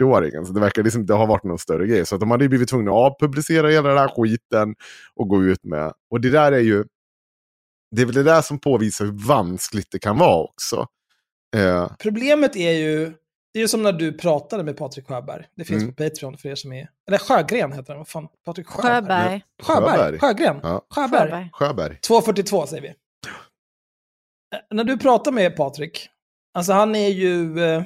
40-åringen. 0.00 0.44
Så 0.44 0.52
det 0.52 0.60
verkar 0.60 0.82
liksom 0.82 1.00
inte 1.00 1.14
ha 1.14 1.26
varit 1.26 1.44
någon 1.44 1.58
större 1.58 1.86
grej. 1.86 2.06
Så 2.06 2.14
att 2.14 2.20
de 2.20 2.30
hade 2.30 2.44
ju 2.44 2.48
blivit 2.48 2.68
tvungna 2.68 2.90
att 2.90 2.96
avpublicera 2.96 3.68
hela 3.68 3.88
den 3.88 3.98
här 3.98 4.08
skiten 4.08 4.74
och 5.14 5.28
gå 5.28 5.44
ut 5.44 5.64
med. 5.64 5.92
Och 6.10 6.20
det 6.20 6.30
där 6.30 6.52
är 6.52 6.60
ju... 6.60 6.84
Det 7.96 8.02
är 8.02 8.06
väl 8.06 8.14
det 8.14 8.22
där 8.22 8.42
som 8.42 8.60
påvisar 8.60 9.04
hur 9.04 9.26
vanskligt 9.26 9.88
det 9.90 9.98
kan 9.98 10.18
vara 10.18 10.44
också. 10.44 10.86
Eh. 11.56 11.90
Problemet 12.02 12.56
är 12.56 12.72
ju 12.72 13.12
det 13.58 13.60
är 13.60 13.64
ju 13.64 13.68
som 13.68 13.82
när 13.82 13.92
du 13.92 14.12
pratade 14.12 14.64
med 14.64 14.76
Patrik 14.76 15.06
Sjöberg. 15.06 15.44
Det 15.56 15.64
finns 15.64 15.82
mm. 15.82 15.94
på 15.94 16.04
Patreon 16.04 16.38
för 16.38 16.48
er 16.48 16.54
som 16.54 16.72
är... 16.72 16.90
Eller 17.08 17.18
Sjögren 17.18 17.72
heter 17.72 17.92
han. 17.92 17.98
Vad 17.98 18.08
fan? 18.08 18.28
Patrik 18.44 18.66
Sjöberg. 18.66 19.44
Sjöberg. 19.62 19.92
Sjöberg. 19.92 20.18
Sjögren. 20.18 20.60
Ja. 20.62 20.86
Sjöberg. 20.90 21.50
Sjöberg. 21.52 22.00
242 22.00 22.66
säger 22.66 22.82
vi. 22.82 22.94
När 24.70 24.84
du 24.84 24.98
pratar 24.98 25.32
med 25.32 25.56
Patrik, 25.56 26.08
alltså 26.54 26.72
han 26.72 26.94
är 26.94 27.08
ju... 27.08 27.64
Eh, 27.64 27.82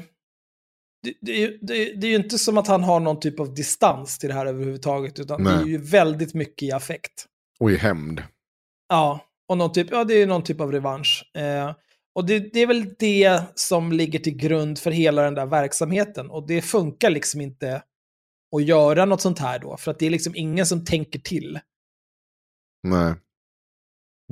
det, 1.03 1.15
det, 1.21 1.47
det, 1.47 1.95
det, 1.95 2.07
är 2.07 2.11
ju 2.11 2.17
inte 2.17 2.39
som 2.39 2.59
att 2.59 2.67
han 2.67 2.83
har 2.83 3.01
någon 3.01 3.21
typ 3.21 3.41
av 3.41 3.55
distans 3.55 4.19
till 4.19 4.29
det 4.29 4.35
här 4.35 4.47
överhuvudtaget, 4.47 5.19
utan 5.19 5.43
Nej. 5.43 5.55
det 5.55 5.63
är 5.63 5.67
ju 5.67 5.79
väldigt 5.79 6.35
mycket 6.35 6.63
i 6.63 6.73
affekt. 6.73 7.27
Och 7.61 7.71
i 7.71 7.77
hämnd. 7.77 8.23
Ja, 8.89 9.21
och 9.49 9.59
någon 9.59 9.73
typ, 9.73 9.91
ja, 9.91 10.05
det 10.05 10.15
är 10.15 10.27
någon 10.27 10.45
typ 10.45 10.61
av 10.61 10.73
revansch. 10.73 11.31
Eh, 11.37 11.75
och 12.15 12.27
det, 12.27 12.39
det, 12.39 12.61
är 12.61 12.67
väl 12.67 12.95
det 12.99 13.43
som 13.55 13.93
ligger 13.93 14.19
till 14.19 14.37
grund 14.37 14.79
för 14.79 14.91
hela 14.91 15.23
den 15.23 15.35
där 15.35 15.47
verksamheten. 15.47 16.31
Och 16.31 16.47
det 16.47 16.63
funkar 16.63 17.11
liksom 17.11 17.41
inte 17.41 17.83
att 18.57 18.65
göra 18.65 19.05
något 19.05 19.21
sånt 19.21 19.39
här 19.39 19.59
då, 19.59 19.77
för 19.77 19.91
att 19.91 19.99
det 19.99 20.07
är 20.07 20.11
liksom 20.11 20.33
ingen 20.37 20.67
som 20.67 20.85
tänker 20.85 21.19
till. 21.19 21.61
Nej. 22.83 23.15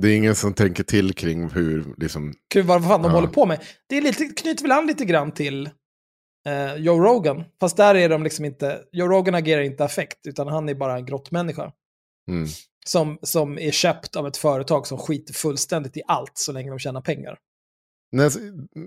Det 0.01 0.07
är 0.07 0.17
ingen 0.17 0.35
som 0.35 0.53
tänker 0.53 0.83
till 0.83 1.13
kring 1.13 1.49
hur, 1.49 1.95
liksom... 1.97 2.33
Gud, 2.53 2.65
vad 2.65 2.83
fan 2.83 3.01
de 3.01 3.11
ja. 3.11 3.15
håller 3.17 3.27
på 3.27 3.45
med. 3.45 3.63
Det 3.89 3.97
är 3.97 4.01
lite, 4.01 4.25
knyter 4.25 4.63
väl 4.63 4.71
an 4.71 4.87
lite 4.87 5.05
grann 5.05 5.31
till 5.31 5.69
eh, 6.47 6.75
Joe 6.75 6.99
Rogan. 6.99 7.43
Fast 7.59 7.77
där 7.77 7.95
är 7.95 8.09
de 8.09 8.23
liksom 8.23 8.45
inte, 8.45 8.81
Joe 8.91 9.07
Rogan 9.07 9.35
agerar 9.35 9.61
inte 9.61 9.85
affekt, 9.85 10.27
utan 10.27 10.47
han 10.47 10.69
är 10.69 10.75
bara 10.75 10.97
en 10.97 11.05
grottmänniska. 11.05 11.71
Mm. 12.29 12.47
Som, 12.85 13.19
som 13.21 13.59
är 13.59 13.71
köpt 13.71 14.15
av 14.15 14.27
ett 14.27 14.37
företag 14.37 14.87
som 14.87 14.97
skiter 14.97 15.33
fullständigt 15.33 15.97
i 15.97 16.01
allt 16.07 16.37
så 16.37 16.51
länge 16.51 16.69
de 16.69 16.79
tjänar 16.79 17.01
pengar. 17.01 17.37
Nej, 18.11 18.29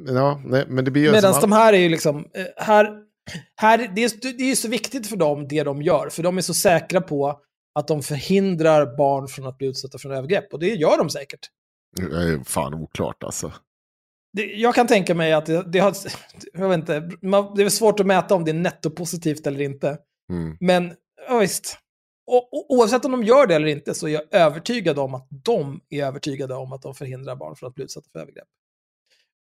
ja, 0.07 0.41
nej, 0.45 0.65
men 0.69 0.85
det 0.85 0.91
blir 0.91 1.13
Medan 1.13 1.41
de 1.41 1.53
här 1.53 1.73
är 1.73 1.79
ju 1.79 1.89
liksom, 1.89 2.17
eh, 2.35 2.45
här, 2.57 2.99
här, 3.57 3.79
det, 3.79 4.05
är, 4.05 4.39
det 4.39 4.51
är 4.51 4.55
så 4.55 4.69
viktigt 4.69 5.07
för 5.07 5.17
dem 5.17 5.49
det 5.49 5.63
de 5.63 5.83
gör, 5.83 6.09
för 6.09 6.23
de 6.23 6.39
är 6.39 6.43
så 6.43 6.55
säkra 6.55 7.01
på 7.01 7.41
att 7.75 7.89
de 7.89 8.03
förhindrar 8.03 8.97
barn 8.97 9.29
från 9.29 9.47
att 9.47 9.59
bli 9.59 9.67
utsatta 9.67 9.99
för 9.99 10.11
övergrepp, 10.11 10.53
och 10.53 10.59
det 10.59 10.67
gör 10.67 10.99
de 10.99 11.11
säkert. 11.11 11.41
Det 11.97 12.03
är 12.03 12.45
fan 12.45 12.75
oklart 12.75 13.25
alltså. 13.25 13.53
Det, 14.33 14.45
jag 14.45 14.75
kan 14.75 14.87
tänka 14.87 15.15
mig 15.15 15.33
att 15.33 15.47
det, 15.47 15.63
det, 15.73 15.79
har, 15.79 15.95
jag 16.53 16.69
vet 16.69 16.79
inte, 16.79 17.01
det 17.57 17.63
är 17.63 17.69
svårt 17.69 18.01
att 18.01 18.07
mäta 18.07 18.35
om 18.35 18.45
det 18.45 18.51
är 18.51 18.55
nettopositivt 18.55 19.47
eller 19.47 19.61
inte. 19.61 19.99
Mm. 20.33 20.57
Men 20.61 20.93
ja, 21.29 21.39
visst, 21.39 21.79
och, 22.27 22.55
och, 22.55 22.75
oavsett 22.75 23.05
om 23.05 23.13
de 23.13 23.25
gör 23.25 23.47
det 23.47 23.55
eller 23.55 23.67
inte 23.67 23.95
så 23.95 24.07
är 24.07 24.13
jag 24.13 24.23
övertygad 24.31 24.99
om 24.99 25.15
att 25.15 25.29
de 25.31 25.81
är 25.91 26.05
övertygade 26.05 26.55
om 26.55 26.73
att 26.73 26.83
de 26.83 26.95
förhindrar 26.95 27.37
barn 27.37 27.57
från 27.57 27.69
att 27.69 27.75
bli 27.75 27.85
utsatta 27.85 28.09
för 28.13 28.19
övergrepp. 28.19 28.49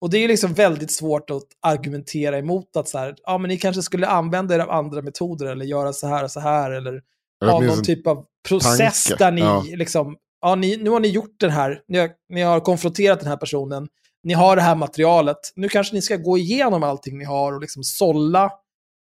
Och 0.05 0.11
det 0.11 0.19
är 0.19 0.29
liksom 0.29 0.55
väldigt 0.55 0.91
svårt 0.91 1.31
att 1.31 1.47
argumentera 1.61 2.39
emot 2.39 2.77
att 2.77 2.89
så 2.89 2.99
här, 2.99 3.15
ja 3.23 3.39
men 3.39 3.49
ni 3.49 3.59
kanske 3.59 3.83
skulle 3.83 4.07
använda 4.07 4.55
er 4.55 4.59
av 4.59 4.71
andra 4.71 5.03
metoder 5.03 5.47
eller 5.47 5.65
göra 5.65 5.93
så 5.93 6.07
här 6.07 6.25
och 6.25 6.31
så 6.31 6.41
här 6.41 6.71
eller 6.71 7.03
ha 7.45 7.61
någon 7.61 7.83
typ 7.83 8.07
av 8.07 8.25
process 8.49 9.05
tanke. 9.05 9.25
där 9.25 9.33
ni 9.33 9.41
ja. 9.41 9.65
liksom, 9.67 10.17
ja 10.41 10.55
ni, 10.55 10.77
nu 10.77 10.91
har 10.91 11.01
ni 11.01 11.09
gjort 11.09 11.41
den 11.41 11.51
här, 11.51 11.83
ni 11.89 11.99
har, 11.99 12.11
ni 12.29 12.43
har 12.43 12.61
konfronterat 12.61 13.21
den 13.21 13.29
här 13.29 13.37
personen, 13.37 13.89
ni 14.23 14.35
har 14.35 14.57
det 14.57 14.63
här 14.63 14.75
materialet, 14.75 15.39
nu 15.57 15.69
kanske 15.69 15.95
ni 15.95 16.03
ska 16.03 16.17
gå 16.17 16.39
igenom 16.39 16.83
allting 16.83 17.19
ni 17.19 17.25
har 17.25 17.53
och 17.53 17.61
liksom 17.61 17.85
sålla 17.85 18.53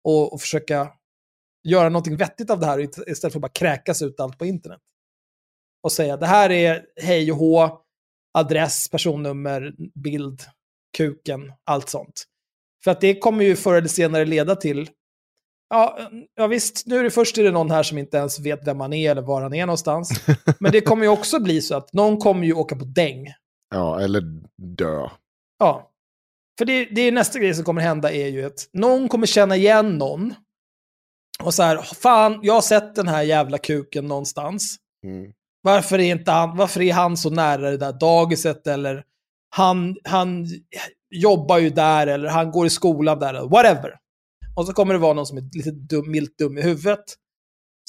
och, 0.03 0.33
och 0.33 0.41
försöka 0.41 0.91
göra 1.63 1.89
någonting 1.89 2.17
vettigt 2.17 2.49
av 2.49 2.59
det 2.59 2.65
här 2.65 2.79
istället 2.79 3.19
för 3.19 3.27
att 3.27 3.41
bara 3.41 3.51
kräkas 3.51 4.01
ut 4.01 4.19
allt 4.19 4.37
på 4.37 4.45
internet. 4.45 4.81
Och 5.83 5.91
säga 5.91 6.17
det 6.17 6.27
här 6.27 6.51
är 6.51 6.85
hej 7.01 7.31
och 7.31 7.37
hå, 7.37 7.81
adress, 8.37 8.89
personnummer, 8.89 9.73
bild, 10.03 10.41
kuken, 10.97 11.51
allt 11.65 11.89
sånt. 11.89 12.23
För 12.83 12.91
att 12.91 13.01
det 13.01 13.19
kommer 13.19 13.45
ju 13.45 13.55
förr 13.55 13.75
eller 13.75 13.87
senare 13.87 14.25
leda 14.25 14.55
till, 14.55 14.89
ja, 15.69 15.99
ja 16.35 16.47
visst, 16.47 16.85
nu 16.85 16.97
är 16.99 17.03
det 17.03 17.11
först 17.11 17.37
är 17.37 17.43
det 17.43 17.51
någon 17.51 17.71
här 17.71 17.83
som 17.83 17.97
inte 17.97 18.17
ens 18.17 18.39
vet 18.39 18.67
vem 18.67 18.77
man 18.77 18.93
är 18.93 19.11
eller 19.11 19.21
var 19.21 19.41
han 19.41 19.53
är 19.53 19.65
någonstans. 19.65 20.27
Men 20.59 20.71
det 20.71 20.81
kommer 20.81 21.03
ju 21.03 21.09
också 21.09 21.39
bli 21.39 21.61
så 21.61 21.75
att 21.75 21.93
någon 21.93 22.17
kommer 22.17 22.45
ju 22.45 22.53
åka 22.53 22.75
på 22.75 22.85
däng. 22.85 23.27
Ja, 23.75 24.01
eller 24.01 24.21
dö. 24.57 25.09
Ja. 25.59 25.91
För 26.57 26.65
det, 26.65 26.85
det 26.85 27.01
är 27.01 27.11
nästa 27.11 27.39
grej 27.39 27.53
som 27.53 27.63
kommer 27.63 27.81
hända 27.81 28.11
är 28.11 28.27
ju 28.27 28.45
att 28.45 28.69
någon 28.73 29.09
kommer 29.09 29.27
känna 29.27 29.55
igen 29.55 29.97
någon. 29.97 30.33
Och 31.43 31.53
så 31.53 31.63
här, 31.63 31.77
fan, 31.77 32.39
jag 32.43 32.53
har 32.53 32.61
sett 32.61 32.95
den 32.95 33.07
här 33.07 33.23
jävla 33.23 33.57
kuken 33.57 34.07
någonstans. 34.07 34.77
Mm. 35.05 35.31
Varför, 35.61 35.99
är 35.99 36.11
inte 36.11 36.31
han, 36.31 36.57
varför 36.57 36.81
är 36.81 36.93
han 36.93 37.17
så 37.17 37.29
nära 37.29 37.71
det 37.71 37.77
där 37.77 37.93
dagiset 37.93 38.67
eller 38.67 39.03
han, 39.55 39.95
han 40.03 40.47
jobbar 41.09 41.57
ju 41.57 41.69
där 41.69 42.07
eller 42.07 42.29
han 42.29 42.51
går 42.51 42.65
i 42.65 42.69
skolan 42.69 43.19
där, 43.19 43.33
eller 43.33 43.49
whatever. 43.49 43.93
Och 44.55 44.65
så 44.65 44.73
kommer 44.73 44.93
det 44.93 44.99
vara 44.99 45.13
någon 45.13 45.25
som 45.25 45.37
är 45.37 45.57
lite 45.57 45.71
dum, 45.71 46.11
milt 46.11 46.37
dum 46.37 46.57
i 46.57 46.61
huvudet, 46.61 47.03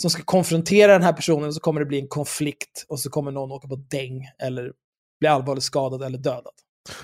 som 0.00 0.10
ska 0.10 0.22
konfrontera 0.22 0.92
den 0.92 1.02
här 1.02 1.12
personen, 1.12 1.48
och 1.48 1.54
så 1.54 1.60
kommer 1.60 1.80
det 1.80 1.86
bli 1.86 2.00
en 2.00 2.08
konflikt 2.08 2.84
och 2.88 3.00
så 3.00 3.10
kommer 3.10 3.30
någon 3.30 3.52
åka 3.52 3.68
på 3.68 3.76
däng 3.76 4.22
eller 4.42 4.72
bli 5.20 5.28
allvarligt 5.28 5.64
skadad 5.64 6.02
eller 6.02 6.18
dödad. 6.18 6.52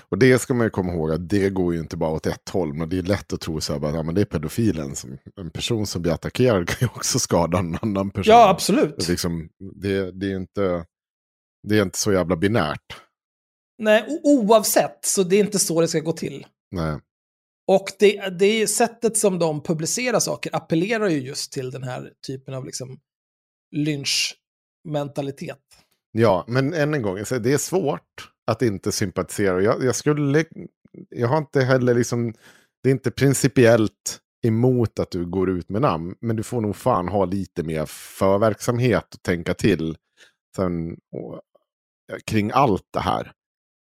Och 0.09 0.17
det 0.17 0.39
ska 0.39 0.53
man 0.53 0.65
ju 0.65 0.69
komma 0.69 0.93
ihåg 0.93 1.11
att 1.11 1.29
det 1.29 1.49
går 1.49 1.73
ju 1.73 1.79
inte 1.79 1.97
bara 1.97 2.09
åt 2.09 2.25
ett 2.25 2.49
håll. 2.49 2.73
Men 2.73 2.89
det 2.89 2.97
är 2.97 3.03
lätt 3.03 3.33
att 3.33 3.41
tro 3.41 3.61
så 3.61 3.73
här, 3.73 3.87
att 3.87 3.95
ja, 3.95 4.03
men 4.03 4.15
det 4.15 4.21
är 4.21 4.25
pedofilen. 4.25 4.95
Som, 4.95 5.17
en 5.35 5.51
person 5.51 5.87
som 5.87 6.01
blir 6.01 6.11
attackerad 6.11 6.67
kan 6.67 6.87
ju 6.87 6.93
också 6.95 7.19
skada 7.19 7.57
en 7.57 7.77
annan 7.81 8.11
person. 8.11 8.33
Ja, 8.33 8.49
absolut. 8.49 8.95
Det, 8.97 9.09
liksom, 9.09 9.49
det, 9.75 10.11
det, 10.11 10.31
är 10.31 10.35
inte, 10.35 10.85
det 11.67 11.77
är 11.77 11.81
inte 11.81 11.99
så 11.99 12.11
jävla 12.11 12.35
binärt. 12.35 13.02
Nej, 13.77 14.19
oavsett, 14.23 15.05
så 15.05 15.23
det 15.23 15.35
är 15.35 15.39
inte 15.39 15.59
så 15.59 15.81
det 15.81 15.87
ska 15.87 15.99
gå 15.99 16.11
till. 16.11 16.45
Nej. 16.71 16.99
Och 17.67 17.85
det, 17.99 18.29
det 18.39 18.67
sättet 18.67 19.17
som 19.17 19.39
de 19.39 19.63
publicerar 19.63 20.19
saker 20.19 20.55
appellerar 20.55 21.09
ju 21.09 21.19
just 21.19 21.51
till 21.51 21.71
den 21.71 21.83
här 21.83 22.11
typen 22.27 22.53
av 22.53 22.65
liksom 22.65 22.99
lynchmentalitet. 23.71 25.59
Ja, 26.11 26.45
men 26.47 26.73
än 26.73 26.93
en 26.93 27.01
gång, 27.01 27.15
det 27.15 27.53
är 27.53 27.57
svårt 27.57 28.31
att 28.47 28.61
inte 28.61 28.91
sympatisera. 28.91 29.61
Jag, 29.61 29.83
jag 29.83 29.95
skulle, 29.95 30.45
jag 31.09 31.27
har 31.27 31.37
inte 31.37 31.61
heller 31.61 31.95
liksom, 31.95 32.33
det 32.83 32.89
är 32.89 32.93
inte 32.93 33.11
principiellt 33.11 34.19
emot 34.43 34.99
att 34.99 35.11
du 35.11 35.25
går 35.25 35.49
ut 35.49 35.69
med 35.69 35.81
namn, 35.81 36.15
men 36.19 36.35
du 36.35 36.43
får 36.43 36.61
nog 36.61 36.75
fan 36.75 37.07
ha 37.07 37.25
lite 37.25 37.63
mer 37.63 37.85
förverksamhet 37.85 39.13
och 39.15 39.23
tänka 39.23 39.53
till 39.53 39.97
sen, 40.55 40.97
och, 41.11 41.41
kring 42.25 42.51
allt 42.51 42.87
det 42.93 42.99
här. 42.99 43.31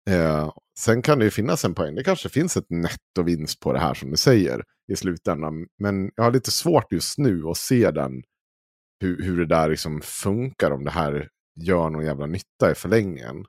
Eh, 0.09 0.51
sen 0.79 1.01
kan 1.01 1.19
det 1.19 1.25
ju 1.25 1.31
finnas 1.31 1.65
en 1.65 1.75
poäng. 1.75 1.95
Det 1.95 2.03
kanske 2.03 2.29
finns 2.29 2.57
ett 2.57 2.69
nettovinst 2.69 3.59
på 3.59 3.73
det 3.73 3.79
här 3.79 3.93
som 3.93 4.11
du 4.11 4.17
säger 4.17 4.63
i 4.91 4.95
slutändan. 4.95 5.67
Men 5.79 6.11
jag 6.15 6.23
har 6.23 6.31
lite 6.31 6.51
svårt 6.51 6.91
just 6.91 7.17
nu 7.17 7.47
att 7.47 7.57
se 7.57 7.91
den, 7.91 8.11
hur, 9.01 9.23
hur 9.23 9.37
det 9.37 9.45
där 9.45 9.69
liksom 9.69 10.01
funkar 10.01 10.71
om 10.71 10.83
det 10.83 10.91
här 10.91 11.29
gör 11.61 11.89
någon 11.89 12.05
jävla 12.05 12.25
nytta 12.25 12.71
i 12.71 12.75
förlängningen. 12.75 13.45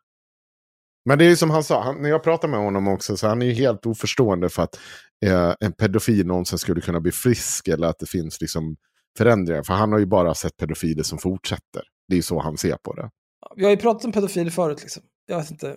Men 1.04 1.18
det 1.18 1.24
är 1.24 1.28
ju 1.28 1.36
som 1.36 1.50
han 1.50 1.64
sa, 1.64 1.82
han, 1.82 2.02
när 2.02 2.08
jag 2.08 2.22
pratar 2.22 2.48
med 2.48 2.60
honom 2.60 2.88
också, 2.88 3.16
så 3.16 3.26
han 3.26 3.42
är 3.42 3.46
ju 3.46 3.52
helt 3.52 3.86
oförstående 3.86 4.48
för 4.48 4.62
att 4.62 4.80
eh, 5.26 5.54
en 5.60 5.72
pedofil 5.72 6.26
någonsin 6.26 6.58
skulle 6.58 6.80
kunna 6.80 7.00
bli 7.00 7.12
frisk 7.12 7.68
eller 7.68 7.86
att 7.86 7.98
det 7.98 8.06
finns 8.06 8.40
liksom 8.40 8.76
förändringar. 9.18 9.62
För 9.62 9.74
han 9.74 9.92
har 9.92 9.98
ju 9.98 10.06
bara 10.06 10.34
sett 10.34 10.56
pedofiler 10.56 11.02
som 11.02 11.18
fortsätter. 11.18 11.82
Det 12.08 12.14
är 12.14 12.16
ju 12.16 12.22
så 12.22 12.40
han 12.40 12.58
ser 12.58 12.76
på 12.76 12.94
det. 12.94 13.10
Vi 13.56 13.64
har 13.64 13.70
ju 13.70 13.76
pratat 13.76 14.04
om 14.04 14.12
pedofiler 14.12 14.50
förut, 14.50 14.82
liksom. 14.82 15.02
jag 15.26 15.36
vet 15.36 15.50
inte 15.50 15.76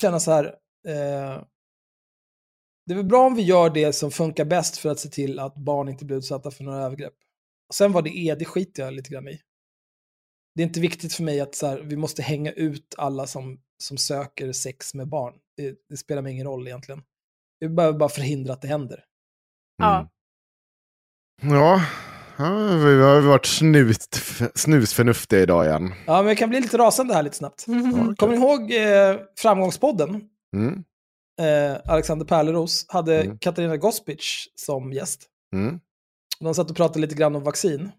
känna 0.00 0.20
så 0.20 0.32
här, 0.32 0.44
eh, 0.88 1.44
det 2.86 2.94
är 2.94 2.96
väl 2.96 3.04
bra 3.04 3.26
om 3.26 3.34
vi 3.34 3.42
gör 3.42 3.70
det 3.70 3.92
som 3.92 4.10
funkar 4.10 4.44
bäst 4.44 4.76
för 4.76 4.88
att 4.88 4.98
se 4.98 5.08
till 5.08 5.38
att 5.38 5.54
barn 5.54 5.88
inte 5.88 6.04
blir 6.04 6.16
utsatta 6.16 6.50
för 6.50 6.64
några 6.64 6.84
övergrepp. 6.84 7.14
Och 7.68 7.74
sen 7.74 7.92
vad 7.92 8.04
det 8.04 8.18
är, 8.18 8.36
det 8.36 8.44
skiter 8.44 8.82
jag 8.82 8.94
lite 8.94 9.10
grann 9.10 9.28
i. 9.28 9.40
Det 10.54 10.62
är 10.62 10.66
inte 10.66 10.80
viktigt 10.80 11.14
för 11.14 11.22
mig 11.22 11.40
att 11.40 11.54
så 11.54 11.66
här, 11.66 11.78
vi 11.78 11.96
måste 11.96 12.22
hänga 12.22 12.52
ut 12.52 12.94
alla 12.98 13.26
som, 13.26 13.60
som 13.78 13.98
söker 13.98 14.52
sex 14.52 14.94
med 14.94 15.08
barn. 15.08 15.34
Det, 15.56 15.78
det 15.88 15.96
spelar 15.96 16.22
mig 16.22 16.32
ingen 16.32 16.46
roll 16.46 16.66
egentligen. 16.66 17.02
Vi 17.58 17.68
behöver 17.68 17.98
bara 17.98 18.08
förhindra 18.08 18.52
att 18.52 18.62
det 18.62 18.68
händer. 18.68 19.04
Ja. 19.76 20.10
Ja, 21.42 21.84
ja 22.44 22.76
vi 22.76 23.02
har 23.02 23.20
varit 23.20 23.46
snut, 23.46 24.20
snusförnuftiga 24.54 25.40
idag 25.40 25.66
igen. 25.66 25.94
Ja, 26.06 26.16
men 26.22 26.26
jag 26.28 26.38
kan 26.38 26.48
bli 26.50 26.60
lite 26.60 26.78
rasande 26.78 27.14
här 27.14 27.22
lite 27.22 27.36
snabbt. 27.36 27.64
Kommer 28.16 28.28
ni 28.28 28.36
ihåg 28.36 28.72
eh, 28.72 29.20
Framgångspodden? 29.38 30.28
Mm. 30.56 30.84
Eh, 31.40 31.80
Alexander 31.92 32.26
Pärleros 32.26 32.86
hade 32.88 33.22
Mm. 33.22 33.38
Katarina 33.38 33.76
Gospic 33.76 34.48
som 34.54 34.92
gäst. 34.92 35.26
Mm. 35.54 35.80
De 36.40 36.54
satt 36.54 36.70
och 36.70 36.76
pratade 36.76 37.00
lite 37.00 37.14
grann 37.14 37.36
om 37.36 37.42
vaccin. 37.44 37.90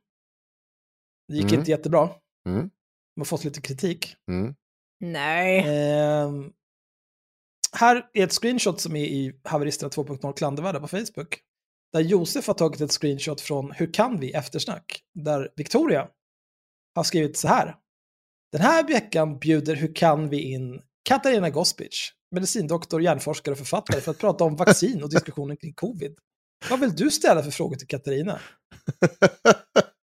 Det 1.28 1.36
gick 1.36 1.46
Mm. 1.46 1.60
inte 1.60 1.72
jättebra. 1.72 2.10
Mm. 2.50 2.62
De 3.16 3.22
har 3.22 3.26
fått 3.26 3.44
lite 3.44 3.62
kritik. 3.62 4.16
Mm. 4.32 4.56
Nej. 5.00 5.60
Ehm, 5.60 6.52
här 7.74 8.06
är 8.14 8.24
ett 8.24 8.34
screenshot 8.34 8.82
som 8.82 8.96
är 8.96 9.06
i 9.06 9.34
Haveristerna 9.44 9.90
2.0 9.90 10.34
klandervärda 10.34 10.80
på 10.80 10.88
Facebook. 10.88 11.40
Där 11.94 12.00
Josef 12.02 12.48
har 12.48 12.54
tagit 12.54 12.82
ett 12.82 12.92
screenshot 12.92 13.42
från 13.42 13.72
Hur 13.72 13.94
kan 13.94 14.20
vi? 14.20 14.32
eftersnack. 14.32 15.02
Där 15.14 15.50
Victoria 15.56 16.08
har 16.96 17.04
skrivit 17.04 17.38
så 17.38 17.48
här. 17.48 17.76
Den 18.52 18.62
här 18.62 18.88
veckan 18.88 19.40
bjuder 19.40 19.76
Hur 19.76 19.96
kan 19.96 20.30
vi 20.30 20.42
in 20.54 20.82
Katarina 21.04 21.50
Gospic, 21.50 22.12
medicindoktor, 22.32 23.02
hjärnforskare 23.02 23.52
och 23.52 23.58
författare 23.58 24.02
för 24.02 24.12
att 24.12 24.18
prata 24.20 24.44
om 24.44 24.56
vaccin 24.56 25.04
och 25.04 25.10
diskussionen 25.10 25.58
kring 25.58 25.74
covid. 25.74 26.16
Vad 26.70 26.80
vill 26.80 26.96
du 26.96 27.12
ställa 27.12 27.44
för 27.44 27.52
frågor 27.52 27.76
till 27.76 27.88
Katarina? 27.88 28.40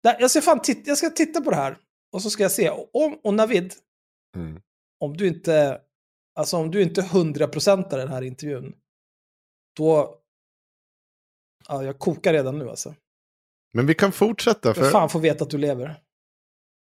Där, 0.03 0.17
jag, 0.21 0.31
ska 0.31 0.41
fan 0.41 0.63
titta, 0.63 0.91
jag 0.91 0.99
ska 0.99 1.11
titta 1.11 1.41
på 1.41 1.51
det 1.51 1.57
här 1.57 1.79
och 2.13 2.23
så 2.23 2.31
ska 2.31 2.43
jag 2.43 2.53
se. 2.53 2.71
Om, 2.71 3.21
och 3.25 3.35
Navid, 3.35 3.75
Mm. 4.37 4.61
om 5.01 5.17
du 5.17 5.29
inte, 5.29 5.81
alltså 6.35 6.57
om 6.57 6.71
du 6.71 6.83
inte 6.83 7.03
hundraprocentar 7.03 7.99
den 7.99 8.09
här 8.09 8.23
intervjun, 8.23 8.75
då, 9.77 10.19
ja, 11.69 11.85
jag 11.85 11.99
kokar 11.99 12.33
redan 12.33 12.59
nu 12.59 12.69
alltså. 12.69 12.95
Men 13.75 13.87
vi 13.87 13.95
kan 13.95 14.13
fortsätta. 14.13 14.75
För 14.75 14.91
fan 14.91 15.09
får 15.09 15.21
veta 15.21 15.45
att 15.45 15.51
du 15.51 15.59
lever. 15.59 16.01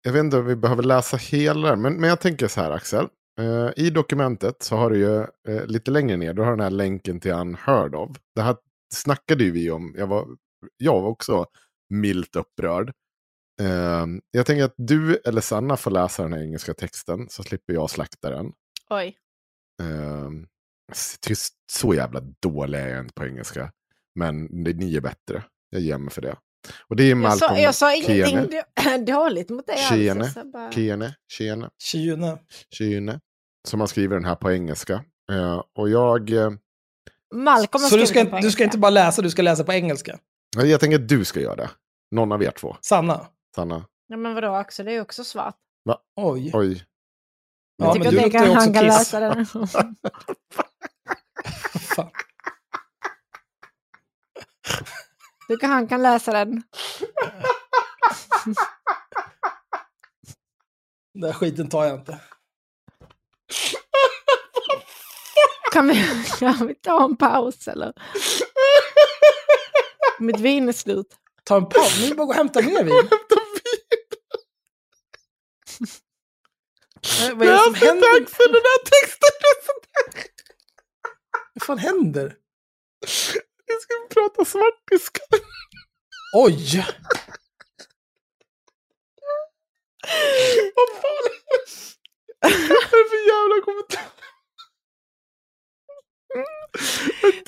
Jag 0.03 0.13
vet 0.13 0.21
inte 0.21 0.39
om 0.39 0.47
vi 0.47 0.57
behöver 0.57 0.83
läsa 0.83 1.17
hela 1.17 1.77
men, 1.77 1.95
men 1.95 2.09
jag 2.09 2.21
tänker 2.21 2.49
så 2.49 2.61
här 2.61 2.71
Axel. 2.71 3.09
Eh, 3.41 3.71
I 3.77 3.91
dokumentet 3.91 4.63
så 4.63 4.77
har 4.77 4.91
du 4.91 4.99
ju 4.99 5.21
eh, 5.49 5.67
lite 5.67 5.91
längre 5.91 6.17
ner, 6.17 6.35
du 6.35 6.43
har 6.43 6.51
den 6.51 6.61
här 6.61 6.71
länken 6.71 7.21
till 7.21 7.33
Unheard 7.33 7.95
of. 7.95 8.11
Det 8.35 8.43
här 8.43 8.57
snackade 8.95 9.45
ju 9.45 9.51
vi 9.51 9.71
om, 9.71 9.95
jag 9.99 10.07
var, 10.07 10.29
jag 10.77 11.01
var 11.01 11.09
också 11.09 11.47
milt 11.91 12.37
upprörd. 12.37 12.93
Eh, 13.61 14.07
jag 14.31 14.47
tänker 14.47 14.65
att 14.65 14.75
du 14.77 15.17
eller 15.17 15.41
Sanna 15.41 15.77
får 15.77 15.91
läsa 15.91 16.23
den 16.23 16.33
här 16.33 16.41
engelska 16.43 16.75
texten 16.75 17.29
så 17.29 17.43
slipper 17.43 17.73
jag 17.73 17.91
slakta 17.91 18.31
den. 18.31 18.53
Oj. 18.91 19.17
Eh, 19.83 20.31
tyst, 21.21 21.55
så 21.73 21.95
jävla 21.95 22.21
dålig 22.21 22.79
är 22.79 22.89
jag 22.89 23.01
inte 23.01 23.15
på 23.15 23.27
engelska. 23.27 23.73
Men 24.15 24.65
det, 24.65 24.73
ni 24.73 24.97
är 24.97 25.01
bättre. 25.01 25.43
Jag 25.71 25.81
ger 25.81 25.99
mig 25.99 26.13
för 26.13 26.23
det. 26.23 26.37
Och 26.89 26.97
det 26.97 27.03
är 27.05 27.09
Jag 27.09 27.19
Malcolm 27.19 27.57
sa, 27.57 27.59
jag 27.59 27.75
sa 27.75 27.95
ingenting 27.95 28.61
dåligt 29.07 29.51
mot 29.51 29.67
dig. 29.67 30.07
Jag 30.07 30.31
sa 30.33 30.45
bara-. 30.45 30.73
Tjune. 30.73 31.15
Kyne, 32.75 33.21
som 33.69 33.81
har 33.81 33.87
skrivit 33.87 34.11
den 34.11 34.25
här 34.25 34.35
på 34.37 34.53
engelska. 34.53 35.05
Eh, 35.33 35.63
och 35.79 35.89
jag, 35.89 36.31
eh, 36.31 36.51
Malcolm 37.35 37.85
Så 37.85 37.97
du 37.97 38.07
ska, 38.07 38.21
inte- 38.21 38.41
du 38.41 38.51
ska 38.51 38.65
inte 38.65 38.79
bara 38.79 38.91
läsa, 38.91 39.23
du 39.23 39.31
ska 39.31 39.43
läsa 39.43 39.65
på 39.65 39.73
engelska. 39.73 40.19
jag 40.57 40.81
tänker 40.81 40.99
att 40.99 41.09
du 41.09 41.25
ska 41.25 41.41
göra 41.41 41.57
det. 41.57 41.71
Någon 42.11 42.33
av 42.33 42.43
er 42.43 42.51
två. 42.51 42.77
Sanna. 42.81 43.27
Sanna. 43.55 43.87
Ja, 44.07 44.17
men 44.17 44.35
vadå 44.35 44.53
Axel, 44.55 44.87
det 44.87 44.93
är 44.93 44.95
ju 44.95 45.01
också 45.01 45.25
svart. 45.25 45.57
Oj. 46.17 46.51
Oj. 46.55 46.85
Ja, 47.77 47.87
jag 47.87 47.99
men 47.99 48.03
tycker 48.03 48.11
du 48.11 48.19
att 48.19 48.23
det 48.33 48.35
luktar 48.39 48.39
kan, 48.39 48.47
ju 48.47 48.51
också 48.51 48.61
han 48.65 48.75
kan 48.75 48.83
kiss. 48.85 48.99
läsa 48.99 49.21
den. 49.21 49.47
Fan. 51.81 52.11
Tycker 55.53 55.67
han 55.67 55.89
kan 55.89 56.03
läsa 56.03 56.33
den. 56.33 56.49
Den 61.15 61.23
där 61.23 61.33
skiten 61.33 61.69
tar 61.69 61.85
jag 61.85 61.95
inte. 61.95 62.21
Kan 65.73 65.89
vi, 65.89 66.25
kan 66.39 66.67
vi 66.67 66.75
ta 66.75 67.05
en 67.05 67.17
paus 67.17 67.69
eller? 67.69 67.93
Mitt 70.19 70.41
vin 70.41 70.69
är 70.69 70.73
slut. 70.73 71.17
Ta 71.45 71.57
en 71.57 71.69
paus, 71.69 71.99
nu 72.01 72.05
är 72.05 72.09
det 72.09 72.15
bara 72.15 72.23
att 72.23 72.29
gå 72.29 72.33
och 72.33 72.37
hämta 72.37 72.63
mer 72.63 72.85
vin. 72.85 72.95
Nej, 77.21 77.35
Vad 77.35 77.49
är 77.49 77.53
det 77.53 77.59
som 77.59 77.75
händer? 77.75 78.23
Axel, 78.23 78.53
den 78.53 78.63
här 78.63 78.85
texten. 78.85 79.31
Vad 81.55 81.63
fan 81.67 81.79
händer? 81.79 82.37
Nu 83.69 83.75
ska 83.81 83.95
vi 84.03 84.15
prata 84.15 84.45
svartiska. 84.45 85.21
Oj! 86.37 86.87
Vad 90.75 90.89
fan 91.03 91.25
är 91.27 92.51
det 92.51 93.09
för 93.11 93.29
jävla 93.29 93.65
kommentar? 93.65 94.03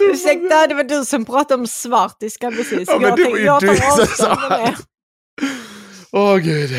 Ursäkta, 0.01 0.67
det 0.67 0.75
var 0.75 0.85
du 0.85 1.05
som 1.05 1.25
pratade 1.25 1.61
om 1.61 1.67
svartiska 1.67 2.51
precis. 2.51 2.89
Ja, 2.89 2.99
men 2.99 3.09
jag 3.09 3.19
det 3.19 3.25
var 3.31 3.39
ju 3.39 3.45
jag 3.45 3.61
du 3.61 3.77
som 3.77 4.07
sa. 4.07 4.75
Åh 6.13 6.37
gud. 6.37 6.71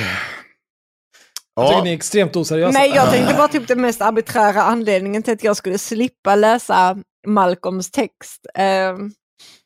Jag 1.55 1.67
tycker 1.69 1.83
ni 1.83 1.89
är 1.89 1.95
extremt 1.95 2.35
oseriösa. 2.35 2.79
Nej, 2.79 2.91
jag 2.95 3.11
tänkte 3.11 3.33
bara 3.33 3.47
typ 3.47 3.67
den 3.67 3.81
mest 3.81 4.01
arbiträra 4.01 4.63
anledningen 4.63 5.23
till 5.23 5.33
att 5.33 5.43
jag 5.43 5.57
skulle 5.57 5.77
slippa 5.77 6.35
läsa 6.35 6.97
Malcolms 7.27 7.91
text. 7.91 8.45
Ehm, 8.55 9.11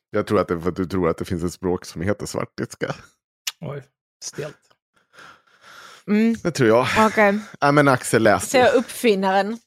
jag 0.09 0.27
tror 0.27 0.39
att 0.39 0.47
det 0.47 0.53
är 0.53 0.59
för 0.59 0.69
att 0.69 0.75
du 0.75 0.85
tror 0.85 1.09
att 1.09 1.17
det 1.17 1.25
finns 1.25 1.43
ett 1.43 1.53
språk 1.53 1.85
som 1.85 2.01
heter 2.01 2.25
svartiska. 2.25 2.95
Oj, 3.61 3.83
stelt. 4.23 4.57
mm, 6.07 6.35
Det 6.43 6.51
tror 6.51 6.69
jag. 6.69 6.87
Okej, 6.99 7.39
Nej 7.61 7.71
men 7.71 7.87
Axel 7.87 8.23
läs 8.23 8.49
så 8.49 8.57
det. 8.57 8.63
jag 8.63 8.75
uppfinnaren. 8.75 9.59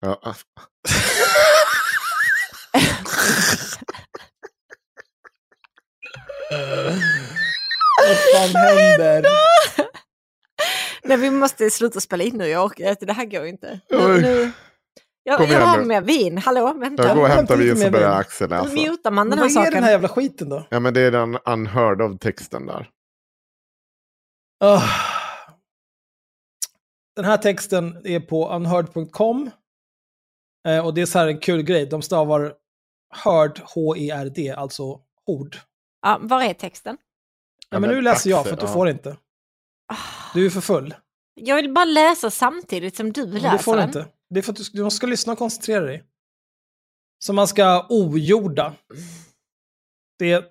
Ja. 0.00 0.34
Vad 7.98 8.16
fan 8.16 8.56
händer? 8.78 9.26
Nej, 11.04 11.16
vi 11.16 11.30
måste 11.30 11.70
sluta 11.70 12.00
spela 12.00 12.24
in 12.24 12.36
nu, 12.36 12.46
jag 12.48 12.64
orkar 12.64 12.90
inte, 12.90 13.06
det 13.06 13.12
här 13.12 13.24
går 13.24 13.46
inte. 13.46 13.80
Nu, 13.90 14.20
nu. 14.20 14.52
Jag, 15.24 15.38
Kom 15.38 15.46
jag 15.46 15.66
har 15.66 15.78
nu. 15.78 15.84
mer 15.84 16.00
vin, 16.00 16.38
hallå, 16.38 16.72
vänta. 16.72 17.02
Jag 17.06 17.16
går 17.16 17.22
och 17.22 17.28
Hämta 17.28 17.54
hämtar 17.54 17.56
vin 17.56 17.76
så 17.76 17.90
börjar 17.90 18.08
vin. 18.10 18.18
Axel 18.18 18.50
läsa. 18.50 18.74
mutar 18.74 19.10
man 19.10 19.28
Men 19.28 19.38
den 19.38 19.38
här 19.38 19.44
vad 19.44 19.50
är 19.50 19.54
saken. 19.64 19.72
den 19.74 19.82
här 19.84 19.90
jävla 19.90 20.08
skiten 20.08 20.48
då? 20.48 20.66
Ja 20.70 20.80
men 20.80 20.94
det 20.94 21.00
är 21.00 21.10
den 21.10 21.38
unheard 21.44 22.02
of 22.02 22.18
texten 22.18 22.66
där. 22.66 22.90
Ah. 24.64 24.82
Den 27.16 27.24
här 27.24 27.36
texten 27.36 28.00
är 28.04 28.20
på 28.20 28.48
unheard.com. 28.54 29.50
Eh, 30.68 30.86
och 30.86 30.94
det 30.94 31.02
är 31.02 31.06
så 31.06 31.18
här 31.18 31.26
en 31.28 31.38
kul 31.38 31.62
grej. 31.62 31.86
De 31.86 32.02
stavar 32.02 32.54
heard, 33.24 33.60
H-E-R-D, 33.74 34.54
alltså 34.56 35.00
ord. 35.26 35.56
Ja, 36.02 36.18
var 36.22 36.42
är 36.42 36.54
texten? 36.54 36.96
Ja, 37.70 37.78
men 37.78 37.90
nu 37.90 38.00
läser 38.02 38.30
jag 38.30 38.44
för 38.46 38.52
att 38.52 38.60
du 38.60 38.66
ja. 38.66 38.72
får 38.72 38.88
inte. 38.88 39.16
Ah, 39.92 39.96
Du 40.34 40.46
är 40.46 40.50
för 40.50 40.60
full. 40.60 40.94
Jag 41.34 41.56
vill 41.56 41.74
bara 41.74 41.84
läsa 41.84 42.30
samtidigt 42.30 42.96
som 42.96 43.12
du 43.12 43.26
läser 43.26 43.42
Men 43.48 43.56
det 43.56 43.62
får 43.62 43.72
du 43.74 43.78
den. 43.80 43.88
inte. 43.88 44.06
Det 44.32 44.40
är 44.40 44.42
för 44.42 44.52
att 44.52 44.58
du, 44.72 44.84
du 44.84 44.90
ska 44.90 45.06
lyssna 45.06 45.32
och 45.32 45.38
koncentrera 45.38 45.84
dig. 45.84 46.04
Så 47.18 47.32
man 47.32 47.48
ska 47.48 47.86
ogjorda. 47.88 48.74
Det 50.18 50.32
är, 50.32 50.44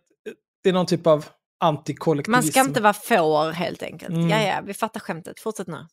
det 0.64 0.70
är 0.70 0.74
någon 0.74 0.86
typ 0.86 1.08
av 1.08 1.26
antikollektivism. 1.60 2.32
Man 2.32 2.44
ska 2.44 2.60
inte 2.60 2.82
vara 2.82 2.94
får 2.94 3.52
helt 3.52 3.84
enkelt. 3.84 4.16
Mm. 4.16 4.30
Ja, 4.30 4.42
ja, 4.42 4.62
vi 4.62 4.74
fattar 4.74 5.00
skämtet. 5.00 5.40
Fortsätt 5.40 5.68
nu. 5.68 5.88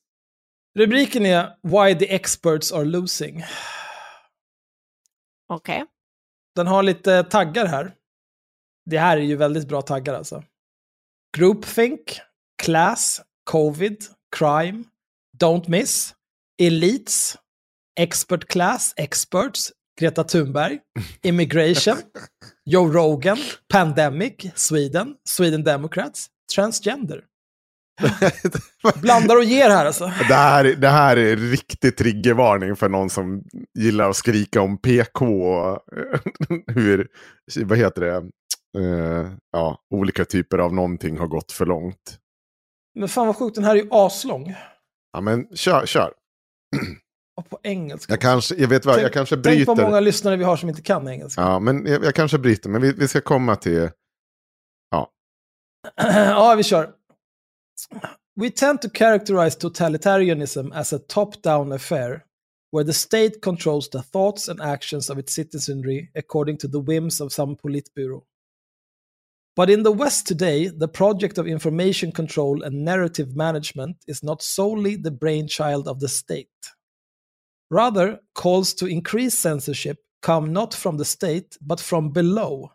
Rubriken 0.78 1.27
är 1.27 1.56
Why 1.62 1.98
the 1.98 2.15
experts 2.15 2.73
are 2.73 2.85
losing. 2.85 3.44
Okej. 5.48 5.85
Den 6.55 6.66
har 6.66 6.82
lite 6.82 7.24
taggar 7.24 7.66
här. 7.66 7.94
Det 8.85 8.98
här 8.98 9.16
är 9.16 9.23
ju 9.23 9.36
väldigt 9.36 9.69
bra 9.69 9.82
taggar 9.82 10.15
alltså. 10.15 10.44
Groupthink, 11.36 12.20
class, 12.62 13.23
covid, 13.44 14.05
crime, 14.36 14.85
don't 15.39 15.70
miss, 15.70 16.15
elites, 16.62 17.36
expert 17.98 18.48
class, 18.48 18.94
experts, 18.96 19.72
Greta 20.00 20.24
Thunberg, 20.24 20.78
immigration, 21.22 21.96
Joe 22.64 22.88
Rogan, 22.88 23.38
pandemic, 23.72 24.34
Sweden, 24.54 25.14
Sweden 25.28 25.64
Democrats, 25.64 26.26
transgender. 26.54 27.24
Blandar 29.02 29.36
och 29.36 29.44
ger 29.44 29.70
här 29.70 29.86
alltså. 29.86 30.04
Det 30.04 30.34
här, 30.34 30.64
det 30.64 30.88
här 30.88 31.16
är 31.16 31.36
riktigt 31.36 31.96
triggervarning 31.96 32.76
för 32.76 32.88
någon 32.88 33.10
som 33.10 33.42
gillar 33.78 34.10
att 34.10 34.16
skrika 34.16 34.60
om 34.60 34.78
PK 34.78 35.26
och 35.26 35.80
hur, 36.66 37.08
vad 37.64 37.78
heter 37.78 38.00
det, 38.00 38.30
Eh, 38.78 39.32
ja, 39.52 39.84
olika 39.90 40.24
typer 40.24 40.58
av 40.58 40.74
någonting 40.74 41.18
har 41.18 41.26
gått 41.26 41.52
för 41.52 41.66
långt. 41.66 42.18
Men 42.94 43.08
fan 43.08 43.26
vad 43.26 43.36
sjukt, 43.36 43.54
den 43.54 43.64
här 43.64 43.76
är 43.76 43.82
ju 43.82 43.88
aslång. 43.90 44.54
Ja, 45.12 45.20
men 45.20 45.56
kör, 45.56 45.86
kör. 45.86 46.12
Och 47.39 47.51
på 47.51 47.59
engelska. 47.62 48.12
Jag 48.12 48.20
kanske, 48.20 48.55
jag 48.55 48.69
vet 48.69 48.85
vad, 48.85 48.94
Tänk- 48.94 49.05
jag 49.05 49.12
kanske 49.12 49.35
Tänk 49.36 49.43
bryter. 49.43 49.66
vad 49.66 49.78
många 49.78 50.01
lyssnare 50.01 50.36
vi 50.36 50.44
har 50.44 50.56
som 50.56 50.69
inte 50.69 50.82
kan 50.82 51.09
engelska. 51.09 51.40
Ja, 51.40 51.59
men 51.59 51.86
jag, 51.86 52.05
jag 52.05 52.15
kanske 52.15 52.39
bryter, 52.39 52.70
men 52.70 52.82
vi, 52.82 52.93
vi 52.93 53.09
ska 53.09 53.20
komma 53.20 53.56
till... 53.56 53.90
ja, 55.97 56.55
vi 56.56 56.62
kör. 56.62 56.90
We 58.40 58.51
tend 58.51 58.82
to 58.82 58.89
characterize 58.94 59.59
totalitarianism 59.59 60.73
as 60.73 60.93
a 60.93 60.98
top-down 61.09 61.73
affair 61.73 62.23
where 62.73 62.85
the 62.85 62.93
state 62.93 63.40
controls 63.43 63.89
the 63.89 64.02
thoughts 64.02 64.48
and 64.48 64.60
actions 64.60 65.10
of 65.10 65.19
its 65.19 65.35
citizenry 65.35 66.10
according 66.15 66.59
to 66.59 66.69
the 66.69 66.81
whims 66.81 67.20
of 67.20 67.32
some 67.32 67.56
politburo. 67.56 68.23
But 69.56 69.70
in 69.70 69.82
the 69.82 69.93
West 69.93 70.27
today, 70.27 70.69
the 70.69 70.89
project 70.89 71.39
of 71.39 71.47
information 71.47 72.12
control 72.12 72.62
and 72.65 72.85
narrative 72.85 73.36
management 73.36 73.97
is 74.06 74.23
not 74.23 74.43
solely 74.43 74.97
the 74.97 75.10
brainchild 75.10 75.89
of 75.89 76.01
the 76.01 76.09
state. 76.09 76.77
Rather, 77.70 78.19
calls 78.32 78.74
to 78.74 78.86
increase 78.86 79.36
censorship 79.36 79.97
come 80.27 80.53
not 80.53 80.74
from 80.74 80.99
the 80.99 81.05
state, 81.05 81.57
but 81.61 81.81
from 81.81 82.12
below, 82.12 82.70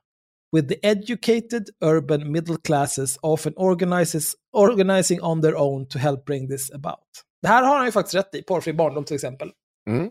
with 0.52 0.68
the 0.68 0.86
educated 0.86 1.70
urban 1.82 2.32
middle 2.32 2.58
classes 2.58 3.18
often 3.22 3.54
organizes, 3.58 4.36
organizing 4.52 5.22
on 5.22 5.42
their 5.42 5.58
own 5.58 5.88
to 5.88 6.00
help 6.00 6.26
bring 6.26 6.50
this 6.50 6.72
about. 6.72 7.24
Det 7.42 7.48
här 7.48 7.64
har 7.64 7.78
han 7.78 7.86
ju 7.86 7.92
faktiskt 7.92 8.16
rätt 8.16 8.36
i, 8.36 8.42
porrfri 8.42 8.74
barndom 8.74 9.04
till 9.04 9.16
exempel. 9.16 9.52
Mm. 9.90 10.10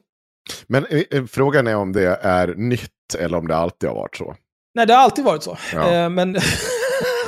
Men 0.67 0.87
eh, 0.87 1.03
eh, 1.11 1.25
frågan 1.25 1.67
är 1.67 1.77
om 1.77 1.93
det 1.93 2.19
är 2.23 2.55
nytt 2.55 3.15
eller 3.19 3.39
om 3.39 3.49
det 3.49 3.57
alltid 3.57 3.89
har 3.89 3.97
varit 3.97 4.17
så. 4.17 4.37
Nej, 4.75 4.87
det 4.87 4.95
har 4.95 5.01
alltid 5.01 5.25
varit 5.25 5.43
så. 5.43 5.59
Ja. 5.73 5.93
Eh, 5.93 6.09
men... 6.09 6.37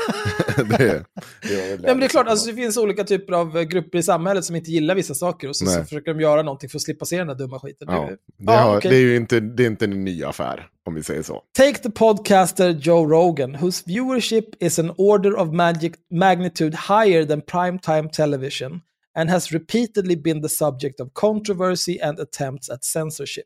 det, 0.57 1.05
det 1.43 1.57
var 1.57 1.69
väl 1.69 1.81
Ja, 1.83 1.89
men 1.89 2.01
det 2.01 2.07
är 2.07 2.09
klart, 2.09 2.27
alltså, 2.29 2.47
det 2.51 2.55
finns 2.57 2.77
olika 2.77 3.05
typer 3.05 3.33
av 3.33 3.57
eh, 3.59 3.63
grupper 3.63 3.99
i 3.99 4.03
samhället 4.03 4.45
som 4.45 4.57
inte 4.57 4.71
gillar 4.71 4.95
vissa 4.95 5.15
saker 5.15 5.49
och 5.49 5.57
så, 5.57 5.67
så 5.67 5.85
försöker 5.85 6.15
de 6.15 6.21
göra 6.21 6.43
någonting 6.43 6.71
för 6.71 6.79
att 6.79 6.83
slippa 6.83 7.05
se 7.05 7.19
den 7.19 7.27
där 7.27 7.35
dumma 7.35 7.59
skiten. 7.61 7.89
Ja, 7.91 8.07
Det- 8.11 8.17
Ja, 8.39 8.53
har, 8.53 8.77
okej. 8.79 8.91
det 8.91 8.97
är 8.97 9.01
ju 9.01 9.17
inte, 9.17 9.41
det 9.41 9.63
är 9.63 9.67
inte 9.67 9.85
en 9.85 10.05
ny 10.05 10.25
affär, 10.25 10.67
om 10.87 10.95
vi 10.95 11.03
säger 11.03 11.23
så. 11.23 11.43
Take 11.59 11.79
the 11.79 11.91
podcaster 11.91 12.71
Joe 12.71 13.07
Rogan, 13.07 13.55
whose 13.55 13.83
viewership 13.87 14.45
is 14.63 14.79
an 14.79 14.93
order 14.97 15.37
of 15.39 15.53
magic 15.53 15.93
magnitude 16.11 16.77
higher 16.89 17.25
than 17.25 17.41
primetime 17.43 18.09
television 18.11 18.81
and 19.19 19.31
has 19.31 19.53
repeatedly 19.53 20.17
been 20.17 20.43
the 20.43 20.49
subject 20.49 21.01
of 21.01 21.09
controversy 21.13 22.01
and 22.03 22.19
attempts 22.21 22.71
at 22.71 22.85
censorship. 22.85 23.45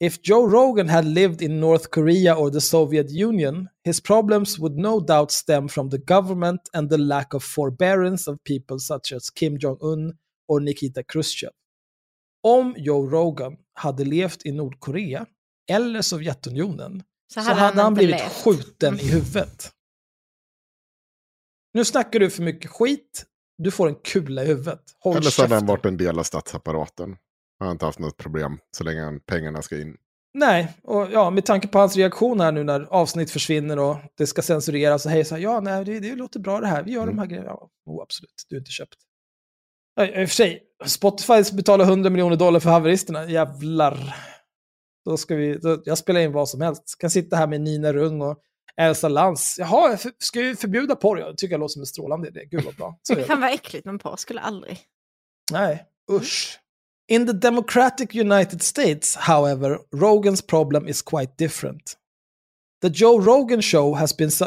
If 0.00 0.22
Joe 0.22 0.46
Rogan 0.46 0.88
had 0.88 1.04
lived 1.04 1.42
in 1.42 1.60
North 1.60 1.90
Korea 1.90 2.34
or 2.34 2.50
the 2.50 2.60
Soviet 2.60 3.10
Union, 3.10 3.68
his 3.84 4.00
problems 4.00 4.58
would 4.58 4.76
no 4.78 5.00
doubt 5.00 5.30
stem 5.30 5.68
from 5.68 5.90
the 5.90 5.98
government 5.98 6.60
and 6.72 6.90
the 6.90 6.96
lack 6.96 7.34
of 7.34 7.44
forbearance 7.44 8.30
of 8.30 8.38
people 8.44 8.78
such 8.78 9.12
as 9.12 9.30
Kim 9.30 9.58
Jong-Un 9.58 10.12
or 10.48 10.60
Nikita 10.60 11.02
Khrushchev. 11.02 11.50
Om 12.42 12.74
Joe 12.78 13.06
Rogan 13.10 13.56
hade 13.74 14.04
levt 14.04 14.46
i 14.46 14.52
Nordkorea 14.52 15.26
eller 15.70 16.02
Sovjetunionen 16.02 17.02
så 17.34 17.40
hade, 17.40 17.60
han, 17.60 17.88
inte 17.88 17.98
blivit 17.98 18.20
levt. 18.20 18.32
skjuten 18.32 19.00
i 19.00 19.08
huvudet. 19.08 19.70
Nu 21.74 21.84
snackar 21.84 22.20
du 22.20 22.30
för 22.30 22.42
mycket 22.42 22.70
skit, 22.70 23.24
du 23.58 23.70
får 23.70 23.88
en 23.88 23.94
kula 23.94 24.44
i 24.44 24.46
huvudet. 24.46 24.82
Håll 24.98 25.16
eller 25.16 25.30
så 25.30 25.42
hade 25.42 25.54
han 25.54 25.66
varit 25.66 25.84
en 25.86 25.96
del 25.96 26.18
av 26.18 26.22
statsapparaten. 26.22 27.16
Han 27.60 27.68
har 27.68 27.72
inte 27.72 27.84
haft 27.84 27.98
något 27.98 28.16
problem 28.16 28.58
så 28.70 28.84
länge 28.84 29.02
han- 29.04 29.20
pengarna 29.20 29.62
ska 29.62 29.80
in. 29.80 29.96
Nej, 30.34 30.72
och 30.82 31.08
ja, 31.12 31.30
med 31.30 31.44
tanke 31.46 31.68
på 31.68 31.78
hans 31.78 31.96
reaktion 31.96 32.40
här 32.40 32.52
nu 32.52 32.64
när 32.64 32.80
avsnitt 32.80 33.30
försvinner 33.30 33.78
och 33.78 33.96
det 34.16 34.26
ska 34.26 34.42
censureras 34.42 35.04
och 35.06 35.10
hej 35.12 35.24
så 35.24 35.34
här, 35.34 35.42
ja, 35.42 35.60
nej, 35.60 35.84
det, 35.84 36.00
det 36.00 36.14
låter 36.14 36.40
bra 36.40 36.60
det 36.60 36.66
här, 36.66 36.82
vi 36.82 36.92
gör 36.92 37.06
de 37.06 37.18
här 37.18 37.26
grejerna. 37.26 37.48
Ja, 37.48 37.70
oh, 37.86 38.02
absolut, 38.02 38.46
du 38.48 38.56
är 38.56 38.60
inte 38.60 38.70
köpt. 38.70 38.94
I 40.00 40.24
och 40.24 40.28
för 40.28 40.34
sig, 40.34 40.62
Spotify 40.84 41.56
betalar 41.56 41.84
100 41.84 42.10
miljoner 42.10 42.36
dollar 42.36 42.60
för 42.60 42.70
haveristerna, 42.70 43.30
jävlar. 43.30 44.16
Då 45.04 45.16
ska 45.16 45.34
vi, 45.34 45.54
då, 45.54 45.82
jag 45.84 45.98
spelar 45.98 46.20
in 46.20 46.32
vad 46.32 46.48
som 46.48 46.60
helst. 46.60 46.96
Kan 46.98 47.10
sitta 47.10 47.36
här 47.36 47.46
med 47.46 47.60
Nina 47.60 47.92
Rung 47.92 48.22
och 48.22 48.38
Elsa 48.76 49.08
Lantz. 49.08 49.58
Jaha, 49.58 49.96
för, 49.96 50.12
ska 50.18 50.40
vi 50.40 50.56
förbjuda 50.56 50.96
porr? 50.96 51.18
Jag 51.18 51.38
tycker 51.38 51.52
jag 51.54 51.60
låter 51.60 51.72
som 51.72 51.82
en 51.82 51.86
strålande 51.86 52.28
idé. 52.28 52.44
Gud 52.50 52.64
vad 52.64 52.74
bra. 52.74 52.98
Så 53.02 53.14
vi. 53.14 53.22
Fan 53.22 53.40
vad 53.40 53.50
äckligt, 53.54 53.84
men 53.86 53.98
på 53.98 54.16
skulle 54.16 54.40
aldrig. 54.40 54.78
Nej, 55.52 55.84
usch. 56.12 56.58
In 57.10 57.26
the 57.26 57.32
democratic 57.32 58.14
United 58.14 58.62
States, 58.62 59.16
however, 59.16 59.78
Rogan's 59.92 60.46
problem 60.46 60.88
is 60.88 61.02
quite 61.02 61.32
different. 61.38 61.96
The 62.82 62.88
Joe 62.88 63.18
Rogan 63.20 63.62
show 63.62 63.94
has 63.94 64.16
been... 64.16 64.30
Su- 64.30 64.46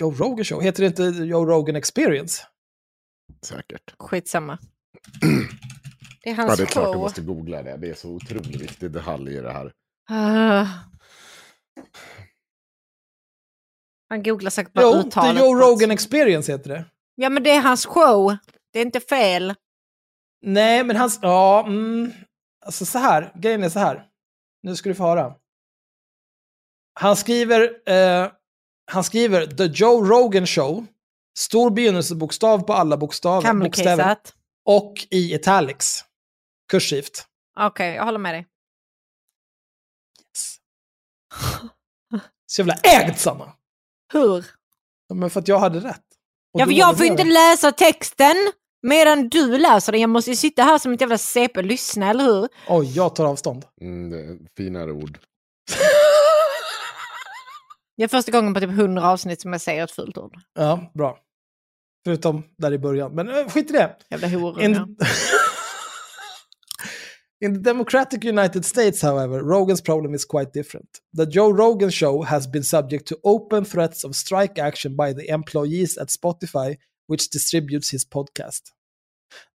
Joe 0.00 0.10
Rogan 0.10 0.44
show? 0.44 0.60
Heter 0.60 0.82
det 0.82 0.86
inte 0.86 1.02
Joe 1.24 1.44
Rogan 1.46 1.76
experience? 1.76 2.42
Säkert. 3.42 3.94
Skitsamma. 3.98 4.58
Det 6.22 6.30
är 6.30 6.34
Ja, 6.36 6.42
hans 6.42 6.56
det 6.56 6.62
är 6.62 6.66
klart 6.66 6.84
du 6.86 6.92
show. 6.92 7.00
måste 7.00 7.20
googla 7.20 7.62
det. 7.62 7.76
Det 7.76 7.88
är 7.90 7.94
så 7.94 8.08
otroligt 8.10 8.46
viktig 8.60 8.90
detalj 8.90 9.34
i 9.36 9.40
det 9.40 9.52
här. 9.52 9.72
Ah. 10.08 10.66
Han 14.08 14.22
googlar 14.22 14.50
säkert 14.50 14.72
på 14.74 14.80
Jo, 14.82 14.92
The 14.92 15.08
uttalet. 15.08 15.42
Joe 15.42 15.54
Rogan 15.54 15.90
experience 15.90 16.52
heter 16.52 16.70
det. 16.70 16.84
Ja, 17.14 17.28
men 17.30 17.42
det 17.42 17.50
är 17.50 17.60
hans 17.60 17.86
show. 17.86 18.36
Det 18.72 18.78
är 18.78 18.82
inte 18.82 19.00
fel. 19.00 19.54
Nej, 20.46 20.84
men 20.84 20.96
hans... 20.96 21.18
Ja, 21.22 21.64
mm, 21.66 22.12
alltså 22.66 22.86
så 22.86 22.98
här. 22.98 23.32
Grejen 23.34 23.62
är 23.62 23.68
så 23.68 23.78
här. 23.78 24.06
Nu 24.62 24.76
ska 24.76 24.88
du 24.88 24.94
få 24.94 25.02
höra. 25.02 25.34
Han 27.00 27.16
skriver... 27.16 27.88
Eh, 27.90 28.30
han 28.90 29.04
skriver 29.04 29.46
The 29.46 29.64
Joe 29.64 30.04
Rogan 30.04 30.46
Show. 30.46 30.86
Stor 31.38 31.70
begynnelsebokstav 31.70 32.62
på 32.62 32.72
alla 32.72 32.96
bokstaver. 32.96 33.52
bokstäver. 33.54 34.16
Och 34.64 34.94
i 35.10 35.34
italics. 35.34 36.04
Kursivt. 36.70 37.26
Okej, 37.60 37.94
jag 37.94 38.04
håller 38.04 38.18
med 38.18 38.34
dig. 38.34 38.46
Så 42.46 42.60
jävla 42.60 42.74
ägd 42.74 43.18
Sanna! 43.18 43.52
Hur? 44.12 44.46
Ja, 45.08 45.14
Men 45.14 45.30
för 45.30 45.40
att 45.40 45.48
jag 45.48 45.58
hade 45.58 45.80
rätt. 45.80 46.04
Och 46.52 46.60
Ja, 46.60 46.64
för 46.64 46.72
jag 46.72 46.96
får 46.96 47.06
inte 47.06 47.24
läsa 47.24 47.72
texten 47.72 48.52
medan 48.86 49.28
du 49.28 49.58
läser 49.58 49.92
den. 49.92 50.00
Jag 50.00 50.10
måste 50.10 50.30
ju 50.30 50.36
sitta 50.36 50.62
här 50.62 50.78
som 50.78 50.92
ett 50.92 51.00
jävla 51.00 51.18
CP 51.18 51.60
och 51.60 51.66
lyssna, 51.66 52.10
eller 52.10 52.24
hur? 52.24 52.48
Oj, 52.68 52.92
jag 52.96 53.14
tar 53.14 53.24
avstånd. 53.24 53.64
Mm, 53.80 54.10
det 54.10 54.18
är 54.18 54.38
finare 54.56 54.92
ord. 54.92 55.18
Det 57.96 58.04
är 58.04 58.08
första 58.08 58.32
gången 58.32 58.54
på 58.54 58.60
typ 58.60 58.70
100 58.70 59.10
avsnitt 59.10 59.40
som 59.40 59.52
jag 59.52 59.60
säger 59.60 59.84
ett 59.84 59.90
fult 59.90 60.18
ord. 60.18 60.36
Ja, 60.54 60.90
bra. 60.94 61.18
Förutom 62.04 62.42
där 62.58 62.72
i 62.72 62.78
början. 62.78 63.14
Men 63.14 63.28
äh, 63.28 63.48
skit 63.48 63.70
i 63.70 63.72
det. 63.72 63.96
Jävla 64.10 64.28
horungar. 64.28 64.64
In, 64.64 64.74
in 67.44 67.54
the 67.54 67.60
Democratic 67.60 68.24
United 68.24 68.64
States, 68.64 69.02
however, 69.02 69.40
Rogan's 69.40 69.84
problem 69.84 70.14
is 70.14 70.24
quite 70.24 70.50
different. 70.52 70.88
The 71.16 71.24
Joe 71.24 71.52
Rogan 71.52 71.90
show 71.90 72.24
has 72.24 72.52
been 72.52 72.64
subject 72.64 73.08
to 73.08 73.14
open 73.22 73.64
threats 73.64 74.04
of 74.04 74.14
strike 74.14 74.62
action 74.62 74.96
by 74.96 75.14
the 75.14 75.32
employees 75.32 75.98
at 75.98 76.08
Spotify, 76.08 76.76
which 77.08 77.30
distributes 77.30 77.92
his 77.92 78.04
podcast. 78.04 78.75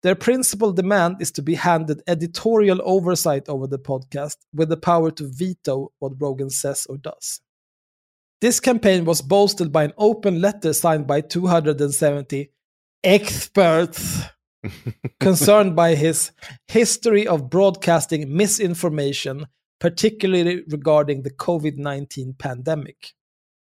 Their 0.03 0.15
principal 0.15 0.71
demand 0.71 1.17
is 1.19 1.31
to 1.31 1.41
be 1.41 1.55
handed 1.55 2.01
editorial 2.07 2.81
oversight 2.83 3.47
over 3.47 3.67
the 3.67 3.79
podcast 3.79 4.37
with 4.53 4.69
the 4.69 4.77
power 4.77 5.11
to 5.11 5.27
veto 5.27 5.91
what 5.99 6.13
Rogan 6.19 6.49
says 6.49 6.85
or 6.89 6.97
does. 6.97 7.41
This 8.41 8.59
campaign 8.59 9.05
was 9.05 9.21
bolstered 9.21 9.71
by 9.71 9.83
an 9.83 9.93
open 9.97 10.41
letter 10.41 10.73
signed 10.73 11.05
by 11.05 11.21
270 11.21 12.51
experts 13.03 14.23
concerned 15.19 15.75
by 15.75 15.95
his 15.95 16.31
history 16.67 17.27
of 17.27 17.49
broadcasting 17.49 18.35
misinformation, 18.35 19.45
particularly 19.79 20.63
regarding 20.69 21.21
the 21.21 21.31
COVID 21.31 21.77
19 21.77 22.33
pandemic. 22.37 23.13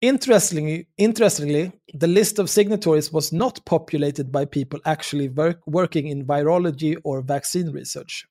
Interestingly, 0.05 0.87
interestingly, 0.99 1.73
the 1.95 2.07
list 2.07 2.39
of 2.39 2.51
signatories 2.51 3.11
was 3.11 3.33
not 3.33 3.65
populated 3.65 4.31
by 4.31 4.45
people 4.45 4.79
actually 4.85 5.31
work, 5.31 5.61
working 5.67 6.09
in 6.09 6.27
virology 6.27 6.95
or 7.05 7.23
vaccine 7.23 7.71
research. 7.71 8.27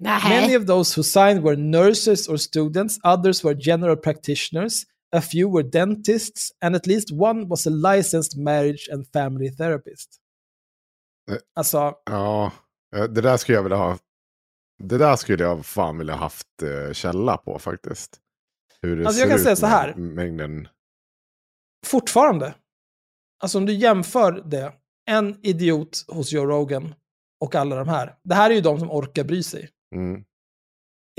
Many 0.00 0.54
of 0.54 0.66
those 0.66 0.92
who 0.92 1.04
signed 1.04 1.44
were 1.44 1.54
nurses 1.54 2.26
or 2.26 2.36
students, 2.36 2.98
others 3.04 3.44
were 3.44 3.54
general 3.54 3.94
practitioners, 3.94 4.86
a 5.12 5.20
few 5.20 5.48
were 5.48 5.62
dentists, 5.62 6.50
and 6.60 6.74
at 6.74 6.86
least 6.86 7.12
one 7.12 7.46
was 7.48 7.64
a 7.66 7.70
licensed 7.70 8.36
marriage 8.36 8.88
and 8.92 9.06
family 9.06 9.50
therapist. 9.50 10.20
Eh. 11.30 11.38
Alltså, 11.54 11.94
Ja, 12.06 12.52
eh, 12.96 13.04
det 13.04 13.20
där 13.20 13.36
skulle 13.36 13.58
jag 13.58 13.62
vilja 13.62 13.78
ha. 13.78 13.98
Det 14.82 14.98
där 14.98 15.16
skulle 15.16 15.44
jag 15.44 15.66
fan 15.66 15.98
vilja 15.98 16.14
haft 16.14 16.62
eh, 16.62 16.92
källa 16.92 17.36
på 17.36 17.58
faktiskt. 17.58 18.20
Hur 18.82 18.96
det 18.96 19.06
Alltså, 19.06 19.20
jag 19.20 19.28
kan 19.28 19.38
ut 19.38 19.44
säga 19.44 19.56
så 19.56 19.66
här. 19.66 19.94
Mängden. 19.94 20.68
Fortfarande. 21.84 22.54
Alltså 23.42 23.58
om 23.58 23.66
du 23.66 23.72
jämför 23.72 24.32
det, 24.46 24.72
en 25.06 25.38
idiot 25.42 26.04
hos 26.08 26.32
Joe 26.32 26.46
Rogan 26.46 26.94
och 27.40 27.54
alla 27.54 27.76
de 27.76 27.88
här. 27.88 28.14
Det 28.24 28.34
här 28.34 28.50
är 28.50 28.54
ju 28.54 28.60
de 28.60 28.78
som 28.78 28.90
orkar 28.90 29.24
bry 29.24 29.42
sig. 29.42 29.68
Mm. 29.94 30.24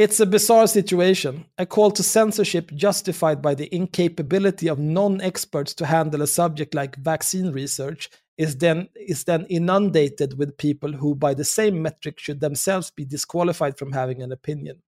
It's 0.01 0.23
a 0.23 0.25
bizarre 0.25 0.67
situation. 0.67 1.43
A 1.57 1.65
call 1.65 1.91
to 1.91 2.03
censorship 2.03 2.65
justified 2.71 3.41
by 3.41 3.55
the 3.55 3.75
incapability 3.75 4.69
of 4.69 4.79
non-experts 4.79 5.75
to 5.75 5.85
handle 5.85 6.23
a 6.23 6.27
subject 6.27 6.73
like 6.73 6.97
vaccine 6.97 7.53
research 7.53 8.09
is 8.37 8.57
then 8.57 8.87
is 8.95 9.23
then 9.23 9.45
inundated 9.49 10.33
with 10.33 10.57
people 10.57 10.91
who 10.91 11.15
by 11.15 11.33
the 11.33 11.43
same 11.43 11.81
metric 11.81 12.19
should 12.19 12.41
themselves 12.41 12.91
be 12.91 13.05
disqualified 13.05 13.77
from 13.77 13.93
having 13.93 14.21
an 14.21 14.31
opinion. 14.31 14.81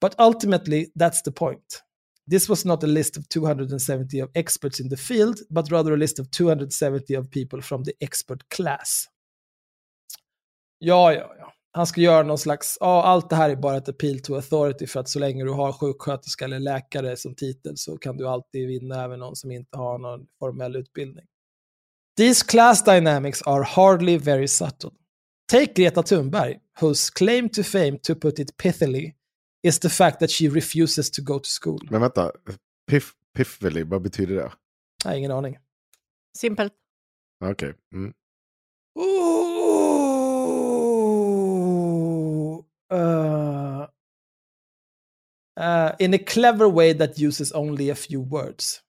But 0.00 0.14
ultimately 0.18 0.92
that's 0.94 1.22
the 1.22 1.32
point. 1.32 1.82
This 2.30 2.48
was 2.48 2.64
not 2.64 2.84
a 2.84 2.86
list 2.86 3.16
of 3.16 3.28
270 3.28 4.22
of 4.22 4.30
experts 4.34 4.80
in 4.80 4.90
the 4.90 4.96
field, 4.96 5.38
but 5.50 5.70
rather 5.70 5.92
a 5.92 5.96
list 5.96 6.18
of 6.18 6.30
270 6.30 7.16
of 7.16 7.30
people 7.30 7.62
from 7.62 7.84
the 7.84 7.92
expert 8.00 8.48
class. 8.48 9.06
Ja, 10.78 11.12
ja, 11.12 11.34
ja. 11.38 11.52
Han 11.74 11.86
ska 11.86 12.00
göra 12.00 12.22
någon 12.22 12.38
slags, 12.38 12.76
ja, 12.80 13.02
allt 13.02 13.30
det 13.30 13.36
här 13.36 13.50
är 13.50 13.56
bara 13.56 13.76
ett 13.76 13.88
appeal 13.88 14.18
to 14.20 14.34
authority 14.34 14.86
för 14.86 15.00
att 15.00 15.08
så 15.08 15.18
länge 15.18 15.44
du 15.44 15.50
har 15.50 15.72
sjuksköterska 15.72 16.44
eller 16.44 16.58
läkare 16.58 17.16
som 17.16 17.34
titel 17.34 17.76
så 17.76 17.98
kan 17.98 18.16
du 18.16 18.28
alltid 18.28 18.68
vinna 18.68 19.04
även 19.04 19.18
någon 19.18 19.36
som 19.36 19.50
inte 19.50 19.78
har 19.78 19.98
någon 19.98 20.26
formell 20.38 20.76
utbildning. 20.76 21.24
These 22.16 22.44
class 22.46 22.84
dynamics 22.84 23.42
are 23.42 23.62
hardly 23.64 24.18
very 24.18 24.48
subtle. 24.48 24.90
Take 25.50 25.72
Greta 25.74 26.02
Thunberg, 26.02 26.58
whose 26.80 27.10
claim 27.14 27.48
to 27.48 27.62
fame, 27.62 27.98
to 28.02 28.14
put 28.14 28.38
it 28.38 28.56
pithily, 28.56 29.12
is 29.62 29.78
the 29.78 29.88
fact 29.88 30.20
that 30.20 30.30
she 30.30 30.48
refuses 30.48 31.10
to 31.10 31.22
go 31.22 31.38
to 31.38 31.48
school. 31.48 31.78
Men 31.90 32.00
vänta, 32.00 32.32
piff, 32.86 33.14
piffeli, 33.34 33.82
vad 33.82 34.02
betyder 34.02 34.34
det? 34.34 34.52
Jag 35.04 35.10
har 35.10 35.16
ingen 35.16 35.30
aning. 35.30 35.58
Simpelt. 36.38 36.72
Okej. 37.44 37.74
Mm. 37.94 38.12
Ooh, 38.98 39.42
uh, 42.90 43.86
uh, 45.56 45.92
in 45.98 46.14
a 46.14 46.18
clever 46.18 46.68
way 46.68 46.92
that 46.92 47.18
uses 47.18 47.52
only 47.52 47.90
a 47.90 47.94
few 47.94 48.20
words. 48.20 48.82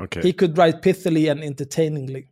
Okay. 0.00 0.22
He 0.22 0.32
could 0.32 0.58
write 0.58 0.82
pithily 0.82 1.30
and 1.30 1.44
entertainingly. 1.44 2.30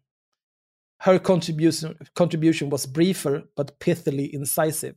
Her 0.98 1.18
contribution, 1.18 1.96
contribution 2.14 2.70
was 2.70 2.86
briefer 2.86 3.42
but 3.56 3.78
pithily 3.80 4.30
incisive. 4.32 4.96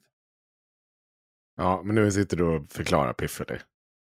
Ja, 1.60 1.82
men 1.86 1.96
nu 1.96 2.12
sitter 2.12 2.38
du 2.38 2.44
och 2.44 2.72
förklarar 2.72 3.14
piffeli. 3.14 3.60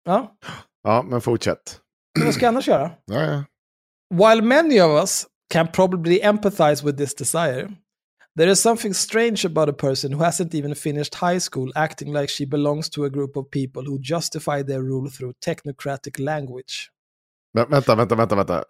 Ja, 0.04 0.36
Ja, 0.82 1.02
men 1.02 1.20
fortsätt. 1.20 1.80
vad 2.24 2.34
ska 2.34 2.44
jag 2.44 2.48
annars 2.48 2.68
göra? 2.68 2.90
Ja, 3.06 3.22
ja. 3.24 3.44
While 4.14 4.42
many 4.42 4.80
of 4.80 5.02
us 5.02 5.26
can 5.52 5.68
probably 5.72 6.20
empathize 6.22 6.84
with 6.86 6.98
this 6.98 7.14
desire, 7.14 7.68
there 8.38 8.50
is 8.50 8.60
something 8.60 8.94
strange 8.94 9.46
about 9.46 9.68
a 9.68 9.72
person 9.72 10.12
who 10.12 10.24
hasn't 10.24 10.54
even 10.54 10.74
finished 10.74 11.14
high 11.14 11.40
school 11.40 11.72
acting 11.74 12.12
like 12.12 12.28
she 12.28 12.46
belongs 12.46 12.90
to 12.90 13.04
a 13.04 13.08
group 13.10 13.36
of 13.36 13.50
people 13.50 13.82
who 13.82 13.98
justify 14.02 14.62
their 14.62 14.82
rule 14.82 15.10
through 15.10 15.32
technocratic 15.46 16.18
language. 16.18 16.90
Vänta, 17.52 17.94
vänta, 17.94 18.14
vänta, 18.16 18.36
vänta. 18.36 18.64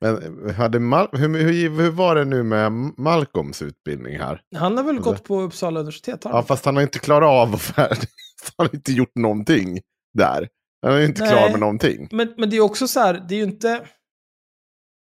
Men, 0.00 0.50
hade 0.54 0.78
Mal 0.78 1.08
hur, 1.12 1.28
hur, 1.38 1.82
hur 1.82 1.90
var 1.90 2.14
det 2.14 2.24
nu 2.24 2.42
med 2.42 2.72
Malcolms 2.96 3.62
utbildning 3.62 4.18
här? 4.18 4.40
Han 4.56 4.76
har 4.76 4.84
väl 4.84 4.96
Alltså- 4.96 5.10
gått 5.10 5.24
på 5.24 5.40
Uppsala 5.40 5.80
universitet? 5.80 6.20
Ja, 6.24 6.42
fast 6.42 6.64
han 6.64 6.76
har 6.76 6.82
inte 6.82 6.98
klarat 6.98 7.28
av 7.28 7.54
att 7.54 7.60
färdig. 7.62 8.08
Han 8.56 8.66
har 8.66 8.74
inte 8.74 8.92
gjort 8.92 9.14
någonting 9.16 9.80
där. 10.18 10.48
Han 10.82 10.94
är 10.94 11.00
inte 11.04 11.22
Nej. 11.22 11.30
klar 11.32 11.50
med 11.50 11.60
någonting. 11.60 12.08
Men, 12.12 12.34
men 12.36 12.50
det 12.50 12.56
är 12.56 12.60
också 12.60 12.88
så 12.88 13.00
här, 13.00 13.24
det 13.28 13.34
är 13.34 13.38
ju 13.38 13.44
inte... 13.44 13.80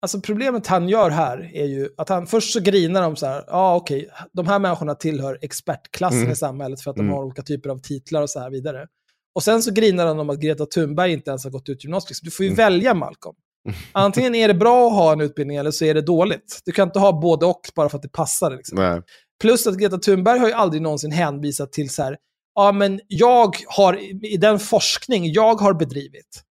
Alltså 0.01 0.21
problemet 0.21 0.67
han 0.67 0.89
gör 0.89 1.09
här 1.09 1.51
är 1.53 1.65
ju 1.65 1.89
att 1.97 2.09
han 2.09 2.27
först 2.27 2.53
så 2.53 2.59
grinar 2.59 3.01
de 3.01 3.15
så 3.15 3.25
här, 3.25 3.43
ja 3.47 3.53
ah, 3.53 3.75
okej, 3.75 4.09
de 4.33 4.47
här 4.47 4.59
människorna 4.59 4.95
tillhör 4.95 5.37
expertklassen 5.41 6.19
Mm. 6.19 6.31
i 6.31 6.35
samhället 6.35 6.81
för 6.81 6.89
att 6.91 6.95
de 6.97 7.01
Mm. 7.01 7.13
har 7.13 7.23
olika 7.23 7.41
typer 7.41 7.69
av 7.69 7.77
titlar 7.77 8.21
och 8.21 8.29
så 8.29 8.39
här 8.39 8.49
vidare. 8.49 8.87
Och 9.35 9.43
sen 9.43 9.61
så 9.63 9.71
grinar 9.73 10.05
han 10.07 10.19
om 10.19 10.29
att 10.29 10.39
Greta 10.39 10.65
Thunberg 10.65 11.11
inte 11.13 11.29
ens 11.29 11.43
har 11.43 11.51
gått 11.51 11.69
ut 11.69 11.83
gymnasiet. 11.83 12.19
Du 12.21 12.31
får 12.31 12.43
ju 12.43 12.47
Mm. 12.49 12.57
välja 12.57 12.93
Malcolm. 12.93 13.35
Antingen 13.91 14.35
är 14.35 14.47
det 14.47 14.53
bra 14.53 14.87
att 14.87 14.93
ha 14.93 15.11
en 15.13 15.21
utbildning 15.21 15.57
eller 15.57 15.71
så 15.71 15.85
är 15.85 15.93
det 15.93 16.01
dåligt. 16.01 16.59
Du 16.65 16.71
kan 16.71 16.87
inte 16.87 16.99
ha 16.99 17.21
både 17.21 17.45
och 17.45 17.61
bara 17.75 17.89
för 17.89 17.97
att 17.97 18.01
det 18.01 18.11
passar. 18.11 18.51
Liksom. 18.51 19.03
Plus 19.41 19.67
att 19.67 19.77
Greta 19.77 19.97
Thunberg 19.97 20.39
har 20.39 20.47
ju 20.47 20.53
aldrig 20.53 20.81
någonsin 20.81 21.11
hänvisat 21.11 21.71
till 21.71 21.89
så 21.89 22.03
här, 22.03 22.17
ja 22.55 22.71
men 22.71 22.99
jag 23.07 23.55
har, 23.67 23.99
i 24.25 24.37
den 24.37 24.59
forskning 24.59 25.31
jag 25.31 25.55
har 25.55 25.73
bedrivit, 25.73 26.43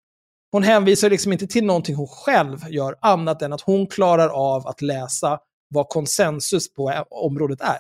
hon 0.53 0.63
hänvisar 0.63 1.11
liksom 1.11 1.33
inte 1.33 1.47
till 1.47 1.65
någonting 1.65 1.95
hon 1.95 2.09
själv 2.09 2.59
gör, 2.69 2.95
annat 3.01 3.43
än 3.43 3.53
att 3.53 3.61
hon 3.61 3.87
klarar 3.87 4.29
av 4.29 4.67
att 4.67 4.83
läsa 4.83 5.39
vad 5.75 5.89
konsensus 5.89 6.75
på 6.75 7.05
området 7.11 7.61
är. 7.61 7.79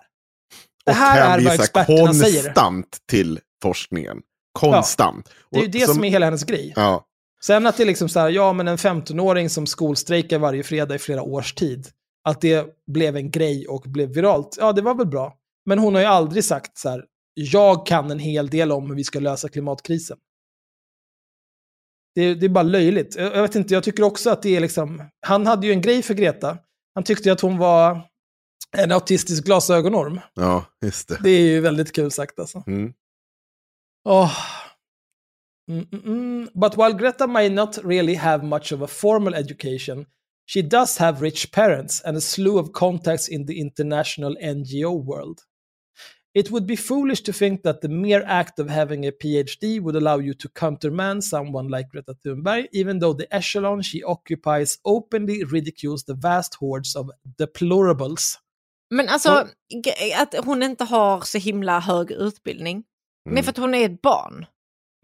Det 0.85 0.93
här 0.93 1.39
är 1.39 1.45
vad 1.45 1.55
experterna 1.55 2.15
säger. 2.15 2.43
konstant 2.43 2.97
till 3.11 3.41
forskningen. 3.63 4.19
Konstant. 4.53 5.29
Det 5.51 5.57
är 5.57 5.61
ju 5.61 5.67
Och 5.67 5.73
det 5.73 5.87
som, 5.87 6.05
är 6.05 6.09
hela 6.09 6.27
hennes 6.27 6.45
grej. 6.45 6.73
Ja, 6.77 7.05
Sen 7.45 7.67
att 7.67 7.77
det 7.77 7.83
är 7.83 7.87
liksom 7.87 8.09
så 8.09 8.21
här, 8.21 8.31
ja 8.31 8.53
men 8.53 8.69
en 8.69 8.77
15-åring 8.77 9.51
som 9.51 9.67
skolstrejkar 9.67 10.39
varje 10.39 10.63
fredag 10.63 10.95
i 10.95 10.99
flera 10.99 11.23
års 11.23 11.55
tid, 11.55 11.89
att 12.25 12.41
det 12.41 12.67
blev 12.87 13.17
en 13.17 13.31
grej 13.31 13.67
och 13.69 13.83
blev 13.83 14.09
viralt, 14.09 14.57
ja 14.61 14.73
det 14.73 14.83
var 14.83 14.95
väl 14.95 15.07
bra. 15.07 15.35
Men 15.67 15.79
hon 15.79 15.95
har 15.95 16.01
ju 16.01 16.07
aldrig 16.07 16.45
sagt 16.45 16.79
så 16.79 16.89
här, 16.89 17.05
jag 17.35 17.87
kan 17.87 18.11
en 18.11 18.19
hel 18.19 18.49
del 18.49 18.73
om 18.73 18.87
hur 18.91 18.97
vi 18.97 19.05
ska 19.05 19.21
lösa 19.21 19.49
klimatkrisen. 19.49 20.19
Det 22.15 22.35
det 22.35 22.47
är 22.47 22.51
bara 22.51 22.63
löjligt. 22.63 23.17
Jag, 23.17 23.37
jag 23.37 23.43
vet 23.43 23.55
inte, 23.55 23.75
jag 23.75 23.85
tycker 23.85 24.03
också 24.03 24.31
att 24.31 24.43
det 24.43 24.57
är 24.57 24.61
liksom, 24.61 25.03
han 25.27 25.47
hade 25.47 25.67
ju 25.67 25.73
en 25.73 25.81
grej 25.81 26.03
för 26.03 26.15
Greta. 26.15 26.59
Han 26.95 27.05
tyckte 27.05 27.33
att 27.33 27.41
hon 27.41 27.59
var 27.59 28.01
en 28.77 28.93
autistisk 28.93 29.45
glasögonorm. 29.45 30.21
ja, 30.35 30.65
just 30.85 31.09
det. 31.09 31.19
Det 31.23 31.31
är 31.31 31.41
ju 31.41 31.61
väldigt 31.61 31.93
kul 31.93 32.11
sagt 32.11 32.39
alltså. 32.39 32.63
Mm. 32.67 32.93
Oh. 34.05 34.33
Mm, 35.69 35.87
mm. 35.91 36.49
But 36.55 36.77
while 36.77 36.95
Greta 36.95 37.27
may 37.27 37.49
not 37.49 37.79
really 37.85 38.15
have 38.15 38.43
much 38.43 38.73
of 38.73 38.83
a 38.83 38.87
formal 38.87 39.35
education, 39.35 40.07
she 40.47 40.63
does 40.63 40.97
have 40.99 41.21
rich 41.21 41.53
parents 41.53 42.01
and 42.05 42.17
a 42.17 42.21
slew 42.21 42.59
of 42.59 42.73
contacts 42.73 43.29
in 43.29 43.45
the 43.47 43.61
international 43.61 44.35
NGO 44.43 44.93
world. 45.05 45.45
It 46.35 46.51
would 46.51 46.67
be 46.67 46.77
foolish 46.77 47.23
to 47.23 47.33
think 47.33 47.63
that 47.63 47.81
the 47.81 47.89
mere 47.89 48.23
act 48.27 48.59
of 48.61 48.71
having 48.71 49.07
a 49.07 49.11
PhD 49.13 49.81
would 49.81 49.97
allow 49.97 50.19
you 50.21 50.35
to 50.35 50.49
countermand 50.49 51.25
someone 51.25 51.69
like 51.69 51.89
Greta 51.91 52.15
Thunberg, 52.25 52.67
even 52.73 52.99
though 53.01 53.13
the 53.19 53.27
echelon 53.35 53.83
she 53.83 54.03
occupies 54.05 54.79
openly 54.85 55.45
ridicules 55.45 56.05
the 56.05 56.15
vast 56.15 56.55
hordes 56.61 56.97
of 56.97 57.11
deplorables. 57.39 58.39
Men 58.91 59.09
alltså, 59.09 59.49
g- 59.85 60.13
att 60.15 60.35
hon 60.45 60.63
inte 60.63 60.85
har 60.85 61.21
så 61.21 61.39
himla 61.39 61.81
hög 61.81 62.11
utbildning. 62.11 62.85
Men 63.25 63.33
Mm. 63.33 63.45
för 63.45 63.51
att 63.51 63.57
hon 63.59 63.75
är 63.75 63.85
ett 63.85 64.03
barn. 64.03 64.47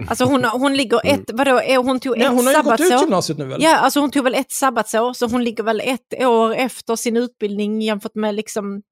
Alltså 0.09 0.25
hon, 0.25 0.45
hon 0.45 0.77
ligger 0.77 1.01
ett, 1.07 1.31
vadå, 1.33 1.61
är- 1.61 1.77
hon 1.77 2.01
tog 2.01 2.19
Nej, 2.19 2.27
ett 2.27 2.33
hon 2.33 2.47
har 2.47 2.55
ju 2.55 2.63
gått 2.63 2.81
ut 2.81 3.01
gymnasiet 3.01 3.39
nu 3.39 3.45
väl? 3.45 3.63
Ja, 3.63 3.77
alltså 3.77 4.01
hon 4.01 4.11
tog 4.11 4.25
väl 4.25 4.35
ett 4.35 4.53
sabbatsår, 4.53 5.13
så 5.13 5.27
hon 5.27 5.45
ligger 5.45 5.65
väl 5.65 5.81
ett 5.81 6.15
år 6.21 6.55
efter 6.55 6.97
sin 6.97 7.17
utbildning 7.17 7.81
jämfört 7.83 8.15
med 8.15 8.35
liksom 8.35 8.83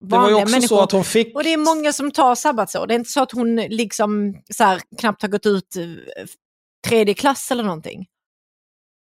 det 0.00 0.16
var 0.16 0.18
ju 0.18 0.22
vanliga 0.22 0.42
också 0.42 0.50
människor. 0.50 0.76
så 0.76 0.82
att 0.82 0.92
hon 0.92 1.04
fick... 1.04 1.36
Och 1.36 1.42
det 1.44 1.52
är 1.52 1.56
många 1.56 1.92
som 1.92 2.10
tar 2.10 2.34
sabbatsår. 2.34 2.86
Det 2.86 2.94
är 2.94 2.98
inte 2.98 3.10
så 3.10 3.22
att 3.22 3.32
hon 3.32 3.56
liksom 3.56 4.42
så 4.50 4.64
här, 4.64 4.80
knappt 4.98 5.22
har 5.22 5.28
gått 5.28 5.46
ut 5.46 5.76
eh, 5.76 5.84
tredje 6.88 7.14
klass 7.14 7.50
eller 7.50 7.64
någonting. 7.64 8.06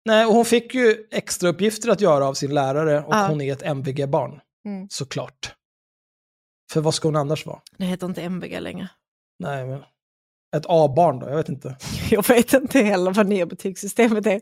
Nej, 0.04 0.26
och 0.26 0.32
hon 0.34 0.44
fick 0.44 0.74
ju 0.74 0.96
extra 1.10 1.48
uppgifter 1.48 1.88
att 1.88 2.00
göra 2.00 2.26
av 2.26 2.34
sin 2.34 2.54
lärare 2.54 2.98
och 3.04 3.14
Ja. 3.14 3.26
hon 3.28 3.40
är 3.40 3.52
ett 3.52 3.62
MVG-barn. 3.62 4.40
Mm. 4.66 4.88
Såklart. 4.90 5.54
För 6.72 6.80
vad 6.80 6.94
ska 6.94 7.08
hon 7.08 7.16
annars 7.16 7.46
vara? 7.46 7.60
Det 7.78 7.84
heter 7.84 8.06
inte 8.06 8.22
MVG 8.22 8.60
längre. 8.60 8.88
Nej, 9.38 9.66
men 9.66 9.82
ett 10.56 10.66
A-barn 10.68 11.18
då? 11.18 11.28
Jag 11.28 11.36
vet 11.36 11.48
inte. 11.48 11.76
Jag 12.10 12.28
vet 12.28 12.52
inte 12.52 12.82
heller 12.82 13.12
vad 13.12 13.26
nya 13.26 13.46
betygssystemet 13.46 14.26
är. 14.26 14.40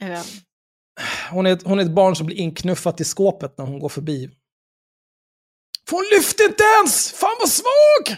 Eh, 0.00 0.22
hon, 1.30 1.46
är 1.46 1.52
ett, 1.52 1.62
hon 1.62 1.78
är 1.78 1.82
ett 1.82 1.94
barn 1.94 2.16
som 2.16 2.26
blir 2.26 2.36
inknuffat 2.36 3.00
i 3.00 3.04
skåpet 3.04 3.58
när 3.58 3.64
hon 3.64 3.78
går 3.78 3.88
förbi. 3.88 4.30
För 5.88 5.96
hon 5.96 6.06
lyfte 6.12 6.42
inte 6.42 6.62
ens! 6.78 7.12
Fan 7.12 7.36
vad 7.40 7.48
svag! 7.48 8.16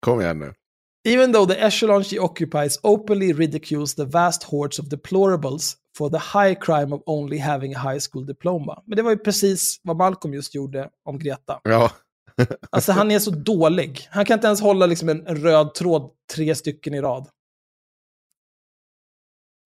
Kom 0.00 0.20
igen 0.20 0.38
nu. 0.38 0.54
Even 1.04 1.32
though 1.32 1.48
the 1.48 1.64
echelon 1.66 2.04
she 2.04 2.18
occupies 2.18 2.78
openly 2.82 3.32
ridicules 3.32 3.94
the 3.94 4.04
vast 4.04 4.42
hordes 4.42 4.78
of 4.78 4.86
deplorables 4.86 5.76
for 5.98 6.10
the 6.10 6.18
high 6.18 6.54
crime 6.54 6.94
of 6.94 7.02
only 7.06 7.38
having 7.38 7.74
a 7.74 7.78
high 7.78 7.98
school 7.98 8.26
diploma. 8.26 8.82
Men 8.86 8.96
det 8.96 9.02
var 9.02 9.10
ju 9.10 9.18
precis 9.18 9.80
vad 9.82 9.96
Malcolm 9.96 10.34
just 10.34 10.54
gjorde 10.54 10.90
om 11.04 11.18
Greta. 11.18 11.60
Ja. 11.64 11.90
Alltså 12.70 12.92
han 12.92 13.10
är 13.10 13.18
så 13.18 13.30
dålig. 13.30 14.08
Han 14.10 14.24
kan 14.24 14.34
inte 14.34 14.46
ens 14.46 14.60
hålla 14.60 14.86
liksom 14.86 15.08
en, 15.08 15.26
en 15.26 15.36
röd 15.36 15.74
tråd 15.74 16.10
tre 16.34 16.54
stycken 16.54 16.94
i 16.94 17.00
rad. 17.00 17.28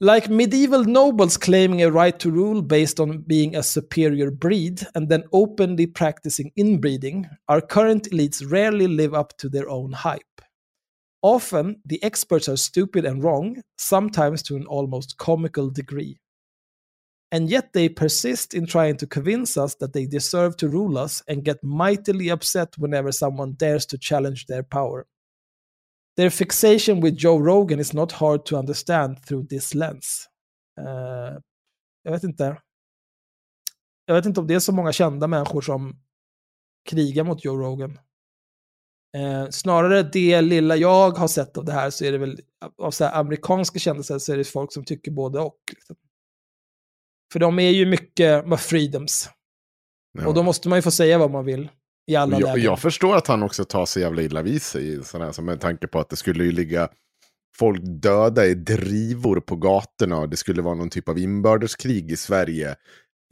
Like 0.00 0.30
medieval 0.30 0.86
nobles 0.86 1.38
claiming 1.38 1.82
a 1.82 1.90
right 1.90 2.18
to 2.18 2.30
rule 2.30 2.62
based 2.62 3.00
on 3.00 3.22
being 3.22 3.56
a 3.56 3.62
superior 3.62 4.30
breed 4.30 4.86
and 4.94 5.08
then 5.08 5.24
openly 5.32 5.86
practicing 5.86 6.52
inbreeding, 6.54 7.26
our 7.48 7.62
current 7.62 8.10
elites 8.12 8.42
rarely 8.52 8.88
live 8.88 9.14
up 9.14 9.36
to 9.38 9.48
their 9.48 9.70
own 9.70 9.92
hype. 9.92 10.42
Often, 11.22 11.80
the 11.86 12.02
experts 12.02 12.46
are 12.46 12.58
stupid 12.58 13.06
and 13.06 13.24
wrong, 13.24 13.62
sometimes 13.78 14.42
to 14.42 14.56
an 14.56 14.66
almost 14.66 15.16
comical 15.16 15.70
degree. 15.70 16.18
And 17.36 17.50
yet 17.50 17.74
they 17.74 17.90
persist 17.90 18.54
in 18.54 18.64
trying 18.64 18.96
to 18.96 19.06
convince 19.06 19.58
us 19.58 19.74
that 19.74 19.92
they 19.92 20.06
deserve 20.06 20.56
to 20.56 20.68
rule 20.68 20.96
us 20.96 21.22
and 21.28 21.44
get 21.44 21.62
mightily 21.62 22.30
upset 22.30 22.78
whenever 22.78 23.12
someone 23.12 23.56
dares 23.58 23.84
to 23.86 23.98
challenge 23.98 24.46
their 24.46 24.62
power. 24.62 25.06
Their 26.16 26.30
fixation 26.30 27.02
with 27.02 27.18
Joe 27.18 27.36
Rogan 27.36 27.78
is 27.78 27.92
not 27.92 28.12
hard 28.12 28.46
to 28.46 28.56
understand 28.56 29.22
through 29.22 29.48
this 29.50 29.74
lens. 29.74 30.28
Uh, 30.80 31.38
jag 32.02 32.12
vet 32.12 32.24
inte. 32.24 32.56
Jag 34.06 34.14
vet 34.14 34.26
inte 34.26 34.40
om 34.40 34.46
det 34.46 34.54
är 34.54 34.60
så 34.60 34.72
många 34.72 34.92
kända 34.92 35.26
människor 35.26 35.60
som 35.60 36.00
krigar 36.88 37.24
mot 37.24 37.44
Joe 37.44 37.56
Rogan. 37.56 37.98
Eh, 39.16 39.48
snarare 39.50 40.02
det 40.02 40.40
lilla 40.40 40.76
jag 40.76 41.10
har 41.10 41.28
sett 41.28 41.58
av 41.58 41.64
det 41.64 41.72
här 41.72 41.90
så 41.90 42.04
är 42.04 42.12
det 42.12 42.18
väl 42.18 42.40
av 42.78 42.90
så 42.90 43.04
här 43.04 43.20
amerikanska 43.20 43.78
kändisar 43.78 44.18
så 44.18 44.32
är 44.32 44.36
det 44.36 44.44
folk 44.44 44.72
som 44.72 44.84
tycker 44.84 45.10
både 45.10 45.40
och. 45.40 45.60
Liksom. 45.72 45.96
För 47.32 47.38
de 47.40 47.58
är 47.58 47.70
ju 47.70 47.86
mycket 47.86 48.46
med 48.46 48.60
freedoms. 48.60 49.30
Ja. 50.18 50.26
Och 50.26 50.34
då 50.34 50.42
måste 50.42 50.68
man 50.68 50.78
ju 50.78 50.82
få 50.82 50.90
säga 50.90 51.18
vad 51.18 51.30
man 51.30 51.44
vill 51.44 51.68
i 52.10 52.16
alla 52.16 52.40
jag, 52.40 52.46
lägen. 52.46 52.64
jag 52.64 52.78
förstår 52.80 53.16
att 53.16 53.26
han 53.26 53.42
också 53.42 53.64
tar 53.64 53.86
sig 53.86 54.02
jävla 54.02 54.22
illa 54.22 54.42
vid 54.42 54.62
sig 54.62 54.88
i 54.88 55.02
sådana 55.04 55.24
här, 55.24 55.32
så 55.32 55.42
med 55.42 55.60
tanke 55.60 55.86
på 55.86 56.00
att 56.00 56.08
det 56.08 56.16
skulle 56.16 56.44
ju 56.44 56.52
ligga 56.52 56.88
folk 57.58 57.80
döda 57.82 58.46
i 58.46 58.54
drivor 58.54 59.40
på 59.40 59.56
gatorna 59.56 60.18
och 60.18 60.28
det 60.28 60.36
skulle 60.36 60.62
vara 60.62 60.74
någon 60.74 60.90
typ 60.90 61.08
av 61.08 61.18
inbördeskrig 61.18 62.10
i 62.12 62.16
Sverige 62.16 62.76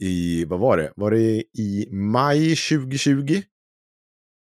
i, 0.03 0.45
vad 0.45 0.59
var 0.59 0.77
det? 0.77 0.91
Var 0.95 1.11
det 1.11 1.43
i 1.57 1.87
maj 1.91 2.55
2020? 2.55 3.41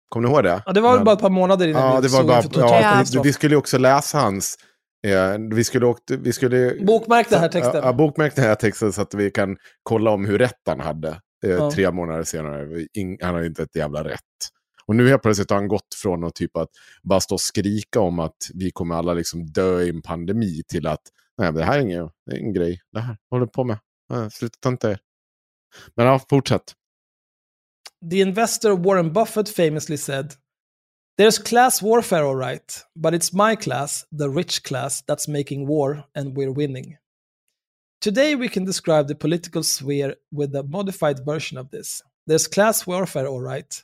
Kommer 0.09 0.27
ni 0.27 0.33
ihåg 0.33 0.43
det? 0.43 0.63
Ja, 0.65 0.73
det 0.73 0.81
var 0.81 0.95
Men- 0.95 1.05
bara 1.05 1.13
ett 1.15 1.21
par 1.21 1.29
månader 1.29 1.67
innan 1.67 1.81
Ja, 1.81 1.99
vi 1.99 2.07
det 2.07 2.13
var 2.13 2.23
bara, 2.23 3.03
ja, 3.13 3.21
vi 3.23 3.33
skulle 3.33 3.53
ju 3.53 3.57
också 3.57 3.77
läsa 3.77 4.19
hans, 4.19 4.57
eh, 5.11 5.37
vi 5.55 5.63
skulle 5.63 5.85
åkt, 5.85 6.11
vi 6.11 6.33
skulle... 6.33 6.75
Bokmärk 6.85 7.29
den 7.29 7.39
här 7.39 7.49
texten. 7.49 7.81
Ja, 7.83 7.93
bokmärk 7.93 8.35
den 8.35 8.45
här 8.45 8.55
texten 8.55 8.93
så 8.93 9.01
att 9.01 9.13
vi 9.13 9.31
kan 9.31 9.57
kolla 9.83 10.11
om 10.11 10.25
hur 10.25 10.37
rätt 10.37 10.61
han 10.65 10.79
hade. 10.79 11.09
Eh, 11.09 11.49
Ja. 11.49 11.71
Tre 11.71 11.91
månader 11.91 12.23
senare, 12.23 12.87
In, 12.93 13.17
han 13.21 13.35
har 13.35 13.43
inte 13.43 13.63
ett 13.63 13.75
jävla 13.75 14.03
rätt. 14.03 14.21
Och 14.85 14.95
nu 14.95 15.09
helt 15.09 15.21
plötsligt 15.21 15.49
har 15.49 15.57
han 15.57 15.67
gått 15.67 15.95
från 16.01 16.23
att 16.23 16.35
typ 16.35 16.57
att 16.57 16.69
bara 17.03 17.19
stå 17.19 17.35
och 17.35 17.41
skrika 17.41 17.99
om 17.99 18.19
att 18.19 18.37
vi 18.53 18.71
kommer 18.71 18.95
alla 18.95 19.13
liksom 19.13 19.45
dö 19.45 19.81
i 19.81 19.89
en 19.89 20.01
pandemi 20.01 20.61
till 20.67 20.87
att 20.87 21.01
nej, 21.37 21.53
det 21.53 21.63
här 21.63 21.77
är 21.77 21.81
ingen, 21.81 22.09
det 22.25 22.35
är 22.35 22.39
ingen 22.39 22.53
grej. 22.53 22.79
Det 22.91 22.99
här 22.99 23.17
håller 23.29 23.45
på 23.45 23.63
med. 23.63 23.77
Sluta 24.31 24.57
ta 24.59 24.69
inte 24.69 24.89
er. 24.89 24.99
Men 25.95 26.05
ja, 26.05 26.19
fortsätt. 26.29 26.73
The 28.11 28.19
investor 28.19 28.77
Warren 28.77 29.13
Buffett 29.13 29.49
famously 29.49 29.97
said, 29.97 30.33
There's 31.17 31.39
class 31.39 31.81
warfare, 31.81 32.25
all 32.25 32.35
right, 32.35 32.83
but 32.93 33.13
it's 33.13 33.31
my 33.31 33.55
class, 33.55 34.05
the 34.11 34.29
rich 34.29 34.63
class, 34.63 35.01
that's 35.07 35.29
making 35.29 35.65
war 35.65 36.03
and 36.13 36.35
we're 36.35 36.51
winning. 36.51 36.97
Today 38.01 38.35
we 38.35 38.49
can 38.49 38.65
describe 38.65 39.07
the 39.07 39.15
political 39.15 39.63
sphere 39.63 40.15
with 40.33 40.53
a 40.55 40.63
modified 40.63 41.25
version 41.25 41.57
of 41.57 41.71
this. 41.71 42.01
There's 42.27 42.47
class 42.47 42.85
warfare, 42.85 43.27
all 43.27 43.39
right, 43.39 43.81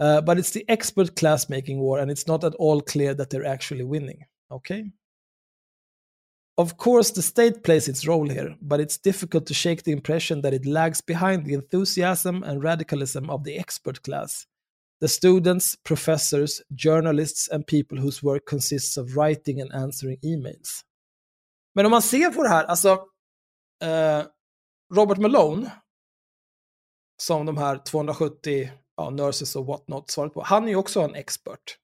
uh, 0.00 0.22
but 0.22 0.38
it's 0.38 0.52
the 0.52 0.64
expert 0.70 1.16
class 1.16 1.50
making 1.50 1.80
war, 1.80 1.98
and 1.98 2.10
it's 2.10 2.26
not 2.26 2.44
at 2.44 2.54
all 2.54 2.80
clear 2.80 3.12
that 3.12 3.28
they're 3.28 3.44
actually 3.44 3.84
winning. 3.84 4.24
Okay? 4.50 4.90
Of 6.56 6.78
course, 6.78 7.10
the 7.10 7.20
state 7.20 7.62
plays 7.62 7.88
its 7.88 8.06
role 8.06 8.30
here, 8.30 8.56
but 8.62 8.80
it's 8.80 8.96
difficult 8.96 9.44
to 9.46 9.54
shake 9.54 9.82
the 9.82 9.92
impression 9.92 10.40
that 10.40 10.54
it 10.54 10.64
lags 10.64 11.02
behind 11.02 11.44
the 11.44 11.52
enthusiasm 11.52 12.42
and 12.42 12.64
radicalism 12.64 13.28
of 13.28 13.44
the 13.44 13.58
expert 13.58 14.02
class. 14.02 14.46
The 15.00 15.08
students, 15.08 15.82
professors, 15.82 16.62
journalists, 16.70 17.48
and 17.52 17.66
people 17.66 17.98
whose 17.98 18.26
work 18.26 18.42
consists 18.50 18.96
of 18.96 19.16
writing 19.16 19.60
and 19.60 19.72
answering 19.72 20.18
emails. 20.22 20.84
Men 21.74 21.86
om 21.86 21.90
man 21.90 22.02
ser 22.02 22.30
på 22.30 22.42
det 22.42 22.48
här, 22.48 22.64
alltså 22.64 22.90
eh, 23.82 24.22
Robert 24.94 25.18
Malone, 25.18 25.72
som 27.22 27.46
de 27.46 27.56
här 27.56 27.78
270 27.78 28.70
ja, 28.96 29.10
nurses 29.10 29.56
och 29.56 29.66
whatnot 29.66 30.10
svarat 30.10 30.34
på, 30.34 30.42
han 30.42 30.64
är 30.64 30.68
ju 30.68 30.76
också 30.76 31.00
en 31.00 31.14
expert 31.14 31.78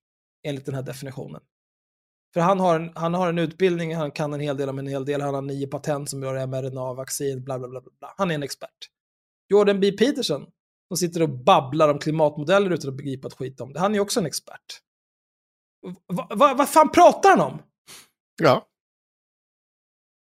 enligt 0.47 0.66
den 0.66 0.74
här 0.74 0.82
definitionen. 0.82 1.40
För 2.34 2.40
han 2.40 2.60
har, 2.60 2.80
en, 2.80 2.90
han 2.94 3.14
har 3.14 3.28
en 3.28 3.39
utbildning, 3.39 3.94
han 3.94 4.10
kan 4.10 4.32
en 4.32 4.40
hel 4.40 4.56
del 4.56 4.68
om 4.68 4.78
en 4.78 4.86
hel 4.86 5.05
del, 5.05 5.20
han 5.20 5.34
har 5.34 5.43
nio 5.43 5.66
patent 5.66 6.10
som 6.10 6.24
rör 6.24 6.47
mRNA-vaccin, 6.47 7.44
bla 7.44 7.59
bla. 7.59 7.68
bla, 7.68 7.80
bla. 7.80 8.14
Han 8.16 8.30
är 8.30 8.34
en 8.34 8.43
expert. 8.43 8.89
Jordan 9.48 9.80
B. 9.80 9.93
Peterson, 9.93 10.47
som 10.93 10.97
sitter 10.97 11.23
och 11.23 11.28
babblar 11.28 11.89
om 11.89 11.98
klimatmodeller 11.98 12.70
utan 12.70 12.90
att 12.90 12.97
begripa 12.97 13.28
ett 13.28 13.35
skit 13.35 13.60
om 13.60 13.73
det, 13.73 13.81
han 13.81 13.94
är 13.94 14.01
också 14.01 14.20
en 14.20 14.27
expert. 14.27 14.81
Va- 16.12 16.27
va- 16.31 16.55
Vad 16.55 16.69
fan 16.69 16.90
pratar 16.90 17.31
han 17.36 17.40
om? 17.40 17.62
Ja, 18.43 18.66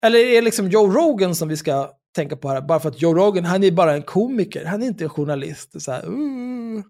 Eller 0.06 0.18
är 0.18 0.34
det 0.34 0.40
liksom 0.40 0.68
Joe 0.70 0.86
Rogan 0.90 1.34
som 1.34 1.48
vi 1.48 1.56
ska 1.56 1.92
tänka 2.14 2.36
på 2.36 2.48
här? 2.48 2.60
Bara 2.62 2.80
för 2.80 2.88
att 2.88 3.02
Joe 3.02 3.14
Rogan, 3.14 3.44
han 3.44 3.64
är 3.64 3.70
bara 3.70 3.94
en 3.94 4.02
komiker, 4.02 4.64
han 4.64 4.82
är 4.82 4.86
inte 4.86 5.04
en 5.04 5.10
journalist. 5.10 5.82
Så 5.82 5.92
här, 5.92 6.06
uh. 6.08 6.82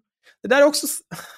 Det 0.43 0.48
där 0.48 0.62
är 0.62 0.66
också... 0.66 0.86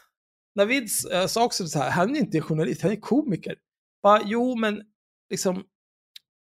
Navid 0.55 0.89
äh, 1.13 1.27
sa 1.27 1.45
också 1.45 1.67
så 1.69 1.79
här, 1.79 1.91
han 1.91 2.17
är 2.17 2.21
inte 2.21 2.39
en 2.39 2.43
journalist, 2.43 2.83
han 2.83 2.93
är 2.93 2.97
komiker. 3.01 3.57
Bara, 4.03 4.21
jo, 4.25 4.55
men 4.57 4.83
liksom, 5.31 5.65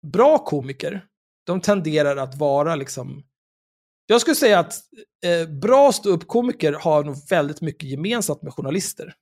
bra 0.08 0.38
komiker, 0.38 1.06
de 1.46 1.62
tenderar 1.62 2.18
att 2.18 2.36
vara 2.36 2.76
liksom... 2.76 3.24
Jag 4.06 4.22
skulle 4.22 4.36
säga 4.36 4.60
att 4.60 4.74
eh, 5.26 5.50
bra 5.50 5.92
ståuppkomiker 5.92 6.74
har 6.74 7.04
nog 7.04 7.30
väldigt 7.30 7.62
mycket 7.62 7.90
gemensamt 7.90 8.42
med 8.42 8.54
journalister. 8.54 9.14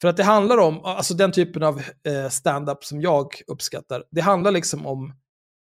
För 0.00 0.08
att 0.08 0.16
det 0.16 0.24
handlar 0.24 0.58
om, 0.58 0.84
alltså 0.84 1.14
den 1.14 1.32
typen 1.32 1.62
av 1.62 1.82
eh, 2.06 2.28
stand-up 2.30 2.84
som 2.84 3.00
jag 3.00 3.42
uppskattar, 3.46 4.04
det 4.10 4.20
handlar 4.20 4.50
liksom 4.50 4.86
om 4.86 5.14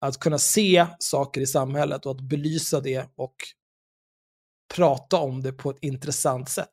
att 0.00 0.18
kunna 0.20 0.38
se 0.38 0.86
saker 0.98 1.40
i 1.40 1.46
samhället 1.46 2.06
och 2.06 2.12
att 2.12 2.20
belysa 2.20 2.80
det 2.80 3.08
och 3.16 3.34
prata 4.74 5.16
om 5.16 5.42
det 5.42 5.52
på 5.52 5.70
ett 5.70 5.78
intressant 5.80 6.48
sätt. 6.48 6.68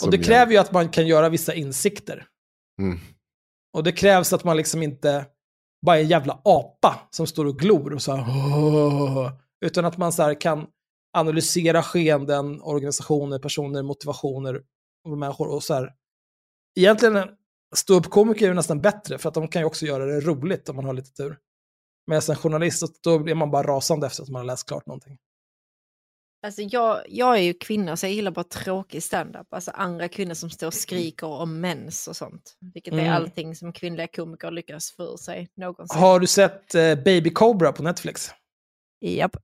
Som 0.00 0.06
och 0.06 0.10
det 0.10 0.16
jag- 0.16 0.26
kräver 0.26 0.52
ju 0.52 0.58
att 0.58 0.72
man 0.72 0.88
kan 0.88 1.06
göra 1.06 1.28
vissa 1.28 1.54
insikter. 1.54 2.26
Mm. 2.80 2.98
Och 3.72 3.84
det 3.84 3.92
krävs 3.92 4.32
att 4.32 4.44
man 4.44 4.56
liksom 4.56 4.82
inte 4.82 5.26
bara 5.86 5.96
är 5.98 6.02
en 6.02 6.08
jävla 6.08 6.40
apa 6.44 7.08
som 7.10 7.26
står 7.26 7.44
och 7.44 7.58
glor 7.58 7.92
och 7.94 8.02
så 8.02 8.14
här, 8.14 9.32
utan 9.60 9.84
att 9.84 9.96
man 9.96 10.12
så 10.12 10.34
kan 10.34 10.66
analysera 11.12 11.82
skeenden, 11.82 12.60
organisationer, 12.62 13.38
personer, 13.38 13.82
motivationer 13.82 14.62
och 15.04 15.18
människor 15.18 15.48
och 15.48 15.62
så 15.62 15.74
här. 15.74 15.94
Egentligen 16.76 17.28
ståuppkomiker 17.74 18.44
är 18.44 18.48
ju 18.48 18.54
nästan 18.54 18.80
bättre 18.80 19.18
för 19.18 19.28
att 19.28 19.34
de 19.34 19.48
kan 19.48 19.62
ju 19.62 19.66
också 19.66 19.86
göra 19.86 20.06
det 20.06 20.20
roligt 20.20 20.68
om 20.68 20.76
man 20.76 20.84
har 20.84 20.92
lite 20.92 21.12
tur. 21.12 21.38
Medan 22.06 22.22
en 22.28 22.36
journalist, 22.36 23.02
då 23.02 23.18
blir 23.18 23.34
man 23.34 23.50
bara 23.50 23.66
rasande 23.66 24.06
efter 24.06 24.22
att 24.22 24.28
man 24.28 24.40
har 24.40 24.46
läst 24.46 24.68
klart 24.68 24.86
någonting. 24.86 25.18
Alltså 26.42 26.62
jag, 26.62 27.02
jag 27.08 27.36
är 27.38 27.42
ju 27.42 27.54
kvinna 27.54 27.96
så 27.96 28.06
jag 28.06 28.12
gillar 28.12 28.30
bara 28.30 28.44
tråkig 28.44 29.02
standup. 29.02 29.46
Alltså 29.50 29.70
andra 29.70 30.08
kvinnor 30.08 30.34
som 30.34 30.50
står 30.50 30.66
och 30.66 30.74
skriker 30.74 31.26
om 31.26 31.60
mens 31.60 32.08
och 32.08 32.16
sånt. 32.16 32.56
Vilket 32.74 32.94
är 32.94 32.98
Mm. 32.98 33.12
allting 33.12 33.54
som 33.56 33.72
kvinnliga 33.72 34.06
komiker 34.06 34.50
lyckas 34.50 34.90
få 34.92 35.02
ur 35.02 35.16
sig 35.16 35.48
någonsin. 35.56 36.00
Har 36.00 36.20
du 36.20 36.26
sett 36.26 36.74
eh, 36.74 36.94
Baby 36.94 37.30
Cobra 37.30 37.72
på 37.72 37.82
Netflix? 37.82 38.30
Japp. 39.00 39.36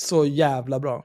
Så 0.00 0.24
jävla 0.24 0.80
bra. 0.80 1.04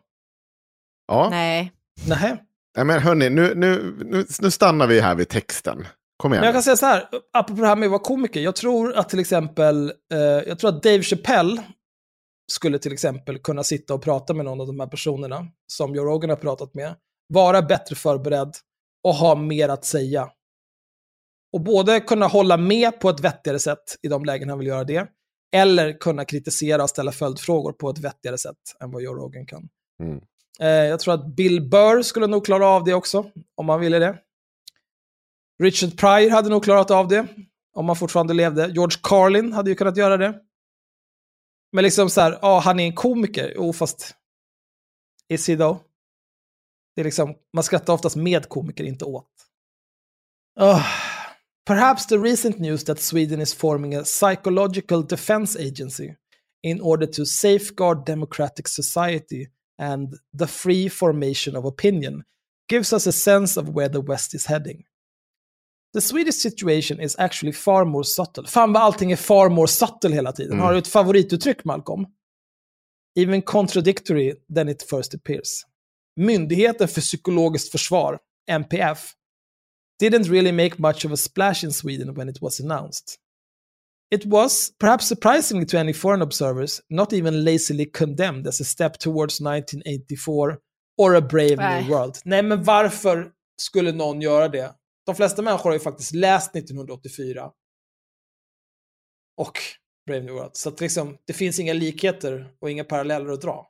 ja. 1.07 1.29
Nej. 1.29 1.71
Nähä. 2.07 2.37
Nej, 2.77 2.85
men 2.85 2.99
hörni, 2.99 3.29
nu, 3.29 3.55
nu, 3.55 3.97
nu, 4.05 4.25
nu 4.39 4.51
stannar 4.51 4.87
vi 4.87 4.99
här 4.99 5.15
vid 5.15 5.29
texten. 5.29 5.87
Kom 6.17 6.33
igen. 6.33 6.41
Men 6.41 6.45
jag 6.45 6.55
kan 6.55 6.63
säga 6.63 6.77
så 6.77 6.85
här, 6.85 7.09
apropå 7.33 7.61
det 7.61 7.67
här 7.67 7.75
med 7.75 7.85
att 7.85 7.91
vara 7.91 8.01
komiker. 8.01 8.39
Jag 8.39 8.55
tror 8.55 8.93
att 8.93 9.09
till 9.09 9.19
exempel, 9.19 9.93
eh, 10.13 10.19
jag 10.19 10.59
tror 10.59 10.69
att 10.69 10.83
Dave 10.83 11.01
Chappelle 11.01 11.63
skulle 12.51 12.79
till 12.79 12.93
exempel 12.93 13.37
kunna 13.39 13.63
sitta 13.63 13.93
och 13.93 14.03
prata 14.03 14.33
med 14.33 14.45
någon 14.45 14.61
av 14.61 14.67
de 14.67 14.79
här 14.79 14.87
personerna 14.87 15.47
som 15.67 15.95
Joe 15.95 16.05
Rogan 16.05 16.29
har 16.29 16.37
pratat 16.37 16.73
med, 16.73 16.95
vara 17.33 17.61
bättre 17.61 17.95
förberedd 17.95 18.53
och 19.03 19.13
ha 19.13 19.35
mer 19.35 19.69
att 19.69 19.85
säga. 19.85 20.29
Och 21.53 21.61
både 21.61 21.99
kunna 21.99 22.27
hålla 22.27 22.57
med 22.57 22.99
på 22.99 23.09
ett 23.09 23.19
vettigare 23.19 23.59
sätt 23.59 23.95
i 24.01 24.07
de 24.07 24.25
lägen 24.25 24.49
han 24.49 24.59
vill 24.59 24.67
göra 24.67 24.83
det, 24.83 25.07
Eller 25.55 25.99
kunna 25.99 26.25
kritisera 26.25 26.83
och 26.83 26.89
ställa 26.89 27.11
följdfrågor 27.11 27.71
på 27.73 27.89
ett 27.89 27.99
vettigare 27.99 28.37
sätt 28.37 28.57
än 28.79 28.91
vad 28.91 29.01
Joe 29.01 29.13
Rogan 29.13 29.45
kan. 29.45 29.69
Mm. 30.03 30.21
Eh, 30.59 30.67
jag 30.67 30.99
tror 30.99 31.13
att 31.13 31.35
Bill 31.35 31.69
Burr 31.69 32.01
skulle 32.01 32.27
nog 32.27 32.45
klara 32.45 32.67
av 32.67 32.83
det 32.83 32.93
också, 32.93 33.31
om 33.55 33.69
han 33.69 33.79
ville 33.79 33.99
det. 33.99 34.19
Richard 35.63 35.97
Pryor 35.99 36.29
hade 36.29 36.49
nog 36.49 36.63
klarat 36.63 36.91
av 36.91 37.07
det, 37.07 37.27
om 37.73 37.89
han 37.89 37.95
fortfarande 37.95 38.33
levde. 38.33 38.67
George 38.67 38.99
Carlin 39.03 39.53
hade 39.53 39.69
ju 39.69 39.75
kunnat 39.75 39.97
göra 39.97 40.17
det. 40.17 40.41
Men 41.71 41.83
liksom 41.83 42.09
så 42.09 42.21
här, 42.21 42.39
ja, 42.41 42.59
han 42.59 42.79
är 42.79 42.85
en 42.85 42.95
komiker. 42.95 43.53
Jo, 43.55 43.73
fast... 43.73 44.15
Is 45.29 45.47
he 45.47 45.57
though? 45.57 45.77
Det 46.95 47.01
är 47.01 47.05
liksom, 47.05 47.35
man 47.53 47.63
skrattar 47.63 47.93
oftast 47.93 48.15
med 48.15 48.49
komiker, 48.49 48.83
inte 48.83 49.05
åt. 49.05 49.29
Oh. 50.59 50.85
Perhaps 51.67 52.05
the 52.05 52.17
recent 52.17 52.61
news 52.61 52.85
that 52.85 52.97
Sweden 52.97 53.41
is 53.41 53.53
forming 53.53 53.93
a 53.93 54.05
psychological 54.05 55.03
defense 55.03 55.57
agency 55.57 56.15
in 56.63 56.79
order 56.79 57.05
to 57.05 57.25
safeguard 57.25 58.05
democratic 58.05 58.69
society 58.69 59.49
and 59.77 60.13
the 60.33 60.47
free 60.47 60.87
formation 60.87 61.57
of 61.57 61.65
opinion 61.65 62.23
gives 62.69 62.93
us 62.93 63.05
a 63.05 63.11
sense 63.11 63.57
of 63.57 63.67
where 63.67 63.89
the 63.89 63.99
West 63.99 64.33
is 64.33 64.45
heading. 64.45 64.85
The 65.93 65.99
Swedish 65.99 66.35
situation 66.35 67.01
is 67.01 67.17
actually 67.19 67.51
far 67.51 67.83
more 67.83 68.05
subtle. 68.05 68.45
Fan 68.45 68.73
vad 68.73 68.83
allting 68.83 69.11
är 69.11 69.17
far 69.17 69.49
more 69.49 69.67
subtle 69.67 70.13
hela 70.13 70.31
tiden. 70.31 70.53
Mm. 70.53 70.63
Har 70.63 70.71
du 70.71 70.77
ett 70.77 70.87
favorituttryck, 70.87 71.65
Malcolm? 71.65 72.05
Even 73.15 73.41
contradictory 73.41 74.33
than 74.55 74.69
it 74.69 74.83
first 74.89 75.13
appears. 75.13 75.65
Myndigheten 76.15 76.87
för 76.87 77.01
psykologiskt 77.01 77.71
försvar, 77.71 78.19
MPF, 78.49 79.13
didn't 79.99 80.29
really 80.29 80.51
make 80.51 80.79
much 80.79 81.05
of 81.05 81.11
a 81.11 81.17
splash 81.17 81.63
in 81.63 81.71
Sweden 81.71 82.13
when 82.13 82.29
it 82.29 82.41
was 82.41 82.59
announced. 82.59 83.17
It 84.09 84.25
was, 84.25 84.71
perhaps 84.79 85.07
surprisingly 85.07 85.65
to 85.65 85.77
any 85.77 85.93
foreign 85.93 86.21
observers, 86.21 86.81
not 86.89 87.13
even 87.13 87.43
lazily 87.43 87.85
condemned 87.85 88.47
as 88.47 88.61
a 88.61 88.63
step 88.63 88.97
towards 88.99 89.41
1984 89.41 90.59
or 90.97 91.15
a 91.15 91.21
brave 91.21 91.57
Nej. 91.57 91.81
new 91.81 91.89
world. 91.89 92.21
Nej, 92.25 92.43
men 92.43 92.63
varför 92.63 93.31
skulle 93.57 93.91
någon 93.91 94.21
göra 94.21 94.47
det? 94.47 94.73
De 95.05 95.15
flesta 95.15 95.41
människor 95.41 95.69
har 95.69 95.73
ju 95.73 95.79
faktiskt 95.79 96.13
läst 96.13 96.55
1984 96.55 97.51
och 99.37 99.59
Brave 100.07 100.23
New 100.23 100.33
World. 100.33 100.55
Så 100.55 100.69
att 100.69 100.81
liksom, 100.81 101.17
det 101.25 101.33
finns 101.33 101.59
inga 101.59 101.73
likheter 101.73 102.53
och 102.59 102.71
inga 102.71 102.83
paralleller 102.83 103.29
att 103.29 103.41
dra. 103.41 103.67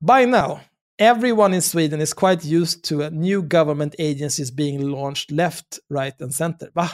By 0.00 0.26
now, 0.26 0.58
everyone 0.98 1.54
in 1.54 1.62
Sweden 1.62 2.00
is 2.00 2.14
quite 2.14 2.44
used 2.44 2.84
to 2.84 3.02
a 3.02 3.10
new 3.10 3.42
government 3.42 3.94
agencies 3.98 4.52
being 4.52 4.90
launched 4.90 5.30
left, 5.30 5.78
right 5.94 6.22
and 6.22 6.34
center. 6.34 6.70
Va? 6.74 6.90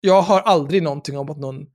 Jag 0.00 0.22
har 0.22 0.40
aldrig 0.40 0.82
någonting 0.82 1.18
om 1.18 1.30
att 1.30 1.38
någon 1.38 1.66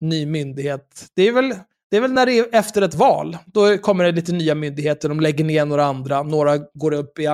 ny 0.00 0.26
myndighet... 0.26 1.10
Det 1.14 1.22
är 1.22 1.32
väl, 1.32 1.54
det 1.90 1.96
är 1.96 2.00
väl 2.00 2.12
när 2.12 2.26
det 2.26 2.38
är 2.38 2.54
efter 2.54 2.82
ett 2.82 2.94
val. 2.94 3.38
Då 3.46 3.78
kommer 3.78 4.04
det 4.04 4.12
lite 4.12 4.32
nya 4.32 4.54
myndigheter, 4.54 5.08
de 5.08 5.20
lägger 5.20 5.44
ner 5.44 5.64
några 5.64 5.84
andra, 5.84 6.22
några 6.22 6.58
går 6.58 6.92
upp 6.92 7.18
i, 7.18 7.24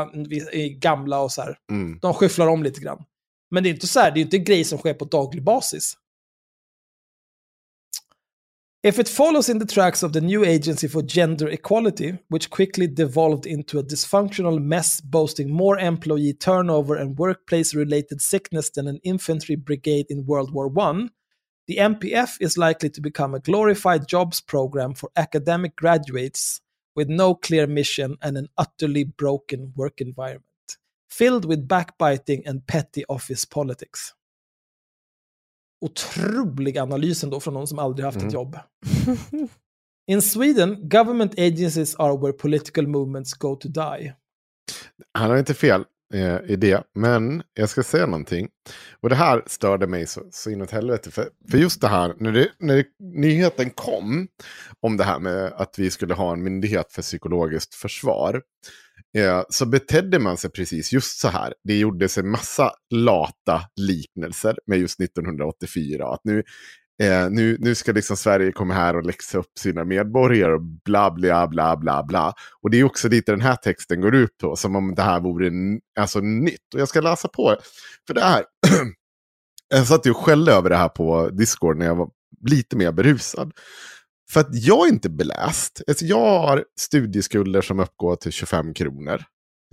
i 0.53 0.70
gamla 0.70 1.20
och 1.20 1.33
så 1.33 1.43
här. 1.43 1.59
Mm. 1.70 1.99
De 2.03 2.15
skyfflar 2.15 2.47
om 2.47 2.62
lite 2.62 2.81
grann. 2.81 3.05
Men 3.51 3.62
det 3.62 3.69
är 3.69 3.70
inte 3.70 3.87
så 3.87 4.01
här, 4.01 4.11
det 4.11 4.20
är 4.20 4.23
inte 4.23 4.37
en 4.37 4.45
grej 4.45 4.65
som 4.65 4.79
sker 4.79 4.95
på 4.95 5.05
daglig 5.05 5.45
basis. 5.45 5.95
If 8.85 9.01
it 9.01 9.09
follows 9.09 9.49
in 9.49 9.59
the 9.59 9.67
tracks 9.67 10.05
of 10.05 10.13
the 10.13 10.21
new 10.21 10.45
agency 10.45 10.87
for 10.87 11.03
gender 11.03 11.49
equality, 11.49 12.17
which 12.29 12.49
quickly 12.49 12.87
devolved 12.87 13.45
into 13.45 13.81
a 13.81 13.83
dysfunctional 13.83 14.63
mess 14.63 15.01
boasting 15.01 15.51
more 15.51 15.77
employee 15.77 16.33
turnover 16.33 16.95
and 16.95 17.19
workplace 17.19 17.75
related 17.75 18.21
sickness 18.21 18.71
than 18.71 18.87
an 18.87 19.01
infantry 19.03 19.57
brigade 19.57 20.07
in 20.09 20.27
World 20.27 20.53
War 20.53 20.71
I, 20.79 21.09
the 21.67 21.79
MPF 21.79 22.37
is 22.41 22.57
likely 22.57 22.89
to 22.91 23.01
become 23.01 23.35
a 23.35 23.41
glorified 23.41 24.07
jobs 24.07 24.41
program 24.41 24.95
for 24.95 25.11
academic 25.17 25.75
graduates 25.75 26.61
with 26.95 27.09
no 27.09 27.35
clear 27.35 27.67
mission 27.67 28.17
and 28.23 28.39
an 28.39 28.47
utterly 28.57 29.03
broken 29.03 29.73
work 29.75 30.01
environment, 30.01 30.79
filled 31.09 31.45
with 31.45 31.67
backbiting 31.67 32.45
and 32.47 32.65
petty 32.69 33.05
office 33.09 33.45
politics. 33.45 34.15
Otrolig 35.81 36.79
analys 36.79 37.25
ändå 37.25 37.41
från 37.41 37.55
någon 37.55 37.67
som 37.67 37.79
aldrig 37.79 38.07
haft 38.07 38.23
ett 38.23 38.33
jobb. 38.33 38.59
In 40.11 40.23
Sweden, 40.23 40.89
government 40.89 41.33
agencies 41.39 41.97
are 41.97 42.17
where 42.17 42.33
political 42.33 42.87
movements 42.87 43.35
go 43.35 43.57
to 43.57 43.69
die. 43.69 44.13
Han 45.15 45.31
har 45.31 45.39
inte 45.39 45.55
fel 45.55 45.85
eh, 46.15 46.51
i 46.51 46.57
det, 46.57 46.83
men 46.95 47.43
jag 47.55 47.69
ska 47.69 47.83
säga 47.83 48.07
någonting. 48.07 48.49
Och 49.01 49.09
det 49.09 49.15
här 49.15 49.43
störde 49.47 49.87
mig 49.87 50.07
så, 50.07 50.23
så 50.31 50.51
inåt 50.51 50.71
helvete. 50.71 51.11
För, 51.11 51.29
för 51.51 51.59
just 51.59 51.81
det 51.81 51.89
här, 51.89 52.15
när, 52.19 52.33
det, 52.33 52.49
när 52.59 52.77
det, 52.77 52.87
nyheten 53.01 53.71
kom 53.71 54.29
om 54.81 54.97
det 54.97 55.05
här 55.05 55.19
med 55.19 55.53
att 55.57 55.79
vi 55.79 55.91
skulle 55.91 56.15
ha 56.15 56.33
en 56.33 56.43
myndighet 56.43 56.93
för 56.93 57.03
psykologiskt 57.03 57.75
försvar. 57.75 58.43
Eh, 59.17 59.43
så 59.49 59.67
betedde 59.67 60.19
man 60.19 60.37
sig 60.37 60.51
precis 60.51 60.93
just 60.93 61.21
så 61.21 61.29
här. 61.29 61.55
Det 61.65 61.79
gjordes 61.79 62.19
en 62.19 62.31
massa 62.31 62.73
lata 62.95 63.63
liknelser 63.77 64.59
med 64.67 64.79
just 64.79 65.01
1984. 65.01 66.09
Att 66.09 66.21
nu, 66.25 66.43
eh, 67.03 67.31
nu, 67.31 67.57
nu 67.61 67.75
ska 67.75 67.93
liksom 67.93 68.17
Sverige 68.17 68.53
komma 68.53 68.75
här 68.75 68.97
och 68.97 69.07
läxa 69.07 69.39
upp 69.39 69.59
sina 69.59 69.85
medborgare 69.85 70.55
och 70.55 70.63
bla 70.85 71.11
bla 71.11 71.49
bla 71.49 71.77
bla 71.77 72.03
bla. 72.03 72.35
Och 72.63 72.71
det 72.71 72.81
är 72.81 72.85
också 72.85 73.09
dit 73.09 73.27
den 73.27 73.41
här 73.41 73.57
texten 73.57 74.01
går 74.01 74.15
ut 74.15 74.39
på, 74.41 74.57
som 74.57 74.77
om 74.77 74.95
det 74.95 75.03
här 75.03 75.21
vore 75.21 75.51
alltså, 76.01 76.21
nytt. 76.21 76.75
Och 76.75 76.81
jag 76.81 76.89
ska 76.89 77.01
läsa 77.01 77.29
på, 77.29 77.57
för 78.07 78.15
det 78.15 78.25
här. 78.25 78.45
jag 79.75 79.87
satt 79.87 80.07
ju 80.07 80.11
och 80.11 80.17
skällde 80.17 80.53
över 80.53 80.71
det 80.71 80.77
här 80.77 80.89
på 80.89 81.31
Discord 81.31 81.79
när 81.79 81.87
jag 81.87 81.97
var 81.97 82.11
lite 82.51 82.77
mer 82.77 82.93
berusad. 82.93 83.53
För 84.33 84.41
att 84.41 84.49
jag 84.51 84.87
är 84.87 84.93
inte 84.93 85.11
beläst. 85.11 85.83
Alltså 85.89 86.05
jag 86.05 86.41
har 86.41 86.65
studieskulder 86.81 87.61
som 87.61 87.81
uppgår 87.81 88.17
till 88.17 88.33
25 88.33 88.75
kronor. 88.75 89.25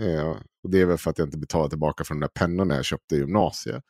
Eh, 0.01 0.37
och 0.63 0.69
det 0.69 0.81
är 0.81 0.85
väl 0.85 0.97
för 0.97 1.09
att 1.11 1.17
jag 1.17 1.27
inte 1.27 1.37
betalar 1.37 1.69
tillbaka 1.69 2.03
för 2.03 2.13
de 2.13 2.19
där 2.19 2.27
pennorna 2.27 2.75
jag 2.75 2.85
köpte 2.85 3.15
i 3.15 3.17
gymnasiet. 3.17 3.83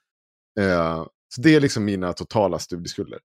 Eh, 0.60 1.06
så 1.36 1.42
det 1.42 1.56
är 1.56 1.60
liksom 1.60 1.86
mina 1.86 2.14
totala 2.14 2.60
studieskulder. 2.60 3.20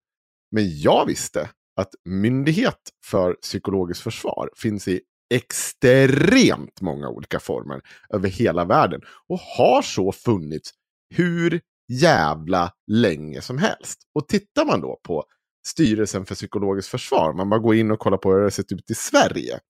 Men 0.51 0.81
jag 0.81 1.07
visste 1.07 1.51
att 1.77 1.95
myndighet 2.05 2.81
för 3.05 3.33
psykologiskt 3.35 4.03
försvar 4.03 4.51
finns 4.57 4.89
i 4.89 5.01
extremt 5.35 6.81
många 6.81 7.09
olika 7.09 7.41
former 7.41 7.81
över 8.09 8.29
hela 8.29 8.65
världen. 8.65 9.01
Och 9.29 9.39
har 9.39 9.83
så 9.83 10.13
funnits 10.13 10.71
hur 11.15 11.61
jävla 11.89 12.73
länge 12.87 13.41
som 13.41 13.59
helst. 13.59 13.99
Och 14.15 14.29
tittar 14.29 14.65
man 14.65 14.81
då 14.81 15.01
på 15.03 15.25
styrelsen 15.67 16.27
för 16.27 16.35
psykologiskt 16.35 16.91
försvar, 16.91 17.33
man 17.33 17.49
bara 17.49 17.61
går 17.61 17.75
in 17.75 17.91
och 17.91 17.99
kollar 17.99 18.19
på 18.19 18.31
hur 18.31 18.39
det 18.39 18.45
har 18.45 18.51
sett 18.51 18.73
ut 18.73 18.91
i 18.91 18.95
Sverige. 18.95 19.61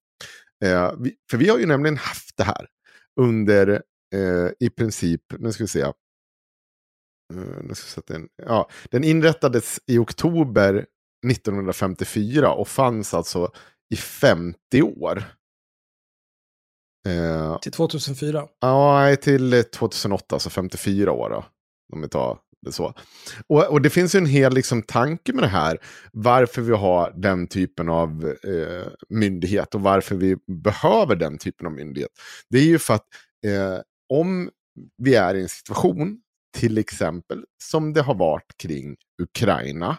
Eh, 0.64 0.92
vi, 0.98 1.14
för 1.30 1.38
vi 1.38 1.48
har 1.48 1.58
ju 1.58 1.66
nämligen 1.66 1.96
haft 1.96 2.36
det 2.36 2.44
här 2.44 2.66
under 3.20 3.82
eh, 4.14 4.50
i 4.60 4.70
princip, 4.70 5.22
nu 5.38 5.52
ska 5.52 5.64
vi 5.64 5.68
se. 5.68 5.84
Uh, 7.34 7.62
nu 7.62 7.74
ska 7.74 8.02
vi 8.06 8.14
in, 8.14 8.28
ja, 8.46 8.70
den 8.90 9.04
inrättades 9.04 9.80
i 9.86 9.98
oktober 9.98 10.86
1954 11.26 12.52
och 12.52 12.68
fanns 12.68 13.14
alltså 13.14 13.52
i 13.94 13.96
50 13.96 14.82
år. 14.82 15.24
Eh, 17.08 17.58
Till 17.58 17.72
2004. 17.72 18.48
Ja, 18.60 19.16
till 19.16 19.64
2008, 19.64 20.38
så 20.38 20.50
54 20.50 21.12
år 21.12 21.30
då. 21.30 21.44
Om 21.92 22.00
vi 22.02 22.08
tar 22.08 22.38
så. 22.70 22.94
Och, 23.46 23.66
och 23.66 23.82
det 23.82 23.90
finns 23.90 24.14
ju 24.14 24.18
en 24.18 24.26
hel 24.26 24.54
liksom, 24.54 24.82
tanke 24.82 25.32
med 25.32 25.44
det 25.44 25.48
här. 25.48 25.78
Varför 26.12 26.62
vi 26.62 26.72
har 26.72 27.12
den 27.16 27.46
typen 27.46 27.88
av 27.88 28.34
eh, 28.44 28.92
myndighet 29.08 29.74
och 29.74 29.80
varför 29.80 30.14
vi 30.14 30.36
behöver 30.46 31.16
den 31.16 31.38
typen 31.38 31.66
av 31.66 31.72
myndighet. 31.72 32.10
Det 32.50 32.58
är 32.58 32.64
ju 32.64 32.78
för 32.78 32.94
att 32.94 33.06
eh, 33.46 33.80
om 34.12 34.50
vi 35.02 35.14
är 35.14 35.34
i 35.34 35.42
en 35.42 35.48
situation, 35.48 36.20
till 36.58 36.78
exempel 36.78 37.44
som 37.62 37.92
det 37.92 38.02
har 38.02 38.14
varit 38.14 38.56
kring 38.56 38.96
Ukraina 39.22 39.96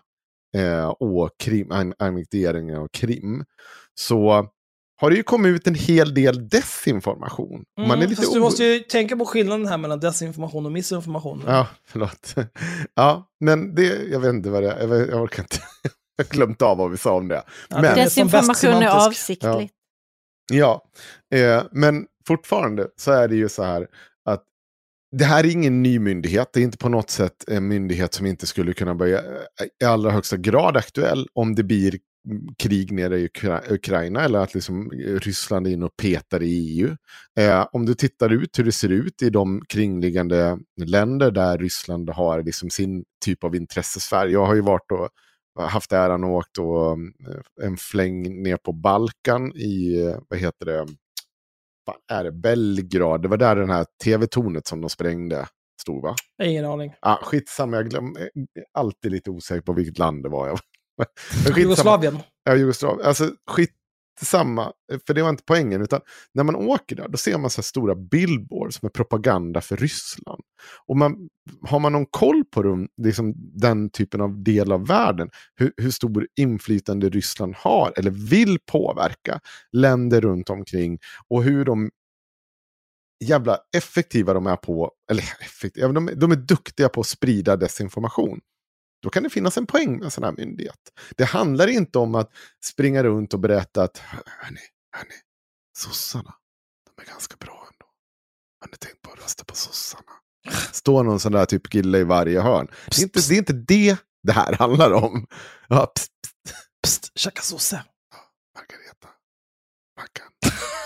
eh, 0.55 0.87
och 0.87 1.29
Krim, 1.39 1.93
annekteringen 1.99 2.77
av 2.77 2.87
Krim, 2.87 3.45
så 3.93 4.49
har 5.01 5.09
det 5.09 5.15
ju 5.15 5.23
kommit 5.23 5.49
ut 5.49 5.67
en 5.67 5.75
hel 5.75 6.13
del 6.13 6.49
desinformation. 6.49 7.63
Man 7.77 7.89
är 7.91 7.93
Mm, 7.95 8.09
lite 8.09 8.21
fast 8.21 8.33
du 8.33 8.39
måste 8.39 8.63
ju 8.63 8.79
tänka 8.79 9.15
på 9.17 9.25
skillnaden 9.25 9.67
här 9.67 9.77
mellan 9.77 9.99
desinformation 9.99 10.65
och 10.65 10.71
missinformation. 10.71 11.43
Ja, 11.47 11.67
förlåt. 11.87 12.35
Ja, 12.95 13.29
men 13.39 13.75
det, 13.75 13.83
jag 14.11 14.19
vet 14.19 14.29
inte 14.33 14.49
vad 14.49 14.63
det 14.63 14.71
är. 14.71 14.87
Jag, 14.87 15.09
jag 15.09 15.21
orkar 15.23 15.43
inte. 15.43 15.57
Jag 16.15 16.25
har 16.25 16.29
glömt 16.29 16.61
av 16.61 16.77
vad 16.77 16.91
vi 16.91 16.97
sa 16.97 17.13
om 17.13 17.27
det. 17.27 17.43
Ja, 17.69 17.81
Men, 17.81 17.95
Desinformation 17.95 18.69
är 18.73 18.87
avsiktligt. 19.07 19.73
ja, 20.51 20.83
eh, 21.35 21.63
men 21.71 22.05
fortfarande 22.27 22.87
så 22.97 23.11
är 23.11 23.27
det 23.27 23.35
ju 23.35 23.49
så 23.49 23.63
här 23.63 23.87
att 24.25 24.43
det 25.17 25.25
här 25.25 25.43
är 25.43 25.49
ingen 25.51 25.83
ny 25.83 25.99
myndighet. 25.99 26.49
Det 26.53 26.59
är 26.59 26.63
inte 26.63 26.77
på 26.77 26.89
något 26.89 27.09
sätt 27.09 27.43
en 27.47 27.67
myndighet 27.67 28.13
som 28.13 28.25
inte 28.25 28.47
skulle 28.47 28.73
kunna 28.73 28.95
börja 28.95 29.17
eh, 29.19 29.23
i 29.81 29.85
allra 29.85 30.11
högsta 30.11 30.37
grad 30.37 30.77
aktuell 30.77 31.27
om 31.33 31.55
det 31.55 31.63
blir 31.63 31.95
krig 32.57 32.91
nere 32.91 33.19
i 33.19 33.25
Ukra 33.25 33.61
Ukraina 33.69 34.23
eller 34.23 34.39
att 34.39 34.53
liksom 34.53 34.91
Ryssland 34.91 35.67
är 35.67 35.71
inne 35.71 35.85
och 35.85 35.97
petar 35.97 36.43
i 36.43 36.79
EU. 36.79 36.95
Eh, 37.39 37.67
om 37.71 37.85
du 37.85 37.93
tittar 37.93 38.29
ut 38.29 38.59
hur 38.59 38.63
det 38.63 38.71
ser 38.71 38.89
ut 38.89 39.21
i 39.21 39.29
de 39.29 39.61
kringliggande 39.69 40.59
länder 40.85 41.31
där 41.31 41.57
Ryssland 41.57 42.09
har 42.09 42.43
liksom 42.43 42.69
sin 42.69 43.03
typ 43.25 43.43
av 43.43 43.55
intressesfär. 43.55 44.27
Jag 44.27 44.45
har 44.45 44.55
ju 44.55 44.61
varit 44.61 44.91
och 44.91 45.09
haft 45.63 45.91
äran 45.91 46.23
och 46.23 46.31
åkt 46.31 46.57
och, 46.57 46.97
en 47.63 47.77
fläng 47.77 48.43
ner 48.43 48.57
på 48.57 48.73
Balkan 48.73 49.55
i, 49.55 50.03
vad 50.29 50.39
heter 50.39 50.65
det, 50.65 50.85
är 52.11 52.23
det, 52.23 52.31
Belgrad. 52.31 53.21
Det 53.21 53.27
var 53.27 53.37
där 53.37 53.55
den 53.55 53.69
här 53.69 53.85
tv-tornet 54.03 54.67
som 54.67 54.81
de 54.81 54.89
sprängde 54.89 55.47
stod 55.81 56.03
va? 56.03 56.15
Ingen 56.43 56.65
aning. 56.65 56.93
Ah, 56.99 57.17
skitsamma, 57.23 57.77
jag 57.77 57.89
glömmer 57.89 58.29
alltid 58.73 59.11
lite 59.11 59.29
osäker 59.29 59.61
på 59.61 59.73
vilket 59.73 59.99
land 59.99 60.23
det 60.23 60.29
var. 60.29 60.59
Jugoslavien. 61.57 62.19
Ja, 62.43 62.55
Jugoslavien. 62.55 63.07
Alltså 63.07 63.31
skitsamma, 63.51 64.73
för 65.07 65.13
det 65.13 65.21
var 65.21 65.29
inte 65.29 65.43
poängen. 65.47 65.81
Utan 65.81 66.01
när 66.33 66.43
man 66.43 66.55
åker 66.55 66.95
där, 66.95 67.07
då 67.07 67.17
ser 67.17 67.37
man 67.37 67.49
så 67.49 67.63
stora 67.63 67.95
billboards 67.95 68.81
med 68.81 68.93
propaganda 68.93 69.61
för 69.61 69.77
Ryssland. 69.77 70.41
Och 70.87 70.97
man, 70.97 71.29
har 71.61 71.79
man 71.79 71.91
någon 71.91 72.05
koll 72.05 72.43
på 72.45 72.63
dem, 72.63 72.87
liksom 73.01 73.33
den 73.37 73.89
typen 73.89 74.21
av 74.21 74.43
del 74.43 74.71
av 74.71 74.87
världen, 74.87 75.29
hur, 75.55 75.73
hur 75.77 75.91
stor 75.91 76.27
inflytande 76.39 77.09
Ryssland 77.09 77.55
har 77.57 77.93
eller 77.97 78.11
vill 78.11 78.57
påverka 78.71 79.39
länder 79.71 80.21
runt 80.21 80.49
omkring 80.49 80.99
och 81.29 81.43
hur 81.43 81.65
de 81.65 81.89
jävla 83.21 83.57
effektiva 83.77 84.33
de 84.33 84.47
är 84.47 84.55
på, 84.55 84.91
eller 85.11 85.23
effektiva, 85.41 85.87
de, 85.87 86.09
de 86.15 86.31
är 86.31 86.35
duktiga 86.35 86.89
på 86.89 87.01
att 87.01 87.07
sprida 87.07 87.55
desinformation. 87.55 88.39
Då 89.01 89.09
kan 89.09 89.23
det 89.23 89.29
finnas 89.29 89.57
en 89.57 89.65
poäng 89.65 89.91
med 89.97 90.03
en 90.03 90.11
sån 90.11 90.23
här 90.23 90.31
myndighet. 90.37 90.79
Det 91.17 91.23
handlar 91.23 91.67
inte 91.67 91.99
om 91.99 92.15
att 92.15 92.31
springa 92.63 93.03
runt 93.03 93.33
och 93.33 93.39
berätta 93.39 93.83
att 93.83 93.97
hörni, 93.97 94.59
hörni, 94.97 95.15
sossarna, 95.77 96.33
de 96.95 97.01
är 97.01 97.05
ganska 97.05 97.35
bra 97.39 97.67
ändå. 97.71 97.85
Har 98.61 98.67
ni 98.67 98.77
tänkt 98.77 99.01
på 99.01 99.11
att 99.11 99.19
rösta 99.19 99.43
på 99.43 99.55
sossarna? 99.55 100.11
Står 100.71 101.03
någon 101.03 101.19
sån 101.19 101.31
där 101.31 101.45
typ 101.45 101.69
kille 101.69 101.97
i 101.97 102.03
varje 102.03 102.41
hörn. 102.41 102.67
Det 102.87 102.97
är 102.97 103.03
inte 103.03 103.19
det, 103.29 103.35
är 103.35 103.37
inte 103.37 103.53
det, 103.53 103.97
det 104.23 104.31
här 104.31 104.53
handlar 104.53 104.91
om. 104.91 105.27
Ja, 105.67 105.85
pst, 105.85 106.11
pst. 106.83 107.01
pst 107.01 107.19
käka 107.19 107.41
sosse. 107.41 107.83
Margareta. 108.55 109.07
Mackan. 109.97 110.27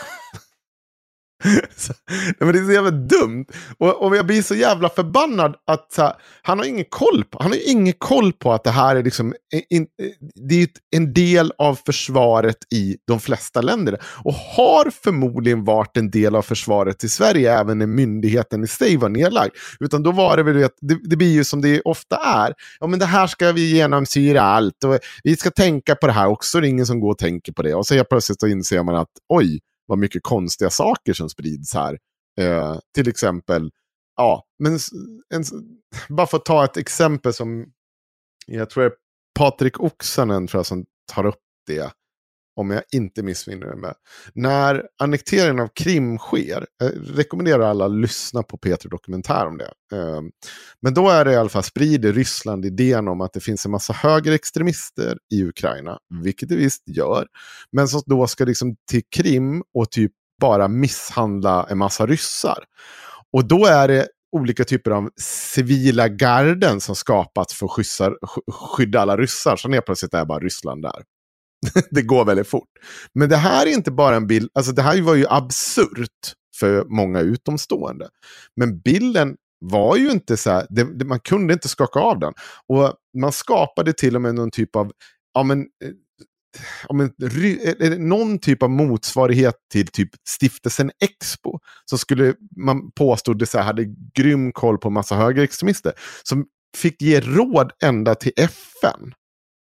så, 1.76 1.94
men 2.40 2.54
det 2.54 2.60
är 2.60 2.66
så 2.66 2.72
jävla 2.72 2.92
dumt. 2.92 3.46
Och, 3.78 4.04
och 4.04 4.16
jag 4.16 4.26
blir 4.26 4.42
så 4.42 4.56
jävla 4.56 4.90
förbannad 4.90 5.56
att 5.68 5.94
så 5.94 6.14
han 6.42 6.60
har 6.60 6.66
ingen 6.66 6.86
koll 6.90 7.24
på, 7.24 7.38
han 7.42 7.52
har 7.52 7.60
ingen 7.70 7.94
koll 7.98 8.34
på 8.34 8.54
att 8.54 8.64
det 8.64 8.72
här 8.72 8.96
är, 8.96 9.04
liksom, 9.04 9.34
eh, 9.54 9.62
in, 9.70 9.88
eh, 10.02 10.10
det 10.50 10.62
är 10.62 10.68
en 10.96 11.14
del 11.14 11.52
av 11.58 11.80
försvaret 11.86 12.58
i 12.76 12.98
de 13.08 13.20
flesta 13.20 13.62
länder. 13.62 14.02
Och 14.24 14.34
har 14.34 14.92
förmodligen 15.04 15.64
varit 15.64 15.98
en 15.98 16.12
del 16.12 16.36
av 16.36 16.42
försvaret 16.42 17.04
i 17.04 17.10
Sverige 17.10 17.60
även 17.60 17.80
när 17.80 17.88
myndigheten 17.88 18.64
i 18.64 18.68
sig 18.68 18.98
var 18.98 19.10
nedlagd. 19.10 19.52
Utan 19.80 20.04
då 20.04 20.12
var 20.12 20.38
det 20.38 20.44
väl, 20.44 20.56
det, 20.82 21.00
det 21.04 21.16
blir 21.16 21.34
ju 21.34 21.44
som 21.44 21.62
det 21.62 21.82
ofta 21.82 22.16
är. 22.16 22.54
Ja 22.80 22.88
men 22.88 23.00
det 23.00 23.06
här 23.06 23.28
ska 23.28 23.52
vi 23.52 23.76
genomsyra 23.76 24.42
allt 24.42 24.84
och 24.84 25.00
vi 25.24 25.38
ska 25.38 25.52
tänka 25.52 25.96
på 25.96 26.08
det 26.08 26.14
här 26.14 26.28
också. 26.28 26.62
Det 26.62 26.68
är 26.68 26.70
ingen 26.70 26.86
som 26.86 27.00
går 27.00 27.12
och 27.12 27.18
tänker 27.18 27.52
på 27.52 27.62
det. 27.62 27.74
Och 27.74 27.88
så 27.88 27.94
helt 27.94 28.10
plötsligt 28.10 28.40
så 28.40 28.48
inser 28.48 28.84
man 28.84 28.96
att 28.96 29.10
oj, 29.30 29.60
vad 29.86 29.98
mycket 29.98 30.24
konstiga 30.24 30.70
saker 30.70 31.14
som 31.14 31.30
sprids 31.30 31.74
här. 31.74 31.98
Eh, 32.40 32.80
till 32.96 33.10
exempel, 33.10 33.72
ja, 34.16 34.46
men 34.60 34.80
en, 35.34 35.44
bara 36.10 36.28
för 36.28 36.38
att 36.38 36.46
ta 36.46 36.66
ett 36.66 36.78
exempel 36.78 37.34
som 37.34 37.66
jag 38.48 38.70
tror 38.70 38.84
det 38.84 38.90
är 38.90 38.94
Patrik 39.40 39.80
Oksanen 39.80 40.48
tror 40.48 40.60
jag, 40.60 40.66
som 40.66 40.86
tar 41.14 41.26
upp 41.26 41.42
det 41.68 41.92
om 42.56 42.72
jag 42.72 42.84
inte 42.92 43.24
missminner 43.24 43.76
mig. 43.76 43.94
När 44.34 44.84
annekteringen 45.00 45.60
av 45.60 45.68
Krim 45.68 46.18
sker, 46.18 46.66
jag 46.78 46.92
rekommenderar 47.18 47.62
alla 47.62 47.86
att 47.86 47.92
lyssna 47.92 48.44
på 48.44 48.58
Peter 48.58 48.90
Dokumentär 48.90 49.46
om 49.46 49.58
det. 49.58 49.98
Ehm, 49.98 50.32
men 50.82 50.94
då 50.94 51.10
är 51.10 51.26
det 51.26 51.32
i 51.32 51.36
alla 51.36 51.50
fall, 51.50 51.64
sprider 51.64 52.14
Ryssland 52.14 52.66
idén 52.66 53.08
om 53.08 53.22
att 53.22 53.34
det 53.34 53.40
finns 53.40 53.66
en 53.66 53.72
massa 53.72 53.94
högerextremister 53.94 55.18
i 55.34 55.44
Ukraina, 55.44 56.00
vilket 56.24 56.50
det 56.50 56.56
visst 56.56 56.84
gör, 56.86 57.28
men 57.72 57.88
som 57.88 58.02
då 58.06 58.28
ska 58.28 58.46
liksom 58.46 58.76
till 58.92 59.04
Krim 59.16 59.64
och 59.74 59.92
typ 59.92 60.12
bara 60.42 60.68
misshandla 60.68 61.68
en 61.70 61.78
massa 61.78 62.06
ryssar. 62.08 62.64
Och 63.34 63.48
då 63.48 63.66
är 63.66 63.88
det 63.88 64.08
olika 64.36 64.64
typer 64.64 64.92
av 64.92 65.10
civila 65.22 66.08
garden 66.08 66.82
som 66.82 66.96
skapats 66.96 67.54
för 67.54 67.66
att 67.66 68.16
skydda 68.54 69.02
alla 69.02 69.18
ryssar. 69.18 69.56
Så 69.56 69.70
helt 69.70 69.86
plötsligt 69.86 70.14
är 70.14 70.26
bara 70.26 70.40
Ryssland 70.40 70.82
där. 70.82 71.04
det 71.92 72.02
går 72.02 72.26
väldigt 72.26 72.48
fort. 72.48 72.70
Men 73.14 73.30
det 73.30 73.38
här 73.38 73.66
är 73.66 73.72
inte 73.72 73.92
bara 73.92 74.16
en 74.16 74.28
bild, 74.28 74.50
alltså 74.54 74.72
det 74.72 74.82
här 74.82 75.02
var 75.02 75.16
ju 75.16 75.26
absurt 75.30 76.34
för 76.60 76.86
många 76.86 77.20
utomstående. 77.20 78.10
Men 78.56 78.80
bilden 78.80 79.36
var 79.60 79.98
ju 79.98 80.12
inte 80.12 80.38
så 80.38 80.50
här, 80.50 80.68
det, 80.70 81.00
det, 81.00 81.06
man 81.06 81.20
kunde 81.20 81.54
inte 81.54 81.70
skaka 81.70 82.00
av 82.00 82.20
den. 82.20 82.34
Och 82.68 82.94
man 83.18 83.32
skapade 83.32 83.94
till 83.94 84.16
och 84.16 84.22
med 84.22 84.36
någon 84.36 84.52
typ 84.52 84.76
av, 84.76 84.92
ja 85.34 85.44
men, 85.44 85.60
eh, 85.60 85.92
ja, 86.88 86.96
men 86.96 87.12
eh, 87.24 87.88
eh, 87.88 88.00
någon 88.00 88.40
typ 88.40 88.64
av 88.64 88.70
motsvarighet 88.70 89.56
till 89.72 89.88
typ 89.88 90.10
stiftelsen 90.28 90.92
Expo. 91.04 91.60
Som 91.86 91.98
skulle 91.98 92.34
man 92.58 92.92
påstod 92.92 93.48
så 93.48 93.58
här, 93.58 93.66
hade 93.66 93.86
grym 94.16 94.52
koll 94.52 94.78
på 94.78 94.90
massa 94.90 95.16
högerextremister. 95.16 95.94
Som 96.24 96.46
fick 96.78 97.02
ge 97.02 97.20
råd 97.20 97.72
ända 97.84 98.16
till 98.16 98.32
FN 98.38 99.14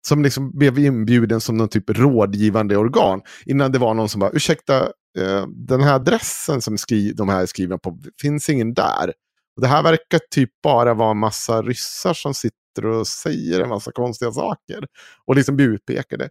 som 0.09 0.23
liksom 0.23 0.59
blev 0.59 0.79
inbjuden 0.79 1.41
som 1.41 1.57
någon 1.57 1.69
typ 1.69 1.91
rådgivande 1.91 2.77
organ. 2.77 3.23
Innan 3.47 3.73
det 3.73 3.79
var 3.79 3.95
någon 3.95 4.09
som 4.09 4.21
bara, 4.21 4.31
ursäkta, 4.31 4.83
eh, 5.19 5.47
den 5.47 5.83
här 5.83 5.95
adressen 5.95 6.63
som 6.63 6.79
skri 6.79 7.13
de 7.13 7.29
här 7.29 7.43
är 7.43 7.47
skrivna 7.47 7.79
på, 7.79 7.99
finns 8.21 8.49
ingen 8.49 8.75
där. 8.75 9.13
Och 9.57 9.63
det 9.63 9.69
här 9.69 9.83
verkar 9.83 10.21
typ 10.31 10.51
bara 10.63 10.95
vara 10.95 11.11
en 11.11 11.19
massa 11.19 11.63
ryssar 11.63 12.15
som 12.15 12.35
sitter 12.35 12.87
och 12.87 13.07
säger 13.07 13.61
en 13.61 13.69
massa 13.69 13.93
konstiga 13.93 14.33
saker. 14.33 14.87
Och 15.27 15.37
liksom 15.37 15.57
blir 15.57 15.69
utpekade. 15.69 16.29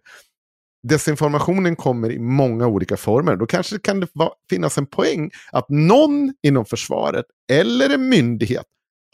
Desinformationen 0.88 1.76
kommer 1.76 2.12
i 2.12 2.18
många 2.18 2.66
olika 2.66 2.96
former. 2.96 3.36
Då 3.36 3.46
kanske 3.46 3.78
kan 3.78 4.00
det 4.00 4.08
finnas 4.50 4.78
en 4.78 4.86
poäng 4.86 5.30
att 5.52 5.68
någon 5.68 6.34
inom 6.42 6.64
försvaret 6.64 7.24
eller 7.52 7.94
en 7.94 8.08
myndighet 8.08 8.64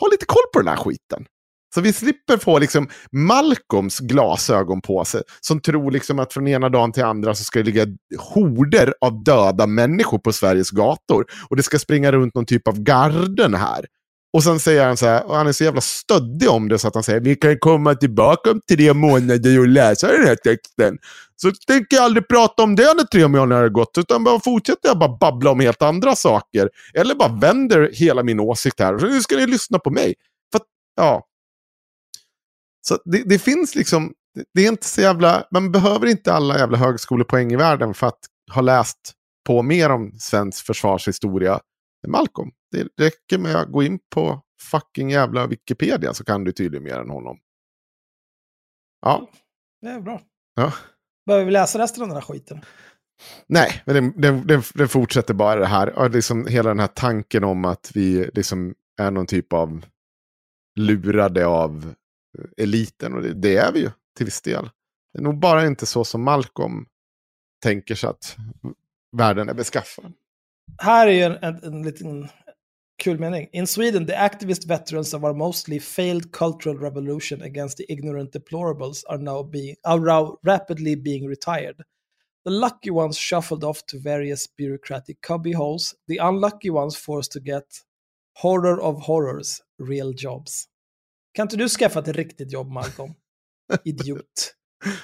har 0.01 0.11
lite 0.11 0.27
koll 0.27 0.43
på 0.53 0.59
den 0.59 0.69
här 0.69 0.77
skiten. 0.77 1.27
Så 1.75 1.81
vi 1.81 1.93
slipper 1.93 2.37
få 2.37 2.59
liksom 2.59 2.89
Malcolms 3.13 3.99
glasögon 3.99 4.81
på 4.81 5.05
sig. 5.05 5.23
Som 5.41 5.61
tror 5.61 5.91
liksom 5.91 6.19
att 6.19 6.33
från 6.33 6.49
ena 6.49 6.69
dagen 6.69 6.93
till 6.93 7.05
andra 7.05 7.35
så 7.35 7.45
ska 7.45 7.59
det 7.59 7.65
ligga 7.65 7.87
horder 8.19 8.95
av 9.01 9.25
döda 9.25 9.67
människor 9.67 10.19
på 10.19 10.33
Sveriges 10.33 10.71
gator. 10.71 11.25
Och 11.51 11.57
det 11.57 11.63
ska 11.63 11.79
springa 11.79 12.13
runt 12.13 12.35
någon 12.35 12.47
typ 12.47 12.69
av 12.69 12.79
garden 12.79 13.55
här. 13.55 13.85
Och 14.33 14.43
sen 14.43 14.61
säger 14.61 14.87
han 14.87 14.97
så 14.97 15.07
här, 15.07 15.27
och 15.27 15.37
han 15.37 15.47
är 15.47 15.53
så 15.53 15.65
jävla 15.65 15.81
stöddig 15.81 16.51
om 16.51 16.69
det 16.69 16.79
så 16.79 16.89
att 16.89 16.95
han 16.95 17.05
säger 17.05 17.21
vi 17.21 17.37
kan 17.37 17.59
komma 17.59 17.95
tillbaka 17.95 18.51
om 18.51 18.61
tre 18.71 18.95
månader 18.95 19.61
och 19.61 19.69
läsa 19.69 20.13
den 20.13 20.27
här 20.27 20.37
texten. 20.37 20.99
Så 21.37 21.53
tänker 21.67 21.97
jag 21.97 22.05
aldrig 22.05 22.29
prata 22.29 22.63
om 22.63 22.77
det 22.77 22.95
när 22.97 23.05
tre 23.05 23.29
månader 23.29 23.63
har 23.63 23.69
gått, 23.69 23.99
utan 23.99 24.25
bara 24.25 24.41
fortsätter 24.41 24.89
jag 24.89 24.99
bara 24.99 25.17
babbla 25.21 25.51
om 25.51 25.61
helt 25.61 25.83
andra 25.83 26.17
saker. 26.17 26.69
Eller 26.95 27.15
bara 27.15 27.29
vänder 27.29 27.91
hela 27.93 28.23
min 28.23 28.41
åsikt 28.41 28.81
här. 28.81 28.99
Så 28.99 29.07
nu 29.07 29.21
ska 29.21 29.37
ni 29.37 29.47
lyssna 29.47 29.79
på 29.79 29.91
mig. 29.91 30.15
För 30.53 30.61
ja, 30.97 31.27
så 32.81 32.99
det, 33.05 33.23
det, 33.27 33.39
finns 33.39 33.75
liksom, 33.75 34.13
det 34.55 34.65
är 34.65 34.69
inte 34.69 34.87
så 34.87 35.01
jävla, 35.01 35.47
man 35.51 35.73
behöver 35.73 36.07
inte 36.07 36.33
alla 36.33 36.59
jävla 36.59 36.79
högskolepoäng 36.79 37.53
i 37.53 37.57
världen 37.57 37.95
för 37.95 38.07
att 38.07 38.21
ha 38.53 38.63
läst 38.63 39.15
på 39.47 39.63
mer 39.63 39.91
om 39.91 40.13
svensk 40.19 40.67
försvarshistoria 40.67 41.61
än 42.05 42.11
Malcolm. 42.11 42.51
Det 42.71 43.05
räcker 43.05 43.39
med 43.39 43.57
att 43.57 43.73
gå 43.73 43.83
in 43.83 43.99
på 44.15 44.43
fucking 44.61 45.11
jävla 45.11 45.47
Wikipedia 45.47 46.15
så 46.15 46.25
kan 46.25 46.45
du 46.45 46.53
tydligen 46.53 46.85
mer 46.85 46.99
än 46.99 47.11
honom. 47.11 47.39
Ja. 49.03 49.31
Det 49.81 49.89
är 49.89 50.01
bra. 50.01 50.21
Ja. 50.55 50.73
Behöver 51.27 51.45
vi 51.45 51.51
läsa 51.51 51.79
resten 51.79 52.03
av 52.03 52.09
den 52.09 52.17
här 52.17 52.23
skiten? 52.23 52.61
Nej, 53.47 53.83
men 53.87 53.95
den, 53.95 54.47
den, 54.47 54.63
den, 54.75 54.89
fortsätter 54.89 55.35
bara 55.35 55.61
det 55.61 55.67
här. 55.67 55.99
Och 55.99 56.11
liksom 56.11 56.47
hela 56.47 56.69
den 56.69 56.81
här 56.81 56.87
tanken 56.87 57.45
om 57.45 57.65
att 57.65 57.91
vi 57.95 58.31
liksom 58.35 58.75
är 59.01 59.11
någon 59.11 59.27
typ 59.27 59.53
av 59.53 59.87
lurade 60.77 61.47
av 61.47 61.95
Eh, 62.39 62.65
eliten. 62.65 63.15
Och 63.15 63.23
det, 63.23 63.35
det, 63.35 63.57
är 63.57 63.73
vi 63.73 63.81
ju 63.81 63.91
till 64.17 64.27
viss 64.27 64.43
del. 64.43 64.71
Det 65.13 65.19
är 65.19 65.23
nog 65.23 65.39
bara 65.39 65.67
inte 65.67 65.87
så 65.87 66.05
som 66.05 66.23
Malcolm 66.23 66.87
tänker 67.63 67.95
sig 67.95 68.11
att 68.11 68.37
världen 69.17 69.49
är 69.49 69.55
beskaffad. 69.55 70.13
Här 70.79 71.07
är 71.07 71.13
ju 71.13 71.23
en, 71.23 71.39
en, 71.43 71.65
en 71.65 71.83
liten 71.83 72.29
kul 73.01 73.19
mening. 73.19 73.49
In 73.53 73.67
Sweden, 73.67 74.07
the 74.07 74.17
activist 74.17 74.67
veterans 74.67 75.15
of 75.15 75.25
our 75.25 75.35
mostly 75.35 75.81
failed 75.81 76.33
cultural 76.33 76.79
revolution 76.79 77.43
against 77.43 77.79
the 77.79 77.93
ignorant 77.93 78.33
deplorables 78.33 79.03
are 79.09 79.19
now, 79.19 79.43
being, 79.43 79.77
are 79.85 80.01
now 80.01 80.39
rapidly 80.43 80.97
being 80.97 81.27
retired. 81.27 81.77
The 82.45 82.51
lucky 82.51 82.91
ones 82.91 83.19
shuffled 83.19 83.65
off 83.65 83.85
to 83.87 83.99
various 83.99 84.47
bureaucratic 84.47 85.21
cubbyholes, 85.21 85.95
the 86.09 86.19
unlucky 86.19 86.71
ones 86.71 86.97
forced 86.97 87.33
to 87.33 87.41
get 87.41 87.65
horror 88.37 88.81
of 88.81 89.01
horrors, 89.01 89.61
real 89.79 90.13
jobs. 90.13 90.69
Kan 91.33 91.43
inte 91.43 91.57
du 91.57 91.69
skaffa 91.69 92.01
ett 92.01 92.09
riktigt 92.09 92.53
jobb, 92.53 92.69
Malcolm? 92.69 93.13
Idiot. 93.85 94.25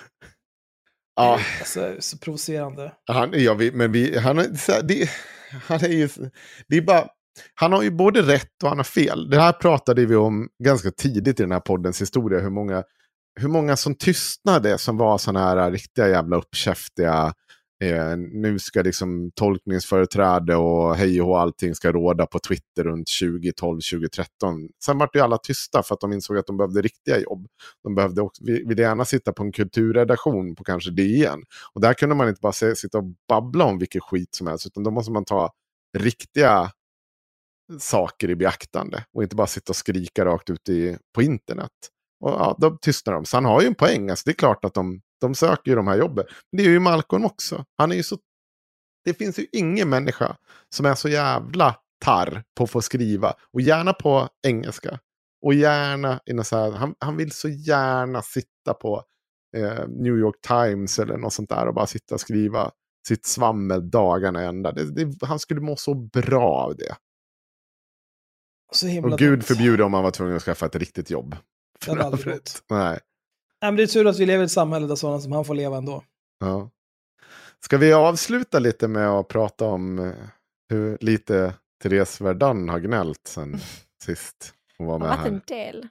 Ja, 1.18 1.40
Alltså, 1.58 1.96
så 2.00 2.18
provocerande. 2.18 2.92
han, 3.06 3.30
ja, 3.32 3.54
vi, 3.54 3.72
men 3.72 3.92
vi, 3.92 4.18
han, 4.18 4.36
det, 4.82 5.10
han 5.62 5.84
är 5.84 5.88
ju... 5.88 6.08
Det 6.68 6.76
är 6.76 6.82
bara... 6.82 7.08
Han 7.54 7.72
har 7.72 7.82
ju 7.82 7.90
både 7.90 8.22
rätt 8.22 8.62
och 8.62 8.68
han 8.68 8.78
har 8.78 8.84
fel. 8.84 9.30
Det 9.30 9.40
här 9.40 9.52
pratade 9.52 10.06
vi 10.06 10.16
om 10.16 10.48
ganska 10.64 10.90
tidigt 10.90 11.40
i 11.40 11.42
den 11.42 11.52
här 11.52 11.60
poddens 11.60 12.00
historia. 12.00 12.40
Hur 12.40 12.50
många, 12.50 12.84
hur 13.40 13.48
många 13.48 13.76
som 13.76 13.94
tystnade 13.94 14.78
som 14.78 14.96
var 14.96 15.18
sådana 15.18 15.40
här 15.40 15.70
riktiga 15.70 16.08
jävla 16.08 16.36
uppkäftiga. 16.36 17.32
Eh, 17.84 18.16
nu 18.16 18.58
ska 18.58 18.82
liksom 18.82 19.30
tolkningsföreträde 19.34 20.56
och 20.56 20.96
hej 20.96 21.20
och 21.20 21.26
hå, 21.26 21.36
allting 21.36 21.74
ska 21.74 21.92
råda 21.92 22.26
på 22.26 22.38
Twitter 22.38 22.84
runt 22.84 23.08
2012, 23.20 23.80
2013. 23.92 24.68
Sen 24.84 24.98
vart 24.98 25.16
ju 25.16 25.20
alla 25.20 25.38
tysta 25.38 25.82
för 25.82 25.94
att 25.94 26.00
de 26.00 26.12
insåg 26.12 26.38
att 26.38 26.46
de 26.46 26.56
behövde 26.56 26.82
riktiga 26.82 27.18
jobb. 27.18 27.46
De 27.82 27.94
behövde 27.94 28.22
också, 28.22 28.44
ville 28.44 28.82
gärna 28.82 29.04
sitta 29.04 29.32
på 29.32 29.42
en 29.42 29.52
kulturredaktion 29.52 30.54
på 30.54 30.64
kanske 30.64 30.90
DN. 30.90 31.42
Och 31.74 31.80
där 31.80 31.94
kunde 31.94 32.14
man 32.14 32.28
inte 32.28 32.40
bara 32.40 32.52
se, 32.52 32.76
sitta 32.76 32.98
och 32.98 33.04
babbla 33.28 33.64
om 33.64 33.78
vilken 33.78 34.00
skit 34.00 34.34
som 34.34 34.46
helst, 34.46 34.66
utan 34.66 34.84
då 34.84 34.90
måste 34.90 35.12
man 35.12 35.24
ta 35.24 35.52
riktiga 35.98 36.70
saker 37.78 38.30
i 38.30 38.36
beaktande 38.36 39.04
och 39.12 39.22
inte 39.22 39.36
bara 39.36 39.46
sitta 39.46 39.70
och 39.70 39.76
skrika 39.76 40.24
rakt 40.24 40.50
ut 40.50 40.68
i, 40.68 40.98
på 41.14 41.22
internet. 41.22 41.72
Och 42.20 42.30
ja, 42.30 42.56
då 42.58 42.70
tystnar 42.70 43.14
de. 43.14 43.24
Så 43.24 43.36
han 43.36 43.44
har 43.44 43.60
ju 43.60 43.66
en 43.66 43.74
poäng. 43.74 44.10
Alltså, 44.10 44.22
det 44.26 44.30
är 44.30 44.34
klart 44.34 44.64
att 44.64 44.74
de, 44.74 45.00
de 45.20 45.34
söker 45.34 45.70
ju 45.70 45.74
de 45.74 45.86
här 45.86 45.96
jobben. 45.96 46.24
Men 46.52 46.56
det 46.56 46.68
är 46.68 46.70
ju 46.70 46.80
Malcolm 46.80 47.24
också. 47.24 47.64
Han 47.76 47.92
är 47.92 47.96
ju 47.96 48.02
så... 48.02 48.18
Det 49.04 49.14
finns 49.14 49.38
ju 49.38 49.46
ingen 49.52 49.88
människa 49.88 50.36
som 50.68 50.86
är 50.86 50.94
så 50.94 51.08
jävla 51.08 51.76
tarr 52.04 52.44
på 52.56 52.64
att 52.64 52.70
få 52.70 52.82
skriva. 52.82 53.34
Och 53.52 53.60
gärna 53.60 53.92
på 53.92 54.28
engelska. 54.46 54.98
Och 55.42 55.54
gärna 55.54 56.20
i 56.26 56.32
något 56.32 56.46
så 56.46 56.56
här, 56.56 56.70
han, 56.70 56.94
han 56.98 57.16
vill 57.16 57.32
så 57.32 57.48
gärna 57.48 58.22
sitta 58.22 58.74
på 58.80 59.02
eh, 59.56 59.88
New 59.88 60.18
York 60.18 60.40
Times 60.40 60.98
eller 60.98 61.16
något 61.16 61.32
sånt 61.32 61.48
där 61.48 61.66
och 61.66 61.74
bara 61.74 61.86
sitta 61.86 62.14
och 62.14 62.20
skriva 62.20 62.70
sitt 63.08 63.26
svammel 63.26 63.90
dagarna 63.90 64.42
ända. 64.42 64.72
Det, 64.72 64.84
det, 64.84 65.26
han 65.26 65.38
skulle 65.38 65.60
må 65.60 65.76
så 65.76 65.94
bra 65.94 66.44
av 66.44 66.76
det. 66.76 66.96
Och 69.04 69.18
gud 69.18 69.44
förbjude 69.44 69.84
om 69.84 69.92
man 69.92 70.02
var 70.02 70.10
tvungen 70.10 70.36
att 70.36 70.42
skaffa 70.42 70.66
ett 70.66 70.76
riktigt 70.76 71.10
jobb. 71.10 71.36
Det 71.84 71.90
hade 71.90 72.04
aldrig 72.04 72.24
För 72.24 72.32
gått. 72.32 72.62
Nej. 72.70 72.98
Nej, 73.62 73.70
men 73.72 73.76
det 73.76 73.82
är 73.82 73.86
tur 73.86 74.06
att 74.06 74.18
vi 74.18 74.26
lever 74.26 74.42
i 74.42 74.44
ett 74.44 74.52
samhälle 74.52 74.86
där 74.86 74.94
sådana 74.94 75.20
som 75.20 75.32
han 75.32 75.44
får 75.44 75.54
leva 75.54 75.76
ändå. 75.76 76.04
Ja. 76.40 76.70
Ska 77.64 77.76
vi 77.78 77.92
avsluta 77.92 78.58
lite 78.58 78.88
med 78.88 79.08
att 79.08 79.28
prata 79.28 79.64
om 79.64 79.98
eh, 79.98 80.12
hur 80.70 80.98
lite 81.00 81.54
Therese 81.82 82.20
Verdun 82.20 82.68
har 82.68 82.80
gnällt 82.80 83.26
sen 83.26 83.58
sist 84.04 84.54
hon 84.78 84.86
var 84.86 84.98
Det 84.98 85.04
har 85.06 85.16
med 85.16 85.18
varit 85.18 85.32
en 85.32 85.42
här? 85.56 85.72
del. 85.72 85.88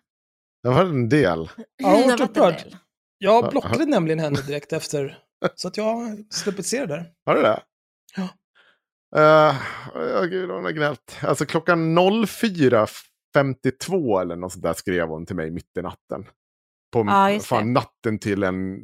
Det 0.63 0.69
var 0.69 0.85
en 0.85 1.09
del. 1.09 1.49
Ja, 1.77 1.89
hon 1.89 2.03
har 2.09 2.17
varit 2.17 2.29
upprörd. 2.29 2.53
del. 2.53 2.77
Jag 3.17 3.49
blockade 3.51 3.85
nämligen 3.85 4.19
henne 4.19 4.41
direkt 4.47 4.73
efter. 4.73 5.17
Så 5.55 5.67
att 5.67 5.77
jag 5.77 5.83
har 5.83 6.33
sluppit 6.33 6.65
se 6.67 6.79
det 6.79 6.85
där. 6.85 7.11
Har 7.25 7.35
du 7.35 7.41
det? 7.41 7.61
Ja. 8.15 8.23
Uh, 9.17 9.55
ja, 9.95 10.21
gud, 10.21 10.49
hon 10.49 10.63
har 10.63 10.71
gnällt. 10.71 11.17
Alltså 11.21 11.45
klockan 11.45 11.99
04.52 11.99 14.21
eller 14.21 14.35
något 14.35 14.51
sånt 14.51 14.63
där 14.63 14.73
skrev 14.73 15.07
hon 15.07 15.25
till 15.25 15.35
mig 15.35 15.51
mitt 15.51 15.77
i 15.77 15.81
natten. 15.81 16.25
På 17.03 17.05
Ja, 17.07 17.31
just 17.31 17.45
fan, 17.45 17.73
natten 17.73 18.19
till 18.19 18.43
en 18.43 18.77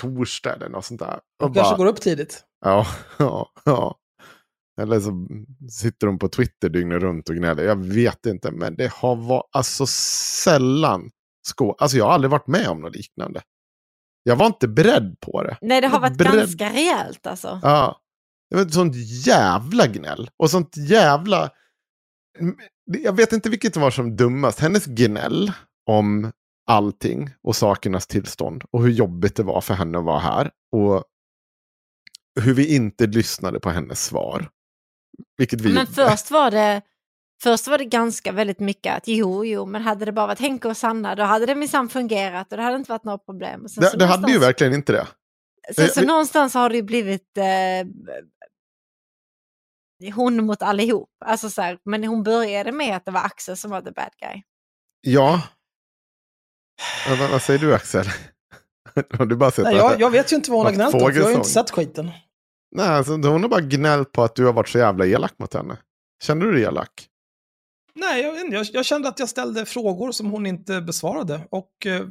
torsdag 0.00 0.52
eller 0.54 0.68
något 0.68 0.84
sånt 0.84 1.00
där. 1.00 1.20
Och 1.42 1.54
kanske 1.54 1.62
bara- 1.62 1.76
går 1.76 1.86
upp 1.86 2.00
tidigt. 2.00 2.44
Ja, 2.64 2.86
ja, 3.18 3.50
ja. 3.64 3.96
Eller 4.80 5.00
så 5.00 5.26
sitter 5.70 6.06
de 6.06 6.18
på 6.18 6.28
Twitter 6.28 6.68
dygnet 6.68 7.02
runt 7.02 7.28
och 7.28 7.34
gnäller. 7.34 7.62
Jag 7.64 7.84
vet 7.84 8.26
inte, 8.26 8.50
men 8.50 8.76
det 8.76 8.92
har 8.92 9.16
varit 9.16 9.48
alltså 9.52 9.86
sällan 10.44 11.10
skå... 11.48 11.72
Alltså 11.78 11.96
jag 11.96 12.04
har 12.04 12.12
aldrig 12.12 12.30
varit 12.30 12.46
med 12.46 12.68
om 12.68 12.80
något 12.80 12.96
liknande. 12.96 13.42
Jag 14.22 14.36
var 14.36 14.46
inte 14.46 14.68
beredd 14.68 15.16
på 15.20 15.42
det. 15.42 15.58
Nej, 15.60 15.80
det 15.80 15.88
har 15.88 16.00
varit 16.00 16.18
Beredd- 16.18 16.36
ganska 16.36 16.72
rejält 16.72 17.26
alltså. 17.26 17.60
Ja. 17.62 18.00
Det 18.50 18.56
var 18.56 18.62
ett 18.62 18.74
sånt 18.74 18.94
jävla 19.26 19.86
gnäll. 19.86 20.30
Och 20.36 20.50
sånt 20.50 20.76
jävla... 20.76 21.50
Jag 22.84 23.16
vet 23.16 23.32
inte 23.32 23.50
vilket 23.50 23.76
var 23.76 23.90
som 23.90 24.16
dummast. 24.16 24.58
Hennes 24.60 24.86
gnäll 24.86 25.52
om 25.90 26.32
allting 26.66 27.30
och 27.42 27.56
sakernas 27.56 28.06
tillstånd. 28.06 28.64
Och 28.70 28.82
hur 28.82 28.90
jobbigt 28.90 29.36
det 29.36 29.42
var 29.42 29.60
för 29.60 29.74
henne 29.74 29.98
att 29.98 30.04
vara 30.04 30.18
här. 30.18 30.50
Och 30.72 31.04
hur 32.40 32.54
vi 32.54 32.74
inte 32.76 33.06
lyssnade 33.06 33.60
på 33.60 33.70
hennes 33.70 34.04
svar. 34.04 34.50
Vilket 35.38 35.60
vi 35.60 35.68
Men 35.74 35.84
gjorde. 35.86 35.92
först 36.10 36.30
var 36.30 36.50
det 36.50 36.82
Först 37.42 37.66
var 37.68 37.78
det 37.78 37.84
ganska 37.84 38.32
väldigt 38.32 38.60
mycket 38.60 38.96
att 38.96 39.08
jo, 39.08 39.44
jo, 39.44 39.66
men 39.66 39.82
hade 39.82 40.04
det 40.04 40.12
bara 40.12 40.26
varit 40.26 40.40
Henke 40.40 40.68
och 40.68 40.76
Sanna 40.76 41.14
då 41.14 41.22
hade 41.22 41.46
det 41.46 41.54
minsann 41.54 41.88
fungerat 41.88 42.50
och 42.52 42.56
det 42.56 42.62
hade 42.62 42.76
inte 42.76 42.90
varit 42.90 43.04
några 43.04 43.18
problem. 43.18 43.62
Det, 43.62 43.68
så 43.90 43.96
det 43.96 44.06
hade 44.06 44.32
ju 44.32 44.38
verkligen 44.38 44.74
inte 44.74 44.92
det. 44.92 45.06
Sen 45.74 45.88
så 45.88 46.00
Eh, 46.00 46.02
vi- 46.02 46.06
någonstans 46.06 46.54
har 46.54 46.68
det 46.70 46.76
ju 46.76 46.82
blivit 46.82 47.38
eh, 47.38 47.86
hon 50.14 50.46
mot 50.46 50.62
allihop. 50.62 51.10
Alltså 51.24 51.50
så 51.50 51.62
här, 51.62 51.78
men 51.84 52.04
hon 52.04 52.22
började 52.22 52.72
med 52.72 52.96
att 52.96 53.04
det 53.04 53.10
var 53.10 53.20
Axel 53.20 53.56
som 53.56 53.70
var 53.70 53.82
the 53.82 53.90
bad 53.90 54.10
guy. 54.20 54.42
Ja, 55.00 55.42
vad, 57.18 57.30
vad 57.30 57.42
säger 57.42 57.60
du 57.60 57.74
Axel? 57.74 58.06
Har 59.18 59.26
du 59.26 59.36
bara 59.36 59.50
sett 59.50 59.64
Nej, 59.64 59.76
jag, 59.76 60.00
jag 60.00 60.10
vet 60.10 60.32
ju 60.32 60.36
inte 60.36 60.50
vad 60.50 60.58
hon 60.58 60.66
har 60.66 60.72
gnällt 60.72 60.90
för 60.90 60.98
jag 61.00 61.22
har 61.22 61.30
ju 61.30 61.36
inte 61.36 61.48
sett 61.48 61.70
skiten. 61.70 62.10
Nej, 62.76 62.88
alltså, 62.88 63.12
hon 63.12 63.42
har 63.42 63.48
bara 63.48 63.60
gnällt 63.60 64.12
på 64.12 64.22
att 64.22 64.34
du 64.34 64.44
har 64.46 64.52
varit 64.52 64.68
så 64.68 64.78
jävla 64.78 65.06
elak 65.06 65.32
mot 65.38 65.54
henne. 65.54 65.76
Kände 66.22 66.46
du 66.46 66.52
dig 66.52 66.62
elak? 66.62 67.08
Nej, 67.94 68.22
jag, 68.22 68.52
jag, 68.52 68.66
jag 68.72 68.84
kände 68.84 69.08
att 69.08 69.18
jag 69.18 69.28
ställde 69.28 69.66
frågor 69.66 70.12
som 70.12 70.30
hon 70.30 70.46
inte 70.46 70.80
besvarade. 70.80 71.40
Och 71.50 71.70
eh, 71.86 72.02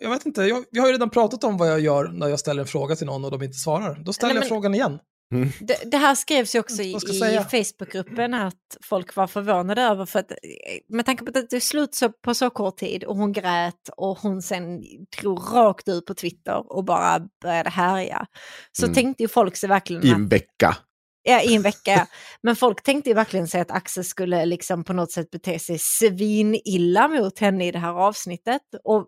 jag 0.00 0.10
vet 0.10 0.26
inte, 0.26 0.42
jag, 0.42 0.64
vi 0.70 0.80
har 0.80 0.86
ju 0.86 0.92
redan 0.92 1.10
pratat 1.10 1.44
om 1.44 1.56
vad 1.56 1.68
jag 1.68 1.80
gör 1.80 2.08
när 2.08 2.28
jag 2.28 2.40
ställer 2.40 2.62
en 2.62 2.68
fråga 2.68 2.96
till 2.96 3.06
någon 3.06 3.24
och 3.24 3.30
de 3.30 3.42
inte 3.42 3.58
svarar. 3.58 3.94
Då 4.04 4.12
ställer 4.12 4.34
Nej, 4.34 4.36
jag 4.36 4.42
men- 4.42 4.48
frågan 4.48 4.74
igen. 4.74 4.98
Det, 5.60 5.90
det 5.90 5.96
här 5.96 6.14
skrevs 6.14 6.54
ju 6.54 6.58
också 6.60 6.82
i, 6.82 6.90
i? 6.92 7.64
Facebookgruppen 7.64 8.34
att 8.34 8.76
folk 8.82 9.16
var 9.16 9.26
förvånade 9.26 9.82
över 9.82 10.06
för 10.06 10.18
att 10.18 10.30
eh, 10.30 10.36
med 10.88 11.06
tanke 11.06 11.24
på 11.24 11.28
att 11.28 11.34
det 11.34 11.42
tog 11.42 11.62
slut 11.62 11.94
så, 11.94 12.08
på 12.08 12.34
så 12.34 12.50
kort 12.50 12.76
tid 12.76 13.04
och 13.04 13.16
hon 13.16 13.32
grät 13.32 13.88
och 13.96 14.18
hon 14.18 14.42
sen 14.42 14.82
drog 15.20 15.40
rakt 15.54 15.88
ut 15.88 16.06
på 16.06 16.14
Twitter 16.14 16.72
och 16.72 16.84
bara 16.84 17.20
började 17.42 17.70
härja. 17.70 18.26
Så 18.72 18.84
Mm. 18.86 18.94
tänkte 18.94 19.22
ju 19.22 19.28
folk 19.28 19.56
sig 19.56 19.68
verkligen 19.68 20.06
I 20.06 20.10
en 20.10 20.28
vecka. 20.28 20.76
Ja, 21.22 21.42
i 21.42 21.54
en 21.54 21.62
vecka. 21.62 22.06
Men 22.42 22.56
folk 22.56 22.82
tänkte 22.82 23.10
ju 23.10 23.14
verkligen 23.14 23.48
sig 23.48 23.60
att 23.60 23.70
Axel 23.70 24.04
skulle 24.04 24.46
liksom 24.46 24.84
på 24.84 24.92
något 24.92 25.12
sätt 25.12 25.30
bete 25.30 25.58
sig 25.58 25.78
svinilla 25.78 27.08
mot 27.08 27.38
henne 27.38 27.66
i 27.66 27.70
det 27.70 27.78
här 27.78 27.92
avsnittet. 27.92 28.62
Och 28.84 29.06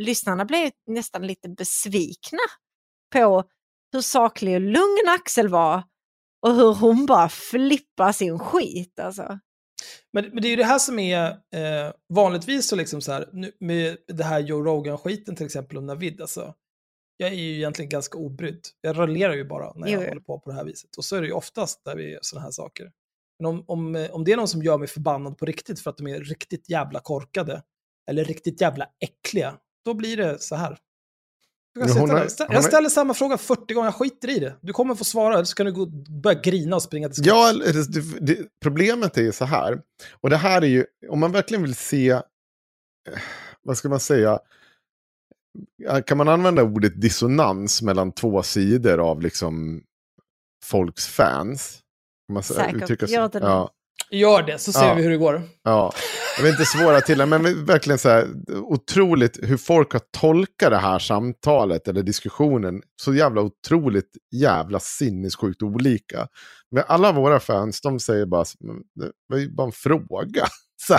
lyssnarna 0.00 0.44
blev 0.44 0.70
nästan 0.86 1.26
lite 1.26 1.48
besvikna 1.48 2.38
på 3.12 3.44
hur 3.96 4.02
saklig 4.02 4.54
och 4.54 4.60
lugn 4.60 5.08
Axel 5.08 5.48
var 5.48 5.82
och 6.46 6.54
hur 6.54 6.74
hon 6.74 7.06
bara 7.06 7.28
flippar 7.28 8.12
sin 8.12 8.38
skit. 8.38 9.00
Alltså. 9.00 9.38
Men, 10.12 10.24
men 10.24 10.42
det 10.42 10.48
är 10.48 10.50
ju 10.50 10.56
det 10.56 10.64
här 10.64 10.78
som 10.78 10.98
är 10.98 11.26
eh, 11.30 11.92
vanligtvis 12.14 12.68
så 12.68 12.76
liksom 12.76 13.00
så 13.00 13.12
här, 13.12 13.28
nu, 13.32 13.52
med 13.60 13.96
det 14.08 14.24
här 14.24 14.40
Joe 14.40 14.62
Rogan-skiten 14.62 15.36
till 15.36 15.46
exempel 15.46 15.78
om 15.78 15.86
Navid, 15.86 16.20
alltså. 16.20 16.54
Jag 17.16 17.30
är 17.30 17.34
ju 17.34 17.56
egentligen 17.56 17.88
ganska 17.88 18.18
obrydd. 18.18 18.60
Jag 18.80 18.98
raljerar 18.98 19.34
ju 19.34 19.44
bara 19.44 19.72
när 19.74 19.88
jag 19.88 20.02
Jo, 20.02 20.08
håller 20.08 20.20
på 20.20 20.40
på 20.40 20.50
det 20.50 20.56
här 20.56 20.64
viset. 20.64 20.96
Och 20.96 21.04
så 21.04 21.16
är 21.16 21.20
det 21.20 21.26
ju 21.26 21.32
oftast 21.32 21.84
där 21.84 21.96
vi 21.96 22.10
gör 22.10 22.18
sådana 22.22 22.44
här 22.44 22.50
saker. 22.50 22.92
Men 23.38 23.46
om, 23.46 23.64
om, 23.66 23.96
eh, 23.96 24.10
om 24.10 24.24
det 24.24 24.32
är 24.32 24.36
någon 24.36 24.48
som 24.48 24.62
gör 24.62 24.78
mig 24.78 24.88
förbannad 24.88 25.38
på 25.38 25.46
riktigt 25.46 25.80
för 25.80 25.90
att 25.90 25.96
de 25.96 26.06
är 26.06 26.20
riktigt 26.20 26.70
jävla 26.70 27.00
korkade, 27.00 27.62
eller 28.10 28.24
riktigt 28.24 28.60
jävla 28.60 28.88
äckliga, 29.00 29.58
då 29.84 29.94
blir 29.94 30.16
det 30.16 30.42
så 30.42 30.56
här. 30.56 30.78
Jag, 31.80 31.88
hon 31.94 32.10
har- 32.10 32.18
hon 32.18 32.28
jag 32.48 32.54
har- 32.54 32.68
ställer 32.68 32.88
samma 32.88 33.14
fråga 33.14 33.38
40 33.38 33.74
gånger, 33.74 33.86
jag 33.86 33.94
skiter 33.94 34.28
i 34.36 34.38
det. 34.38 34.56
Du 34.60 34.72
kommer 34.72 34.94
få 34.94 35.04
svara, 35.04 35.34
eller 35.34 35.44
så 35.44 35.54
kan 35.54 35.66
du 35.66 35.72
gå, 35.72 35.86
börja 36.22 36.40
grina 36.40 36.76
och 36.76 36.82
springa 36.82 37.08
till 37.08 37.14
skogs. 37.16 37.26
Ja, 37.28 37.52
det, 37.52 38.20
det, 38.26 38.38
problemet 38.62 39.16
är 39.18 39.22
ju 39.22 39.32
så 39.32 39.44
här. 39.44 39.80
Och 40.20 40.30
det 40.30 40.36
här 40.36 40.62
är 40.62 40.66
ju, 40.66 40.84
om 41.08 41.20
man 41.20 41.32
verkligen 41.32 41.62
vill 41.62 41.74
se, 41.74 42.10
eh, 42.10 42.22
vad 43.62 43.78
ska 43.78 43.88
man 43.88 44.00
säga, 44.00 44.38
Ja, 45.76 46.02
kan 46.02 46.18
man 46.18 46.28
använda 46.28 46.62
ordet 46.62 47.00
dissonans 47.00 47.82
mellan 47.82 48.12
två 48.12 48.42
sidor 48.42 49.10
av 49.10 49.22
liksom 49.22 49.82
folks 50.64 51.06
fans? 51.06 51.78
Kan 52.28 52.34
man 52.34 52.42
säga- 52.42 52.60
Säkert, 52.64 52.82
uttrycka 52.82 53.28
det 53.28 53.40
nu. 53.40 53.46
ja. 53.46 53.70
Gör 54.10 54.42
det, 54.42 54.58
så 54.58 54.72
ser 54.72 54.86
Ja. 54.88 54.94
vi 54.94 55.02
hur 55.02 55.10
det 55.10 55.16
går. 55.16 55.42
Ja, 55.64 55.92
jag 56.36 56.42
vill 56.44 56.52
inte 56.52 56.64
svåra 56.64 57.00
till 57.00 57.18
det, 57.18 57.26
men 57.26 57.64
verkligen 57.66 57.98
så 57.98 58.08
här 58.08 58.28
otroligt 58.62 59.38
hur 59.42 59.56
folk 59.56 59.92
har 59.92 60.00
tolkat 60.20 60.70
det 60.70 60.76
här 60.76 60.98
samtalet 60.98 61.88
eller 61.88 62.02
diskussionen. 62.02 62.82
Så 63.02 63.14
jävla 63.14 63.40
otroligt 63.40 64.10
jävla 64.34 64.80
sinnessjukt 64.80 65.62
olika. 65.62 66.28
Men 66.70 66.84
alla 66.86 67.12
våra 67.12 67.40
fans, 67.40 67.80
de 67.80 68.00
säger 68.00 68.26
bara, 68.26 68.44
"Men 68.60 68.76
det 68.76 69.12
var 69.28 69.38
ju 69.38 69.54
bara 69.54 69.66
en 69.66 69.72
fråga. 69.72 70.46
Så. 70.86 70.98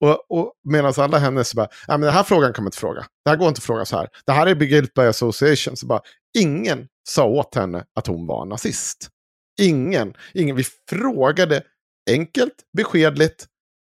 Och, 0.00 0.30
och 0.30 0.52
medan 0.68 0.92
alla 0.96 1.18
hennes 1.18 1.54
bara, 1.54 1.68
Nej, 1.88 1.98
men 1.98 2.00
den 2.00 2.12
här 2.14 2.22
frågan 2.22 2.52
kan 2.52 2.64
man 2.64 2.68
inte 2.68 2.78
fråga. 2.78 3.06
Det 3.24 3.30
här 3.30 3.36
går 3.36 3.48
inte 3.48 3.58
att 3.58 3.64
fråga 3.64 3.84
så 3.84 3.96
här. 3.96 4.08
Det 4.26 4.32
här 4.32 4.46
är 4.46 4.54
Guilt 4.54 4.94
by 4.94 5.02
Association. 5.02 5.76
Så 5.76 5.86
bara, 5.86 6.00
ingen 6.38 6.86
sa 7.08 7.24
åt 7.24 7.54
henne 7.54 7.84
att 7.96 8.06
hon 8.06 8.26
var 8.26 8.46
nazist. 8.46 9.08
Ingen. 9.60 10.14
ingen. 10.34 10.56
Vi 10.56 10.64
frågade 10.90 11.62
enkelt, 12.10 12.54
beskedligt, 12.76 13.46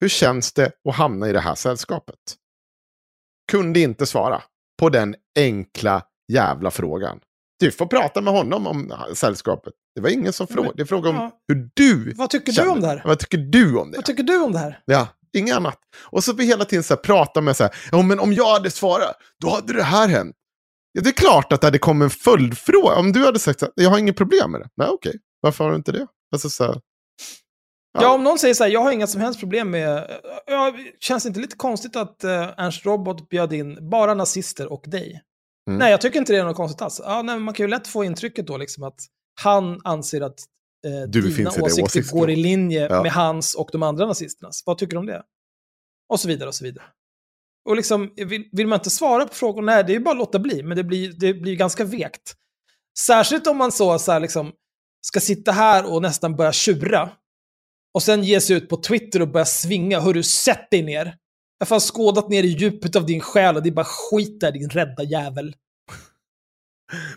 hur 0.00 0.08
känns 0.08 0.52
det 0.52 0.72
att 0.88 0.94
hamna 0.94 1.28
i 1.28 1.32
det 1.32 1.40
här 1.40 1.54
sällskapet? 1.54 2.18
Kunde 3.52 3.80
inte 3.80 4.06
svara 4.06 4.42
på 4.78 4.88
den 4.88 5.14
enkla 5.38 6.02
jävla 6.32 6.70
frågan. 6.70 7.20
Du 7.60 7.70
får 7.70 7.86
prata 7.86 8.20
med 8.20 8.32
honom 8.32 8.66
om 8.66 8.92
sällskapet. 9.14 9.72
Det 9.94 10.00
var 10.00 10.10
ingen 10.10 10.32
som 10.32 10.46
frågade. 10.46 10.74
Det 10.76 10.82
är 10.82 10.86
fråga 10.86 11.10
om 11.10 11.16
ja. 11.16 11.30
hur 11.48 11.70
du 11.74 12.12
Vad 12.16 12.30
tycker 12.30 12.52
känner. 12.52 12.66
du 12.66 12.72
om 12.72 12.80
det 12.80 12.86
här? 12.86 13.02
Vad 13.04 13.18
tycker 13.18 13.38
du 13.38 13.78
om 13.78 13.90
det? 13.90 13.96
Vad 13.96 14.04
tycker 14.04 14.22
du 14.22 14.42
om 14.42 14.52
det 14.52 14.58
här? 14.58 14.82
Ja, 14.84 15.08
inget 15.32 15.56
annat. 15.56 15.78
Och 16.04 16.24
så 16.24 16.32
vi 16.32 16.44
hela 16.44 16.64
tiden 16.64 16.82
så 16.82 16.94
här, 16.94 17.00
prata 17.00 17.40
med 17.40 17.56
så 17.56 17.62
här, 17.62 17.74
ja 17.90 18.02
men 18.02 18.20
om 18.20 18.32
jag 18.32 18.52
hade 18.52 18.70
svarat, 18.70 19.16
då 19.40 19.50
hade 19.50 19.72
det 19.72 19.82
här 19.82 20.08
hänt. 20.08 20.36
Ja, 20.92 21.02
det 21.02 21.08
är 21.08 21.12
klart 21.12 21.52
att 21.52 21.60
det 21.60 21.66
hade 21.66 21.78
kommit 21.78 22.04
en 22.04 22.10
följdfråga. 22.10 22.94
Om 22.94 23.12
du 23.12 23.24
hade 23.24 23.38
sagt 23.38 23.60
så 23.60 23.66
här, 23.66 23.72
jag 23.76 23.90
har 23.90 23.98
inget 23.98 24.16
problem 24.16 24.50
med 24.50 24.60
det. 24.60 24.68
Nej, 24.76 24.88
okej. 24.88 25.18
Varför 25.40 25.64
har 25.64 25.70
du 25.70 25.76
inte 25.76 25.92
det? 25.92 26.06
Alltså 26.32 26.50
så 26.50 26.64
här, 26.64 26.80
Ja. 27.92 28.14
om 28.14 28.24
någon 28.24 28.38
säger 28.38 28.54
så 28.54 28.64
här, 28.64 28.70
jag 28.70 28.80
har 28.80 28.92
inga 28.92 29.06
som 29.06 29.20
helst 29.20 29.40
problem 29.40 29.70
med... 29.70 30.20
Ja, 30.46 30.74
känns 31.00 31.22
det 31.22 31.28
inte 31.28 31.40
lite 31.40 31.56
konstigt 31.56 31.96
att 31.96 32.24
uh, 32.24 32.30
Ernst 32.56 32.84
Robot 32.86 33.28
bjöd 33.28 33.52
in 33.52 33.90
bara 33.90 34.14
nazister 34.14 34.72
och 34.72 34.84
dig? 34.86 35.22
Mm. 35.68 35.78
Nej, 35.78 35.90
jag 35.90 36.00
tycker 36.00 36.18
inte 36.18 36.32
det 36.32 36.38
är 36.38 36.44
något 36.44 36.56
konstigt 36.56 36.82
alls. 36.82 37.00
Ja, 37.04 37.22
nej, 37.22 37.38
man 37.38 37.54
kan 37.54 37.64
ju 37.64 37.70
lätt 37.70 37.86
få 37.88 38.04
intrycket 38.04 38.46
då 38.46 38.56
liksom 38.56 38.82
att 38.84 39.00
han 39.40 39.80
anser 39.84 40.20
att 40.20 40.40
eh, 40.86 41.08
Du 41.08 41.20
dina 41.20 41.50
åsikter 41.50 41.62
åsiktsgrupp. 41.82 42.10
går 42.20 42.30
i 42.30 42.36
linje 42.36 42.86
Ja. 42.90 43.02
med 43.02 43.12
hans 43.12 43.54
och 43.54 43.68
de 43.72 43.82
andra 43.82 44.06
nazisternas. 44.06 44.62
Vad 44.66 44.78
tycker 44.78 44.92
du 44.92 44.98
om 44.98 45.06
det? 45.06 45.22
Och 46.08 46.20
så 46.20 46.28
vidare 46.28 46.48
och 46.48 46.54
så 46.54 46.64
vidare. 46.64 46.84
Och 47.68 47.76
liksom, 47.76 48.12
vill, 48.16 48.48
vill 48.52 48.66
man 48.66 48.78
inte 48.78 48.90
svara 48.90 49.26
på 49.26 49.34
frågor, 49.34 49.62
nej, 49.62 49.84
det 49.84 49.92
är 49.92 49.94
ju 49.94 50.00
bara 50.00 50.10
att 50.10 50.16
låta 50.18 50.38
bli, 50.38 50.62
men 50.62 50.76
det 50.76 50.84
blir, 50.84 51.12
det 51.12 51.34
blir 51.34 51.56
ganska 51.56 51.84
vekt. 51.84 52.34
Särskilt 52.98 53.46
om 53.46 53.56
man 53.56 53.72
så, 53.72 53.98
så 53.98 54.12
här, 54.12 54.20
liksom, 54.20 54.52
ska 55.06 55.20
sitta 55.20 55.52
här 55.52 55.92
och 55.92 56.02
nästan 56.02 56.36
börja 56.36 56.52
tjura. 56.52 57.10
Och 57.98 58.02
sen 58.02 58.24
ge 58.24 58.40
sig 58.40 58.56
ut 58.56 58.68
på 58.68 58.76
Twitter 58.76 59.22
och 59.22 59.28
börja 59.28 59.44
svinga. 59.44 60.00
Hör 60.00 60.12
du, 60.12 60.22
sätt 60.22 60.70
dig 60.70 60.82
ner. 60.82 61.04
Jag 61.04 61.14
har 61.58 61.66
fan 61.66 61.80
skådat 61.80 62.28
ner 62.28 62.42
i 62.42 62.46
djupet 62.46 62.96
av 62.96 63.06
din 63.06 63.20
själ 63.20 63.56
och 63.56 63.62
det 63.62 63.68
är 63.68 63.72
bara 63.72 63.86
skit 63.88 64.40
där, 64.40 64.52
din 64.52 64.68
rädda 64.68 65.02
jävel. 65.02 65.54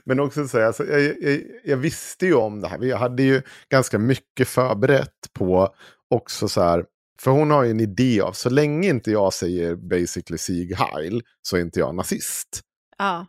Men 0.05 0.19
också 0.19 0.47
säga, 0.47 0.67
alltså, 0.67 0.85
jag, 0.85 1.01
jag, 1.21 1.41
jag 1.63 1.77
visste 1.77 2.25
ju 2.25 2.33
om 2.33 2.61
det 2.61 2.67
här. 2.67 2.77
Vi 2.77 2.91
hade 2.91 3.23
ju 3.23 3.41
ganska 3.69 3.99
mycket 3.99 4.47
förberett 4.47 5.33
på 5.33 5.75
också 6.09 6.47
så 6.47 6.61
här. 6.61 6.85
För 7.19 7.31
hon 7.31 7.51
har 7.51 7.63
ju 7.63 7.71
en 7.71 7.79
idé 7.79 8.21
av, 8.21 8.31
så 8.31 8.49
länge 8.49 8.89
inte 8.89 9.11
jag 9.11 9.33
säger 9.33 9.75
basically 9.75 10.37
Sieg 10.37 10.75
Heil 10.75 11.21
så 11.41 11.57
är 11.57 11.61
inte 11.61 11.79
jag 11.79 11.95
nazist. 11.95 12.61
Ja. 12.97 13.25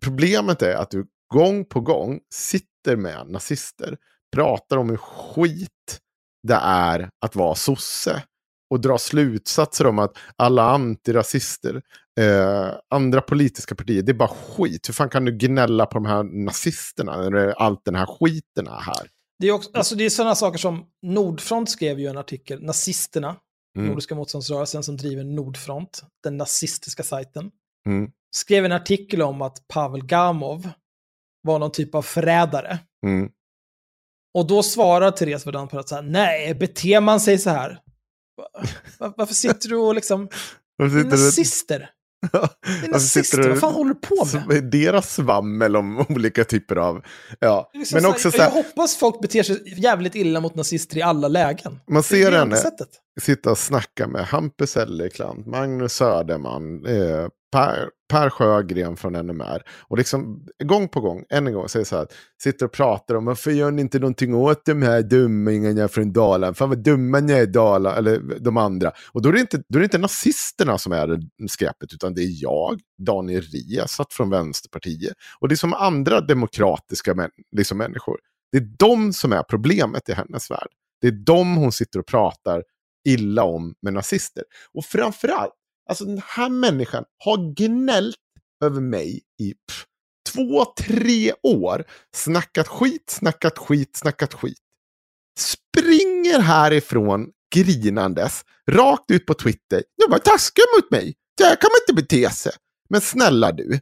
Problemet 0.00 0.62
är 0.62 0.74
att 0.74 0.90
du 0.90 1.06
gång 1.34 1.64
på 1.64 1.80
gång 1.80 2.20
sitter 2.34 2.96
med 2.96 3.26
nazister, 3.30 3.96
pratar 4.32 4.76
om 4.76 4.90
hur 4.90 4.96
skit 4.96 6.00
det 6.46 6.60
är 6.62 7.10
att 7.26 7.36
vara 7.36 7.54
sosse 7.54 8.22
och 8.70 8.80
drar 8.80 8.98
slutsatser 8.98 9.86
om 9.86 9.98
att 9.98 10.16
alla 10.36 10.62
antirasister, 10.70 11.82
eh, 12.20 12.72
andra 12.90 13.20
politiska 13.20 13.74
partier, 13.74 14.02
det 14.02 14.12
är 14.12 14.14
bara 14.14 14.28
skit. 14.28 14.88
Hur 14.88 14.94
fan 14.94 15.08
kan 15.08 15.24
du 15.24 15.32
gnälla 15.32 15.86
på 15.86 15.94
de 15.94 16.06
här 16.06 16.22
nazisterna 16.22 17.16
när 17.30 17.48
allt 17.48 17.84
den 17.84 17.94
här 17.94 18.06
skiten 18.06 18.66
är 18.66 18.80
här? 18.80 19.10
Det 19.38 19.46
är, 19.48 19.52
också, 19.52 19.70
alltså 19.74 19.94
det 19.94 20.04
är 20.04 20.10
sådana 20.10 20.34
saker 20.34 20.58
som 20.58 20.84
Nordfront 21.02 21.70
skrev 21.70 22.00
ju 22.00 22.06
en 22.06 22.18
artikel, 22.18 22.62
nazisterna, 22.62 23.36
Mm. 23.76 23.88
Nordiska 23.88 24.14
motståndsrörelsen 24.14 24.82
som 24.82 24.96
driver 24.96 25.24
Nordfront, 25.24 26.02
den 26.22 26.36
nazistiska 26.36 27.02
sajten, 27.02 27.50
Mm. 27.86 28.10
skrev 28.36 28.64
en 28.64 28.72
artikel 28.72 29.22
om 29.22 29.42
att 29.42 29.68
Pavel 29.68 30.04
Gamov 30.06 30.70
var 31.42 31.58
någon 31.58 31.72
typ 31.72 31.94
av 31.94 32.02
förrädare. 32.02 32.78
Mm. 33.06 33.30
Och 34.36 34.46
då 34.46 34.62
svarar 34.62 35.10
Therese 35.10 35.46
Verdun 35.46 35.68
på 35.68 35.78
att 35.78 35.88
så 35.88 35.94
här, 35.94 36.02
nej, 36.02 36.54
beter 36.54 37.00
man 37.00 37.20
sig 37.20 37.38
så 37.38 37.50
här? 37.50 37.78
Va- 38.36 38.60
va- 38.98 39.14
Varför 39.16 39.34
sitter 39.34 39.68
du 39.68 39.76
och 39.76 39.94
liksom... 39.94 40.28
Varför 40.78 40.96
sitter 40.98 41.10
nazister. 41.10 41.90
Det 42.32 42.86
är 42.86 42.90
nazister, 42.92 43.48
vad 43.48 43.60
fan 43.60 43.74
håller 43.74 43.94
du 43.94 44.00
på 44.00 44.14
med? 44.16 44.28
Som 44.28 44.50
är 44.50 44.60
deras 44.60 45.14
svammel 45.14 45.76
om 45.76 46.06
olika 46.08 46.44
typer 46.44 46.76
av... 46.76 47.02
Ja. 47.40 47.70
Liksom 47.74 47.96
Men 47.96 48.02
så 48.02 48.10
också 48.10 48.28
här, 48.28 48.32
så 48.32 48.38
jag 48.42 48.44
här, 48.50 48.62
hoppas 48.62 48.96
folk 48.96 49.20
beter 49.20 49.42
sig 49.42 49.80
jävligt 49.82 50.14
illa 50.14 50.40
mot 50.40 50.54
nazister 50.54 50.96
i 50.98 51.02
alla 51.02 51.28
lägen. 51.28 51.80
man 51.90 52.02
ser 52.02 52.32
henne 52.32 52.56
sitta 53.20 53.50
och 53.50 53.58
snacka 53.58 54.06
med 54.06 54.26
Hampus 54.26 54.76
Ellerklant, 54.76 55.46
Magnus 55.46 55.92
Söderman, 55.92 56.86
eh, 56.86 57.28
Per, 57.52 57.88
per 58.08 58.30
Sjögren 58.30 58.96
från 58.96 59.12
NMR. 59.12 59.62
Och 59.88 59.98
liksom 59.98 60.46
gång 60.64 60.88
på 60.88 61.00
gång, 61.00 61.24
än 61.30 61.46
en 61.46 61.52
gång, 61.52 61.68
säger 61.68 61.84
så 61.84 61.96
här, 61.96 62.06
sitter 62.42 62.66
och 62.66 62.72
pratar 62.72 63.14
om 63.14 63.24
varför 63.24 63.50
gör 63.50 63.70
ni 63.70 63.82
inte 63.82 63.98
någonting 63.98 64.34
åt 64.34 64.64
de 64.64 64.82
här 64.82 65.02
dummingarna 65.02 65.88
från 65.88 66.12
Dalarna? 66.12 66.54
Fan 66.54 66.68
vad 66.68 66.78
dumma 66.78 67.20
ni 67.20 67.32
är 67.32 67.42
i 67.42 67.46
Dalarna, 67.46 67.96
eller 67.96 68.38
de 68.40 68.56
andra. 68.56 68.92
Och 69.12 69.22
då 69.22 69.28
är, 69.28 69.32
det 69.32 69.40
inte, 69.40 69.62
då 69.68 69.78
är 69.78 69.80
det 69.80 69.84
inte 69.84 69.98
nazisterna 69.98 70.78
som 70.78 70.92
är 70.92 71.20
skräpet, 71.48 71.92
utan 71.92 72.14
det 72.14 72.22
är 72.22 72.42
jag, 72.42 72.80
Daniel 72.98 73.42
Riazat 73.42 74.12
från 74.12 74.30
Vänsterpartiet. 74.30 75.14
Och 75.40 75.48
det 75.48 75.54
är 75.54 75.56
som 75.56 75.74
andra 75.74 76.20
demokratiska 76.20 77.14
män, 77.14 77.30
liksom 77.56 77.78
människor. 77.78 78.16
Det 78.52 78.58
är 78.58 78.68
de 78.78 79.12
som 79.12 79.32
är 79.32 79.42
problemet 79.42 80.08
i 80.08 80.12
hennes 80.12 80.50
värld. 80.50 80.68
Det 81.00 81.06
är 81.06 81.12
de 81.12 81.56
hon 81.56 81.72
sitter 81.72 81.98
och 81.98 82.06
pratar 82.06 82.62
illa 83.08 83.44
om 83.44 83.74
med 83.82 83.92
nazister. 83.92 84.44
Och 84.74 84.84
framförallt, 84.84 85.52
alltså 85.86 86.04
den 86.04 86.22
här 86.24 86.48
människan 86.48 87.04
har 87.24 87.54
gnällt 87.54 88.16
över 88.64 88.80
mig 88.80 89.22
i 89.40 89.54
pff, 89.54 89.86
två, 90.32 90.64
tre 90.64 91.32
år. 91.42 91.84
Snackat 92.14 92.68
skit, 92.68 93.10
snackat 93.10 93.58
skit, 93.58 93.96
snackat 93.96 94.34
skit. 94.34 94.58
Springer 95.38 96.40
härifrån 96.40 97.26
grinandes, 97.54 98.44
rakt 98.70 99.10
ut 99.10 99.26
på 99.26 99.34
Twitter. 99.34 99.82
Jag 99.96 100.10
var 100.10 100.18
taskig 100.18 100.64
mot 100.76 100.90
mig. 100.90 101.14
Så 101.40 101.46
här 101.46 101.56
kan 101.56 101.70
man 101.72 101.80
inte 101.88 102.02
bete 102.02 102.30
sig. 102.30 102.52
Men 102.88 103.00
snälla 103.00 103.52
du, 103.52 103.80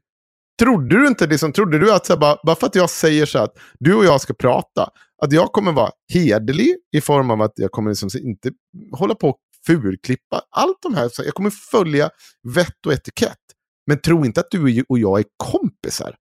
Trodde 0.59 1.01
du 1.01 1.07
inte, 1.07 1.27
liksom, 1.27 1.53
trodde 1.53 1.79
du 1.79 1.93
att 1.93 2.07
så 2.07 2.13
här, 2.13 2.21
bara, 2.21 2.39
bara 2.45 2.57
för 2.57 2.67
att 2.67 2.75
jag 2.75 2.91
säger 2.91 3.27
så 3.27 3.39
att 3.39 3.59
du 3.79 3.95
och 3.95 4.05
jag 4.05 4.21
ska 4.21 4.35
prata, 4.35 4.91
att 5.23 5.33
jag 5.33 5.53
kommer 5.53 5.73
vara 5.73 5.91
hederlig 6.13 6.77
i 6.97 7.01
form 7.01 7.31
av 7.31 7.43
att 7.43 7.53
jag 7.57 7.71
kommer 7.71 7.91
liksom 7.91 8.11
inte 8.23 8.51
hålla 8.93 9.15
på 9.15 9.29
och 9.29 9.39
fulklippa 9.67 10.43
allt 10.51 10.83
de 10.83 10.95
här. 10.95 11.09
Så 11.09 11.23
jag 11.25 11.35
kommer 11.35 11.51
följa 11.51 12.11
vett 12.55 12.87
och 12.87 12.93
etikett. 12.93 13.39
Men 13.87 14.01
tro 14.01 14.25
inte 14.25 14.41
att 14.41 14.51
du 14.51 14.85
och 14.89 14.99
jag 14.99 15.19
är 15.19 15.25
kompisar. 15.37 16.17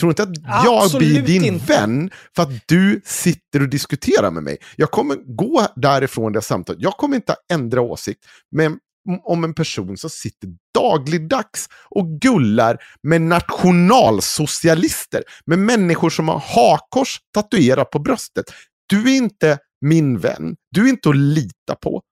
Tro 0.00 0.08
inte 0.08 0.22
att 0.22 0.36
jag 0.64 0.84
Absolut 0.84 1.12
blir 1.12 1.22
din 1.22 1.44
inte. 1.44 1.66
vän 1.66 2.10
för 2.36 2.42
att 2.42 2.68
du 2.68 3.00
sitter 3.04 3.62
och 3.62 3.68
diskuterar 3.68 4.30
med 4.30 4.42
mig. 4.42 4.58
Jag 4.76 4.90
kommer 4.90 5.16
gå 5.16 5.66
därifrån 5.76 6.32
det 6.32 6.42
samtalet. 6.42 6.82
Jag 6.82 6.92
kommer 6.92 7.16
inte 7.16 7.36
ändra 7.52 7.80
åsikt. 7.80 8.24
Men 8.50 8.78
om 9.24 9.44
en 9.44 9.54
person 9.54 9.96
som 9.96 10.10
sitter 10.10 10.48
dagligdags 10.74 11.68
och 11.90 12.20
gullar 12.20 12.78
med 13.02 13.22
nationalsocialister, 13.22 15.22
med 15.46 15.58
människor 15.58 16.10
som 16.10 16.28
har 16.28 16.38
hakkors 16.38 17.20
tatuerat 17.34 17.90
på 17.90 17.98
bröstet. 17.98 18.44
Du 18.86 19.12
är 19.12 19.16
inte 19.16 19.58
min 19.80 20.18
vän, 20.18 20.56
du 20.70 20.84
är 20.84 20.88
inte 20.88 21.08
att 21.08 21.16
lita 21.16 21.74
på. 21.82 22.02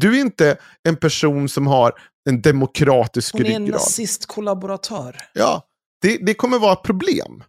Du 0.00 0.16
är 0.16 0.20
inte 0.20 0.58
en 0.88 0.96
person 0.96 1.48
som 1.48 1.66
har 1.66 1.92
en 2.28 2.42
demokratisk 2.42 3.32
Hon 3.32 3.46
är 3.46 3.50
en 3.50 3.62
ryggrad. 3.62 3.80
nazistkollaboratör. 3.80 5.16
Ja, 5.34 5.62
det, 6.02 6.18
det 6.26 6.34
kommer 6.34 6.58
vara 6.58 6.72
ett 6.72 6.82
problem. 6.82 7.44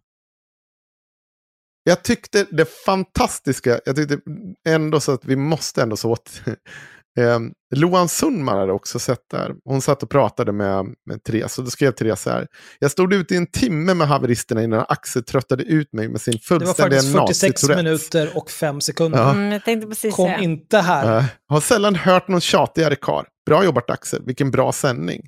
Jag 1.84 2.04
tyckte 2.04 2.48
det 2.52 2.66
fantastiska, 2.86 3.80
jag 3.86 3.96
tyckte 3.96 4.20
ändå 4.68 5.00
så 5.00 5.12
att 5.12 5.26
vi 5.26 5.36
måste 5.36 5.82
ändå 5.82 5.98
så 5.98 6.12
åt. 6.12 6.42
Eh, 7.20 7.40
Loan 7.76 8.10
Sundman 8.10 8.58
hade 8.58 8.72
också 8.72 9.00
sett 9.00 9.30
där. 9.32 9.56
Hon 9.66 9.82
satt 9.82 10.04
och 10.04 10.10
pratade 10.10 10.52
med, 10.52 10.86
med 11.06 11.24
Therese 11.24 11.58
och 11.58 11.64
då 11.64 11.70
skrev 11.70 11.92
Therese 11.92 12.26
här. 12.26 12.48
Jag 12.80 12.92
stod 12.92 13.14
ute 13.14 13.34
i 13.34 13.38
en 13.38 13.48
timme 13.48 13.94
med 13.94 14.08
haveristerna 14.08 14.64
innan 14.64 14.86
Axel 14.88 15.24
tröttade 15.24 15.64
ut 15.64 15.94
mig 15.94 16.08
med 16.10 16.22
sin 16.22 16.34
Det 16.34 16.56
var 16.56 16.60
fullständiga 16.60 17.00
faktiskt 17.02 17.42
46 17.42 17.64
nazi-Tourettes. 17.64 17.76
minuter 17.76 18.38
och 18.38 18.50
5 18.52 18.82
sekunder. 18.82 19.20
Ja. 19.20 19.32
Mm, 19.32 19.52
jag 19.52 19.64
tänkte 19.66 19.88
precis 19.88 20.16
Kom 20.16 20.26
säga. 20.26 20.38
inte 20.40 20.78
här. 20.78 21.18
Eh, 21.18 21.24
har 21.50 21.62
sällan 21.62 21.96
hört 21.96 22.28
någon 22.28 22.42
tjatigare 22.42 22.96
kar. 22.96 23.26
Bra 23.46 23.64
jobbat 23.64 23.90
Axel, 23.90 24.22
vilken 24.26 24.52
bra 24.52 24.72
sändning. 24.72 25.22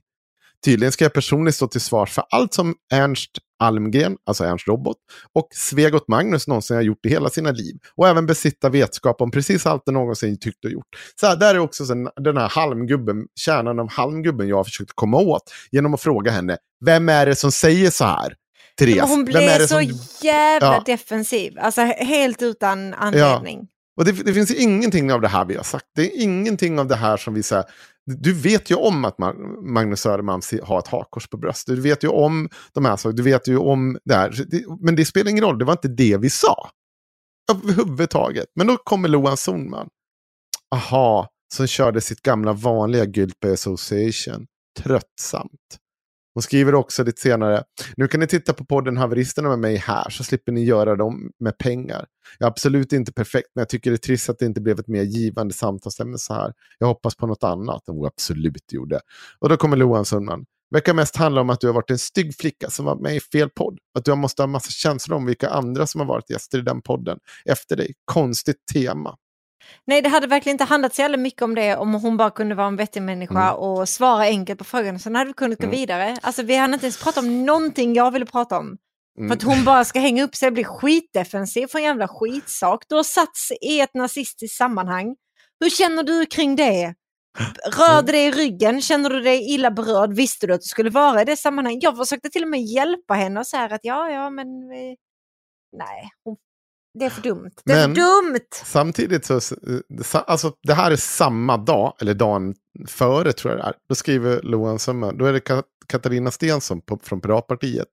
Tydligen 0.65 0.91
ska 0.91 1.05
jag 1.05 1.13
personligen 1.13 1.53
stå 1.53 1.67
till 1.67 1.81
svars 1.81 2.11
för 2.11 2.23
allt 2.29 2.53
som 2.53 2.75
Ernst 2.93 3.31
Almgren, 3.59 4.17
alltså 4.25 4.43
Ernst 4.43 4.67
Robot, 4.67 4.97
och 5.33 5.47
Svegot 5.51 6.07
Magnus 6.07 6.47
någonsin 6.47 6.75
har 6.75 6.83
gjort 6.83 7.05
i 7.05 7.09
hela 7.09 7.29
sina 7.29 7.51
liv. 7.51 7.75
Och 7.95 8.07
även 8.07 8.25
besitta 8.25 8.69
vetskap 8.69 9.21
om 9.21 9.31
precis 9.31 9.65
allt 9.65 9.83
det 9.85 9.91
någonsin 9.91 10.39
tyckt 10.39 10.65
och 10.65 10.71
gjort. 10.71 10.87
Så 11.19 11.27
här, 11.27 11.35
där 11.35 11.55
är 11.55 11.59
också 11.59 11.83
den 12.21 12.37
här 12.37 12.49
halmgubben, 12.49 13.25
kärnan 13.35 13.79
av 13.79 13.89
halmgubben 13.91 14.47
jag 14.47 14.55
har 14.55 14.63
försökt 14.63 14.91
komma 14.95 15.17
åt 15.17 15.43
genom 15.71 15.93
att 15.93 16.01
fråga 16.01 16.31
henne, 16.31 16.57
vem 16.85 17.09
är 17.09 17.25
det 17.25 17.35
som 17.35 17.51
säger 17.51 17.89
så 17.89 18.05
här? 18.05 18.35
Therese, 18.79 19.09
hon 19.09 19.25
blev 19.25 19.59
så 19.59 19.67
som... 19.67 19.83
jävla 20.21 20.73
Ja. 20.75 20.83
defensiv. 20.85 21.53
Alltså 21.59 21.81
helt 21.81 22.41
utan 22.41 22.93
anledning. 22.93 23.67
Och 24.01 24.05
det, 24.05 24.11
det 24.11 24.33
finns 24.33 24.51
ingenting 24.51 25.13
av 25.13 25.21
det 25.21 25.27
här 25.27 25.45
vi 25.45 25.55
har 25.55 25.63
sagt. 25.63 25.85
Det 25.95 26.01
är 26.01 26.23
ingenting 26.23 26.79
av 26.79 26.87
det 26.87 26.95
här 26.95 27.17
som 27.17 27.33
vi 27.33 27.43
säger. 27.43 27.65
Du 28.05 28.33
vet 28.33 28.71
ju 28.71 28.75
om 28.75 29.05
att 29.05 29.17
Magnus 29.63 29.99
Söderman 29.99 30.41
har 30.63 30.79
ett 30.79 30.87
hakkors 30.87 31.27
på 31.27 31.37
bröstet. 31.37 31.75
Du 31.75 31.81
vet 31.81 32.03
ju 32.03 32.07
om 32.07 32.49
de 32.73 32.85
här 32.85 32.97
sakerna. 32.97 33.15
Du 33.15 33.23
vet 33.23 33.47
ju 33.47 33.57
om 33.57 33.97
det 34.05 34.15
här. 34.15 34.45
Men 34.79 34.95
det 34.95 35.05
spelar 35.05 35.31
ingen 35.31 35.43
roll. 35.43 35.57
Det 35.57 35.65
var 35.65 35.73
inte 35.73 35.87
det 35.87 36.17
vi 36.17 36.29
sa. 36.29 36.69
Överhuvudtaget. 37.51 38.47
Men 38.55 38.67
då 38.67 38.77
kommer 38.77 39.09
Loan 39.09 39.37
Sonman. 39.37 39.89
Aha, 40.75 41.27
som 41.53 41.67
körde 41.67 42.01
sitt 42.01 42.21
gamla 42.21 42.53
vanliga 42.53 43.05
Guilt 43.05 43.39
by 43.39 43.51
Association. 43.51 44.47
Tröttsamt. 44.79 45.77
Hon 46.33 46.43
skriver 46.43 46.75
också 46.75 47.03
lite 47.03 47.21
senare, 47.21 47.63
nu 47.97 48.07
kan 48.07 48.19
ni 48.19 48.27
titta 48.27 48.53
på 48.53 48.65
podden 48.65 48.97
Haveristerna 48.97 49.49
med 49.49 49.59
mig 49.59 49.75
här 49.75 50.09
så 50.09 50.23
slipper 50.23 50.51
ni 50.51 50.63
göra 50.63 50.95
dem 50.95 51.31
med 51.39 51.57
pengar. 51.57 52.05
Jag 52.39 52.47
är 52.47 52.51
absolut 52.51 52.93
inte 52.93 53.13
perfekt 53.13 53.47
men 53.55 53.61
jag 53.61 53.69
tycker 53.69 53.91
det 53.91 53.95
är 53.95 53.97
trist 53.97 54.29
att 54.29 54.39
det 54.39 54.45
inte 54.45 54.61
blev 54.61 54.79
ett 54.79 54.87
mer 54.87 55.03
givande 55.03 55.53
samtalsämne 55.53 56.17
så 56.17 56.33
här. 56.33 56.53
Jag 56.79 56.87
hoppas 56.87 57.15
på 57.15 57.27
något 57.27 57.43
annat 57.43 57.87
än 57.87 57.97
vad 57.97 58.07
absolut 58.07 58.73
gjorde. 58.73 58.99
Och 59.39 59.49
då 59.49 59.57
kommer 59.57 59.77
Loan 59.77 60.05
Sundman. 60.05 60.45
Verkar 60.71 60.93
mest 60.93 61.15
handla 61.15 61.41
om 61.41 61.49
att 61.49 61.59
du 61.59 61.67
har 61.67 61.73
varit 61.73 61.91
en 61.91 61.99
stygg 61.99 62.35
flicka 62.35 62.69
som 62.69 62.85
var 62.85 62.95
med 62.95 63.15
i 63.15 63.19
fel 63.19 63.49
podd. 63.49 63.79
Att 63.97 64.05
du 64.05 64.15
måste 64.15 64.41
ha 64.41 64.47
massa 64.47 64.71
känslor 64.71 65.17
om 65.17 65.25
vilka 65.25 65.49
andra 65.49 65.87
som 65.87 66.01
har 66.01 66.07
varit 66.07 66.29
gäster 66.29 66.59
i 66.59 66.61
den 66.61 66.81
podden 66.81 67.19
efter 67.45 67.75
dig. 67.75 67.93
Konstigt 68.05 68.65
tema. 68.73 69.17
Nej, 69.87 70.01
det 70.01 70.09
hade 70.09 70.27
verkligen 70.27 70.53
inte 70.53 70.63
handlat 70.63 70.95
så 70.95 71.01
jävla 71.01 71.17
mycket 71.17 71.41
om 71.41 71.55
det 71.55 71.75
om 71.75 71.93
hon 71.93 72.17
bara 72.17 72.29
kunde 72.31 72.55
vara 72.55 72.67
en 72.67 72.75
vettig 72.75 73.01
människa 73.01 73.43
Mm. 73.49 73.55
och 73.55 73.89
svara 73.89 74.23
enkelt 74.23 74.59
på 74.59 74.65
frågorna. 74.65 74.99
Sen 74.99 75.15
hade 75.15 75.27
vi 75.27 75.33
kunnat 75.33 75.57
gå 75.57 75.63
Mm. 75.63 75.75
vidare. 75.75 76.17
Alltså 76.21 76.43
vi 76.43 76.55
hade 76.55 76.73
inte 76.73 76.85
ens 76.85 77.03
pratat 77.03 77.23
om 77.23 77.45
någonting 77.45 77.93
jag 77.93 78.11
ville 78.11 78.25
prata 78.25 78.57
om. 78.59 78.77
Mm. 79.17 79.29
För 79.29 79.35
att 79.35 79.43
hon 79.43 79.65
bara 79.65 79.85
ska 79.85 79.99
hänga 79.99 80.23
upp 80.23 80.35
sig 80.35 80.47
och 80.47 80.53
bli 80.53 80.63
skitdefensiv 80.63 81.67
för 81.67 81.79
en 81.79 81.85
jävla 81.85 82.07
skitsak. 82.07 82.83
Du 82.89 82.95
har 82.95 83.03
satts 83.03 83.51
i 83.61 83.79
ett 83.81 83.93
nazistiskt 83.93 84.57
sammanhang. 84.57 85.15
Hur 85.59 85.69
känner 85.69 86.03
du 86.03 86.25
kring 86.25 86.55
det? 86.55 86.93
Rör 87.77 88.01
det 88.01 88.11
dig 88.11 88.25
i 88.25 88.31
ryggen? 88.31 88.81
Känner 88.81 89.09
du 89.09 89.21
dig 89.21 89.53
illa 89.53 89.71
berörd? 89.71 90.13
Visste 90.13 90.47
du 90.47 90.53
att 90.53 90.61
du 90.61 90.67
skulle 90.67 90.89
vara 90.89 91.21
i 91.21 91.25
det 91.25 91.37
sammanhanget? 91.37 91.83
Jag 91.83 91.97
försökte 91.97 92.29
till 92.29 92.43
och 92.43 92.49
med 92.49 92.61
hjälpa 92.61 93.13
henne 93.13 93.39
och 93.39 93.47
säga 93.47 93.63
att 93.63 93.79
ja, 93.83 94.09
ja, 94.11 94.29
men 94.29 94.47
nej, 95.77 96.09
hon, 96.23 96.37
det 96.99 97.05
är 97.05 97.09
för 97.09 97.21
dumt. 97.21 97.51
Det 97.65 97.73
är 97.73 97.87
Men- 97.87 97.95
för 97.95 98.01
dumt! 98.01 98.39
Samtidigt 98.65 99.25
så, 99.25 99.39
alltså 100.27 100.53
det 100.67 100.73
här 100.73 100.91
är 100.91 100.95
samma 100.95 101.57
dag, 101.57 101.93
eller 102.01 102.13
dagen 102.13 102.55
före 102.87 103.33
tror 103.33 103.53
jag 103.53 103.59
det 103.63 103.67
är. 103.67 103.73
Då 103.89 103.95
skriver 103.95 104.41
Loan 104.41 104.79
Summa, 104.79 105.11
då 105.11 105.25
är 105.25 105.33
det 105.33 105.39
Ka- 105.39 105.63
Katarina 105.87 106.31
Stensson 106.31 106.81
på, 106.81 106.99
från 107.03 107.21
Piratpartiet. 107.21 107.87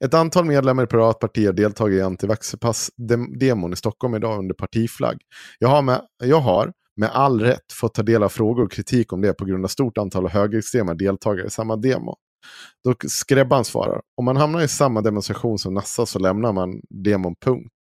Ett 0.00 0.14
antal 0.14 0.44
medlemmar 0.44 0.82
i 0.82 0.86
Piratpartiet 0.86 1.56
deltagit 1.56 1.98
i 1.98 2.02
antivaxpass-demon 2.02 3.72
i 3.72 3.76
Stockholm 3.76 4.14
idag 4.14 4.38
under 4.38 4.54
partiflagg. 4.54 5.16
Jag 5.58 5.68
har, 5.68 5.82
med, 5.82 6.02
jag 6.24 6.40
har 6.40 6.72
med 6.96 7.10
all 7.12 7.40
rätt 7.40 7.72
fått 7.72 7.94
ta 7.94 8.02
del 8.02 8.22
av 8.22 8.28
frågor 8.28 8.64
och 8.64 8.72
kritik 8.72 9.12
om 9.12 9.20
det 9.20 9.32
på 9.32 9.44
grund 9.44 9.64
av 9.64 9.68
stort 9.68 9.98
antal 9.98 10.28
högerextrema 10.28 10.94
deltagare 10.94 11.46
i 11.46 11.50
samma 11.50 11.76
demo. 11.76 12.16
Då 12.84 12.94
Skrebban 13.08 13.64
svarar, 13.64 14.00
om 14.16 14.24
man 14.24 14.36
hamnar 14.36 14.60
i 14.60 14.68
samma 14.68 15.00
demonstration 15.00 15.58
som 15.58 15.74
Nassa 15.74 16.06
så 16.06 16.18
lämnar 16.18 16.52
man 16.52 16.80
demon 17.04 17.34
punkt. 17.44 17.72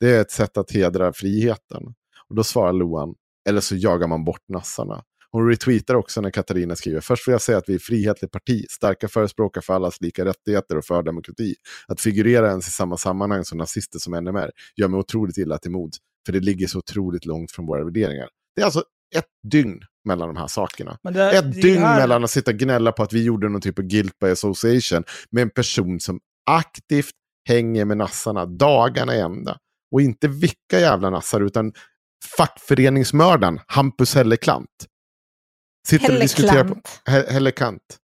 Det 0.00 0.10
är 0.10 0.20
ett 0.20 0.30
sätt 0.30 0.56
att 0.56 0.70
hedra 0.70 1.12
friheten. 1.12 1.82
Och 2.28 2.34
då 2.34 2.44
svarar 2.44 2.72
Loan, 2.72 3.14
eller 3.48 3.60
så 3.60 3.74
jagar 3.76 4.06
man 4.08 4.24
bort 4.24 4.48
nassarna. 4.48 5.02
Hon 5.30 5.48
retweetar 5.48 5.94
också 5.94 6.20
när 6.20 6.30
Katarina 6.30 6.76
skriver, 6.76 7.00
först 7.00 7.28
vill 7.28 7.32
jag 7.32 7.42
säga 7.42 7.58
att 7.58 7.68
vi 7.68 7.72
är 7.72 7.76
ett 7.76 7.82
frihetligt 7.82 8.32
parti, 8.32 8.64
starka 8.70 9.08
förespråkare 9.08 9.62
för 9.62 9.74
allas 9.74 10.00
lika 10.00 10.24
rättigheter 10.24 10.76
och 10.78 10.84
för 10.84 11.02
demokrati. 11.02 11.54
Att 11.88 12.00
figurera 12.00 12.48
ens 12.48 12.68
i 12.68 12.70
samma 12.70 12.96
sammanhang 12.96 13.44
som 13.44 13.58
nazister 13.58 13.98
som 13.98 14.12
NMR 14.24 14.50
gör 14.76 14.88
mig 14.88 14.98
otroligt 15.00 15.38
illa 15.38 15.58
till 15.58 15.70
mod, 15.70 15.92
för 16.26 16.32
det 16.32 16.40
ligger 16.40 16.66
så 16.66 16.78
otroligt 16.78 17.24
långt 17.26 17.52
från 17.52 17.66
våra 17.66 17.84
värderingar. 17.84 18.28
Det 18.56 18.60
är 18.62 18.64
alltså 18.64 18.84
ett 19.16 19.28
dygn 19.50 19.80
mellan 20.04 20.28
de 20.28 20.36
här 20.36 20.46
sakerna. 20.46 20.98
Det, 21.02 21.38
Ett 21.38 21.52
det 21.54 21.60
dygn 21.60 21.82
här- 21.82 22.00
mellan 22.00 22.24
att 22.24 22.30
sitta 22.30 22.50
och 22.50 22.56
gnälla 22.56 22.92
på 22.92 23.02
att 23.02 23.12
vi 23.12 23.24
gjorde 23.24 23.48
någon 23.48 23.60
typ 23.60 23.78
av 23.78 23.84
guilt 23.84 24.18
by 24.18 24.26
association 24.30 25.04
med 25.30 25.42
en 25.42 25.50
person 25.50 26.00
som 26.00 26.20
aktivt 26.50 27.10
hänger 27.48 27.84
med 27.84 27.96
nassarna 27.96 28.46
dagarna 28.46 29.16
i 29.16 29.20
ända. 29.20 29.58
Och 29.94 30.00
inte 30.02 30.28
vilka 30.28 30.80
jävla 30.80 31.10
nassar 31.10 31.40
utan 31.40 31.72
fackföreningsmördaren 32.36 33.60
Hampus 33.66 34.14
Helleklant. 34.14 34.86
Sitter 35.86 36.14
och 36.14 36.20
diskuterar 36.20 36.64
på, 36.64 36.74
Helleklant. 36.74 37.00
He- 37.04 37.32
Hellekant. 37.32 37.98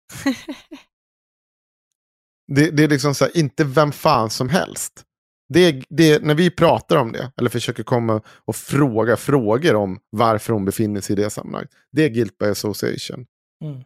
det, 2.56 2.72
det 2.72 2.84
är 2.84 2.88
liksom 2.88 3.16
så 3.16 3.26
här, 3.26 3.38
inte 3.38 3.64
vem 3.64 3.92
fan 3.92 4.30
som 4.30 4.50
helst. 4.50 5.06
Det 5.54 5.84
det 5.90 6.12
är, 6.12 6.20
när 6.20 6.36
vi 6.36 6.52
pratar 6.52 6.98
om 6.98 7.12
det, 7.12 7.32
eller 7.38 7.50
försöker 7.50 7.84
komma 7.84 8.22
och 8.28 8.56
fråga 8.56 9.18
frågor 9.18 9.76
om 9.76 10.00
varför 10.10 10.54
hon 10.54 10.66
befinner 10.66 11.02
sig 11.02 11.14
i 11.14 11.22
det 11.24 11.30
sammanhanget. 11.30 11.72
Det 11.92 12.04
är 12.04 12.10
guilt 12.10 12.38
by 12.38 12.46
association. 12.46 13.26
Mm. 13.66 13.84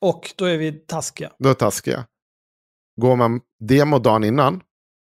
Och 0.00 0.34
då 0.36 0.44
är 0.44 0.56
vi 0.58 0.72
taskiga. 0.72 1.32
Då 1.38 1.48
är 1.48 1.54
taskiga. 1.54 2.06
Går 3.00 3.16
man 3.16 3.40
demo 3.60 3.98
dagen 3.98 4.24
innan 4.24 4.60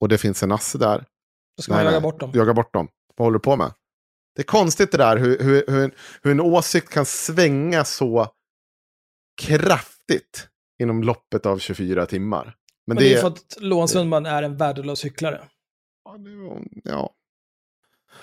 och 0.00 0.08
det 0.08 0.18
finns 0.18 0.42
en 0.42 0.48
nasse 0.48 0.78
där. 0.78 1.04
Då 1.56 1.62
ska 1.62 1.72
man 1.72 1.84
jaga 1.84 2.00
bort 2.00 2.20
dem. 2.20 2.30
Jaga 2.34 2.54
bort 2.54 2.72
dem. 2.72 2.88
Vad 3.16 3.26
håller 3.26 3.38
du 3.38 3.42
på 3.42 3.56
med? 3.56 3.72
Det 4.34 4.42
är 4.42 4.46
konstigt 4.46 4.92
det 4.92 4.98
där 4.98 5.16
hur, 5.16 5.38
hur, 5.38 5.64
hur, 5.68 5.84
en, 5.84 5.92
hur 6.22 6.30
en 6.30 6.40
åsikt 6.40 6.88
kan 6.88 7.06
svänga 7.06 7.84
så 7.84 8.28
kraftigt 9.42 10.48
inom 10.82 11.02
loppet 11.02 11.46
av 11.46 11.58
24 11.58 12.06
timmar. 12.06 12.44
Men, 12.44 12.54
Men 12.86 12.96
det 12.96 13.14
är 13.14 13.20
för 13.20 13.28
att 13.28 13.56
Loan 13.60 13.88
Sundman 13.88 14.26
är 14.26 14.42
en 14.42 14.56
värdelös 14.56 15.04
hycklare. 15.04 15.42
Ja, 16.04 16.16
det 16.18 16.36
var- 16.36 16.62
Ja, 16.84 17.14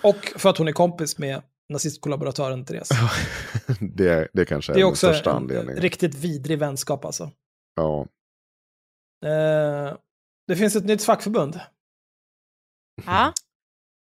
Och 0.03 0.33
för 0.35 0.49
att 0.49 0.57
hon 0.57 0.67
är 0.67 0.71
kompis 0.71 1.17
med 1.17 1.41
nazistkollaboratören 1.69 2.65
Therese. 2.65 2.89
det, 3.79 4.27
det 4.33 4.45
kanske 4.45 4.71
är, 4.71 4.73
Det 4.73 4.79
är 4.79 4.83
den 4.83 4.91
också 4.91 5.07
största 5.07 5.29
en 5.31 5.35
anledningen. 5.37 5.81
riktigt 5.81 6.15
vidrig 6.15 6.59
vänskap 6.59 7.05
alltså. 7.05 7.31
Ja. 7.75 8.01
Eh, 9.25 9.97
det 10.47 10.55
finns 10.55 10.75
ett 10.75 10.85
nytt 10.85 11.03
fackförbund. 11.03 11.59
Ja. 13.05 13.33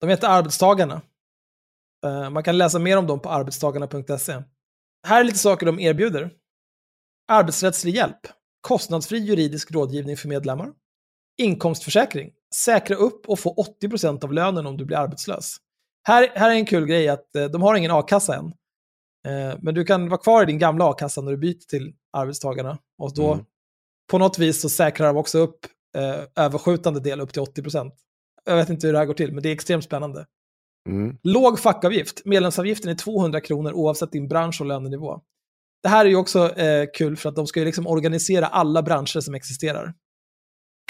De 0.01 0.09
heter 0.09 0.27
Arbetstagarna. 0.27 1.01
Eh, 2.05 2.29
man 2.29 2.43
kan 2.43 2.57
läsa 2.57 2.79
mer 2.79 2.97
om 2.97 3.07
dem 3.07 3.19
på 3.19 3.29
arbetstagarna.se. 3.29 4.43
Här 5.07 5.19
är 5.19 5.23
lite 5.23 5.37
saker 5.37 5.65
de 5.65 5.79
erbjuder. 5.79 6.31
Arbetsrättslig 7.27 7.95
hjälp. 7.95 8.19
Kostnadsfri 8.61 9.17
juridisk 9.17 9.71
rådgivning 9.71 10.17
för 10.17 10.27
medlemmar. 10.27 10.71
Inkomstförsäkring. 11.37 12.31
Säkra 12.55 12.95
upp 12.95 13.29
och 13.29 13.39
få 13.39 13.55
80% 13.81 14.23
av 14.23 14.33
lönen 14.33 14.65
om 14.65 14.77
du 14.77 14.85
blir 14.85 14.97
arbetslös. 14.97 15.57
Här, 16.07 16.31
här 16.35 16.49
är 16.51 16.55
en 16.55 16.65
kul 16.65 16.85
grej 16.85 17.09
att 17.09 17.35
eh, 17.35 17.45
de 17.45 17.61
har 17.61 17.75
ingen 17.75 17.91
a-kassa 17.91 18.35
än. 18.35 18.45
Eh, 19.27 19.57
men 19.61 19.73
du 19.75 19.85
kan 19.85 20.09
vara 20.09 20.21
kvar 20.21 20.43
i 20.43 20.45
din 20.45 20.59
gamla 20.59 20.89
a-kassa 20.89 21.21
när 21.21 21.31
du 21.31 21.37
byter 21.37 21.67
till 21.69 21.95
arbetstagarna. 22.13 22.77
Och 22.97 23.13
då 23.15 23.33
Mm. 23.33 23.45
på 24.11 24.17
något 24.17 24.39
vis 24.39 24.61
så 24.61 24.69
säkrar 24.69 25.07
de 25.07 25.17
också 25.17 25.37
upp 25.37 25.59
överskjutande 26.35 26.99
del 26.99 27.21
upp 27.21 27.33
till 27.33 27.41
80%. 27.41 27.91
Jag 28.45 28.55
vet 28.55 28.69
inte 28.69 28.87
hur 28.87 28.93
det 28.93 28.99
här 28.99 29.05
går 29.05 29.13
till, 29.13 29.33
men 29.33 29.43
det 29.43 29.49
är 29.49 29.53
extremt 29.53 29.83
spännande. 29.83 30.25
Mm. 30.89 31.17
Låg 31.23 31.59
fackavgift. 31.59 32.25
Medlemsavgiften 32.25 32.91
är 32.91 32.95
200 32.95 33.41
kronor 33.41 33.73
oavsett 33.73 34.11
din 34.11 34.27
bransch 34.27 34.61
och 34.61 34.67
lönenivå. 34.67 35.21
Det 35.83 35.89
här 35.89 36.05
är 36.05 36.09
ju 36.09 36.15
också 36.15 36.57
eh, 36.57 36.87
kul 36.93 37.17
för 37.17 37.29
att 37.29 37.35
de 37.35 37.47
ska 37.47 37.59
ju 37.59 37.65
liksom 37.65 37.87
organisera 37.87 38.47
alla 38.47 38.81
branscher 38.83 39.19
som 39.19 39.33
existerar. 39.35 39.93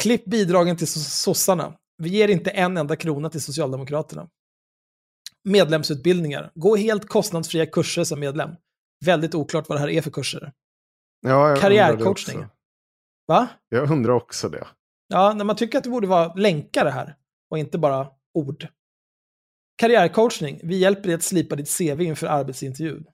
Klipp 0.02 0.26
bidragen 0.26 0.78
till 0.78 0.88
so- 0.88 1.10
sossarna. 1.10 1.74
Vi 1.98 2.10
ger 2.10 2.28
inte 2.28 2.50
en 2.50 2.78
enda 2.78 2.96
krona 2.96 3.30
till 3.30 3.42
Socialdemokraterna. 3.42 4.30
Medlemsutbildningar. 5.44 6.52
Gå 6.56 6.76
helt 6.76 7.08
kostnadsfria 7.08 7.66
kurser 7.66 8.04
som 8.04 8.20
medlem. 8.20 8.50
Väldigt 9.06 9.36
oklart 9.36 9.70
vad 9.70 9.78
det 9.78 9.82
här 9.82 9.90
är 9.90 10.02
för 10.02 10.12
kurser. 10.12 10.54
Ja, 11.22 11.30
jag 11.30 11.40
undrar 11.42 11.56
det 11.56 11.62
Karriärcoachning. 11.62 12.38
också. 12.40 12.50
Va? 13.28 13.48
Jag 13.70 13.92
undrar 13.92 14.14
också 14.14 14.50
det. 14.50 14.68
Ja, 15.08 15.34
när 15.34 15.46
man 15.46 15.56
tycker 15.56 15.78
att 15.78 15.84
det 15.84 15.90
borde 15.90 16.08
vara 16.08 16.34
länkar 16.34 16.86
det 16.86 16.92
här 16.92 17.16
och 17.56 17.60
inte 17.60 17.78
bara 17.78 18.08
ord. 18.34 18.68
Karriärcoachning. 19.78 20.60
Vi 20.64 20.78
hjälper 20.78 21.04
dig 21.04 21.14
att 21.14 21.24
slipa 21.24 21.56
ditt 21.56 21.78
CV 21.78 22.02
inför 22.02 22.28
arbetsintervjun. 22.28 23.06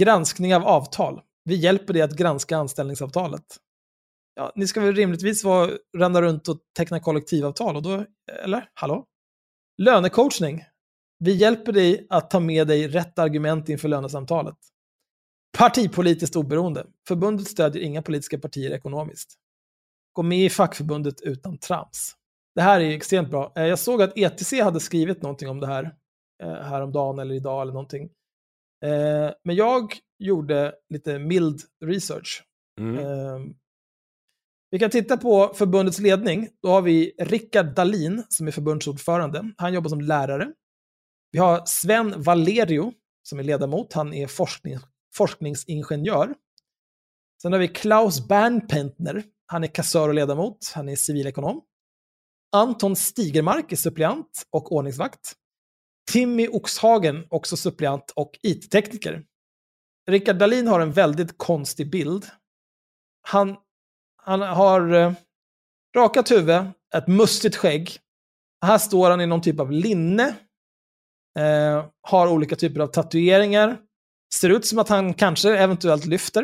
Granskning 0.00 0.54
av 0.54 0.64
avtal. 0.64 1.20
Vi 1.44 1.54
hjälper 1.54 1.92
dig 1.92 2.02
att 2.02 2.16
granska 2.16 2.56
anställningsavtalet. 2.56 3.44
Ja, 4.34 4.52
ni 4.56 4.66
ska 4.66 4.80
väl 4.80 4.94
rimligtvis 4.94 5.44
vara, 5.44 5.70
ränna 5.98 6.22
runt 6.22 6.48
och 6.48 6.58
teckna 6.76 7.00
kollektivavtal 7.00 7.76
och 7.76 7.82
då, 7.82 8.06
eller? 8.44 8.68
Hallå? 8.74 9.06
Lönecoachning. 9.82 10.64
Vi 11.18 11.34
hjälper 11.34 11.72
dig 11.72 12.06
att 12.10 12.30
ta 12.30 12.40
med 12.40 12.66
dig 12.66 12.88
rätt 12.88 13.18
argument 13.18 13.68
inför 13.68 13.88
lönesamtalet. 13.88 14.56
Partipolitiskt 15.58 16.36
oberoende. 16.36 16.86
Förbundet 17.08 17.48
stödjer 17.48 17.82
inga 17.82 18.02
politiska 18.02 18.38
partier 18.38 18.70
ekonomiskt. 18.70 19.34
Gå 20.12 20.22
med 20.22 20.38
i 20.38 20.50
fackförbundet 20.50 21.20
utan 21.20 21.58
trams. 21.58 22.16
Det 22.54 22.62
här 22.62 22.80
är 22.80 22.90
extremt 22.90 23.30
bra. 23.30 23.52
Eh, 23.56 23.64
Jag 23.66 23.78
såg 23.78 24.02
att 24.02 24.18
ETC 24.18 24.52
hade 24.60 24.80
skrivit 24.80 25.22
någonting 25.22 25.48
om 25.48 25.60
det 25.60 25.66
här 25.66 25.96
eh, 26.42 26.52
häromdagen 26.54 27.18
eller 27.18 27.34
idag 27.34 27.62
eller 27.62 27.72
någonting. 27.72 28.02
Eh, 28.84 29.30
Men 29.44 29.56
jag 29.56 29.92
gjorde 30.18 30.74
lite 30.88 31.18
mild 31.18 31.60
research. 31.84 32.42
Mm. 32.80 32.98
Eh, 32.98 33.40
Vi 34.70 34.78
kan 34.78 34.90
titta 34.90 35.16
på 35.16 35.52
förbundets 35.54 35.98
ledning. 35.98 36.48
Då 36.62 36.68
har 36.68 36.82
vi 36.82 37.12
Rickard 37.18 37.66
Dahlin 37.74 38.24
som 38.28 38.46
är 38.46 38.50
förbundsordförande. 38.50 39.52
Han 39.56 39.74
jobbar 39.74 39.88
som 39.88 40.00
lärare. 40.00 40.52
Vi 41.32 41.38
har 41.38 41.62
Sven 41.66 42.22
Valerio 42.22 42.92
som 43.22 43.38
är 43.38 43.42
ledamot. 43.42 43.92
Han 43.92 44.14
är 44.14 44.26
forskning, 44.26 44.78
forskningsingenjör. 45.16 46.34
Sen 47.42 47.52
har 47.52 47.58
vi 47.58 47.68
Klaus 47.68 48.28
Bernpentner. 48.28 49.22
Han 49.46 49.64
är 49.64 49.68
kassör 49.68 50.08
och 50.08 50.14
ledamot. 50.14 50.72
Han 50.74 50.88
är 50.88 50.96
civilekonom. 50.96 51.60
Anton 52.54 52.96
Stigermark 52.96 53.72
är 53.72 53.76
suppleant 53.76 54.46
och 54.50 54.72
ordningsvakt. 54.72 55.32
Timmy 56.12 56.48
Oxhagen, 56.48 57.26
också 57.30 57.56
suppleant 57.56 58.12
och 58.16 58.38
IT-tekniker. 58.42 59.24
Rickard 60.10 60.36
Dahlin 60.36 60.66
har 60.66 60.80
en 60.80 60.92
väldigt 60.92 61.38
konstig 61.38 61.90
bild. 61.90 62.26
Han, 63.22 63.56
Han 64.16 64.40
har 64.40 64.92
eh, 64.92 65.12
rakat 65.96 66.30
huvud, 66.30 66.64
ett 66.94 67.06
mustigt 67.06 67.56
skägg. 67.56 67.98
Här 68.66 68.78
står 68.78 69.10
han 69.10 69.20
i 69.20 69.26
någon 69.26 69.42
typ 69.42 69.60
av 69.60 69.72
linne. 69.72 70.36
Eh, 71.38 71.86
har 72.02 72.28
olika 72.28 72.56
typer 72.56 72.80
av 72.80 72.86
tatueringar. 72.86 73.78
Ser 74.34 74.50
ut 74.50 74.66
som 74.66 74.78
att 74.78 74.88
han 74.88 75.14
kanske 75.14 75.58
eventuellt 75.58 76.06
lyfter. 76.06 76.42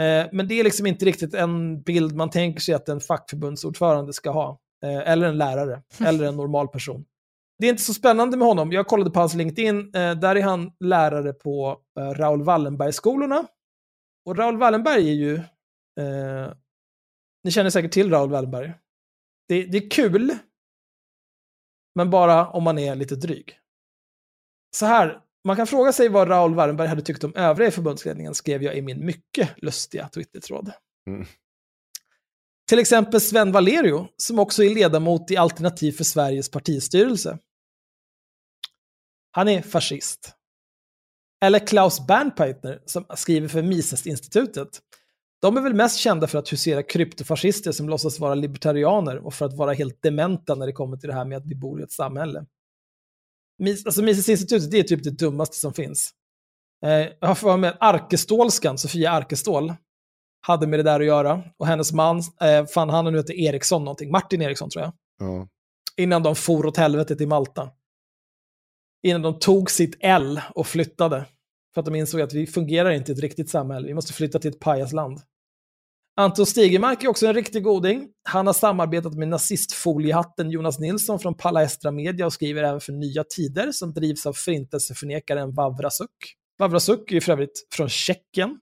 Eh, 0.00 0.26
men 0.32 0.48
det 0.48 0.60
är 0.60 0.64
liksom 0.64 0.86
inte 0.86 1.04
riktigt 1.04 1.34
en 1.34 1.82
bild 1.82 2.16
man 2.16 2.30
tänker 2.30 2.60
sig 2.60 2.74
att 2.74 2.88
en 2.88 3.00
fackförbundsordförande 3.00 4.12
ska 4.12 4.30
ha. 4.30 4.58
Eh, 4.84 5.10
eller 5.10 5.28
en 5.28 5.38
lärare, 5.38 5.82
eller 6.06 6.24
en 6.24 6.36
normal 6.36 6.68
person. 6.68 7.04
Det 7.58 7.66
är 7.66 7.70
inte 7.70 7.82
så 7.82 7.94
spännande 7.94 8.36
med 8.36 8.48
honom. 8.48 8.72
Jag 8.72 8.86
kollade 8.86 9.10
på 9.10 9.20
hans 9.20 9.34
LinkedIn. 9.34 9.94
Eh, 9.94 10.14
där 10.14 10.36
är 10.36 10.42
han 10.42 10.72
lärare 10.80 11.32
på 11.32 11.80
eh, 12.00 12.10
Raoul 12.10 12.42
Wallenberg-skolorna. 12.42 13.46
Och 14.24 14.36
Raoul 14.36 14.56
Wallenberg 14.56 15.08
är 15.08 15.14
ju... 15.14 15.34
Eh, 16.00 16.52
ni 17.44 17.50
känner 17.50 17.70
säkert 17.70 17.92
till 17.92 18.10
Raoul 18.10 18.30
Wallenberg. 18.30 18.72
Det, 19.48 19.66
det 19.66 19.78
är 19.78 19.90
kul, 19.90 20.38
men 21.94 22.10
bara 22.10 22.48
om 22.48 22.62
man 22.62 22.78
är 22.78 22.94
lite 22.94 23.16
dryg. 23.16 23.58
Så 24.76 24.86
här, 24.86 25.20
man 25.44 25.56
kan 25.56 25.66
fråga 25.66 25.92
sig 25.92 26.08
vad 26.08 26.30
Raoul 26.30 26.54
Wallenberg 26.54 26.88
hade 26.88 27.02
tyckt 27.02 27.24
om 27.24 27.34
övriga 27.34 27.68
i 27.68 27.72
förbundsledningen, 27.72 28.34
skrev 28.34 28.62
jag 28.62 28.76
i 28.76 28.82
min 28.82 29.06
mycket 29.06 29.62
lustiga 29.62 30.08
Twitter-tråd. 30.08 30.72
Mm. 31.06 31.26
Till 32.72 32.78
exempel 32.78 33.20
Sven 33.20 33.52
Valerio, 33.52 34.08
som 34.16 34.38
också 34.38 34.64
är 34.64 34.74
ledamot 34.74 35.30
i 35.30 35.36
Alternativ 35.36 35.92
för 35.92 36.04
Sveriges 36.04 36.50
partistyrelse. 36.50 37.38
Han 39.30 39.48
är 39.48 39.62
fascist. 39.62 40.32
Eller 41.44 41.66
Klaus 41.66 42.06
Bernpeitner, 42.06 42.82
som 42.86 43.04
skriver 43.16 43.48
för 43.48 43.62
Misesinstitutet. 43.62 44.68
De 45.42 45.56
är 45.56 45.60
väl 45.60 45.74
mest 45.74 45.98
kända 45.98 46.26
för 46.26 46.38
att 46.38 46.52
husera 46.52 46.82
kryptofascister 46.82 47.72
som 47.72 47.88
låtsas 47.88 48.18
vara 48.18 48.34
libertarianer 48.34 49.16
och 49.26 49.34
för 49.34 49.46
att 49.46 49.56
vara 49.56 49.72
helt 49.72 50.02
dementa 50.02 50.54
när 50.54 50.66
det 50.66 50.72
kommer 50.72 50.96
till 50.96 51.08
det 51.08 51.14
här 51.14 51.24
med 51.24 51.38
att 51.38 51.46
vi 51.46 51.54
bor 51.54 51.80
i 51.80 51.82
ett 51.82 51.92
samhälle. 51.92 52.46
Mis, 53.58 53.86
alltså 53.86 54.02
Misesinstitutet, 54.02 54.70
det 54.70 54.78
är 54.78 54.82
typ 54.82 55.04
det 55.04 55.10
dummaste 55.10 55.56
som 55.56 55.74
finns. 55.74 56.10
Eh, 56.84 57.08
jag 57.20 57.28
har 57.28 57.34
för 57.34 57.56
mig 57.56 57.70
att 57.70 57.76
Arkestålskan, 57.80 58.78
Sofia 58.78 59.10
Arkestål, 59.10 59.74
hade 60.46 60.66
med 60.66 60.78
det 60.78 60.82
där 60.82 61.00
att 61.00 61.06
göra. 61.06 61.42
Och 61.58 61.66
hennes 61.66 61.92
man, 61.92 62.22
eh, 62.40 62.66
fan 62.66 62.88
han 62.88 63.04
nu 63.04 63.16
heter 63.16 63.34
Eriksson 63.34 63.84
någonting, 63.84 64.10
Martin 64.10 64.42
Eriksson 64.42 64.70
tror 64.70 64.84
jag. 64.84 64.92
Ja. 65.18 65.48
Innan 65.96 66.22
de 66.22 66.34
for 66.34 66.66
åt 66.66 66.76
helvete 66.76 67.16
till 67.16 67.28
Malta. 67.28 67.70
Innan 69.02 69.22
de 69.22 69.38
tog 69.38 69.70
sitt 69.70 69.96
L 70.00 70.40
och 70.54 70.66
flyttade. 70.66 71.24
För 71.74 71.80
att 71.80 71.84
de 71.84 71.94
insåg 71.94 72.20
att 72.20 72.32
vi 72.32 72.46
fungerar 72.46 72.90
inte 72.90 73.12
i 73.12 73.14
ett 73.14 73.20
riktigt 73.20 73.50
samhälle, 73.50 73.86
vi 73.86 73.94
måste 73.94 74.12
flytta 74.12 74.38
till 74.38 74.50
ett 74.50 74.60
pajasland. 74.60 75.20
Anton 76.16 76.46
Stigemark 76.46 77.04
är 77.04 77.08
också 77.08 77.26
en 77.26 77.34
riktig 77.34 77.62
goding. 77.62 78.08
Han 78.28 78.46
har 78.46 78.54
samarbetat 78.54 79.14
med 79.14 79.28
nazistfoliehatten 79.28 80.50
Jonas 80.50 80.78
Nilsson 80.78 81.18
från 81.18 81.34
Palestra 81.34 81.90
Media 81.90 82.26
och 82.26 82.32
skriver 82.32 82.62
även 82.62 82.80
för 82.80 82.92
Nya 82.92 83.24
Tider 83.24 83.72
som 83.72 83.92
drivs 83.92 84.26
av 84.26 84.32
förintelseförnekaren 84.32 85.54
Vavrasuk. 85.54 86.36
Vavrasuk 86.58 87.10
är 87.10 87.14
ju 87.14 87.20
för 87.20 87.32
övrigt 87.32 87.66
från 87.72 87.88
Tjeckien. 87.88 88.58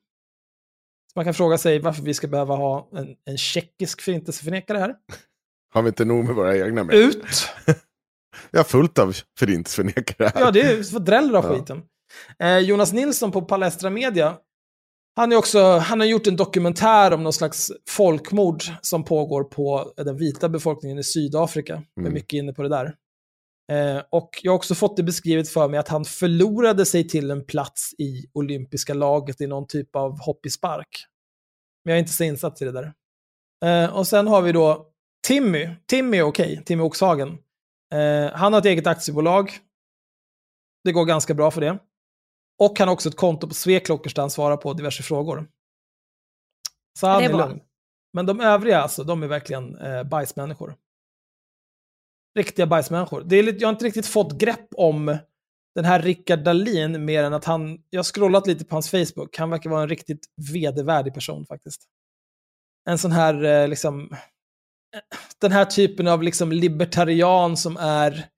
Så 1.13 1.19
man 1.19 1.25
kan 1.25 1.35
fråga 1.35 1.59
sig 1.59 1.79
varför 1.79 2.03
vi 2.03 2.15
ska 2.15 2.29
behöva 2.29 2.55
ha 2.57 2.89
en, 2.97 3.17
en 3.25 3.39
tjeckisk 3.39 4.01
förintelseförnekare 4.01 4.79
här. 4.79 4.95
Har 5.75 5.83
vi 5.83 5.89
inte 5.89 6.05
nog 6.05 6.25
med 6.25 6.35
våra 6.35 6.57
egna 6.57 6.85
med? 6.85 6.95
Ut! 6.95 7.49
Vi 8.51 8.59
har 8.59 8.65
fullt 8.65 8.99
av 8.99 9.17
förintelseförnekare 9.39 10.31
här. 10.35 10.41
Ja, 10.41 10.51
det 10.51 10.61
är 10.61 10.99
dräller 11.01 11.39
av 11.39 11.45
Ja. 11.45 11.55
skiten. 11.55 11.83
Eh, 12.39 12.59
Jonas 12.59 12.93
Nilsson 12.93 13.33
på 13.33 13.43
Palestra 13.43 13.91
Media, 13.91 14.37
han, 15.17 15.33
är 15.33 15.37
också, 15.37 15.59
han 15.79 16.01
har 16.01 16.07
gjort 16.07 16.27
en 16.27 16.37
dokumentär 16.37 17.13
om 17.13 17.23
någon 17.23 17.33
slags 17.33 17.73
folkmord 17.89 18.63
som 18.83 19.05
pågår 19.05 19.45
på 19.45 19.93
den 19.97 20.17
vita 20.17 20.49
befolkningen 20.49 20.99
i 20.99 21.05
Sydafrika. 21.05 21.73
Jag 21.73 21.83
är 21.97 22.01
Mm. 22.01 22.13
mycket 22.15 22.33
inne 22.33 22.53
på 22.53 22.63
det 22.63 22.69
där. 22.69 22.95
Eh, 23.71 24.03
och 24.11 24.41
jag 24.43 24.53
har 24.53 24.57
också 24.57 24.75
fått 24.75 24.97
det 24.97 25.03
beskrivet 25.03 25.49
för 25.49 25.69
mig 25.69 25.79
att 25.79 25.89
han 25.89 26.05
förlorade 26.05 26.87
sig 26.87 27.09
till 27.09 27.31
en 27.31 27.45
plats 27.45 27.95
i 27.99 28.31
olympiska 28.33 28.95
laget 28.95 29.41
i 29.41 29.47
någon 29.47 29.67
typ 29.67 29.97
av 29.97 30.21
hopp 30.21 30.47
i 30.47 30.51
spark. 30.51 31.07
Men 31.85 31.93
jag 31.93 31.97
är 31.97 32.01
inte 32.01 32.13
så 32.13 32.25
insatt 32.25 32.63
i 32.63 32.65
det 32.65 32.73
där. 32.73 32.93
Eh, 33.65 33.97
och 33.97 34.07
sen 34.07 34.27
har 34.27 34.43
vi 34.43 34.53
då 34.53 34.87
Timmy. 35.27 35.69
Timmy 35.87 36.17
är 36.17 36.23
okej, 36.23 36.63
Timmy 36.67 36.83
Oxhagen. 36.83 37.39
Eh, 37.93 38.33
han 38.33 38.53
har 38.53 38.61
ett 38.61 38.67
eget 38.67 38.87
aktiebolag. 38.87 39.59
Det 40.85 40.93
går 40.93 41.05
ganska 41.05 41.35
bra 41.35 41.51
för 41.51 41.61
det. 41.61 41.79
Och 42.59 42.79
han 42.79 42.89
har 42.89 42.93
också 42.93 43.09
ett 43.09 43.17
konto 43.17 43.49
på 43.49 43.55
Sveklockers 43.55 44.15
där 44.15 44.23
han 44.23 44.31
svarar 44.31 44.57
på 44.57 44.73
diverse 44.73 45.03
frågor. 45.03 45.49
Så 46.99 47.07
han 47.07 47.23
är, 47.23 47.31
är 47.31 47.35
lugn. 47.35 47.61
Men 48.13 48.27
de 48.27 48.41
övriga, 48.41 48.83
alltså, 48.83 49.05
de 49.05 49.23
är 49.23 49.27
verkligen 49.27 49.77
eh, 49.77 50.03
bajsmänniskor. 50.03 50.77
Riktiga 52.39 52.67
bajsmänniskor. 52.67 53.23
Det 53.27 53.37
är 53.37 53.43
lite, 53.43 53.59
jag 53.59 53.69
har 53.69 53.73
inte 53.73 53.85
riktigt 53.85 54.07
fått 54.07 54.39
grepp 54.39 54.69
om 54.77 55.19
den 55.75 55.85
här 55.85 56.03
Rickard 56.03 56.39
Dahlin 56.39 57.05
mer 57.05 57.25
än 57.25 57.35
att 57.35 57.45
han, 57.45 57.79
jag 57.91 57.99
har 57.99 58.05
scrollat 58.05 58.47
lite 58.47 58.65
på 58.65 58.75
hans 58.75 58.91
Facebook, 58.91 59.39
han 59.39 59.51
verkar 59.51 59.71
vara 59.71 59.83
en 59.83 59.89
riktigt 59.89 60.27
vedervärdig 60.53 61.15
person 61.15 61.47
faktiskt. 61.47 61.85
En 62.89 62.99
sån 62.99 63.13
här, 63.13 63.45
eh, 63.45 63.69
liksom, 63.69 64.13
eh, 64.13 65.01
den 65.41 65.53
här 65.53 65.65
typen 65.65 66.09
av 66.09 66.23
liksom 66.23 66.53
libertarian 66.53 67.57
som 67.57 67.77
är 67.77 68.29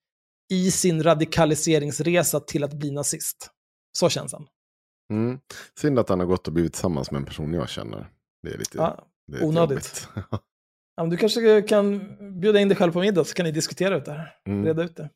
i 0.53 0.71
sin 0.71 1.03
radikaliseringsresa 1.03 2.41
till 2.41 2.65
att 2.65 2.73
bli 2.75 2.91
nazist. 2.91 3.51
Så 3.99 4.09
känns 4.09 4.33
han. 4.33 4.47
Mm. 5.13 5.39
Synd 5.81 5.99
att 5.99 6.09
han 6.09 6.21
har 6.21 6.27
gått 6.27 6.47
och 6.47 6.53
blivit 6.53 6.73
tillsammans 6.73 7.11
med 7.11 7.19
en 7.19 7.25
person 7.25 7.55
jag 7.55 7.69
känner. 7.69 8.11
Det 8.43 8.55
är 8.55 8.59
lite, 8.59 8.79
Ja, 8.79 9.07
det 9.27 9.33
är 9.33 9.41
lite 9.41 9.47
onödigt. 9.47 10.09
Ja, 11.03 11.07
du 11.07 11.17
kanske 11.17 11.63
kan 11.63 12.17
bjuda 12.41 12.61
in 12.61 12.69
dig 12.69 12.77
själv 12.77 12.93
på 12.93 13.01
middag 13.01 13.25
så 13.25 13.35
kan 13.35 13.47
ni 13.47 13.53
diskutera 13.53 13.97
ut 13.97 14.05
det 14.05 14.13
här. 14.13 14.37
Mm. 14.47 14.65
Reda 14.65 14.83
ut 14.83 14.97
det. 14.97 15.11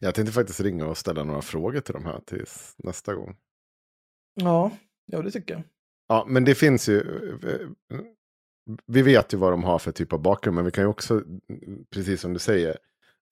Jag 0.00 0.14
tänkte 0.14 0.32
faktiskt 0.32 0.60
ringa 0.60 0.86
och 0.86 0.98
ställa 0.98 1.24
några 1.24 1.42
frågor 1.42 1.80
till 1.80 1.94
de 1.94 2.04
här 2.04 2.20
tills 2.26 2.74
nästa 2.78 3.14
gång. 3.14 3.36
Ja, 4.34 4.70
ja, 5.06 5.22
det 5.22 5.30
tycker 5.30 5.54
jag. 5.54 5.62
Ja, 6.08 6.24
men 6.28 6.44
det 6.44 6.54
finns 6.54 6.88
ju... 6.88 7.02
Vi 8.86 9.02
vet 9.02 9.34
ju 9.34 9.38
vad 9.38 9.52
de 9.52 9.64
har 9.64 9.78
för 9.78 9.92
typ 9.92 10.12
av 10.12 10.22
bakgrund, 10.22 10.54
men 10.54 10.64
vi 10.64 10.70
kan 10.70 10.84
ju 10.84 10.88
också, 10.88 11.22
precis 11.94 12.20
som 12.20 12.32
du 12.32 12.38
säger, 12.38 12.78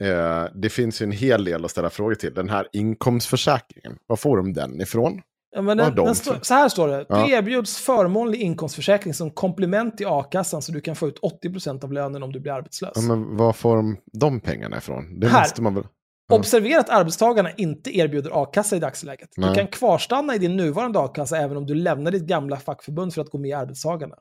eh, 0.03 0.45
det 0.55 0.71
finns 0.71 1.03
ju 1.03 1.05
en 1.05 1.13
hel 1.13 1.45
del 1.45 1.65
att 1.65 1.71
ställa 1.71 1.91
frågor 1.91 2.15
till. 2.15 2.35
Den 2.35 2.49
här 2.49 2.69
inkomstförsäkringen, 2.73 3.99
var 4.07 4.17
får 4.17 4.37
de 4.37 4.53
den 4.53 4.81
ifrån? 4.81 5.23
Ja, 5.51 5.63
men 5.63 5.77
den, 5.77 5.95
den 5.95 6.15
står, 6.15 6.39
så 6.43 6.55
här 6.55 6.69
står 6.69 6.89
det. 6.89 6.97
Du 6.99 7.05
Ja. 7.09 7.29
erbjuds 7.29 7.79
förmånlig 7.79 8.41
inkomstförsäkring 8.41 9.15
som 9.15 9.31
komplement 9.31 9.97
till 9.97 10.07
a-kassan 10.07 10.63
så 10.63 10.73
du 10.73 10.81
kan 10.81 10.97
få 10.97 11.09
ut 11.09 11.19
80% 11.45 11.85
av 11.85 11.93
lönen 11.93 12.23
om 12.23 12.33
du 12.33 12.41
blir 12.41 12.53
arbetslös. 12.53 12.93
Ja, 12.95 13.03
men 13.03 13.37
var 13.37 13.53
får 13.53 13.77
de 13.77 13.97
de 14.13 14.41
pengarna 14.41 14.77
ifrån? 14.79 15.21
Det 15.21 15.29
Här. 15.29 15.41
måste 15.41 15.63
man 15.63 15.75
väl... 15.75 15.85
Ja. 16.29 16.37
Observera 16.37 16.81
att 16.81 16.91
arbetstagarna 16.91 17.51
inte 17.53 17.99
erbjuder 17.99 18.43
a-kassa 18.43 18.77
i 18.77 18.79
dagsläget. 18.79 19.29
Nej. 19.37 19.49
Du 19.49 19.55
kan 19.55 19.67
kvarstanna 19.67 20.35
i 20.35 20.39
din 20.39 20.57
nuvarande 20.57 20.99
a-kassa 20.99 21.39
även 21.39 21.57
om 21.57 21.67
du 21.67 21.75
lämnar 21.75 22.11
ditt 22.11 22.23
gamla 22.27 22.57
fackförbund 22.57 23.15
för 23.15 23.21
att 23.23 23.31
gå 23.31 23.39
med 23.39 23.49
i 23.49 23.53
arbetstagarna. 23.53 24.15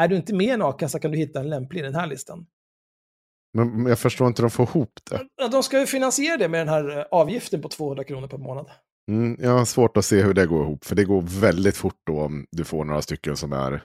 Är 0.00 0.08
du 0.08 0.16
inte 0.16 0.34
med 0.34 0.46
i 0.46 0.50
en 0.50 0.62
a-kassa 0.62 0.98
kan 0.98 1.10
du 1.10 1.18
hitta 1.18 1.40
en 1.40 1.50
lämplig 1.50 1.80
i 1.80 1.82
den 1.84 1.94
här 1.94 2.06
listan. 2.06 2.46
Men 3.54 3.68
men 3.82 3.86
jag 3.86 3.98
förstår 3.98 4.26
inte 4.26 4.42
hur 4.42 4.48
de 4.48 4.50
får 4.50 4.66
ihop 4.68 4.92
det. 5.10 5.48
De 5.50 5.62
ska 5.62 5.80
ju 5.80 5.86
finansiera 5.86 6.36
det 6.36 6.48
med 6.48 6.60
den 6.60 6.68
här 6.68 6.98
eh, 6.98 7.04
avgiften 7.10 7.62
på 7.62 7.68
200 7.68 8.04
kronor 8.04 8.28
per 8.28 8.38
månad. 8.38 8.66
Mm, 9.08 9.36
jag 9.38 9.50
har 9.50 9.64
svårt 9.64 9.96
att 9.96 10.04
se 10.04 10.22
hur 10.22 10.34
det 10.34 10.46
går 10.46 10.62
ihop, 10.64 10.84
för 10.84 10.96
det 10.96 11.04
går 11.04 11.22
väldigt 11.22 11.76
fort 11.76 12.00
då 12.06 12.20
om 12.20 12.46
du 12.50 12.64
får 12.64 12.84
några 12.84 13.02
stycken 13.02 13.36
som 13.36 13.52
är... 13.52 13.84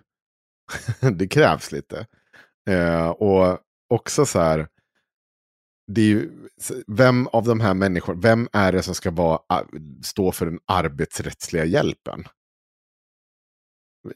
det 1.12 1.28
krävs 1.28 1.72
lite. 1.72 2.08
Eh, 2.70 3.10
och 3.10 3.60
också 3.90 4.26
så 4.26 4.40
här, 4.40 4.68
det 5.88 6.02
är 6.02 6.06
ju, 6.06 6.32
vem 6.88 7.28
av 7.28 7.44
de 7.44 7.60
här 7.60 7.74
människorna, 7.74 8.22
vem 8.22 8.48
är 8.54 8.72
det 8.72 8.84
som 8.84 8.96
ska 8.96 9.12
vara, 9.12 9.40
stå 10.04 10.32
för 10.32 10.46
den 10.46 10.60
arbetsrättsliga 10.66 11.66
hjälpen? 11.66 12.24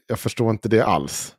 Jag 0.06 0.20
förstår 0.20 0.50
inte 0.50 0.68
det 0.68 0.84
alls. 0.84 1.37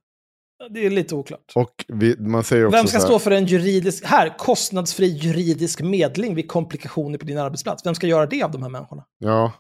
Det 0.69 0.86
är 0.86 0.90
lite 0.90 1.15
oklart. 1.15 1.52
Och 1.56 1.86
vi, 1.88 2.15
man 2.19 2.44
säger 2.44 2.65
också 2.65 2.77
Vem 2.77 2.88
ska 2.88 2.98
här, 2.98 3.06
stå 3.06 3.19
för 3.19 3.31
en 3.31 3.45
juridisk, 3.45 4.06
här, 4.06 4.38
kostnadsfri 4.38 5.07
juridisk 5.07 5.81
medling 5.81 6.36
vid 6.36 6.48
komplikationer 6.48 7.18
på 7.18 7.26
din 7.26 7.38
arbetsplats? 7.38 7.86
Vem 7.86 7.95
ska 7.95 8.07
göra 8.07 8.26
det 8.26 8.44
av 8.44 8.52
de 8.52 8.64
här 8.64 8.69
människorna? 8.69 9.06
Ja. 9.18 9.52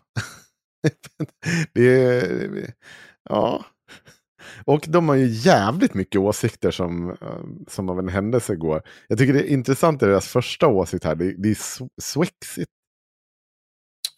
det 1.73 2.03
är... 2.03 2.73
Ja. 3.29 3.65
Och 4.65 4.85
de 4.87 5.09
har 5.09 5.15
ju 5.15 5.25
jävligt 5.27 5.93
mycket 5.93 6.21
åsikter 6.21 6.71
som, 6.71 7.09
eh, 7.09 7.17
som 7.67 7.89
av 7.89 7.99
en 7.99 8.09
händelse 8.09 8.55
går. 8.55 8.81
Jag 9.07 9.17
tycker 9.17 9.33
det 9.33 9.49
är 9.49 9.53
intressant 9.53 10.03
i 10.03 10.05
deras 10.05 10.27
första 10.27 10.67
åsikt 10.67 11.03
här. 11.03 11.15
Det, 11.15 11.33
det 11.37 11.49
är 11.49 11.53
Sw- 11.53 11.89
Swexit 12.01 12.69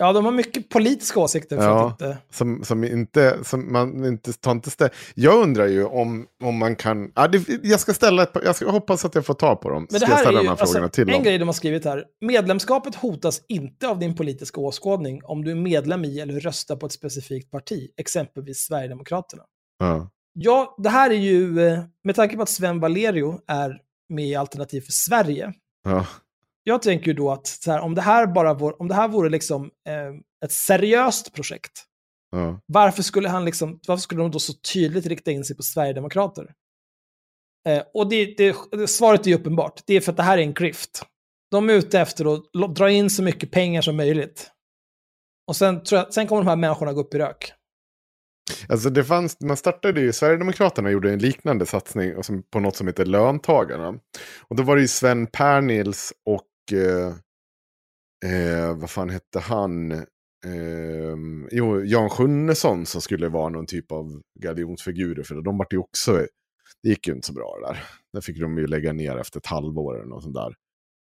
Ja, 0.01 0.13
de 0.13 0.25
har 0.25 0.31
mycket 0.31 0.69
politiska 0.69 1.19
åsikter 1.19 1.55
Ja. 1.55 1.87
inte... 1.91 2.17
som, 2.31 2.63
som 2.63 2.83
inte, 2.83 3.37
som 3.43 3.71
man 3.73 4.05
inte 4.05 4.33
tar 4.33 4.51
inte 4.51 4.69
stä- 4.69 4.89
Jag 5.15 5.41
undrar 5.43 5.67
ju 5.67 5.85
om, 5.85 6.27
om 6.43 6.57
man 6.57 6.75
kan, 6.75 7.11
ja, 7.15 7.27
det, 7.27 7.47
jag 7.63 7.79
ska 7.79 7.93
ställa 7.93 8.23
ett 8.23 8.31
jag 8.45 8.55
ska 8.55 8.69
hoppas 8.71 9.05
att 9.05 9.15
jag 9.15 9.25
får 9.25 9.33
ta 9.33 9.55
på 9.55 9.69
dem. 9.69 9.87
Men 9.91 9.99
det 9.99 10.05
jag 10.05 10.15
här 10.15 10.23
ställa 10.23 10.39
är 10.39 10.43
ju, 10.43 10.49
alltså, 10.49 10.77
en 11.01 11.07
dem. 11.07 11.23
grej 11.23 11.37
de 11.37 11.47
har 11.47 11.53
skrivit 11.53 11.85
här. 11.85 12.03
Medlemskapet 12.21 12.95
hotas 12.95 13.41
inte 13.47 13.87
av 13.87 13.99
din 13.99 14.15
politiska 14.15 14.61
åskådning 14.61 15.21
om 15.23 15.43
du 15.43 15.51
är 15.51 15.55
medlem 15.55 16.05
i 16.05 16.19
eller 16.19 16.39
röstar 16.39 16.75
på 16.75 16.85
ett 16.85 16.91
specifikt 16.91 17.51
parti, 17.51 17.89
exempelvis 17.97 18.57
Sverigedemokraterna. 18.57 19.43
Ja. 19.79 20.09
Ja, 20.33 20.75
det 20.77 20.89
här 20.89 21.09
är 21.09 21.15
ju, 21.15 21.67
eh, 21.67 21.79
med 22.03 22.15
tanke 22.15 22.35
på 22.35 22.41
att 22.41 22.49
Sven 22.49 22.79
Valerio 22.79 23.39
är 23.47 23.77
med 24.09 24.25
i 24.27 24.35
Alternativ 24.35 24.81
för 24.81 24.91
Sverige, 24.91 25.53
Ja. 25.83 26.05
Jag 26.63 26.81
tänker 26.81 27.07
ju 27.07 27.13
då 27.13 27.31
att 27.31 27.47
så 27.47 27.71
här, 27.71 27.79
om, 27.79 27.95
det 27.95 28.01
här 28.01 28.27
bara 28.27 28.53
vore, 28.53 28.73
om 28.73 28.87
det 28.87 28.95
här 28.95 29.07
vore 29.07 29.29
liksom 29.29 29.65
eh, 29.65 30.45
ett 30.45 30.51
seriöst 30.51 31.33
projekt, 31.33 31.85
Ja. 32.31 32.59
varför 32.65 33.03
skulle, 33.03 33.29
han 33.29 33.45
liksom, 33.45 33.79
varför 33.87 34.01
skulle 34.01 34.21
de 34.21 34.31
då 34.31 34.39
så 34.39 34.53
tydligt 34.53 35.05
rikta 35.05 35.31
in 35.31 35.45
sig 35.45 35.55
på 35.55 35.63
Sverigedemokrater? 35.63 36.53
Eh, 37.69 37.83
och 37.93 38.09
det, 38.09 38.25
det, 38.37 38.87
svaret 38.87 39.25
är 39.25 39.29
ju 39.29 39.35
uppenbart. 39.35 39.81
Det 39.85 39.93
är 39.93 40.01
för 40.01 40.11
att 40.11 40.17
det 40.17 40.23
här 40.23 40.37
är 40.37 40.41
en 40.41 40.53
grift. 40.53 41.03
De 41.51 41.69
är 41.69 41.73
ute 41.73 41.99
efter 41.99 42.35
att 42.35 42.75
dra 42.75 42.89
in 42.89 43.09
så 43.09 43.23
mycket 43.23 43.51
pengar 43.51 43.81
som 43.81 43.97
möjligt. 43.97 44.51
Och 45.47 45.55
sen, 45.55 45.83
tror 45.83 45.99
jag, 46.01 46.13
sen 46.13 46.27
kommer 46.27 46.41
de 46.41 46.47
här 46.47 46.55
människorna 46.55 46.93
gå 46.93 47.01
upp 47.01 47.13
i 47.13 47.17
rök. 47.17 47.53
Alltså 48.69 48.89
det 48.89 49.03
fanns, 49.03 49.41
man 49.41 49.57
startade 49.57 50.01
ju, 50.01 50.13
Sverigedemokraterna 50.13 50.91
gjorde 50.91 51.11
en 51.13 51.19
liknande 51.19 51.65
satsning 51.65 52.13
på 52.51 52.59
något 52.59 52.75
som 52.75 52.87
heter 52.87 53.05
Löntagarna. 53.05 53.99
Och 54.41 54.55
då 54.55 54.63
var 54.63 54.75
det 54.75 54.81
ju 54.81 54.87
Sven 54.87 55.27
Pernils 55.27 56.13
och, 56.25 56.41
Eh, 56.73 57.15
eh, 58.31 58.77
vad 58.77 58.89
fan 58.89 59.09
hette 59.09 59.39
han? 59.39 59.91
Eh, 60.45 61.15
jo, 61.51 61.83
Jan 61.83 62.09
Sjunnesson 62.09 62.85
som 62.85 63.01
skulle 63.01 63.29
vara 63.29 63.49
någon 63.49 63.65
typ 63.65 63.91
av 63.91 64.21
galjonsfigurer. 64.39 65.23
För 65.23 65.41
de 65.41 65.57
vart 65.57 65.73
ju 65.73 65.77
också, 65.77 66.13
det 66.83 66.89
gick 66.89 67.07
ju 67.07 67.13
inte 67.13 67.27
så 67.27 67.33
bra 67.33 67.57
det 67.61 67.67
där. 67.67 67.83
Det 68.13 68.21
fick 68.21 68.39
de 68.39 68.57
ju 68.57 68.67
lägga 68.67 68.93
ner 68.93 69.17
efter 69.17 69.39
ett 69.39 69.45
halvår 69.45 69.95
eller 69.95 70.09
något 70.09 70.23
sånt 70.23 70.35
där. 70.35 70.55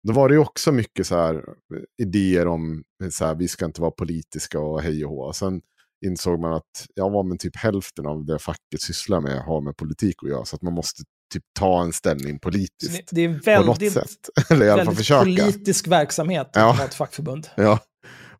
Då 0.06 0.12
var 0.12 0.28
det 0.28 0.34
ju 0.34 0.40
också 0.40 0.72
mycket 0.72 1.06
så 1.06 1.16
här 1.16 1.34
eh, 1.34 1.82
idéer 2.02 2.46
om 2.46 2.84
eh, 3.04 3.08
så 3.08 3.24
här, 3.24 3.34
vi 3.34 3.48
ska 3.48 3.64
inte 3.64 3.80
vara 3.80 3.90
politiska 3.90 4.60
och 4.60 4.82
hej 4.82 5.04
och 5.04 5.10
hå. 5.10 5.32
Sen 5.32 5.62
insåg 6.06 6.40
man 6.40 6.52
att 6.52 6.86
ja, 6.94 7.22
men 7.22 7.38
typ 7.38 7.56
hälften 7.56 8.06
av 8.06 8.24
det 8.24 8.38
facket 8.38 8.80
sysslar 8.80 9.20
med 9.20 9.42
har 9.42 9.60
med 9.60 9.76
politik 9.76 10.14
att 10.22 10.28
göra. 10.28 10.44
Så 10.44 10.56
att 10.56 10.62
man 10.62 10.72
måste 10.72 11.02
typ 11.32 11.44
ta 11.58 11.82
en 11.82 11.92
ställning 11.92 12.38
politiskt. 12.38 13.08
det, 13.10 13.24
är 13.24 13.58
på 13.60 13.66
något 13.66 13.82
väldigt, 13.82 13.92
sätt. 13.92 14.28
Eller 14.50 14.66
i 14.66 14.70
alla 14.70 14.84
fall 14.84 14.94
försöka. 14.94 15.24
politisk 15.24 15.88
verksamhet 15.88 16.50
Ja. 16.52 16.70
att 16.70 16.78
ha 16.78 16.84
ett 16.84 16.94
fackförbund. 16.94 17.48
Ja. 17.56 17.78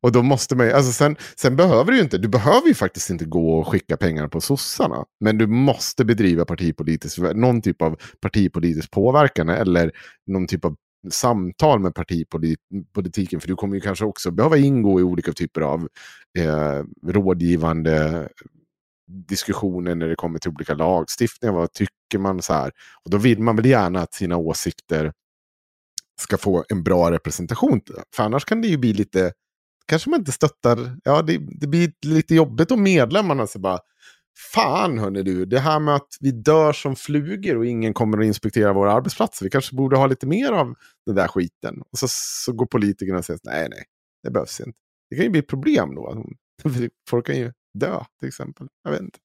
Och 0.01 0.13
då 0.13 0.23
måste 0.23 0.57
man 0.57 0.67
ju, 0.67 0.73
alltså 0.73 0.93
sen, 0.93 1.17
sen 1.37 1.57
behöver 1.57 1.91
du 1.93 1.97
ju 1.97 2.03
inte, 2.03 2.19
du 2.19 2.29
behöver 2.29 2.69
ju 2.69 2.75
faktiskt 2.75 3.11
inte 3.11 3.25
gå 3.25 3.59
och 3.59 3.69
skicka 3.69 3.97
pengar 3.97 4.29
på 4.29 4.41
sossarna. 4.41 5.05
Men 5.21 5.39
du 5.39 5.47
måste 5.47 6.05
bedriva 6.05 6.45
partipolitisk, 6.45 7.19
någon 7.19 7.63
typ 7.63 7.83
av 7.83 7.97
partipolitisk 8.21 8.91
påverkan 8.91 9.49
eller 9.49 9.93
någon 10.27 10.47
typ 10.47 10.65
av 10.65 10.77
samtal 11.11 11.81
med 11.81 11.95
partipolitiken. 11.95 13.41
För 13.41 13.49
du 13.49 13.57
kommer 13.57 13.75
ju 13.75 13.81
kanske 13.81 14.05
också 14.05 14.31
behöva 14.31 14.57
ingå 14.57 15.01
i 15.01 15.03
olika 15.03 15.33
typer 15.33 15.61
av 15.61 15.89
eh, 16.39 16.83
rådgivande 17.07 18.29
diskussioner 19.13 19.95
när 19.95 20.09
det 20.09 20.17
kommer 20.17 20.39
till 20.39 20.51
olika 20.51 20.75
lagstiftningar. 20.75 21.55
Vad 21.55 21.73
tycker 21.73 22.19
man 22.19 22.43
så 22.43 22.53
här? 22.53 22.73
Och 23.05 23.11
då 23.11 23.19
vill 23.19 23.41
man 23.41 23.57
väl 23.57 23.67
gärna 23.67 24.01
att 24.01 24.15
sina 24.15 24.37
åsikter 24.37 25.13
ska 26.21 26.39
få 26.39 26.65
en 26.69 26.83
bra 26.83 27.11
representation. 27.11 27.81
För 28.17 28.23
annars 28.23 28.45
kan 28.45 28.61
det 28.63 28.69
ju 28.69 28.77
bli 28.77 28.93
lite, 28.93 29.33
kanske 29.87 30.11
man 30.11 30.21
inte 30.21 30.33
stöttar, 30.33 30.97
ja 31.05 31.23
det, 31.23 31.39
det 31.61 31.67
blir 31.67 31.93
lite 32.07 32.35
jobbigt 32.35 32.71
om 32.71 32.83
medlemmarna 32.83 33.47
så 33.47 33.59
bara, 33.59 33.79
fan 34.53 34.99
hörni 34.99 35.23
du, 35.23 35.45
det 35.45 35.59
här 35.59 35.81
med 35.81 35.95
att 35.95 36.09
vi 36.21 36.31
dör 36.31 36.73
som 36.73 36.97
flugor 36.97 37.57
och 37.57 37.67
ingen 37.67 37.95
kommer 37.95 38.19
att 38.19 38.25
inspektera 38.25 38.73
våra 38.73 38.93
arbetsplatser, 38.93 39.45
vi 39.45 39.51
kanske 39.51 39.77
borde 39.77 39.97
ha 39.97 40.07
lite 40.07 40.27
mer 40.27 40.53
av 40.53 40.75
den 41.07 41.15
där 41.15 41.29
skiten. 41.29 41.83
Och 41.93 41.99
så, 41.99 42.07
så 42.11 42.53
går 42.53 42.67
politikerna 42.67 43.19
och 43.19 43.25
säger, 43.25 43.41
nej 43.45 43.69
nej, 43.71 43.85
det 44.23 44.31
behövs 44.31 44.61
inte. 44.61 44.79
Det 45.11 45.17
kan 45.17 45.25
ju 45.25 45.31
bli 45.31 45.41
ett 45.41 45.49
problem 45.49 45.95
då. 45.95 46.25
Folk 47.11 47.27
kan 47.27 47.37
ju 47.37 47.53
dö 47.75 48.05
till 48.19 48.29
exempel. 48.29 48.69
Jag 48.83 48.91
vet 48.91 49.01
inte. 49.01 49.19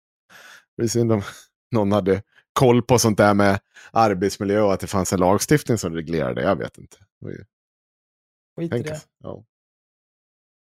Det 0.78 0.84
är 0.84 0.88
synd 0.88 1.12
om 1.12 1.22
någon 1.72 1.92
hade 1.92 2.24
koll 2.54 2.82
på 2.84 3.00
sånt 3.00 3.18
där 3.18 3.34
med 3.34 3.60
arbetsmiljö 3.92 4.62
och 4.62 4.74
att 4.74 4.80
det 4.80 4.88
fanns 4.88 5.14
en 5.14 5.20
lagstiftning 5.20 5.78
som 5.78 5.94
reglerar 5.94 6.34
det. 6.34 6.42
Jag 6.42 6.56
vet 6.56 6.78
inte. 6.78 6.98
Ju- 7.26 7.46
Skit 8.60 8.74
i 8.74 8.82
det. 8.84 9.02
Ja. 9.24 9.46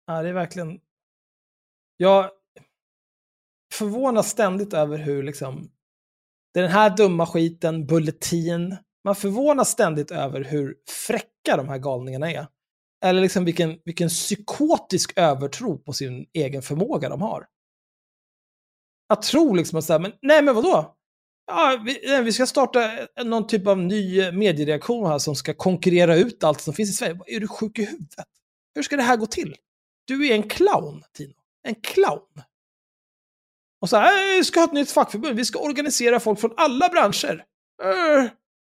Ja, 0.07 0.23
det 0.23 0.29
är 0.29 0.33
verkligen... 0.33 0.81
Jag 1.97 2.31
förvånas 3.75 4.31
ständigt 4.31 4.75
över 4.75 4.99
hur 4.99 5.23
liksom... 5.23 5.71
Det 6.55 6.61
är 6.61 6.63
den 6.63 6.73
här 6.73 6.97
dumma 6.97 7.27
skiten, 7.27 7.87
Bulletin. 7.87 8.77
Man 9.05 9.15
förvånas 9.17 9.71
ständigt 9.71 10.11
över 10.11 10.45
hur 10.45 10.77
fräcka 11.07 11.57
de 11.57 11.69
här 11.69 11.79
galningarna 11.79 12.33
är. 12.33 12.47
Eller 13.05 13.21
liksom 13.21 13.45
vilken, 13.45 13.79
vilken 13.85 14.09
psykotisk 14.09 15.13
övertro 15.17 15.79
på 15.79 15.93
sin 15.93 16.27
egen 16.33 16.63
förmåga 16.63 17.09
de 17.09 17.23
har. 17.23 17.47
Jag 19.13 19.23
tror 19.23 19.57
liksom 19.57 19.79
att 19.79 19.85
säga, 19.85 19.99
men 19.99 20.13
nej 20.23 20.43
men 20.43 20.55
vadå? 20.55 20.97
Ja, 21.47 21.83
vi, 21.85 22.01
nej, 22.07 22.23
vi 22.23 22.33
ska 22.33 22.47
starta 22.47 22.91
någon 23.25 23.47
typ 23.47 23.67
av 23.67 23.79
ny 23.79 24.33
mediereaktion 24.33 25.07
här 25.07 25.19
som 25.19 25.35
ska 25.35 25.55
konkurrera 25.55 26.17
ut 26.17 26.45
allt 26.45 26.61
som 26.61 26.75
finns 26.75 26.91
i 26.91 26.93
Sverige. 26.93 27.19
Är 27.27 27.41
du 27.41 27.49
sjuk 27.49 27.79
i 27.79 27.85
huvudet? 27.85 28.27
Hur 28.75 28.83
ska 28.83 28.97
det 28.97 29.03
här 29.03 29.17
gå 29.17 29.27
till? 29.27 29.57
Du 30.05 30.29
är 30.29 30.35
en 30.35 30.49
clown, 30.49 31.05
Tino. 31.13 31.33
En 31.63 31.75
clown. 31.75 32.43
Och 33.81 33.89
så 33.89 33.97
här, 33.97 34.33
äh, 34.33 34.37
vi 34.37 34.45
ska 34.45 34.61
ha 34.61 34.65
ett 34.65 34.73
nytt 34.73 34.91
fackförbund. 34.91 35.37
Vi 35.37 35.45
ska 35.45 35.59
organisera 35.59 36.21
folk 36.21 36.41
från 36.41 36.55
alla 36.57 36.89
branscher. 36.89 37.45
Uh, 37.85 38.31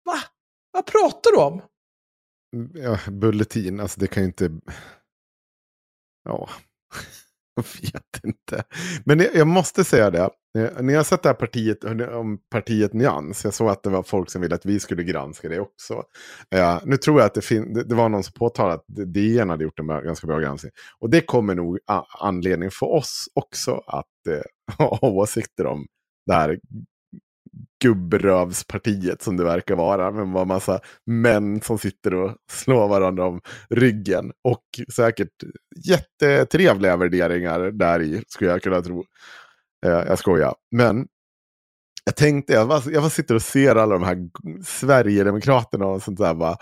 va? 0.05 0.19
Vad 0.71 0.85
pratar 0.85 1.31
du 1.31 1.37
om? 1.37 1.61
Mm, 2.55 2.71
ja, 2.75 2.99
bulletin, 3.11 3.79
alltså 3.79 3.99
det 3.99 4.07
kan 4.07 4.23
ju 4.23 4.27
inte... 4.27 4.51
Ja, 6.23 6.49
jag 7.55 7.63
vet 7.63 8.23
inte. 8.23 8.63
Men 9.05 9.27
jag, 9.33 9.47
måste 9.47 9.83
säga 9.83 10.09
det. 10.09 10.29
Ni 10.53 10.69
När 10.83 10.93
jag 10.93 11.05
sett 11.05 11.23
det 11.23 11.29
här 11.29 11.33
partiet, 11.33 11.83
eh, 11.83 11.91
om 12.07 12.37
partiet 12.51 12.93
Nyans, 12.93 13.43
jag 13.45 13.53
såg 13.53 13.69
att 13.69 13.83
det 13.83 13.89
var 13.89 14.03
folk 14.03 14.29
som 14.29 14.41
ville 14.41 14.55
att 14.55 14.65
vi 14.65 14.79
skulle 14.79 15.03
granska 15.03 15.49
det 15.49 15.59
också. 15.59 16.03
Eh, 16.55 16.79
nu 16.85 16.97
tror 16.97 17.19
jag 17.19 17.25
att 17.25 17.33
det, 17.33 17.41
fin- 17.41 17.73
det, 17.87 17.95
var 17.95 18.09
någon 18.09 18.23
som 18.23 18.33
påtalade 18.33 18.73
att 18.73 18.85
DN 18.87 19.49
hade 19.49 19.63
gjort 19.63 19.79
en 19.79 19.87
ganska 19.87 20.27
bra 20.27 20.39
granskning. 20.39 20.71
Och 20.99 21.09
det 21.09 21.21
kommer 21.21 21.55
nog 21.55 21.79
a- 21.87 22.05
anledning 22.19 22.71
för 22.71 22.85
oss 22.85 23.25
också 23.33 23.83
att 23.87 24.27
eh, 24.29 24.75
ha 24.77 24.99
åsikter 25.01 25.65
om 25.65 25.85
det 26.25 26.33
här 26.33 26.59
gubbrövspartiet 27.83 29.21
som 29.21 29.37
det 29.37 29.43
verkar 29.43 29.75
vara. 29.75 30.11
Med 30.11 30.41
en 30.41 30.47
massa 30.47 30.79
män 31.05 31.61
som 31.61 31.77
sitter 31.77 32.13
och 32.13 32.35
slår 32.51 32.87
varandra 32.87 33.25
om 33.25 33.41
ryggen. 33.69 34.31
Och 34.43 34.63
säkert 34.95 35.43
jättetrevliga 35.85 36.97
värderingar 36.97 37.59
där 37.59 38.01
i, 38.01 38.23
skulle 38.27 38.49
jag 38.49 38.61
kunna 38.61 38.81
tro. 38.81 39.05
Eh, 39.85 39.91
jag 39.91 40.19
skojar. 40.19 40.55
Men 40.71 41.07
jag 42.05 42.15
tänkte, 42.15 42.53
jag 42.53 42.67
bara, 42.67 42.81
jag 42.85 43.03
bara 43.03 43.09
sitter 43.09 43.35
och 43.35 43.41
ser 43.41 43.75
alla 43.75 43.93
de 43.93 44.03
här 44.03 44.17
Sverigedemokraterna 44.63 45.85
och 45.85 46.03
sånt 46.03 46.19
där. 46.19 46.33
Bara, 46.33 46.57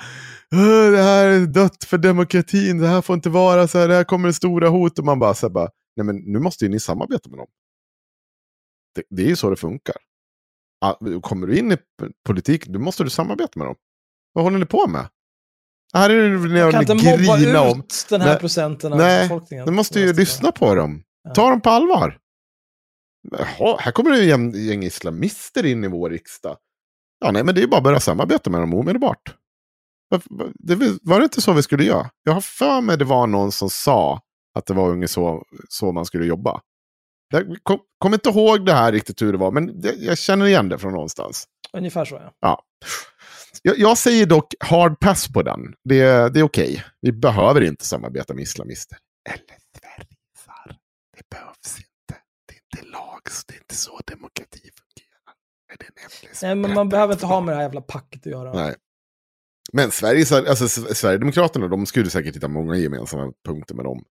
det 0.91 1.03
här 1.03 1.27
är 1.27 1.45
dött 1.45 1.83
för 1.83 1.97
demokratin, 1.97 2.77
det 2.77 2.87
här 2.87 3.01
får 3.01 3.13
inte 3.13 3.29
vara 3.29 3.67
så 3.67 3.77
här, 3.77 3.87
det 3.87 3.95
här 3.95 4.03
kommer 4.03 4.31
stora 4.31 4.69
hot. 4.69 4.99
Och 4.99 5.05
man 5.05 5.19
bara, 5.19 5.33
så 5.33 5.47
här, 5.47 5.53
bara 5.53 5.69
nej 5.95 6.05
men 6.05 6.15
nu 6.15 6.39
måste 6.39 6.65
ju 6.65 6.71
ni 6.71 6.79
samarbeta 6.79 7.29
med 7.29 7.39
dem. 7.39 7.47
Det, 8.95 9.03
det 9.09 9.23
är 9.23 9.27
ju 9.27 9.35
så 9.35 9.49
det 9.49 9.55
funkar. 9.55 9.95
Ah, 10.81 10.95
Kommer 11.21 11.47
du 11.47 11.57
in 11.57 11.71
i 11.71 11.77
politik, 12.25 12.65
då 12.67 12.79
måste 12.79 13.03
du 13.03 13.09
samarbeta 13.09 13.59
med 13.59 13.67
dem. 13.67 13.75
Vad 14.33 14.43
håller 14.43 14.59
ni 14.59 14.65
på 14.65 14.87
med? 14.87 15.07
Här 15.93 16.09
är 16.09 16.29
det 16.29 16.37
när 16.49 16.59
Jag 16.59 16.71
kan 16.71 16.85
ni 16.85 16.91
inte 16.93 17.17
mobba 17.17 17.37
grina 17.39 17.61
om. 17.61 17.79
ut 17.79 18.05
den 18.09 18.21
här 18.21 18.29
Nej, 18.29 18.39
procenten 18.39 18.91
av 18.93 18.99
Nej, 18.99 19.23
befolkningen. 19.29 19.65
du 19.65 19.71
måste 19.71 19.99
ju 19.99 20.13
lyssna 20.13 20.51
på 20.51 20.75
dem. 20.75 21.03
Ja. 21.23 21.33
Ta 21.33 21.49
dem 21.49 21.61
på 21.61 21.69
allvar. 21.69 22.17
Jaha, 23.31 23.77
här 23.79 23.91
kommer 23.91 24.11
det 24.11 24.31
en 24.31 24.51
gäng 24.65 24.83
islamister 24.83 25.65
in 25.65 25.83
i 25.83 25.87
vår 25.87 26.09
riksdag. 26.09 26.57
Ja, 27.19 27.31
nej, 27.31 27.43
men 27.43 27.55
det 27.55 27.59
är 27.61 27.63
ju 27.63 27.67
bara 27.67 27.77
att 27.77 27.83
börja 27.83 27.99
samarbeta 27.99 28.49
med 28.49 28.61
dem 28.61 28.73
omedelbart. 28.73 29.35
Det 30.59 30.75
var- 30.75 31.09
var 31.09 31.19
det 31.19 31.23
inte 31.23 31.41
så 31.41 31.53
vi 31.53 31.63
skulle 31.63 31.83
göra? 31.83 32.09
Jag 32.23 32.33
har 32.33 32.41
för 32.41 32.81
mig 32.81 32.97
det 32.97 33.05
var 33.05 33.27
någon 33.27 33.51
som 33.51 33.69
sa 33.69 34.21
att 34.55 34.65
det 34.65 34.73
var 34.73 34.89
ungefär 34.89 35.13
så, 35.13 35.45
så 35.69 35.91
man 35.91 36.05
skulle 36.05 36.25
jobba. 36.25 36.61
Jag 37.31 37.57
kom, 37.63 37.79
kommer 37.97 38.17
inte 38.17 38.29
ihåg 38.29 38.65
det 38.65 38.73
här 38.73 38.91
riktigt 38.91 39.21
hur 39.21 39.31
det 39.31 39.37
var, 39.37 39.51
men 39.51 39.81
det, 39.81 39.95
jag 39.95 40.17
känner 40.17 40.45
igen 40.45 40.69
det 40.69 40.77
från 40.77 40.93
någonstans. 40.93 41.47
Ungefär 41.73 42.05
så, 42.05 42.15
ja. 42.15 42.33
Ja. 42.39 42.63
Jag, 43.61 43.79
jag 43.79 43.97
säger 43.97 44.25
dock 44.25 44.53
hard 44.59 44.99
pass 44.99 45.27
på 45.27 45.41
den. 45.43 45.73
Det, 45.83 46.33
det 46.33 46.39
är 46.39 46.43
okej. 46.43 46.83
Vi 47.01 47.11
behöver 47.11 47.61
inte 47.61 47.85
samarbeta 47.85 48.33
med 48.33 48.43
islamister. 48.43 48.97
Eller 49.29 49.57
sverigissar. 49.79 50.79
Det 51.17 51.29
behövs 51.29 51.77
inte. 51.77 52.21
Det 52.47 52.53
är 52.53 52.79
inte 52.79 52.91
lag, 52.91 53.31
så 53.31 53.43
det 53.47 53.53
är 53.53 53.57
inte 53.57 53.75
så 53.75 53.99
demokrati 54.07 54.59
fungerar. 54.59 55.35
Det? 55.79 56.45
Nej, 56.47 56.55
men 56.55 56.73
man 56.73 56.89
behöver 56.89 57.13
inte 57.13 57.25
ha 57.25 57.41
med 57.41 57.53
det 57.53 57.55
här 57.55 57.63
jävla 57.63 57.81
packet 57.81 58.19
att 58.19 58.31
göra. 58.31 58.53
Nej. 58.53 58.75
Men 59.73 59.91
Sveriges, 59.91 60.31
alltså, 60.31 60.67
Sverigedemokraterna, 60.69 61.67
de 61.67 61.85
skulle 61.85 62.09
säkert 62.09 62.35
hitta 62.35 62.47
många 62.47 62.75
gemensamma 62.75 63.33
punkter 63.45 63.75
med 63.75 63.85
dem. 63.85 64.03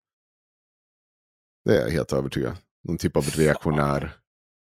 Det 1.65 1.77
är 1.77 1.81
jag 1.81 1.89
helt 1.89 2.13
övertygad. 2.13 2.57
Någon 2.83 2.97
typ 2.97 3.17
av 3.17 3.23
reaktionär 3.23 4.15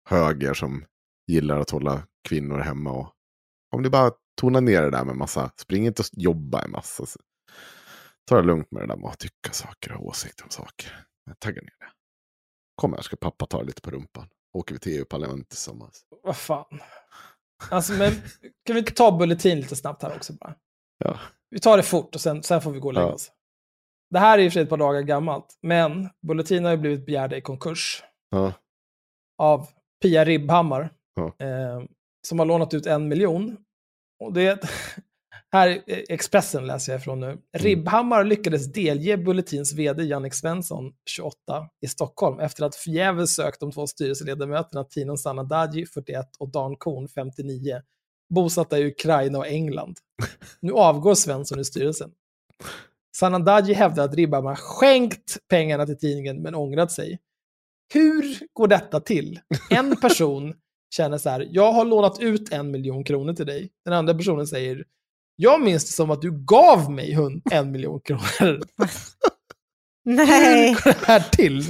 höger 0.09 0.55
som 0.55 0.85
gillar 1.26 1.60
att 1.60 1.70
hålla 1.70 2.06
kvinnor 2.28 2.59
hemma. 2.59 2.90
Och, 2.90 3.12
om 3.74 3.82
ni 3.82 3.90
bara 3.90 4.12
tonar 4.40 4.60
ner 4.60 4.82
det 4.82 4.90
där 4.90 5.05
med 5.05 5.16
massa, 5.16 5.51
spring 5.56 5.86
inte 5.86 6.02
och 6.02 6.09
jobba 6.12 6.62
en 6.62 6.70
massa. 6.70 7.06
Ta 8.26 8.36
det 8.36 8.43
lugnt 8.43 8.70
med 8.70 8.82
det 8.82 8.86
där 8.86 8.97
med 8.97 9.10
att 9.10 9.18
tycka 9.18 9.51
saker 9.52 9.93
och 9.93 9.98
ha 9.98 10.05
åsikter 10.05 10.44
om 10.44 10.51
saker. 10.51 11.06
Jag 11.24 11.40
taggar 11.40 11.62
ner 11.62 11.76
det. 11.78 11.93
Kom 12.74 12.93
här 12.93 13.02
ska 13.02 13.16
pappa 13.16 13.47
ta 13.47 13.62
lite 13.62 13.82
på 13.82 13.90
rumpan. 13.90 14.28
åker 14.52 14.74
vi 14.74 14.78
till 14.78 14.98
EU-parlamentet 14.98 15.48
tillsammans. 15.48 16.06
Vad 16.22 16.36
fan. 16.36 16.81
Alltså, 17.70 17.93
men 17.93 18.12
kan 18.64 18.74
vi 18.74 18.78
inte 18.78 18.93
ta 18.93 19.18
Bulletin 19.18 19.60
lite 19.60 19.76
snabbt 19.76 20.02
här 20.02 20.16
också 20.16 20.32
bara? 20.32 20.55
Ja. 20.98 21.18
Vi 21.51 21.60
tar 21.60 21.76
det 21.76 21.82
fort 21.82 22.14
och 22.14 22.20
sen, 22.20 22.43
sen 22.43 22.60
får 22.60 22.70
vi 22.70 22.81
gå 22.81 22.89
och 22.89 22.94
lägga 22.94 23.06
oss. 23.06 23.32
Det 24.14 24.20
här 24.20 24.38
är 24.38 24.42
i 24.42 24.48
och 24.48 24.52
för 24.52 24.54
sig 24.54 24.62
ett 24.62 24.68
par 24.68 24.76
dagar 24.76 25.00
gammalt, 25.02 25.58
men 25.62 26.08
Bulletin 26.26 26.64
har 26.64 26.70
ju 26.70 26.76
blivit 26.76 27.06
begärda 27.06 27.36
i 27.36 27.40
konkurs 27.40 28.02
Ja. 28.30 28.52
av 29.38 29.66
Pia 30.02 30.24
Ribbhammar, 30.24 30.90
Ja. 31.14 31.46
eh, 31.46 31.82
som 32.26 32.38
har 32.38 32.46
lånat 32.46 32.74
ut 32.74 32.86
en 32.86 33.08
miljon. 33.08 33.56
Och 34.24 34.32
det, 34.32 34.60
här 35.52 35.68
är 35.68 35.82
Expressen 36.12 36.66
läser 36.66 36.92
jag 36.92 37.00
ifrån 37.00 37.20
nu. 37.20 37.38
Ribbhammar 37.56 38.24
lyckades 38.24 38.72
delge 38.72 39.16
Bulletins 39.16 39.72
vd 39.74 40.02
Jannik 40.04 40.34
Svensson, 40.34 40.92
28, 41.10 41.68
i 41.80 41.88
Stockholm 41.88 42.40
efter 42.40 42.64
att 42.64 42.76
förgäves 42.76 43.34
sökt 43.34 43.60
de 43.60 43.72
två 43.72 43.86
styrelseledamöterna 43.86 44.84
Tinon 44.84 45.18
Sanandaji, 45.18 45.86
41, 45.86 46.36
och 46.38 46.48
Dan 46.48 46.76
Korn, 46.76 47.08
59, 47.08 47.82
bosatta 48.34 48.78
i 48.78 48.86
Ukraina 48.86 49.38
och 49.38 49.46
England. 49.46 49.98
Nu 50.60 50.72
avgår 50.72 51.14
Svensson 51.14 51.58
ur 51.58 51.62
styrelsen. 51.64 52.10
Sanandaji 53.16 53.74
hävdar 53.74 54.04
att 54.04 54.14
Ribbhammar 54.14 54.54
skänkt 54.54 55.38
pengarna 55.48 55.86
till 55.86 55.98
tidningen 55.98 56.42
men 56.42 56.54
ångrat 56.54 56.92
sig. 56.92 57.18
Hur 57.92 58.38
går 58.52 58.68
detta 58.68 59.00
till? 59.00 59.40
En 59.70 59.96
person 60.00 60.54
känner 60.96 61.18
så 61.18 61.30
här, 61.30 61.48
jag 61.50 61.72
har 61.72 61.84
lånat 61.84 62.20
ut 62.20 62.52
en 62.52 62.70
miljon 62.70 63.04
kronor 63.04 63.32
till 63.32 63.46
dig. 63.46 63.70
Den 63.84 63.94
andra 63.94 64.14
personen 64.14 64.46
säger, 64.46 64.84
jag 65.36 65.60
minns 65.62 65.84
det 65.84 65.92
som 65.92 66.10
att 66.10 66.22
du 66.22 66.44
gav 66.44 66.90
mig 66.90 67.14
hund- 67.14 67.42
en 67.52 67.70
miljon 67.70 68.00
kronor. 68.00 68.60
Nej. 70.04 70.68
Hur 70.68 70.74
går 70.74 70.90
det 71.00 71.06
här 71.06 71.20
till? 71.20 71.62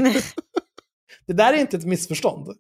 Det 1.27 1.33
där 1.33 1.53
är 1.53 1.59
inte 1.59 1.77
ett 1.77 1.85
missförstånd. 1.85 2.49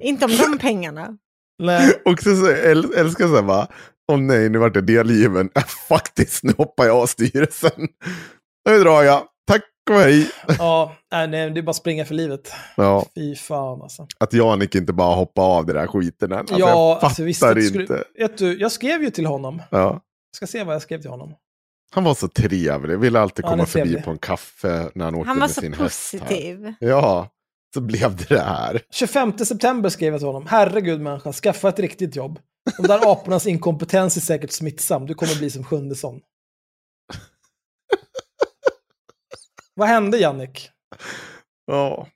Inte 0.00 0.24
om 0.24 0.30
de 0.36 0.58
pengarna. 0.58 1.18
Nej. 1.58 2.02
Också 2.04 2.36
så 2.36 2.46
äl, 2.50 2.84
älskar 2.96 3.26
så 3.26 3.34
här 3.34 3.42
bara, 3.42 3.68
åh 4.10 4.18
nej 4.18 4.48
nu 4.48 4.58
vart 4.58 4.74
jag 4.74 4.86
delgiven. 4.86 5.50
Faktiskt, 5.88 6.44
nu 6.44 6.52
hoppar 6.58 6.84
jag 6.86 6.96
av 6.96 7.06
styrelsen. 7.06 7.88
Nu 8.68 8.78
drar 8.78 9.02
jag. 9.02 9.22
Tack 9.46 9.62
och 9.90 9.96
hej. 9.96 10.30
Ja, 10.58 10.96
nej, 11.12 11.28
nej, 11.28 11.50
det 11.50 11.60
är 11.60 11.62
bara 11.62 11.72
springa 11.72 12.04
för 12.04 12.14
livet. 12.14 12.52
Ja, 12.76 13.06
Fy 13.14 13.36
fan 13.36 13.82
alltså. 13.82 14.06
att 14.20 14.32
Janik 14.32 14.74
inte 14.74 14.92
bara 14.92 15.14
hoppar 15.14 15.42
av 15.42 15.66
det 15.66 15.72
där 15.72 15.86
skiten 15.86 16.32
än. 16.32 16.38
Alltså, 16.38 16.58
ja, 16.58 16.68
jag 16.68 16.94
fattar 16.96 17.06
alltså 17.06 17.22
visst. 17.22 17.42
inte. 17.42 17.62
Skulle, 17.62 18.04
vet 18.18 18.38
du, 18.38 18.58
jag 18.60 18.72
skrev 18.72 19.02
ju 19.02 19.10
till 19.10 19.26
honom. 19.26 19.62
Ja. 19.70 19.78
Jag 20.30 20.36
ska 20.36 20.46
se 20.46 20.64
vad 20.64 20.74
jag 20.74 20.82
skrev 20.82 21.00
till 21.00 21.10
honom. 21.10 21.34
Han 21.94 22.04
var 22.04 22.14
så 22.14 22.28
trevlig, 22.28 22.98
ville 22.98 23.20
alltid 23.20 23.44
Ja, 23.44 23.48
han 23.48 23.58
komma 23.58 23.66
förbi 23.66 24.02
på 24.02 24.10
en 24.10 24.18
kaffe 24.18 24.90
när 24.94 25.04
han 25.04 25.14
åkte 25.14 25.28
Han 25.28 25.36
var 25.36 25.46
med 25.46 25.50
så 25.54 25.60
sin 25.60 25.72
häst. 25.74 26.12
Här. 26.12 26.18
positiv. 26.20 26.74
Ja, 26.80 27.28
så 27.74 27.80
blev 27.80 28.16
det 28.16 28.24
det 28.28 28.40
här. 28.40 28.80
25 28.92 29.38
september 29.38 29.88
skrev 29.88 30.12
jag 30.12 30.20
till 30.20 30.26
honom. 30.26 30.46
Herregud 30.48 31.00
människa, 31.00 31.32
skaffa 31.32 31.68
ett 31.68 31.78
riktigt 31.78 32.16
jobb. 32.16 32.38
De 32.76 32.86
där 32.86 33.12
apornas 33.12 33.46
inkompetens 33.46 34.16
är 34.16 34.20
säkert 34.20 34.52
smittsam. 34.52 35.06
Du 35.06 35.14
kommer 35.14 35.38
bli 35.38 35.50
som 35.50 35.64
Sjundesson. 35.64 36.20
Vad 39.74 39.88
hände 39.88 40.18
Jannik? 40.18 40.70
Ja. 41.66 42.08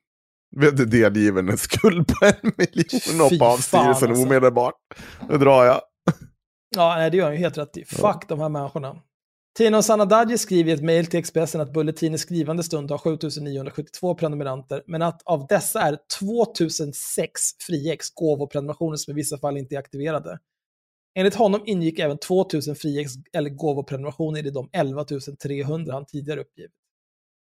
Blev 0.56 0.74
du 0.76 0.84
delgiven 0.84 1.48
en 1.48 1.58
skuld 1.58 2.08
på 2.08 2.26
en 2.26 2.52
miljon 2.56 3.00
Fy 3.00 3.18
hoppa 3.18 3.46
av 3.46 3.56
fan, 3.56 3.62
styrelsen 3.62 4.08
alltså. 4.08 4.24
omedelbart. 4.24 4.74
Nu 5.28 5.38
drar 5.38 5.64
jag. 5.64 5.80
Ja, 6.76 6.94
nej, 6.96 7.10
det 7.10 7.16
gör 7.16 7.24
han 7.24 7.34
ju 7.34 7.38
helt 7.38 7.58
rätt 7.58 7.76
i. 7.76 7.84
Fuck 7.84 8.28
de 8.28 8.40
här 8.40 8.48
människorna. 8.48 8.96
Tino 9.58 9.82
Sanadaji 9.82 10.38
skriver 10.38 10.70
i 10.70 10.74
ett 10.74 10.82
mejl 10.82 11.06
till 11.06 11.18
Expressen 11.18 11.60
att 11.60 11.72
Bulletin 11.72 12.14
i 12.14 12.18
skrivande 12.18 12.62
stund 12.62 12.90
har 12.90 12.98
7972 12.98 14.14
prenumeranter, 14.14 14.82
men 14.86 15.02
att 15.02 15.22
av 15.24 15.46
dessa 15.46 15.80
är 15.80 15.98
2006 16.20 17.40
friex 17.66 18.10
gåvoprenumerationer 18.14 18.96
som 18.96 19.12
i 19.12 19.14
vissa 19.14 19.38
fall 19.38 19.56
inte 19.56 19.74
är 19.74 19.78
aktiverade. 19.78 20.38
Enligt 21.14 21.34
honom 21.34 21.62
ingick 21.66 21.98
även 21.98 22.18
2000 22.18 22.76
friex 22.76 23.12
eller 23.32 23.50
gåvoprenumerationer 23.50 24.46
i 24.46 24.50
de 24.50 24.68
11 24.72 25.04
300 25.42 25.94
han 25.94 26.06
tidigare 26.06 26.40
uppgivit. 26.40 26.72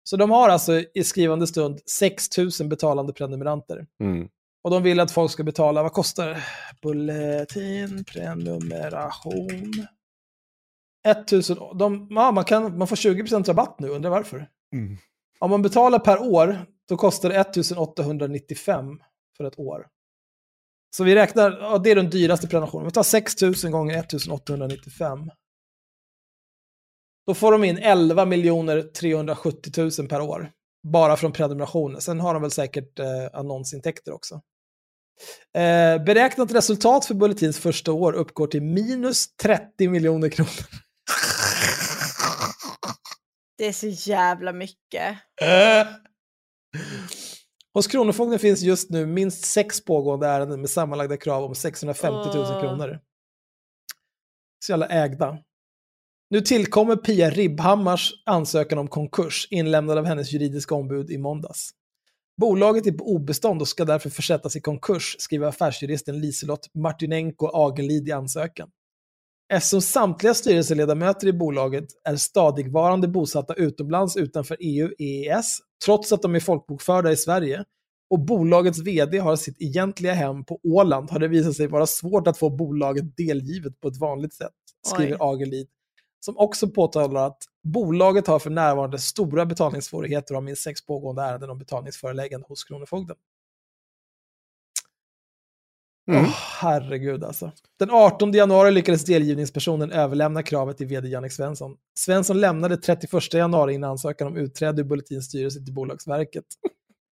Så 0.04 0.16
de 0.16 0.30
har 0.30 0.48
alltså 0.48 0.82
i 0.94 1.04
skrivande 1.04 1.46
stund 1.46 1.80
6000 1.86 2.68
betalande 2.68 3.12
prenumeranter. 3.12 3.86
Mm. 4.00 4.28
Och 4.62 4.70
de 4.70 4.82
vill 4.82 5.00
att 5.00 5.10
folk 5.10 5.30
ska 5.30 5.42
betala, 5.42 5.82
vad 5.82 5.92
kostar? 5.92 6.44
Bulletin, 6.82 8.04
prenumeration. 8.04 9.86
1000, 11.06 11.56
de, 11.78 12.08
ja, 12.10 12.32
man, 12.32 12.44
kan, 12.44 12.78
man 12.78 12.88
får 12.88 12.96
20% 12.96 13.44
rabatt 13.44 13.80
nu, 13.80 13.88
undrar 13.88 14.10
varför. 14.10 14.48
Mm. 14.74 14.96
Om 15.38 15.50
man 15.50 15.62
betalar 15.62 15.98
per 15.98 16.22
år, 16.22 16.66
då 16.88 16.96
kostar 16.96 17.28
det 17.28 17.40
1895 17.40 19.00
för 19.36 19.44
ett 19.44 19.58
år. 19.58 19.86
Så 20.96 21.04
vi 21.04 21.14
räknar, 21.14 21.58
ja, 21.60 21.78
det 21.78 21.90
är 21.90 21.96
den 21.96 22.10
dyraste 22.10 22.48
prenumerationen. 22.48 22.86
Vi 22.86 22.92
tar 22.92 23.02
6000 23.02 23.72
gånger 23.72 23.98
1895. 23.98 25.30
Då 27.26 27.34
får 27.34 27.52
de 27.52 27.64
in 27.64 27.78
11 27.78 28.26
370 28.94 29.90
000 29.98 30.08
per 30.08 30.20
år. 30.20 30.50
Bara 30.88 31.16
från 31.16 31.32
prenumerationer. 31.32 32.00
Sen 32.00 32.20
har 32.20 32.34
de 32.34 32.42
väl 32.42 32.50
säkert 32.50 32.98
eh, 32.98 33.06
annonsintäkter 33.32 34.12
också. 34.12 34.34
Eh, 35.54 36.04
beräknat 36.04 36.52
resultat 36.52 37.04
för 37.04 37.14
Bulletins 37.14 37.58
första 37.58 37.92
år 37.92 38.12
uppgår 38.12 38.46
till 38.46 38.62
minus 38.62 39.36
30 39.36 39.88
miljoner 39.88 40.28
kronor. 40.28 40.50
Det 43.58 43.66
är 43.66 43.72
så 43.72 44.10
jävla 44.10 44.52
mycket. 44.52 45.16
Hos 47.74 47.86
Kronofogden 47.86 48.38
finns 48.38 48.62
just 48.62 48.90
nu 48.90 49.06
minst 49.06 49.44
sex 49.44 49.84
pågående 49.84 50.26
ärenden 50.26 50.60
med 50.60 50.70
sammanlagda 50.70 51.16
krav 51.16 51.44
om 51.44 51.54
650 51.54 52.28
000 52.34 52.46
Åh. 52.50 52.60
kronor. 52.60 53.00
Så 54.64 54.72
jävla 54.72 54.88
ägda. 54.88 55.38
Nu 56.30 56.40
tillkommer 56.40 56.96
Pia 56.96 57.30
Ribbhammars 57.30 58.12
ansökan 58.26 58.78
om 58.78 58.88
konkurs, 58.88 59.48
inlämnad 59.50 59.98
av 59.98 60.04
hennes 60.04 60.32
juridiska 60.32 60.74
ombud 60.74 61.10
i 61.10 61.18
måndags. 61.18 61.70
Bolaget 62.40 62.86
är 62.86 62.92
på 62.92 63.04
obestånd 63.04 63.60
och 63.60 63.68
ska 63.68 63.84
därför 63.84 64.10
försättas 64.10 64.56
i 64.56 64.60
konkurs, 64.60 65.16
skriver 65.18 65.46
affärsjuristen 65.46 66.20
Liselott 66.20 66.74
Martinenko 66.74 67.46
Agelid 67.46 68.08
i 68.08 68.12
ansökan. 68.12 68.70
Eftersom 69.52 69.80
samtliga 69.80 70.34
styrelseledamöter 70.34 71.26
i 71.26 71.32
bolaget 71.32 71.84
är 72.04 72.16
stadigvarande 72.16 73.08
bosatta 73.08 73.54
utomlands 73.54 74.16
utanför 74.16 74.56
EU 74.60 74.90
EES, 74.98 75.58
trots 75.84 76.12
att 76.12 76.22
de 76.22 76.34
är 76.34 76.40
folkbokförda 76.40 77.12
i 77.12 77.16
Sverige, 77.16 77.64
och 78.10 78.18
bolagets 78.18 78.78
vd 78.78 79.18
har 79.18 79.36
sitt 79.36 79.60
egentliga 79.62 80.12
hem 80.12 80.44
på 80.44 80.60
Åland 80.62 81.10
har 81.10 81.18
det 81.18 81.28
visat 81.28 81.56
sig 81.56 81.66
vara 81.66 81.86
svårt 81.86 82.26
att 82.26 82.38
få 82.38 82.50
bolaget 82.50 83.16
delgivet 83.16 83.80
på 83.80 83.88
ett 83.88 83.96
vanligt 83.96 84.34
sätt, 84.34 84.52
skriver 84.86 85.12
Oj. 85.12 85.18
Agelid. 85.20 85.68
Som 86.24 86.38
också 86.38 86.68
påtalar 86.68 87.26
att 87.26 87.42
bolaget 87.64 88.26
har 88.26 88.38
för 88.38 88.50
närvarande 88.50 88.98
stora 88.98 89.46
betalningssvårigheter 89.46 90.34
och 90.34 90.36
har 90.36 90.42
minst 90.42 90.62
sex 90.62 90.86
pågående 90.86 91.22
ärenden 91.22 91.50
om 91.50 91.58
betalningsföreläggande 91.58 92.46
hos 92.48 92.64
Kronofogden. 92.64 93.16
Mm. 96.10 96.24
Åh, 96.24 96.34
herregud 96.60 97.24
alltså. 97.24 97.52
Den 97.78 97.90
18 97.90 98.32
januari 98.32 98.70
lyckades 98.70 99.04
delgivningspersonen 99.04 99.92
överlämna 99.92 100.42
kravet 100.42 100.76
till 100.76 100.86
vd 100.86 101.08
Jannik 101.08 101.32
Svensson. 101.32 101.76
Svensson 101.98 102.40
lämnade 102.40 102.76
31 102.76 103.34
januari 103.34 103.74
in 103.74 103.84
ansökan 103.84 104.26
om 104.26 104.36
utträde 104.36 104.82
ur 104.82 104.86
Bulletins 104.86 105.26
styrelse 105.26 105.64
till 105.64 105.74
Bolagsverket. 105.74 106.44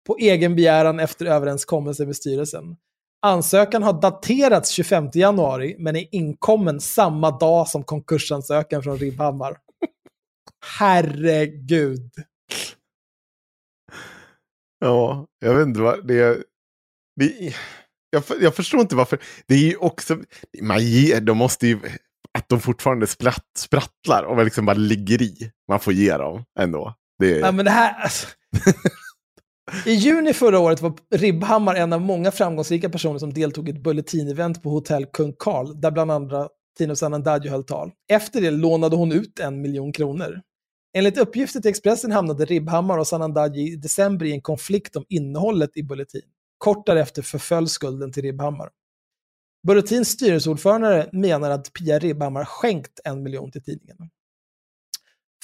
På 0.08 0.18
egen 0.18 0.56
begäran 0.56 1.00
efter 1.00 1.26
överenskommelse 1.26 2.06
med 2.06 2.16
styrelsen. 2.16 2.76
Ansökan 3.22 3.84
har 3.84 4.02
daterats 4.02 4.70
25 4.70 5.10
januari, 5.14 5.76
men 5.80 5.96
är 5.96 6.16
inkommen 6.16 6.80
samma 6.80 7.32
dag 7.32 7.68
som 7.68 7.84
konkursansökan 7.84 8.84
från 8.84 8.98
Ribbhammar. 8.98 9.58
Herregud. 10.80 12.12
Ja, 14.80 15.28
jag 15.40 15.56
vet 15.56 15.68
inte 15.68 15.80
vad 15.80 16.08
det 16.08 16.20
är. 16.20 16.44
Det, 17.16 17.54
jag, 18.10 18.24
jag 18.42 18.56
förstår 18.56 18.80
inte 18.80 18.96
varför. 18.96 19.20
Det 19.48 19.54
är 19.54 19.60
ju 19.60 19.76
också, 19.76 20.18
man 20.62 20.84
ger, 20.84 21.22
de 21.22 21.38
måste 21.38 21.68
ju, 21.68 21.80
att 22.38 22.50
de 22.50 22.60
fortfarande 22.60 23.08
spratt, 23.08 23.46
sprattlar 23.58 24.24
och 24.24 24.44
liksom 24.44 24.66
bara 24.66 24.78
ligger 24.78 25.22
i. 25.22 25.52
Man 25.68 25.80
får 25.80 25.94
ge 25.94 26.18
dem 26.18 26.44
ändå. 26.60 26.94
Det 27.20 27.32
är, 27.32 27.40
Ja, 27.40 27.52
men 27.52 27.66
det 27.66 27.72
här, 27.72 27.94
alltså. 28.04 28.28
I 29.86 29.92
juni 29.92 30.34
förra 30.34 30.60
året 30.60 30.82
var 30.82 30.94
Ribbhammar 31.16 31.76
en 31.76 31.94
av 31.94 32.02
många 32.02 32.32
framgångsrika 32.32 32.90
personer 32.90 33.20
som 33.20 33.34
deltog 33.34 33.70
i 33.70 33.72
ett 33.72 33.84
bulletin-event 33.84 34.62
på 34.62 34.70
hotell 34.70 35.06
Kung 35.06 35.34
Karl, 35.40 35.82
där 35.82 35.92
bland 35.92 36.12
andra 36.12 36.48
Tino 36.78 36.96
Sanandaji 36.96 37.50
höll 37.50 37.64
tal. 37.64 37.92
Efter 38.12 38.42
det 38.42 38.52
lånade 38.52 38.96
hon 38.96 39.12
ut 39.12 39.40
en 39.40 39.62
miljon 39.62 39.92
kronor. 39.92 40.42
Enligt 40.98 41.18
uppgifter 41.18 41.60
till 41.60 41.70
Expressen 41.70 42.12
hamnade 42.12 42.46
Ribbhammar 42.46 42.98
och 42.98 43.08
Sanandaji 43.08 43.74
i 43.74 43.76
december 43.76 44.26
i 44.26 44.32
en 44.32 44.42
konflikt 44.42 44.96
om 44.96 45.06
innehållet 45.10 45.78
i 45.78 45.84
Bulletin. 45.84 46.22
Kort 46.58 46.86
därefter 46.86 47.22
förföll 47.22 47.68
skulden 47.68 48.12
till 48.12 48.24
Ribbhammar. 48.24 48.70
Bulletins 49.68 50.10
styrelseordförande 50.10 51.10
menar 51.12 51.52
att 51.52 51.74
Pia 51.74 52.00
Ribbhammar 52.00 52.46
skänkt 52.46 53.00
en 53.04 53.24
miljon 53.24 53.52
till 53.52 53.64
tidningen. 53.64 53.98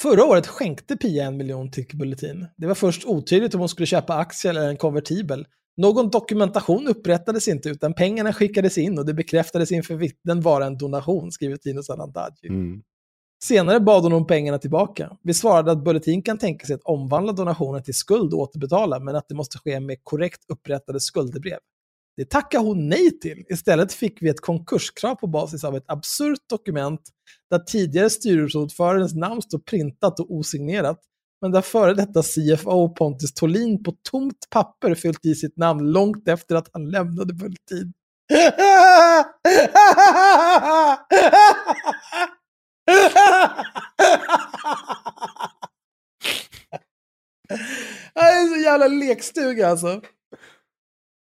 Förra 0.01 0.25
året 0.25 0.47
skänkte 0.47 0.97
Pia 0.97 1.25
en 1.25 1.37
miljon 1.37 1.71
till 1.71 1.85
Bulletin. 1.93 2.47
Det 2.57 2.67
var 2.67 2.75
först 2.75 3.05
otydligt 3.05 3.53
om 3.53 3.59
hon 3.59 3.69
skulle 3.69 3.85
köpa 3.85 4.15
aktier 4.15 4.51
eller 4.51 4.69
en 4.69 4.77
konvertibel. 4.77 5.47
Någon 5.77 6.09
dokumentation 6.09 6.87
upprättades 6.87 7.47
inte 7.47 7.69
utan 7.69 7.93
pengarna 7.93 8.33
skickades 8.33 8.77
in 8.77 8.99
och 8.99 9.05
det 9.05 9.13
bekräftades 9.13 9.71
inför 9.71 9.95
vittnen 9.95 10.41
vara 10.41 10.65
en 10.65 10.77
donation, 10.77 11.31
skriver 11.31 11.57
Tino 11.57 11.83
Sanandaji. 11.83 12.47
Mm. 12.49 12.81
Senare 13.43 13.79
bad 13.79 14.03
hon 14.03 14.13
om 14.13 14.27
pengarna 14.27 14.57
tillbaka. 14.57 15.17
Vi 15.21 15.33
svarade 15.33 15.71
att 15.71 15.83
Bulletin 15.83 16.21
kan 16.21 16.37
tänka 16.37 16.65
sig 16.65 16.73
att 16.73 16.83
omvandla 16.83 17.33
donationen 17.33 17.83
till 17.83 17.93
skuld 17.93 18.33
och 18.33 18.39
återbetala, 18.39 18.99
men 18.99 19.15
att 19.15 19.27
det 19.27 19.35
måste 19.35 19.57
ske 19.57 19.79
med 19.79 19.97
korrekt 20.03 20.41
upprättade 20.47 20.99
skuldebrev. 20.99 21.57
Det 22.17 22.29
tackade 22.29 22.63
hon 22.63 22.89
nej 22.89 23.19
till. 23.19 23.45
Istället 23.49 23.93
fick 23.93 24.21
vi 24.21 24.29
ett 24.29 24.41
konkurskrav 24.41 25.15
på 25.15 25.27
basis 25.27 25.63
av 25.63 25.75
ett 25.75 25.83
absurt 25.87 26.49
dokument 26.49 27.01
där 27.49 27.59
tidigare 27.59 28.09
styrelseordförandens 28.09 29.15
namn 29.15 29.41
står 29.41 29.59
printat 29.59 30.19
och 30.19 30.31
osignerat, 30.31 30.99
men 31.41 31.51
där 31.51 31.61
före 31.61 31.93
detta 31.93 32.23
CFO 32.23 32.89
Pontus 32.89 33.33
Tolin 33.33 33.83
på 33.83 33.93
tomt 34.11 34.47
papper 34.49 34.95
fyllt 34.95 35.25
i 35.25 35.35
sitt 35.35 35.57
namn 35.57 35.91
långt 35.91 36.27
efter 36.27 36.55
att 36.55 36.69
han 36.73 36.89
lämnade 36.89 37.33
Bulletin. 37.33 37.93
Det 48.13 48.19
är 48.19 48.55
så 48.55 48.61
jävla 48.61 48.87
lekstuga 48.87 49.67
alltså. 49.67 50.01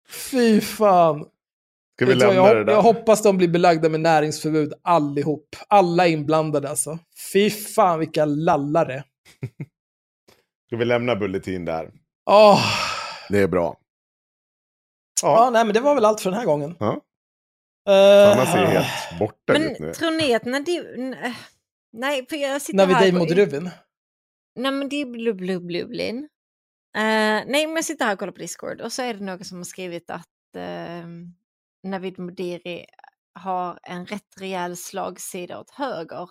Fy 0.10 0.62
fan. 0.62 1.26
Ska 1.96 2.06
vi 2.06 2.14
du 2.14 2.20
lämna 2.20 2.44
det 2.44 2.58
jag, 2.58 2.66
där? 2.66 2.74
jag 2.74 2.82
hoppas 2.82 3.24
de 3.24 3.38
blir 3.38 3.48
belagda 3.48 3.90
med 3.90 4.00
näringsförbud 4.00 4.74
allihop. 4.82 5.56
Alla 5.68 6.08
inblandade 6.08 6.70
alltså. 6.70 7.00
Fy 7.34 7.50
fan 7.50 8.00
vilka 8.00 8.26
lallare. 8.26 9.04
Ska 10.68 10.78
vi 10.78 10.86
lämna 10.86 11.16
Bulletin 11.16 11.66
där? 11.66 11.92
Åh. 12.30 12.62
Det 13.30 13.40
är 13.40 13.48
bra. 13.48 13.78
Ja. 15.24 15.50
nej 15.54 15.66
men 15.66 15.74
det 15.74 15.80
var 15.80 15.96
väl 15.96 16.06
allt 16.06 16.22
för 16.22 16.30
den 16.32 16.40
här 16.40 16.46
gången. 16.46 16.76
Ja. 16.80 17.02
Uh, 17.90 18.32
Annars 18.38 18.56
är 18.56 18.66
helt 18.66 19.20
borta 19.20 19.54
ut 19.54 19.80
nu. 19.80 19.86
Men 19.86 19.94
tror 19.94 20.12
ni 20.12 20.36
att 20.36 20.46
när 20.46 20.60
det... 20.60 20.78
n- 20.78 21.34
Nej, 21.94 22.26
för 22.30 22.36
jag 22.36 22.62
sitter 22.62 22.78
när 22.78 22.86
vi 22.88 22.94
här... 22.94 23.06
Dave 23.06 23.20
mot 23.20 23.32
Ruvin. 23.32 23.70
Nej, 24.58 24.72
men 24.72 24.90
det 24.90 25.02
är 25.02 25.06
blub. 25.06 25.42
Uh, 26.98 27.44
nej, 27.48 27.68
men 27.68 27.76
jag 27.76 27.86
sitter 27.86 28.06
här 28.06 28.14
och 28.14 28.20
kollar 28.20 28.32
på 28.32 28.40
Discord 28.40 28.82
och 28.82 28.94
så 28.94 29.02
är 29.02 29.14
det 29.14 29.24
någon 29.24 29.46
som 29.46 29.58
har 29.58 29.64
skrivit 29.64 30.10
att 30.10 30.56
uh, 30.56 31.08
Navid 31.84 32.20
Modiri 32.20 32.86
har 33.34 33.80
en 33.84 34.06
rätt 34.06 34.42
rejäl 34.42 34.78
slagsida 34.78 35.60
åt 35.60 35.70
höger. 35.70 36.30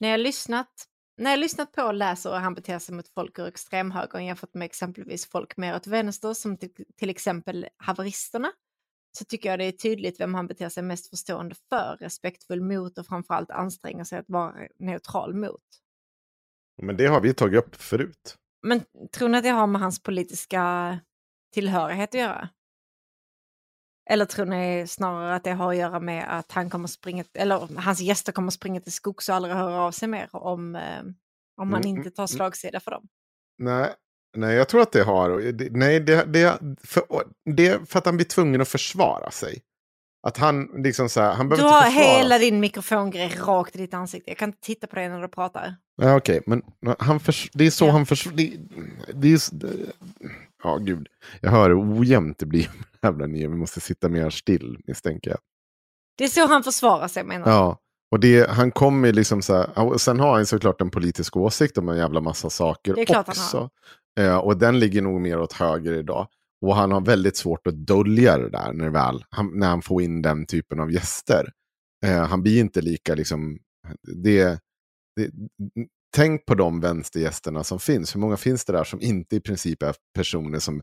När 0.00 0.08
jag 0.08 0.20
lyssnat, 0.20 0.88
när 1.16 1.30
jag 1.30 1.40
lyssnat 1.40 1.72
på 1.72 1.82
och 1.82 1.94
läser 1.94 2.30
och 2.30 2.40
han 2.40 2.54
beter 2.54 2.78
sig 2.78 2.94
mot 2.94 3.08
folk 3.08 3.38
ur 3.38 3.46
extremhögern 3.46 4.24
jämfört 4.24 4.54
med 4.54 4.66
exempelvis 4.66 5.26
folk 5.26 5.56
mer 5.56 5.76
åt 5.76 5.86
vänster 5.86 6.34
som 6.34 6.56
till, 6.56 6.70
till 6.96 7.10
exempel 7.10 7.68
haveristerna 7.76 8.52
så 9.18 9.24
tycker 9.24 9.50
jag 9.50 9.58
det 9.58 9.64
är 9.64 9.72
tydligt 9.72 10.20
vem 10.20 10.34
han 10.34 10.46
beter 10.46 10.68
sig 10.68 10.82
mest 10.82 11.10
förstående 11.10 11.54
för, 11.68 11.96
respektfull 12.00 12.60
mot 12.60 12.98
och 12.98 13.06
framförallt 13.06 13.50
anstränger 13.50 14.04
sig 14.04 14.18
att 14.18 14.28
vara 14.28 14.54
neutral 14.78 15.34
mot. 15.34 15.62
Men 16.82 16.96
det 16.96 17.06
har 17.06 17.20
vi 17.20 17.34
tagit 17.34 17.58
upp 17.58 17.76
förut. 17.76 18.36
Men 18.62 18.82
tror 19.12 19.28
ni 19.28 19.38
att 19.38 19.44
det 19.44 19.50
har 19.50 19.66
med 19.66 19.80
hans 19.80 20.02
politiska 20.02 20.98
tillhörighet 21.54 22.08
att 22.14 22.20
göra? 22.20 22.48
Eller 24.10 24.24
tror 24.24 24.46
ni 24.46 24.86
snarare 24.88 25.34
att 25.34 25.44
det 25.44 25.52
har 25.52 25.70
att 25.70 25.76
göra 25.76 26.00
med 26.00 26.38
att 26.38 26.52
han 26.52 26.70
kommer 26.70 26.88
springa, 26.88 27.24
eller 27.34 27.80
hans 27.80 28.00
gäster 28.00 28.32
kommer 28.32 28.50
springa 28.50 28.80
till 28.80 28.92
skogs 28.92 29.28
och 29.28 29.34
aldrig 29.34 29.54
höra 29.54 29.80
av 29.80 29.92
sig 29.92 30.08
mer 30.08 30.28
om, 30.32 30.76
eh, 30.76 31.02
om 31.56 31.72
han 31.72 31.82
Mm, 31.82 31.96
inte 31.96 32.10
tar 32.10 32.26
slagsida 32.26 32.80
för 32.80 32.90
dem? 32.90 33.08
Nej, 33.58 33.94
nej 34.34 34.56
jag 34.56 34.68
tror 34.68 34.80
att 34.80 34.92
det 34.92 35.02
har... 35.02 35.52
Nej, 35.78 36.00
det, 36.00 36.24
det, 36.24 36.58
för, 36.84 37.02
det 37.54 37.66
är 37.66 37.78
för 37.86 37.98
att 37.98 38.06
han 38.06 38.16
blir 38.16 38.26
tvungen 38.26 38.60
att 38.60 38.68
försvara 38.68 39.30
sig. 39.30 39.62
Att 40.26 40.36
han 40.36 40.68
liksom 40.74 41.08
så 41.08 41.20
här, 41.20 41.34
han 41.34 41.48
Du 41.48 41.56
behöver 41.56 41.72
har 41.72 41.86
inte 41.86 41.98
försvara 41.98 42.16
hela 42.18 42.38
din 42.38 42.60
mikrofongrej 42.60 43.34
rakt 43.46 43.74
i 43.76 43.78
ditt 43.78 43.94
ansikte. 43.94 44.30
Jag 44.30 44.38
kan 44.38 44.48
inte 44.48 44.60
titta 44.60 44.86
på 44.86 44.96
dig 44.96 45.08
när 45.08 45.22
du 45.22 45.28
pratar. 45.28 45.76
Ja, 46.02 46.16
Okej, 46.16 46.42
men 46.46 46.62
han 46.98 47.20
förs- 47.20 47.50
det 47.52 47.66
är 47.66 47.70
så 47.70 47.84
Ja. 47.86 47.90
han 47.90 48.06
försvarar... 48.06 48.36
Det, 48.36 48.56
det 49.14 49.32
är, 49.32 49.40
ja, 50.62 50.76
gud. 50.76 51.08
Jag 51.40 51.50
hör 51.50 51.70
hur 51.70 52.00
ojämnt 52.00 52.38
det 52.38 52.46
blir. 52.46 52.70
Jävla 53.02 53.26
ni, 53.26 53.38
vi 53.40 53.48
måste 53.48 53.80
sitta 53.80 54.08
mer 54.08 54.30
still, 54.30 54.78
misstänker 54.86 55.30
jag. 55.30 55.38
Det 56.18 56.24
är 56.24 56.28
så 56.28 56.46
han 56.46 56.62
försvarar 56.62 57.08
sig 57.08 57.24
menar 57.24 57.48
jag. 57.48 57.56
Ja, 57.56 57.78
och 58.12 58.20
det, 58.20 58.50
han 58.50 58.70
kommer 58.70 59.12
liksom 59.12 59.42
så 59.42 59.56
här, 59.56 59.98
sen 59.98 60.20
har 60.20 60.34
han 60.34 60.46
såklart 60.46 60.80
en 60.80 60.90
politisk 60.90 61.36
åsikt 61.36 61.78
om 61.78 61.88
en 61.88 61.96
jävla 61.96 62.20
massa 62.20 62.50
saker 62.50 62.94
Det 62.94 63.00
är 63.00 63.06
klart 63.06 63.26
han 63.26 63.32
också. 63.32 63.70
Eh, 64.20 64.36
och 64.36 64.58
den 64.58 64.78
ligger 64.78 65.02
nog 65.02 65.20
mer 65.20 65.40
åt 65.40 65.52
höger 65.52 65.92
idag. 65.92 66.28
Och 66.60 66.74
han 66.74 66.92
har 66.92 67.00
väldigt 67.00 67.36
svårt 67.36 67.66
att 67.66 67.86
dölja 67.86 68.38
det 68.38 68.50
där 68.50 68.72
när, 68.72 68.90
väl, 68.90 69.24
han, 69.30 69.58
när 69.58 69.68
han 69.68 69.82
får 69.82 70.02
in 70.02 70.22
den 70.22 70.46
typen 70.46 70.80
av 70.80 70.92
gäster. 70.92 71.52
Eh, 72.06 72.26
han 72.26 72.42
blir 72.42 72.60
inte 72.60 72.80
lika 72.80 73.14
liksom, 73.14 73.58
det, 74.02 74.60
det, 75.16 75.30
tänk 76.16 76.46
på 76.46 76.54
de 76.54 76.80
vänstergästerna 76.80 77.64
som 77.64 77.78
finns. 77.80 78.14
Hur 78.14 78.20
många 78.20 78.36
finns 78.36 78.64
det 78.64 78.72
där 78.72 78.84
som 78.84 79.00
inte 79.00 79.36
i 79.36 79.40
princip 79.40 79.82
är 79.82 79.94
personer 80.14 80.58
som 80.58 80.82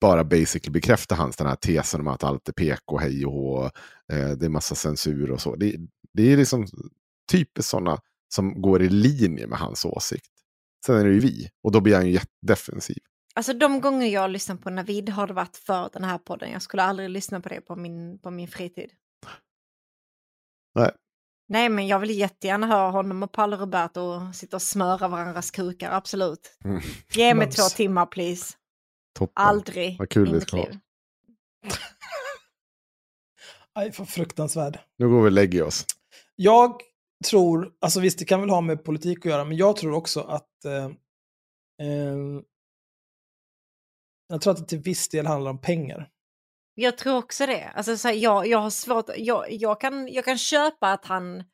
bara 0.00 0.24
basically 0.24 0.72
bekräftar 0.72 1.16
hans 1.16 1.36
den 1.36 1.46
här 1.46 1.56
tesen 1.56 2.00
om 2.00 2.08
att 2.08 2.24
allt 2.24 2.48
är 2.48 2.52
PK, 2.52 2.98
hej 2.98 3.26
och 3.26 3.32
hå, 3.32 3.64
eh, 4.12 4.30
det 4.30 4.46
är 4.46 4.48
massa 4.48 4.74
censur 4.74 5.30
och 5.30 5.40
så. 5.40 5.56
Det, 5.56 5.76
det 6.12 6.32
är 6.32 6.36
liksom 6.36 6.66
typiskt 7.32 7.70
sådana 7.70 8.00
som 8.34 8.62
går 8.62 8.82
i 8.82 8.88
linje 8.88 9.46
med 9.46 9.58
hans 9.58 9.84
åsikt. 9.84 10.37
Sen 10.86 10.96
är 10.96 11.04
det 11.04 11.10
ju 11.10 11.20
vi, 11.20 11.50
och 11.62 11.72
då 11.72 11.80
blir 11.80 11.94
han 11.94 12.06
ju 12.06 12.12
jättedefensiv. 12.12 12.98
Alltså 13.34 13.52
de 13.52 13.80
gånger 13.80 14.06
jag 14.06 14.20
har 14.20 14.28
lyssnat 14.28 14.62
på 14.62 14.70
Navid 14.70 15.08
har 15.08 15.26
det 15.26 15.32
varit 15.32 15.56
för 15.56 15.90
den 15.92 16.04
här 16.04 16.18
podden. 16.18 16.50
Jag 16.50 16.62
skulle 16.62 16.82
aldrig 16.82 17.10
lyssna 17.10 17.40
på 17.40 17.48
det 17.48 17.60
på 17.60 17.76
min, 17.76 18.18
på 18.18 18.30
min 18.30 18.48
fritid. 18.48 18.90
Nej. 20.74 20.90
Nej, 21.48 21.68
men 21.68 21.86
jag 21.86 21.98
vill 21.98 22.10
jättegärna 22.10 22.66
höra 22.66 22.90
honom 22.90 23.22
och 23.22 23.32
Paolo 23.32 23.56
Roberto 23.56 24.32
sitta 24.32 24.56
och 24.56 24.62
smöra 24.62 25.08
varandras 25.08 25.50
kukar, 25.50 25.90
absolut. 25.90 26.58
Mm. 26.64 26.80
Ge 27.14 27.34
mig 27.34 27.50
två 27.50 27.62
timmar 27.62 28.06
please. 28.06 28.54
Toppen. 29.18 29.32
Aldrig 29.44 29.98
Vad 29.98 30.08
kul 30.08 30.28
i 30.28 30.32
mitt 30.32 30.42
ska 30.42 30.56
liv. 30.56 30.78
Aj, 33.74 33.92
för 33.92 34.04
fruktansvärd. 34.04 34.78
Nu 34.96 35.08
går 35.08 35.22
vi 35.22 35.28
och 35.28 35.32
lägger 35.32 35.62
oss. 35.62 35.86
Jag 36.36 36.80
tror, 37.24 37.72
alltså 37.80 38.00
visst 38.00 38.18
det 38.18 38.24
kan 38.24 38.40
väl 38.40 38.50
ha 38.50 38.60
med 38.60 38.84
politik 38.84 39.18
att 39.18 39.24
göra, 39.24 39.44
men 39.44 39.56
jag 39.56 39.76
tror 39.76 39.92
också 39.92 40.20
att 40.20 40.64
eh, 40.64 40.84
eh, 41.86 42.16
jag 44.28 44.40
tror 44.40 44.52
att 44.52 44.58
det 44.58 44.64
till 44.64 44.78
viss 44.78 45.08
del 45.08 45.26
handlar 45.26 45.50
om 45.50 45.60
pengar. 45.60 46.10
Jag 46.74 46.98
tror 46.98 47.16
också 47.16 47.46
det. 47.46 47.64
Alltså, 47.64 47.96
så 47.96 48.08
här, 48.08 48.14
jag, 48.14 48.46
jag 48.46 48.58
har 48.58 48.70
svårt, 48.70 49.10
jag, 49.16 49.52
jag, 49.52 49.80
kan, 49.80 50.08
jag 50.08 50.24
kan 50.24 50.38
köpa 50.38 50.92
att 50.92 51.04
han, 51.04 51.44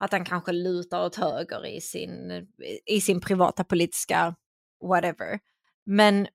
att 0.00 0.12
han 0.12 0.24
kanske 0.24 0.52
lutar 0.52 1.06
åt 1.06 1.16
höger 1.16 1.66
i 1.66 1.80
sin, 1.80 2.46
i 2.86 3.00
sin 3.00 3.20
privata 3.20 3.64
politiska 3.64 4.34
whatever. 4.84 5.38
Men 5.86 6.28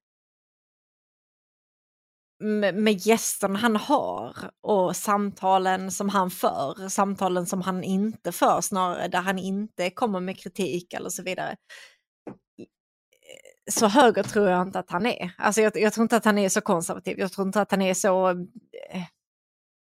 med, 2.39 2.75
med 2.75 2.93
gästerna 2.93 3.59
han 3.59 3.75
har 3.75 4.35
och 4.61 4.95
samtalen 4.95 5.91
som 5.91 6.09
han 6.09 6.29
för, 6.29 6.89
samtalen 6.89 7.45
som 7.45 7.61
han 7.61 7.83
inte 7.83 8.31
för 8.31 8.61
snarare, 8.61 9.07
där 9.07 9.21
han 9.21 9.37
inte 9.37 9.89
kommer 9.89 10.19
med 10.19 10.39
kritik 10.39 10.93
eller 10.93 11.09
så 11.09 11.23
vidare. 11.23 11.55
Så 13.71 13.87
höger 13.87 14.23
tror 14.23 14.49
jag 14.49 14.61
inte 14.61 14.79
att 14.79 14.91
han 14.91 15.05
är. 15.05 15.31
Alltså 15.37 15.61
jag, 15.61 15.77
jag 15.77 15.93
tror 15.93 16.03
inte 16.03 16.17
att 16.17 16.25
han 16.25 16.37
är 16.37 16.49
så 16.49 16.61
konservativ. 16.61 17.19
Jag 17.19 17.31
tror 17.31 17.47
inte 17.47 17.61
att 17.61 17.71
han 17.71 17.81
är 17.81 17.93
så... 17.93 18.29
eh, 18.29 19.03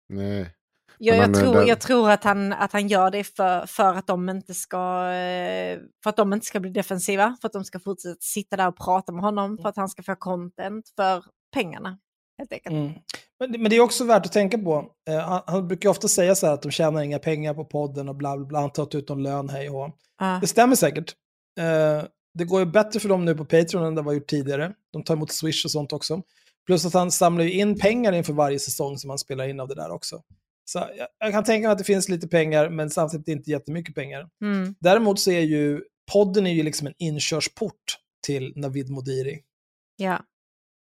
Nej. 0.09 0.53
Jag, 0.99 1.17
jag, 1.17 1.29
är 1.29 1.35
tror, 1.35 1.69
jag 1.69 1.81
tror 1.81 2.11
att 2.11 2.25
han, 2.25 2.53
att 2.53 2.73
han 2.73 2.89
gör 2.89 3.11
det 3.11 3.25
för, 3.25 3.67
för, 3.67 3.95
att 3.95 4.07
de 4.07 4.29
inte 4.29 4.55
ska, 4.55 5.11
eh, 5.13 5.79
för 6.03 6.11
att 6.11 6.17
de 6.17 6.33
inte 6.33 6.47
ska 6.47 6.61
bli 6.61 6.71
defensiva, 6.71 7.37
för 7.41 7.47
att 7.49 7.53
de 7.53 7.65
ska 7.65 7.81
fortsätta 7.81 8.17
sitta 8.21 8.57
där 8.57 8.69
och 8.69 8.77
prata 8.77 9.13
med 9.13 9.23
honom, 9.23 9.59
för 9.59 9.69
att 9.69 9.77
han 9.77 9.89
ska 9.89 10.03
få 10.03 10.17
content 10.17 10.89
för 10.97 11.25
pengarna. 11.55 11.99
Helt 12.39 12.53
enkelt. 12.53 12.73
Mm. 12.73 12.93
Men, 13.39 13.63
men 13.63 13.71
det 13.71 13.77
är 13.77 13.81
också 13.81 14.05
värt 14.05 14.27
att 14.27 14.33
tänka 14.33 14.59
på. 14.59 14.91
Eh, 15.09 15.19
han, 15.19 15.43
han 15.47 15.69
brukar 15.69 15.89
ofta 15.89 16.09
säga 16.09 16.35
så 16.35 16.47
här 16.47 16.55
att 16.55 16.63
de 16.63 16.71
tjänar 16.71 17.03
inga 17.03 17.19
pengar 17.19 17.55
på 17.55 17.65
podden 17.65 18.09
och 18.09 18.17
bla 18.17 18.37
bla 18.37 18.47
bla, 18.47 18.61
han 18.61 18.71
tar 18.71 18.97
ut 18.97 19.09
någon 19.09 19.23
lön, 19.23 19.49
hej 19.49 19.71
och. 19.71 19.91
Ja. 20.19 20.39
Det 20.41 20.47
stämmer 20.47 20.77
säkert. 20.77 21.15
Eh, 21.61 22.05
det 22.35 22.45
går 22.45 22.61
ju 22.61 22.67
bättre 22.67 23.01
för 23.01 23.09
dem 23.09 23.25
nu 23.25 23.35
på 23.35 23.45
Patreon 23.45 23.85
än 23.85 23.95
det 23.95 24.03
var 24.03 24.13
gjort 24.13 24.27
tidigare. 24.27 24.73
De 24.93 25.03
tar 25.03 25.15
emot 25.15 25.33
Swish 25.33 25.65
och 25.65 25.71
sånt 25.71 25.93
också. 25.93 26.23
Plus 26.67 26.87
att 26.87 26.95
han 26.95 27.11
samlar 27.11 27.45
ju 27.45 27.53
in 27.53 27.79
pengar 27.79 28.13
inför 28.13 28.33
varje 28.33 28.59
säsong 28.59 28.99
som 28.99 29.11
han 29.11 29.19
spelar 29.19 29.49
in 29.49 29.61
av 29.61 29.69
det 29.69 29.75
där 29.75 29.91
också. 29.91 30.23
Så 30.65 30.79
jag, 30.79 31.09
jag 31.19 31.33
kan 31.33 31.45
tänka 31.45 31.69
mig 31.69 31.73
att 31.73 31.79
det 31.79 31.85
finns 31.85 32.09
lite 32.09 32.29
pengar, 32.29 32.69
men 32.69 32.91
samtidigt 32.91 33.29
inte 33.29 33.51
jättemycket 33.51 33.95
pengar. 33.95 34.29
Mm. 34.43 34.75
Däremot 34.81 35.21
så 35.21 35.31
är 35.31 35.41
ju 35.41 35.83
podden 36.13 36.47
är 36.47 36.53
ju 36.53 36.63
liksom 36.63 36.87
en 36.87 36.95
inkörsport 36.99 37.99
till 38.27 38.53
Navid 38.57 38.91
Modiri. 38.91 39.41
ja. 39.97 40.21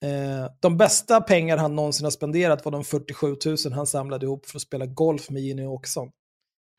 Eh, 0.03 0.51
de 0.59 0.77
bästa 0.77 1.21
pengar 1.21 1.57
han 1.57 1.75
någonsin 1.75 2.03
har 2.03 2.11
spenderat 2.11 2.65
var 2.65 2.71
de 2.71 2.84
47 2.84 3.35
000 3.45 3.73
han 3.73 3.88
samlade 3.88 4.25
ihop 4.25 4.45
för 4.45 4.57
att 4.57 4.61
spela 4.61 4.85
golf 4.85 5.30
med 5.30 5.41
Jimmy 5.41 5.65
Åkesson. 5.65 6.11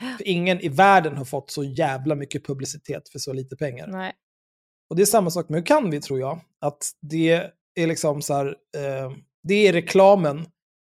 För 0.18 0.28
ingen 0.28 0.60
i 0.60 0.68
världen 0.68 1.16
har 1.16 1.24
fått 1.24 1.50
så 1.50 1.64
jävla 1.64 2.14
mycket 2.14 2.46
publicitet 2.46 3.08
för 3.08 3.18
så 3.18 3.32
lite 3.32 3.56
pengar. 3.56 3.86
Nej. 3.86 4.12
Och 4.90 4.96
det 4.96 5.02
är 5.02 5.06
samma 5.06 5.30
sak 5.30 5.48
med 5.48 5.58
Hur 5.58 5.66
kan 5.66 5.90
vi, 5.90 6.00
tror 6.00 6.20
jag. 6.20 6.40
Att 6.60 6.90
det 7.00 7.50
är 7.74 7.86
liksom 7.86 8.22
så 8.22 8.34
här, 8.34 8.46
eh, 8.76 9.12
det 9.42 9.68
är 9.68 9.72
reklamen 9.72 10.46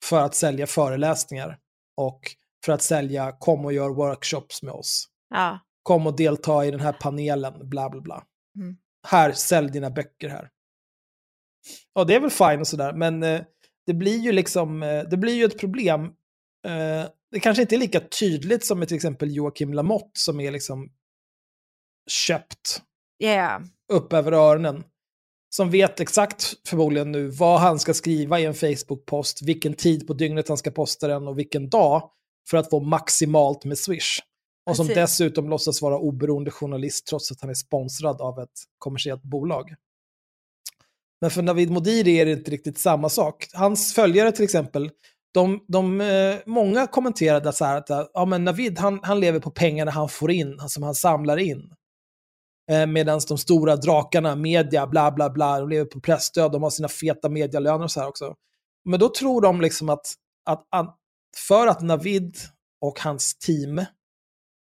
för 0.03 0.21
att 0.21 0.35
sälja 0.35 0.67
föreläsningar 0.67 1.59
och 1.97 2.19
för 2.65 2.73
att 2.73 2.81
sälja 2.81 3.31
kom 3.39 3.65
och 3.65 3.73
gör 3.73 3.89
workshops 3.89 4.63
med 4.63 4.73
oss. 4.73 5.07
Ja. 5.29 5.59
Kom 5.83 6.07
och 6.07 6.15
delta 6.15 6.65
i 6.65 6.71
den 6.71 6.79
här 6.79 6.93
panelen, 6.93 7.69
bla 7.69 7.89
bla 7.89 8.01
bla. 8.01 8.23
Mm. 8.57 8.77
Här, 9.07 9.31
sälj 9.31 9.71
dina 9.71 9.89
böcker 9.89 10.29
här. 10.29 10.49
Och 11.93 12.07
det 12.07 12.15
är 12.15 12.19
väl 12.19 12.29
fine 12.29 12.59
och 12.59 12.67
sådär, 12.67 12.93
men 12.93 13.23
eh, 13.23 13.41
det 13.85 13.93
blir 13.93 14.17
ju 14.17 14.31
liksom, 14.31 14.83
eh, 14.83 15.03
det 15.03 15.17
blir 15.17 15.33
ju 15.33 15.45
ett 15.45 15.59
problem. 15.59 16.01
Eh, 16.67 17.05
det 17.31 17.39
kanske 17.39 17.61
inte 17.61 17.75
är 17.75 17.79
lika 17.79 17.99
tydligt 17.99 18.65
som 18.65 18.79
med 18.79 18.87
till 18.87 18.95
exempel 18.95 19.35
Joakim 19.35 19.73
Lamotte 19.73 20.19
som 20.19 20.39
är 20.39 20.51
liksom 20.51 20.89
köpt 22.09 22.81
Yeah. 23.23 23.61
upp 23.93 24.13
över 24.13 24.31
öronen. 24.31 24.83
Som 25.49 25.71
vet 25.71 25.99
exakt 25.99 26.67
förmodligen 26.67 27.11
nu 27.11 27.27
vad 27.27 27.59
han 27.59 27.79
ska 27.79 27.93
skriva 27.93 28.39
i 28.39 28.45
en 28.45 28.53
Facebook-post, 28.53 29.41
vilken 29.41 29.73
tid 29.73 30.07
på 30.07 30.13
dygnet 30.13 30.47
han 30.47 30.57
ska 30.57 30.71
posta 30.71 31.07
den 31.07 31.27
och 31.27 31.39
vilken 31.39 31.69
dag 31.69 32.09
för 32.49 32.57
att 32.57 32.69
få 32.69 32.79
maximalt 32.79 33.65
med 33.65 33.77
Swish. 33.77 34.19
Och 34.69 34.75
som 34.75 34.87
Precis. 34.87 35.01
dessutom 35.01 35.49
låtsas 35.49 35.81
vara 35.81 35.97
oberoende 35.97 36.51
journalist 36.51 37.07
trots 37.07 37.31
att 37.31 37.41
han 37.41 37.49
är 37.49 37.53
sponsrad 37.53 38.21
av 38.21 38.39
ett 38.39 38.63
kommersiellt 38.77 39.23
bolag. 39.23 39.75
Men 41.25 41.31
för 41.31 41.41
Navid 41.41 41.71
Modiri 41.71 42.19
är 42.19 42.25
det 42.25 42.31
inte 42.31 42.51
riktigt 42.51 42.77
samma 42.77 43.09
sak. 43.09 43.47
Hans 43.53 43.93
följare 43.93 44.31
till 44.31 44.43
exempel, 44.43 44.91
de, 45.33 45.65
de, 45.67 46.01
eh, 46.01 46.35
många 46.45 46.87
kommenterade 46.87 47.53
så 47.53 47.65
här 47.65 47.77
att 47.77 47.89
eh, 47.89 48.03
ja, 48.13 48.25
men 48.25 48.43
Navid 48.43 48.79
han, 48.79 48.99
han 49.03 49.19
lever 49.19 49.39
på 49.39 49.51
pengarna 49.51 49.91
han 49.91 50.09
får 50.09 50.31
in, 50.31 50.59
som 50.67 50.83
han 50.83 50.95
samlar 50.95 51.37
in. 51.37 51.73
Eh, 52.71 52.85
Medan 52.85 53.21
de 53.27 53.37
stora 53.37 53.75
drakarna, 53.75 54.35
media, 54.35 54.87
bla 54.87 55.11
bla 55.11 55.29
bla, 55.29 55.59
de 55.59 55.69
lever 55.69 55.85
på 55.85 55.99
pressstöd, 55.99 56.51
de 56.51 56.63
har 56.63 56.69
sina 56.69 56.87
feta 56.87 57.29
medialöner 57.29 57.83
och 57.83 57.91
så 57.91 57.99
här 57.99 58.07
också. 58.07 58.33
Men 58.89 58.99
då 58.99 59.09
tror 59.09 59.41
de 59.41 59.61
liksom 59.61 59.89
att, 59.89 60.13
att, 60.45 60.67
att 60.71 60.97
för 61.47 61.67
att 61.67 61.81
Navid 61.81 62.35
och 62.81 62.99
hans 62.99 63.35
team, 63.37 63.85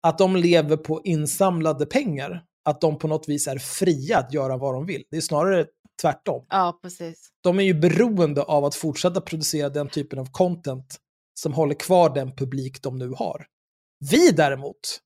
att 0.02 0.18
de 0.18 0.36
lever 0.36 0.76
på 0.76 1.00
insamlade 1.04 1.86
pengar, 1.86 2.44
att 2.64 2.80
de 2.80 2.98
på 2.98 3.08
något 3.08 3.28
vis 3.28 3.46
är 3.46 3.58
fria 3.58 4.18
att 4.18 4.32
göra 4.32 4.56
vad 4.56 4.74
de 4.74 4.86
vill. 4.86 5.04
Det 5.10 5.16
är 5.16 5.20
snarare 5.20 5.66
tvärtom. 6.02 6.46
Ja, 6.48 6.78
precis. 6.82 7.28
De 7.40 7.58
är 7.58 7.62
ju 7.62 7.74
beroende 7.74 8.42
av 8.42 8.64
att 8.64 8.74
fortsätta 8.74 9.20
producera 9.20 9.68
den 9.68 9.88
typen 9.88 10.18
av 10.18 10.28
content 10.32 10.96
som 11.34 11.52
håller 11.52 11.74
kvar 11.74 12.14
den 12.14 12.36
publik 12.36 12.82
de 12.82 12.98
nu 12.98 13.08
har. 13.08 13.46
Vi 14.10 14.30
däremot, 14.30 15.00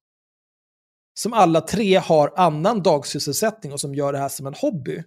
som 1.21 1.33
alla 1.33 1.61
tre 1.61 1.95
har 1.97 2.33
annan 2.37 2.83
dagsysselsättning 2.83 3.73
och 3.73 3.81
som 3.81 3.95
gör 3.95 4.13
det 4.13 4.19
här 4.19 4.29
som 4.29 4.47
en 4.47 4.55
hobby 4.55 5.03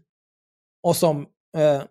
och 0.84 0.96
som 0.96 1.22
eh, 1.58 1.84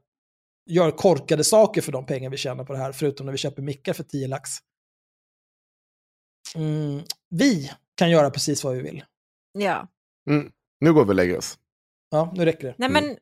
gör 0.71 0.91
korkade 0.91 1.45
saker 1.45 1.81
för 1.81 1.93
de 1.93 2.07
pengar 2.07 2.31
vi 2.31 2.37
tjänar 2.37 2.65
på 2.65 2.73
det 2.73 2.79
här, 2.79 2.93
förutom 2.93 3.27
när 3.27 3.33
vi 3.33 3.39
köper 3.39 3.63
mickar 3.63 3.93
för 3.93 4.05
10 4.05 4.29
lax. 4.29 4.51
Mm, 6.55 7.03
vi 7.31 7.71
kan 7.95 8.11
göra 8.11 8.31
precis 8.31 8.65
vad 8.65 8.75
vi 8.77 8.83
vill. 8.83 9.05
Ja. 9.53 9.89
Mm. 10.31 10.53
Nu 10.81 10.93
går 10.93 11.05
vi 11.05 11.11
och 11.11 11.15
lägger 11.15 11.39
oss. 11.39 11.59
Ja, 12.11 12.33
nu 12.37 12.45
räcker 12.45 12.67
det. 12.69 12.75
Nej, 12.79 12.89
Mm. 12.91 13.05
men 13.05 13.17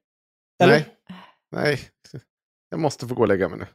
Eller? 0.59 0.73
Nej. 0.73 0.97
Nej, 1.51 1.81
jag 2.69 2.81
måste 2.81 3.09
få 3.09 3.15
gå 3.15 3.23
och 3.23 3.29
lägga 3.29 3.49
mig 3.49 3.59
nu. 3.59 3.67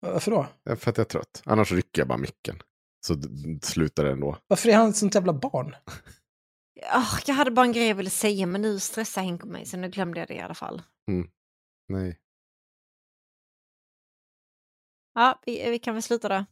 Varför 0.00 0.30
då? 0.30 0.46
Det 0.64 0.70
är 0.70 0.76
För 0.76 0.90
att 0.90 0.96
jag 0.96 1.04
är 1.04 1.08
trött. 1.08 1.42
Annars 1.44 1.72
rycker 1.72 2.00
jag 2.00 2.08
bara 2.08 2.18
micken. 2.18 2.62
Så 3.06 3.14
slutar 3.62 4.04
det 4.04 4.10
ändå. 4.12 4.38
Varför 4.46 4.68
är 4.68 4.76
han 4.76 4.90
ett 4.90 4.96
sånt 4.96 5.14
jävla 5.14 5.32
barn? 5.32 5.76
ah, 6.82 7.18
jag 7.26 7.34
hade 7.34 7.50
bara 7.50 7.66
en 7.66 7.72
grej 7.72 7.88
jag 7.88 7.94
ville 7.94 8.10
säga, 8.10 8.46
men 8.46 8.62
nu 8.62 8.80
stressar 8.80 9.22
Henke 9.22 9.46
mig, 9.46 9.66
så 9.66 9.76
nu 9.76 9.88
glömde 9.88 10.20
jag 10.20 10.28
det 10.28 10.34
i 10.34 10.40
alla 10.40 10.54
fall. 10.54 10.82
Nej. 11.88 12.20
Ja, 15.14 15.40
vi, 15.46 15.70
vi 15.70 15.78
kan 15.78 15.94
väl 15.94 16.02
sluta 16.02 16.28
då. 16.28 16.44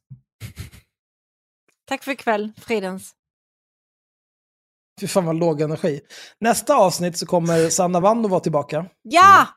Tack 1.84 2.04
för 2.04 2.12
ikväll, 2.12 2.52
Fridens. 2.56 3.14
Fy 5.00 5.06
fan 5.08 5.24
vad 5.24 5.36
låg 5.36 5.60
energi. 5.60 6.00
Nästa 6.40 6.74
avsnitt 6.76 7.16
så 7.18 7.26
kommer 7.26 7.68
Sanna 7.68 8.00
Wanno 8.00 8.28
vara 8.28 8.40
tillbaka. 8.40 8.86
Ja! 9.02 9.48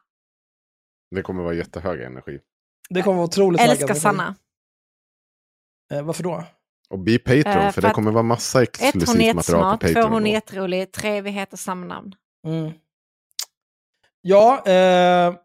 Det 1.15 1.22
kommer 1.22 1.43
vara 1.43 1.53
jättehög 1.53 2.01
energi. 2.01 2.39
Det 2.89 3.01
kommer 3.01 3.15
vara 3.18 3.26
otroligt 3.27 3.61
hög 3.61 3.69
Älskar 3.69 3.85
energi. 3.85 3.99
Sanna. 4.01 4.35
Eh, 5.93 6.01
varför 6.01 6.23
då? 6.23 6.43
Och 6.89 6.99
be 6.99 7.19
Patreon, 7.19 7.45
Eh, 7.47 7.53
för 7.65 7.72
för 7.72 7.81
det 7.81 7.93
kommer 7.93 8.11
vara 8.11 8.23
massa 8.23 8.64
Ett, 8.64 8.77
hon 8.80 8.85
är 8.85 8.88
exklusivt 8.88 9.35
material 9.35 9.35
jättesmart. 9.35 9.80
på 9.81 9.88
Två, 9.88 9.93
Patreon. 9.93 10.11
hon 10.14 10.27
är 10.27 10.31
jätterolig. 10.31 10.91
Tre, 10.91 11.22
vi 11.22 11.30
heter 11.30 11.57
samma 11.57 11.85
namn. 11.85 12.15
Mm. 12.47 12.72
Ja, 14.22 14.66
eh, 14.67 15.35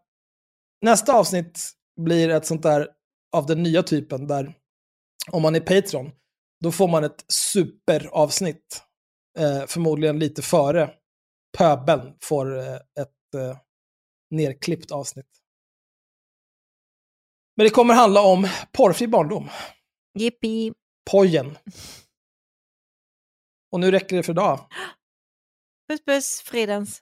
nästa 0.81 1.13
avsnitt 1.13 1.71
blir 2.01 2.29
ett 2.29 2.45
sånt 2.45 2.63
där 2.63 2.87
av 3.35 3.45
den 3.45 3.63
nya 3.63 3.83
typen 3.83 4.27
där 4.27 4.53
om 5.31 5.41
man 5.41 5.55
är 5.55 5.59
Patreon, 5.59 6.11
då 6.63 6.71
får 6.71 6.87
man 6.87 7.03
ett 7.03 7.25
superavsnitt. 7.27 8.83
Eh, 9.37 9.65
förmodligen 9.67 10.19
lite 10.19 10.41
före 10.41 10.93
pöbeln 11.57 12.17
får 12.21 12.59
eh, 12.59 12.75
ett 12.75 13.35
eh, 13.35 13.57
nerklippt 14.29 14.91
avsnitt. 14.91 15.39
Men 17.55 17.63
det 17.63 17.69
kommer 17.69 17.93
handla 17.93 18.21
om 18.21 18.47
porrfri 18.71 19.07
barndom. 19.07 19.49
Jippi. 20.19 20.73
Pojen. 21.11 21.57
Och 23.71 23.79
nu 23.79 23.91
räcker 23.91 24.15
det 24.15 24.23
för 24.23 24.33
idag. 24.33 24.59
Puss 25.89 26.05
puss, 26.05 26.41
Fridens. 26.41 27.01